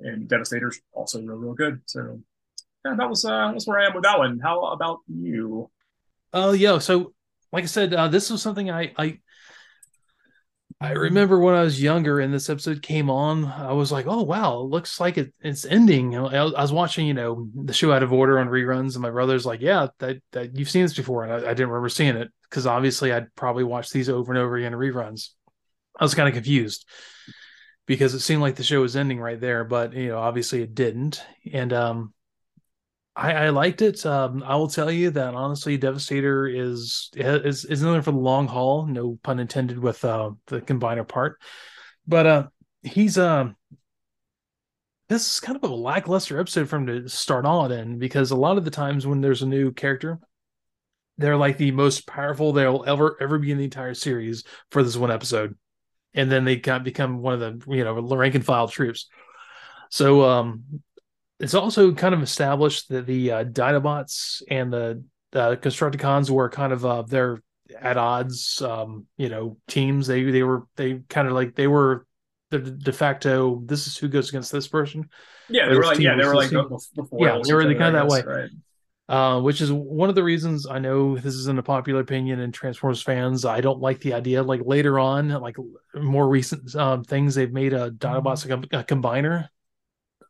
and 0.00 0.28
Devastator's 0.28 0.80
also 0.92 1.20
real, 1.20 1.36
real 1.36 1.54
good. 1.54 1.80
So 1.86 2.20
yeah, 2.84 2.94
that 2.96 3.08
was 3.08 3.24
uh 3.24 3.50
that's 3.52 3.66
where 3.66 3.80
I 3.80 3.86
am 3.86 3.94
with 3.94 4.04
that 4.04 4.18
one. 4.18 4.38
How 4.38 4.60
about 4.66 5.00
you? 5.08 5.70
Oh 6.32 6.50
uh, 6.50 6.52
yeah, 6.52 6.78
so 6.78 7.12
like 7.52 7.64
I 7.64 7.66
said, 7.66 7.94
uh, 7.94 8.08
this 8.08 8.30
was 8.30 8.42
something 8.42 8.70
I 8.70 8.92
I 8.96 9.18
I 10.80 10.92
remember 10.92 11.40
when 11.40 11.56
I 11.56 11.62
was 11.62 11.82
younger 11.82 12.20
and 12.20 12.32
this 12.32 12.48
episode 12.48 12.82
came 12.82 13.10
on, 13.10 13.44
I 13.46 13.72
was 13.72 13.90
like, 13.90 14.06
"Oh 14.06 14.22
wow, 14.22 14.60
it 14.60 14.66
looks 14.70 15.00
like 15.00 15.18
it, 15.18 15.34
it's 15.40 15.64
ending." 15.64 16.16
I, 16.16 16.36
I, 16.36 16.60
was 16.62 16.72
watching, 16.72 17.06
you 17.06 17.14
know, 17.14 17.48
the 17.54 17.72
show 17.72 17.92
out 17.92 18.04
of 18.04 18.12
order 18.12 18.38
on 18.38 18.46
reruns, 18.48 18.94
and 18.94 19.02
my 19.02 19.10
brother's 19.10 19.44
like, 19.44 19.60
"Yeah, 19.60 19.88
that, 19.98 20.18
that 20.32 20.56
you've 20.56 20.70
seen 20.70 20.82
this 20.82 20.94
before," 20.94 21.24
and 21.24 21.32
I, 21.32 21.36
I 21.50 21.54
didn't 21.54 21.70
remember 21.70 21.88
seeing 21.88 22.16
it 22.16 22.30
because 22.48 22.66
obviously 22.66 23.12
I'd 23.12 23.34
probably 23.34 23.64
watched 23.64 23.92
these 23.92 24.08
over 24.08 24.32
and 24.32 24.38
over 24.40 24.56
again 24.56 24.72
in 24.72 24.78
reruns. 24.78 25.30
I 25.98 26.04
was 26.04 26.14
kind 26.14 26.28
of 26.28 26.34
confused 26.34 26.86
because 27.86 28.14
it 28.14 28.20
seemed 28.20 28.42
like 28.42 28.54
the 28.54 28.62
show 28.62 28.80
was 28.80 28.94
ending 28.94 29.18
right 29.18 29.40
there, 29.40 29.64
but 29.64 29.94
you 29.94 30.10
know, 30.10 30.18
obviously 30.18 30.62
it 30.62 30.76
didn't. 30.76 31.24
And 31.52 31.72
um, 31.72 32.14
I, 33.18 33.32
I 33.32 33.48
liked 33.48 33.82
it. 33.82 34.06
Um, 34.06 34.44
I 34.44 34.54
will 34.54 34.68
tell 34.68 34.90
you 34.90 35.10
that 35.10 35.34
honestly, 35.34 35.76
Devastator 35.76 36.46
is 36.46 37.10
is 37.16 37.64
is 37.64 37.82
in 37.82 38.02
for 38.02 38.12
the 38.12 38.18
long 38.18 38.46
haul. 38.46 38.86
No 38.86 39.18
pun 39.22 39.40
intended 39.40 39.78
with 39.78 40.04
uh, 40.04 40.30
the 40.46 40.60
combiner 40.60 41.06
part, 41.06 41.40
but 42.06 42.26
uh, 42.26 42.46
he's 42.82 43.18
um. 43.18 43.56
This 45.08 45.32
is 45.32 45.40
kind 45.40 45.56
of 45.56 45.68
a 45.68 45.74
lackluster 45.74 46.38
episode 46.38 46.68
for 46.68 46.76
him 46.76 46.86
to 46.86 47.08
start 47.08 47.46
on 47.46 47.72
in 47.72 47.98
because 47.98 48.30
a 48.30 48.36
lot 48.36 48.58
of 48.58 48.64
the 48.66 48.70
times 48.70 49.06
when 49.06 49.22
there's 49.22 49.40
a 49.40 49.46
new 49.46 49.72
character, 49.72 50.18
they're 51.16 51.36
like 51.36 51.56
the 51.56 51.70
most 51.70 52.06
powerful 52.06 52.52
they'll 52.52 52.84
ever 52.86 53.16
ever 53.20 53.38
be 53.38 53.50
in 53.50 53.58
the 53.58 53.64
entire 53.64 53.94
series 53.94 54.44
for 54.70 54.82
this 54.82 54.98
one 54.98 55.10
episode 55.10 55.56
and 56.14 56.30
then 56.30 56.44
they 56.44 56.56
got 56.56 56.84
become 56.84 57.20
one 57.20 57.34
of 57.34 57.40
the 57.40 57.74
you 57.74 57.84
know 57.84 57.94
rank 57.94 58.34
and 58.34 58.44
file 58.44 58.68
troops. 58.68 59.08
So 59.90 60.22
um, 60.24 60.82
it's 61.40 61.54
also 61.54 61.92
kind 61.92 62.14
of 62.14 62.22
established 62.22 62.88
that 62.88 63.06
the 63.06 63.32
uh, 63.32 63.44
Dinobots 63.44 64.42
and 64.48 64.72
the 64.72 65.04
uh, 65.32 65.56
Constructicons 65.56 66.30
were 66.30 66.48
kind 66.48 66.72
of 66.72 66.84
uh, 66.84 67.02
they're 67.02 67.42
at 67.78 67.96
odds. 67.96 68.62
Um, 68.62 69.06
you 69.16 69.28
know, 69.28 69.58
teams. 69.68 70.06
They 70.06 70.24
they 70.24 70.42
were 70.42 70.66
they 70.76 71.00
kind 71.08 71.28
of 71.28 71.34
like 71.34 71.54
they 71.54 71.66
were 71.66 72.06
the 72.50 72.58
de 72.58 72.92
facto. 72.92 73.62
This 73.64 73.86
is 73.86 73.96
who 73.96 74.08
goes 74.08 74.28
against 74.28 74.52
this 74.52 74.68
person. 74.68 75.08
Yeah, 75.48 75.68
they 75.68 75.76
were 75.76 75.84
like 75.84 75.98
yeah, 75.98 76.16
they 76.16 76.26
were 76.26 76.34
like 76.34 76.50
before. 76.50 77.26
Yeah, 77.26 77.40
they 77.44 77.54
were 77.54 77.66
the 77.66 77.74
kind 77.74 77.96
of 77.96 78.08
that 78.08 78.12
way. 78.12 78.22
Right. 78.22 78.50
Uh, 79.08 79.40
which 79.40 79.62
is 79.62 79.72
one 79.72 80.10
of 80.10 80.14
the 80.14 80.22
reasons 80.22 80.66
I 80.66 80.78
know 80.78 81.16
this 81.16 81.34
isn't 81.34 81.58
a 81.58 81.62
popular 81.62 82.02
opinion 82.02 82.40
in 82.40 82.52
Transformers 82.52 83.00
fans. 83.00 83.46
I 83.46 83.62
don't 83.62 83.80
like 83.80 84.00
the 84.00 84.12
idea. 84.12 84.42
Like 84.42 84.60
later 84.66 84.98
on, 84.98 85.30
like 85.30 85.56
more 85.94 86.28
recent 86.28 86.74
um, 86.76 87.04
things, 87.04 87.34
they've 87.34 87.50
made 87.50 87.72
a 87.72 87.90
Dinobots 87.90 88.46
mm-hmm. 88.46 88.76
a, 88.76 88.80
a, 88.80 88.84
combiner, 88.84 89.48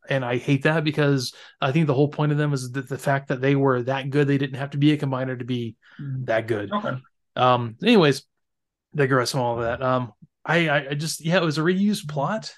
and 0.09 0.25
I 0.25 0.37
hate 0.37 0.63
that 0.63 0.83
because 0.83 1.33
I 1.61 1.71
think 1.71 1.87
the 1.87 1.93
whole 1.93 2.07
point 2.07 2.31
of 2.31 2.37
them 2.37 2.51
is 2.51 2.71
that 2.71 2.89
the 2.89 2.97
fact 2.97 3.29
that 3.29 3.41
they 3.41 3.55
were 3.55 3.83
that 3.83 4.09
good, 4.09 4.27
they 4.27 4.37
didn't 4.37 4.59
have 4.59 4.71
to 4.71 4.77
be 4.77 4.91
a 4.91 4.97
combiner 4.97 5.37
to 5.37 5.45
be 5.45 5.75
mm-hmm. 6.01 6.25
that 6.25 6.47
good. 6.47 6.71
Okay. 6.71 6.97
Um. 7.35 7.75
Anyways, 7.81 8.23
digress 8.93 9.31
from 9.31 9.41
all 9.41 9.57
of 9.57 9.63
that. 9.63 9.81
Um. 9.81 10.11
I 10.43 10.69
I 10.69 10.93
just 10.95 11.23
yeah, 11.23 11.37
it 11.37 11.43
was 11.43 11.57
a 11.57 11.61
reused 11.61 12.09
plot. 12.09 12.53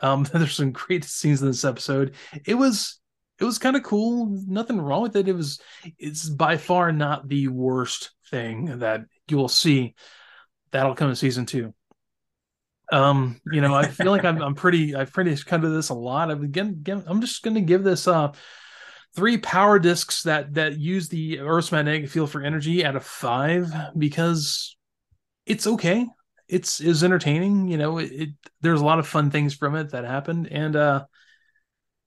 Um. 0.00 0.24
There's 0.32 0.54
some 0.54 0.72
great 0.72 1.04
scenes 1.04 1.40
in 1.40 1.48
this 1.48 1.64
episode. 1.64 2.14
It 2.44 2.54
was 2.54 3.00
it 3.38 3.44
was 3.44 3.58
kind 3.58 3.76
of 3.76 3.82
cool. 3.82 4.26
Nothing 4.46 4.80
wrong 4.80 5.02
with 5.02 5.16
it. 5.16 5.26
It 5.26 5.34
was 5.34 5.60
it's 5.98 6.28
by 6.28 6.58
far 6.58 6.92
not 6.92 7.28
the 7.28 7.48
worst 7.48 8.10
thing 8.30 8.80
that 8.80 9.02
you 9.28 9.38
will 9.38 9.48
see. 9.48 9.94
That'll 10.70 10.94
come 10.94 11.08
in 11.08 11.16
season 11.16 11.46
two. 11.46 11.74
Um, 12.92 13.40
you 13.52 13.60
know, 13.60 13.74
I 13.74 13.86
feel 13.86 14.10
like 14.10 14.24
I'm 14.24 14.42
I'm 14.42 14.54
pretty 14.54 14.94
I've 14.94 15.12
pretty 15.12 15.36
come 15.36 15.62
to 15.62 15.68
this 15.68 15.90
a 15.90 15.94
lot. 15.94 16.30
I'm 16.30 16.42
again, 16.42 16.82
I'm 17.06 17.20
just 17.20 17.42
gonna 17.42 17.60
give 17.60 17.84
this 17.84 18.08
uh 18.08 18.32
three 19.14 19.38
power 19.38 19.78
discs 19.78 20.22
that 20.24 20.54
that 20.54 20.78
use 20.78 21.08
the 21.08 21.40
Earth's 21.40 21.72
magnetic 21.72 22.08
field 22.08 22.30
for 22.30 22.42
energy 22.42 22.84
out 22.84 22.96
of 22.96 23.04
five 23.04 23.72
because 23.96 24.76
it's 25.46 25.66
okay. 25.66 26.06
It's 26.48 26.80
is 26.80 27.04
entertaining, 27.04 27.68
you 27.68 27.78
know, 27.78 27.98
it, 27.98 28.12
it 28.12 28.28
there's 28.60 28.80
a 28.80 28.84
lot 28.84 28.98
of 28.98 29.06
fun 29.06 29.30
things 29.30 29.54
from 29.54 29.76
it 29.76 29.90
that 29.90 30.04
happened. 30.04 30.48
And 30.50 30.76
uh 30.76 31.04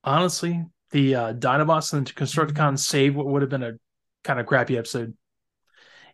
honestly, 0.03 0.65
the 0.91 1.15
uh, 1.15 1.33
Dinobots 1.33 1.93
and 1.93 2.13
Constructicons 2.15 2.53
mm-hmm. 2.53 2.75
save 2.75 3.15
what 3.15 3.25
would 3.27 3.41
have 3.41 3.49
been 3.49 3.63
a 3.63 3.73
kind 4.23 4.39
of 4.39 4.45
crappy 4.45 4.77
episode. 4.77 5.15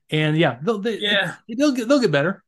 And 0.09 0.37
yeah, 0.37 0.57
they'll 0.61 0.79
they, 0.79 0.99
yeah 0.99 1.35
they'll 1.47 1.73
get 1.73 1.87
they'll 1.87 1.99
get 1.99 2.11
better. 2.11 2.43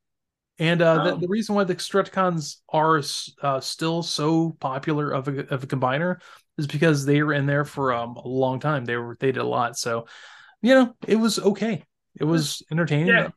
And 0.62 0.84
uh, 0.84 1.02
oh. 1.02 1.10
the, 1.10 1.22
the, 1.22 1.28
reason 1.28 1.56
why 1.56 1.64
the 1.64 1.74
Constructicons 1.74 2.58
are 2.70 3.02
uh, 3.42 3.60
still 3.62 4.04
so 4.04 4.52
popular 4.60 5.10
of 5.10 5.28
a, 5.28 5.52
of 5.52 5.64
a 5.64 5.68
combiner 5.68 6.22
is 6.60 6.68
because 6.68 7.04
they 7.04 7.24
were 7.24 7.34
in 7.34 7.48
there 7.48 7.66
for 7.66 7.92
um, 7.92 8.16
a 8.16 8.28
long 8.28 8.60
time. 8.60 8.86
They 8.86 8.96
were 8.96 9.18
they 9.20 9.32
did 9.32 9.42
a 9.42 9.44
lot. 9.44 9.76
So 9.76 10.06
you 10.62 10.76
know, 10.76 10.96
it 11.08 11.16
was 11.16 11.40
okay. 11.40 11.84
It 12.16 12.26
was 12.26 12.62
entertaining. 12.72 13.08
Yeah. 13.08 13.30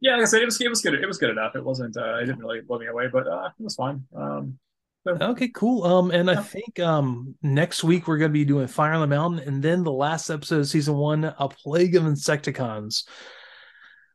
Yeah, 0.00 0.12
like 0.12 0.22
I 0.22 0.24
said, 0.26 0.42
it 0.42 0.44
was 0.44 0.60
it 0.60 0.68
was 0.68 0.82
good. 0.82 0.94
It 0.94 1.06
was 1.06 1.16
good 1.16 1.30
enough. 1.30 1.56
It 1.56 1.64
wasn't. 1.64 1.96
Uh, 1.96 2.18
it 2.18 2.26
didn't 2.26 2.40
really 2.40 2.60
blow 2.60 2.78
me 2.78 2.88
away, 2.88 3.08
but 3.10 3.26
uh, 3.26 3.48
it 3.58 3.64
was 3.64 3.74
fine. 3.74 4.04
Um, 4.14 4.58
Okay, 5.06 5.48
cool. 5.48 5.84
Um, 5.84 6.10
and 6.10 6.30
I 6.30 6.42
think 6.42 6.78
um 6.80 7.34
next 7.40 7.82
week 7.82 8.06
we're 8.06 8.18
gonna 8.18 8.28
be 8.28 8.44
doing 8.44 8.66
Fire 8.66 8.92
on 8.92 9.00
the 9.00 9.06
Mountain, 9.06 9.48
and 9.48 9.62
then 9.62 9.82
the 9.82 9.92
last 9.92 10.28
episode 10.28 10.60
of 10.60 10.68
season 10.68 10.96
one, 10.96 11.24
A 11.24 11.48
Plague 11.48 11.96
of 11.96 12.02
Insecticons. 12.02 13.04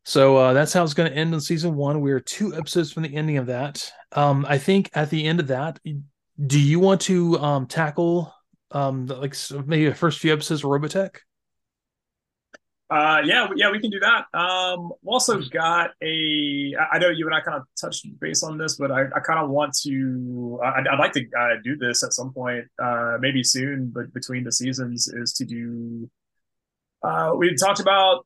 So 0.06 0.36
uh, 0.36 0.54
that's 0.54 0.74
how 0.74 0.84
it's 0.84 0.93
going 0.93 1.10
to 1.10 1.18
end 1.18 1.34
in 1.34 1.39
season 1.39 1.76
one. 1.76 2.01
We're 2.01 2.20
two 2.20 2.54
episodes 2.56 2.91
from 2.91 3.04
the 3.04 3.16
ending 3.16 3.38
of 3.38 3.45
that. 3.45 3.89
Um, 4.12 4.45
I 4.47 4.58
think 4.58 4.89
at 4.93 5.10
the 5.10 5.26
end 5.26 5.39
of 5.39 5.47
that, 5.47 5.80
do 6.45 6.60
you 6.60 6.80
want 6.80 7.01
to 7.01 7.39
um, 7.39 7.68
tackle 7.68 8.34
um, 8.72 9.06
the, 9.06 9.16
like 9.16 9.36
maybe 9.66 9.88
the 9.88 9.95
first 9.95 10.20
few 10.20 10.34
episodes 10.34 10.64
of 10.64 10.70
Robotech? 10.70 11.16
Uh, 12.89 13.22
yeah, 13.24 13.47
yeah, 13.56 13.72
we 13.72 13.80
can 13.80 13.89
do 13.89 13.99
that. 14.01 14.26
Um, 14.38 14.91
also 15.06 15.41
got 15.41 15.91
a. 16.04 16.76
I 16.91 16.99
know 16.99 17.10
you 17.10 17.26
and 17.26 17.34
I 17.34 17.39
kind 17.39 17.58
of 17.58 17.64
touched 17.80 18.06
base 18.20 18.43
on 18.43 18.58
this, 18.58 18.76
but 18.76 18.91
I, 18.91 19.06
I 19.16 19.20
kind 19.26 19.39
of 19.39 19.49
want 19.49 19.74
to. 19.84 20.60
I'd, 20.64 20.88
I'd 20.88 20.99
like 20.99 21.14
to 21.14 21.26
uh, 21.39 21.56
do 21.64 21.76
this 21.78 22.04
at 22.04 22.14
some 22.14 22.34
point, 22.34 22.66
uh, 22.78 23.18
maybe 23.20 23.41
soon, 23.41 23.89
but 23.89 24.14
between 24.14 24.43
the 24.43 24.51
seasons, 24.51 25.08
is 25.08 25.34
to 25.34 25.45
do. 25.45 26.10
Uh, 27.01 27.34
we 27.38 27.56
talked 27.56 27.80
about. 27.80 28.26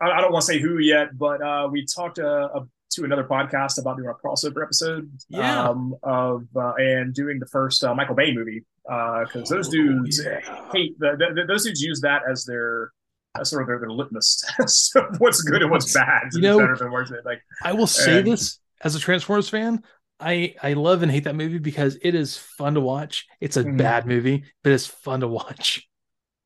I, 0.00 0.10
I 0.10 0.20
don't 0.20 0.32
want 0.32 0.44
to 0.44 0.52
say 0.52 0.60
who 0.60 0.78
yet, 0.78 1.16
but 1.16 1.42
uh, 1.42 1.68
we 1.70 1.84
talked 1.84 2.18
uh, 2.18 2.48
to 2.90 3.04
another 3.04 3.24
podcast 3.24 3.80
about 3.80 3.96
doing 3.96 4.08
a 4.08 4.14
crossover 4.14 4.62
episode. 4.62 5.10
Yeah. 5.28 5.68
Um, 5.68 5.94
of 6.02 6.46
uh, 6.56 6.74
and 6.74 7.14
doing 7.14 7.38
the 7.38 7.46
first 7.46 7.84
uh, 7.84 7.94
Michael 7.94 8.14
Bay 8.14 8.32
movie 8.32 8.64
because 8.84 9.52
uh, 9.52 9.54
those 9.56 9.68
oh, 9.68 9.72
dudes 9.72 10.24
oh, 10.24 10.30
yeah. 10.30 10.70
hate 10.72 10.98
the, 10.98 11.16
the, 11.18 11.44
those 11.46 11.64
dudes 11.64 11.82
use 11.82 12.00
that 12.00 12.22
as 12.30 12.44
their 12.44 12.92
that's 13.34 13.50
sort 13.50 13.62
of 13.62 13.68
their, 13.68 13.78
their 13.78 13.90
litmus 13.90 14.44
test 14.56 14.96
of 14.96 15.18
what's 15.18 15.42
good 15.42 15.62
and 15.62 15.70
what's 15.70 15.92
bad. 15.92 16.22
You 16.32 16.40
know, 16.40 16.58
better 16.58 16.76
than 16.76 16.90
worse. 16.90 17.12
Like 17.24 17.42
I 17.62 17.72
will 17.72 17.86
say 17.86 18.18
and, 18.18 18.26
this 18.26 18.58
as 18.82 18.94
a 18.94 19.00
Transformers 19.00 19.48
fan, 19.48 19.82
I 20.18 20.54
I 20.62 20.72
love 20.72 21.02
and 21.02 21.12
hate 21.12 21.24
that 21.24 21.36
movie 21.36 21.58
because 21.58 21.98
it 22.02 22.14
is 22.14 22.36
fun 22.36 22.74
to 22.74 22.80
watch. 22.80 23.26
It's 23.40 23.56
a 23.56 23.64
mm-hmm. 23.64 23.76
bad 23.76 24.06
movie, 24.06 24.44
but 24.62 24.72
it's 24.72 24.86
fun 24.86 25.20
to 25.20 25.28
watch. 25.28 25.86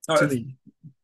Oh, 0.08 0.28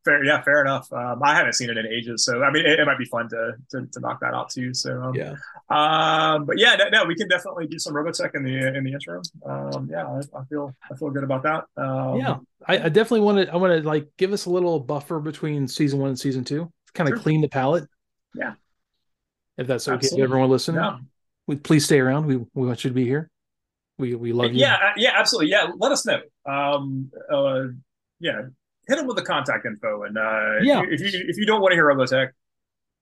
fair, 0.09 0.23
yeah, 0.23 0.41
fair 0.41 0.61
enough. 0.61 0.91
Um, 0.91 1.21
I 1.23 1.35
haven't 1.35 1.53
seen 1.53 1.69
it 1.69 1.77
in 1.77 1.85
ages, 1.85 2.25
so 2.25 2.43
I 2.43 2.51
mean, 2.51 2.65
it, 2.65 2.79
it 2.79 2.85
might 2.85 2.97
be 2.97 3.05
fun 3.05 3.29
to, 3.29 3.53
to, 3.71 3.85
to 3.85 3.99
knock 3.99 4.19
that 4.21 4.33
out 4.33 4.49
too. 4.49 4.73
So 4.73 5.01
um, 5.01 5.15
yeah, 5.15 5.35
um, 5.69 6.45
but 6.45 6.57
yeah, 6.57 6.75
no, 6.75 6.89
no, 6.89 7.05
we 7.05 7.15
can 7.15 7.27
definitely 7.27 7.67
do 7.67 7.77
some 7.77 7.93
Robotech 7.93 8.35
in 8.35 8.43
the 8.43 8.75
in 8.75 8.83
the 8.83 8.93
interim. 8.93 9.21
Um, 9.45 9.87
yeah, 9.91 10.07
I, 10.07 10.19
I, 10.39 10.43
feel 10.45 10.75
I 10.91 10.95
feel 10.95 11.09
good 11.11 11.23
about 11.23 11.43
that. 11.43 11.65
Um, 11.77 12.17
yeah, 12.17 12.37
I, 12.67 12.85
I 12.85 12.89
definitely 12.89 13.21
want 13.21 13.45
to. 13.45 13.53
I 13.53 13.57
want 13.57 13.81
to 13.81 13.87
like 13.87 14.07
give 14.17 14.33
us 14.33 14.45
a 14.45 14.49
little 14.49 14.79
buffer 14.79 15.19
between 15.19 15.67
season 15.67 15.99
one 15.99 16.09
and 16.09 16.19
season 16.19 16.43
two, 16.43 16.71
kind 16.93 17.09
of 17.09 17.15
sure. 17.15 17.23
clean 17.23 17.41
the 17.41 17.49
palette. 17.49 17.87
Yeah, 18.33 18.53
if 19.57 19.67
that's 19.67 19.87
okay, 19.87 19.95
Absolutely. 19.95 20.23
everyone 20.23 20.49
listening. 20.49 20.81
Yeah. 20.81 20.97
We, 21.47 21.55
please 21.55 21.85
stay 21.85 21.99
around. 21.99 22.25
We 22.25 22.37
we 22.37 22.67
want 22.67 22.83
you 22.83 22.89
to 22.89 22.95
be 22.95 23.05
here. 23.05 23.29
We 23.97 24.15
we 24.15 24.33
love 24.33 24.53
you. 24.53 24.59
Yeah, 24.59 24.75
uh, 24.75 24.93
yeah, 24.97 25.11
absolutely. 25.15 25.51
Yeah, 25.51 25.71
let 25.77 25.91
us 25.91 26.05
know. 26.05 26.21
Um, 26.45 27.11
uh, 27.31 27.63
yeah, 28.19 28.43
hit 28.89 28.97
them 28.97 29.07
with 29.07 29.15
the 29.15 29.23
contact 29.23 29.65
info. 29.65 30.03
And 30.03 30.17
uh, 30.17 30.61
yeah, 30.61 30.81
if 30.81 30.99
you, 30.99 31.07
if 31.07 31.13
you, 31.13 31.25
if 31.29 31.37
you 31.37 31.45
don't 31.45 31.61
want 31.61 31.71
to 31.71 31.75
hear 31.75 31.85
Robotech, 31.85 32.31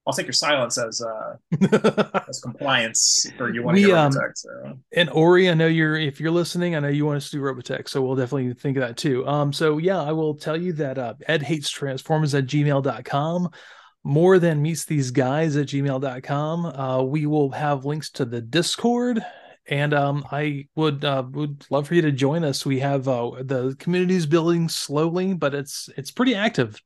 I'll 0.06 0.14
take 0.14 0.28
your 0.28 0.34
silence 0.34 0.78
as 0.78 1.02
uh, 1.02 2.22
as 2.30 2.40
compliance 2.42 3.26
for 3.38 3.52
you 3.52 3.64
want 3.64 3.78
to 3.78 3.84
hear 3.84 3.96
um, 3.96 4.12
Robotech. 4.12 4.32
So. 4.36 4.80
And 4.94 5.10
Ori, 5.10 5.50
I 5.50 5.54
know 5.54 5.68
you're 5.68 5.98
if 5.98 6.20
you're 6.20 6.32
listening, 6.32 6.76
I 6.76 6.80
know 6.80 6.90
you 6.90 7.06
want 7.06 7.18
us 7.18 7.30
to 7.32 7.38
do 7.38 7.42
Robotech, 7.42 7.90
so 7.90 8.02
we'll 8.02 8.16
definitely 8.16 8.54
think 8.54 8.78
of 8.78 8.82
that 8.82 8.98
too. 8.98 9.26
Um, 9.28 9.52
so 9.52 9.78
yeah, 9.78 10.02
I 10.02 10.12
will 10.12 10.36
tell 10.36 10.58
you 10.58 10.74
that 10.74 10.98
uh, 10.98 11.16
Ed 11.28 11.42
hates 11.42 11.70
transformers 11.70 12.36
at 12.36 12.46
gmail.com. 12.46 13.50
More 14.04 14.40
than 14.40 14.62
meets 14.62 14.86
these 14.86 15.12
guys 15.12 15.58
at 15.58 15.68
gmail.com. 15.68 16.66
Uh, 16.66 17.04
we 17.04 17.26
will 17.26 17.50
have 17.52 17.84
links 17.84 18.10
to 18.12 18.24
the 18.24 18.40
Discord 18.40 19.22
and 19.68 19.94
um, 19.94 20.26
I 20.32 20.68
would 20.76 21.04
uh, 21.04 21.24
would 21.32 21.66
love 21.70 21.88
for 21.88 21.96
you 21.96 22.02
to 22.04 22.12
join 22.12 22.44
us. 22.44 22.66
We 22.66 22.80
have 22.80 23.08
uh, 23.08 23.32
the 23.40 23.76
community's 23.80 24.26
building 24.26 24.70
slowly, 24.70 25.34
but 25.34 25.54
it's 25.54 25.90
it's 25.98 26.12
pretty 26.12 26.36
active. 26.36 26.82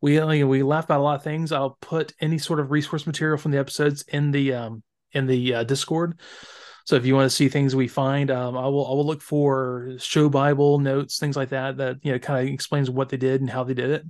We 0.00 0.44
we 0.44 0.62
laugh 0.62 0.84
about 0.84 1.00
a 1.00 1.02
lot 1.02 1.16
of 1.16 1.22
things. 1.22 1.52
I'll 1.52 1.78
put 1.80 2.14
any 2.20 2.38
sort 2.38 2.60
of 2.60 2.70
resource 2.70 3.06
material 3.06 3.38
from 3.38 3.52
the 3.52 3.58
episodes 3.58 4.02
in 4.08 4.30
the 4.30 4.54
um, 4.54 4.82
in 5.12 5.26
the 5.26 5.54
uh, 5.54 5.64
Discord. 5.64 6.20
So 6.84 6.96
if 6.96 7.06
you 7.06 7.14
want 7.14 7.26
to 7.30 7.36
see 7.36 7.48
things 7.48 7.76
we 7.76 7.86
find, 7.86 8.30
um, 8.30 8.56
I 8.56 8.66
will 8.66 8.86
I 8.86 8.90
will 8.90 9.06
look 9.06 9.22
for 9.22 9.92
show 9.98 10.28
Bible 10.28 10.78
notes, 10.78 11.18
things 11.18 11.36
like 11.36 11.50
that 11.50 11.76
that 11.76 11.98
you 12.02 12.12
know 12.12 12.18
kind 12.18 12.46
of 12.46 12.52
explains 12.52 12.90
what 12.90 13.10
they 13.10 13.16
did 13.16 13.40
and 13.40 13.50
how 13.50 13.64
they 13.64 13.74
did 13.74 13.90
it. 13.90 14.04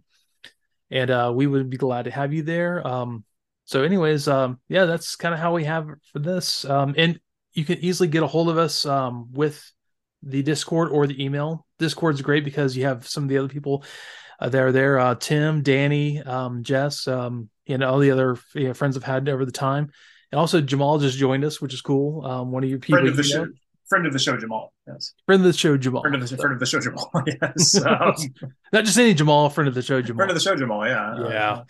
And 0.91 1.11
uh, 1.11 1.33
we 1.35 1.47
would 1.47 1.71
be 1.71 1.77
glad 1.77 2.05
to 2.05 2.11
have 2.11 2.33
you 2.33 2.43
there. 2.43 2.87
Um, 2.87 3.25
so, 3.65 3.83
anyways, 3.83 4.29
um, 4.29 4.61
yeah, 4.69 4.85
that's 4.85 5.17
kind 5.17 5.35
of 5.35 5.41
how 5.41 5.55
we 5.55 5.65
have 5.65 5.89
for 6.13 6.19
this. 6.19 6.65
Um, 6.65 6.95
and 6.97 7.19
you 7.55 7.65
can 7.65 7.79
easily 7.79 8.09
get 8.09 8.23
a 8.23 8.27
hold 8.27 8.49
of 8.49 8.59
us 8.59 8.87
um, 8.87 9.29
with 9.33 9.71
the 10.23 10.43
Discord 10.43 10.91
or 10.91 11.07
the 11.07 11.23
email. 11.23 11.67
Discord's 11.79 12.23
great 12.23 12.45
because 12.45 12.77
you 12.77 12.85
have 12.85 13.07
some 13.09 13.25
of 13.25 13.29
the 13.29 13.39
other 13.39 13.49
people 13.49 13.85
uh, 14.41 14.49
that 14.49 14.63
are 14.63 14.73
there. 14.73 14.99
Uh, 14.99 15.15
Tim, 15.15 15.63
Danny, 15.63 16.21
um, 16.23 16.63
Jess, 16.63 17.07
um, 17.09 17.49
and 17.67 17.83
all 17.83 17.99
the 17.99 18.11
other 18.11 18.37
you 18.55 18.69
know, 18.69 18.75
friends 18.75 18.97
I've 18.97 19.05
had 19.05 19.29
over 19.29 19.45
the 19.45 19.53
time. 19.53 19.91
And 20.31 20.39
also 20.39 20.61
Jamal 20.61 20.99
just 20.99 21.19
joined 21.19 21.45
us, 21.45 21.61
which 21.61 21.75
is 21.75 21.81
cool. 21.81 22.25
Um, 22.25 22.53
one 22.53 22.65
of 22.65 22.71
your 22.71 22.79
people. 22.79 22.99
Friend 22.99 23.09
of 23.09 23.17
the 23.17 23.23
show. 23.23 23.47
Friend 23.89 24.07
of 24.07 24.13
the 24.15 24.19
show, 24.19 24.39
Jamal. 24.39 24.73
Yes. 24.87 25.13
Friend 25.27 25.43
of 25.43 25.47
the 25.47 25.53
show, 25.53 25.77
Jamal. 25.77 26.01
Friend 26.01 26.15
of 26.17 26.27
the, 26.27 26.37
friend 26.37 26.55
of 26.55 26.61
the 26.61 26.67
show, 26.67 26.81
Jamal. 26.81 27.11
Yes. 27.27 27.77
Um, 27.85 28.15
Not 28.73 28.87
just 28.87 28.99
any 28.99 29.13
Jamal. 29.13 29.51
Friend 29.51 29.69
of 29.69 29.75
the 29.75 29.83
show, 29.83 30.01
Jamal. 30.01 30.17
friend 30.17 30.31
of 30.31 30.35
the 30.35 30.41
show, 30.41 30.57
Jamal. 30.57 30.87
Yeah. 30.87 31.29
Yeah. 31.29 31.53
Uh, 31.53 31.65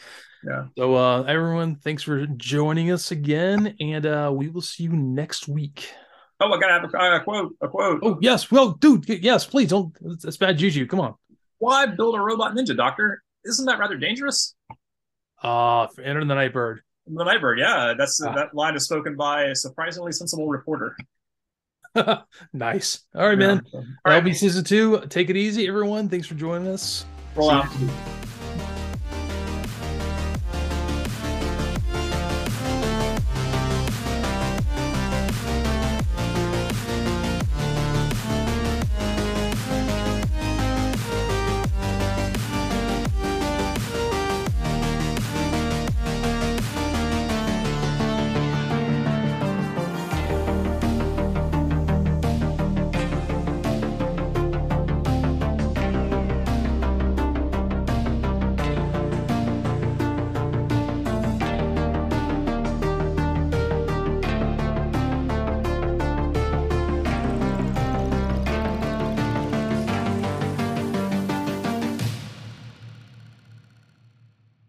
yeah. 0.47 0.65
So, 0.77 0.95
uh, 0.95 1.23
everyone, 1.23 1.77
thanks 1.77 2.03
for 2.03 2.27
joining 2.27 2.91
us 2.91 3.11
again, 3.11 3.77
and 3.81 4.07
uh, 4.07 4.31
we 4.35 4.49
will 4.49 4.61
see 4.63 4.85
you 4.85 4.93
next 4.93 5.49
week. 5.49 5.89
Oh, 6.41 6.53
I 6.53 6.59
gotta 6.59 6.73
have 6.73 6.85
a, 6.93 7.17
a 7.17 7.21
quote. 7.23 7.55
A 7.61 7.69
quote. 7.69 8.01
Oh 8.03 8.19
yes, 8.21 8.51
well, 8.51 8.73
dude, 8.73 9.09
yes, 9.09 9.47
please 9.47 9.69
don't. 9.71 9.97
That's 10.23 10.37
bad 10.37 10.59
juju. 10.59 10.87
Come 10.87 11.01
on. 11.01 11.15
Why 11.59 11.87
build 11.87 12.17
a 12.17 12.21
robot 12.21 12.55
ninja, 12.57 12.77
Doctor? 12.77 13.23
Isn't 13.45 13.67
that 13.67 13.79
rather 13.79 13.97
dangerous? 13.97 14.55
Uh 15.43 15.87
Enter 16.03 16.25
the 16.25 16.35
Nightbird. 16.35 16.81
The 17.07 17.25
Nightbird, 17.25 17.59
yeah. 17.59 17.95
That's 17.97 18.21
Ah. 18.23 18.35
that 18.35 18.55
line 18.55 18.75
is 18.77 18.85
spoken 18.85 19.17
by 19.17 19.45
a 19.45 19.55
surprisingly 19.55 20.13
sensible 20.13 20.49
reporter. 20.49 20.97
nice. 22.53 23.05
All 23.15 23.27
right, 23.29 23.39
man. 23.39 23.63
Yeah. 23.73 23.79
All 23.81 23.85
That'll 24.05 24.19
right, 24.19 24.25
be 24.25 24.33
season 24.33 24.65
two. 24.65 25.01
Take 25.09 25.31
it 25.31 25.37
easy, 25.37 25.69
everyone. 25.69 26.09
Thanks 26.09 26.27
for 26.27 26.35
joining 26.35 26.69
us. 26.69 27.05
roll 27.37 27.51
See 27.51 27.55
out. 27.57 28.42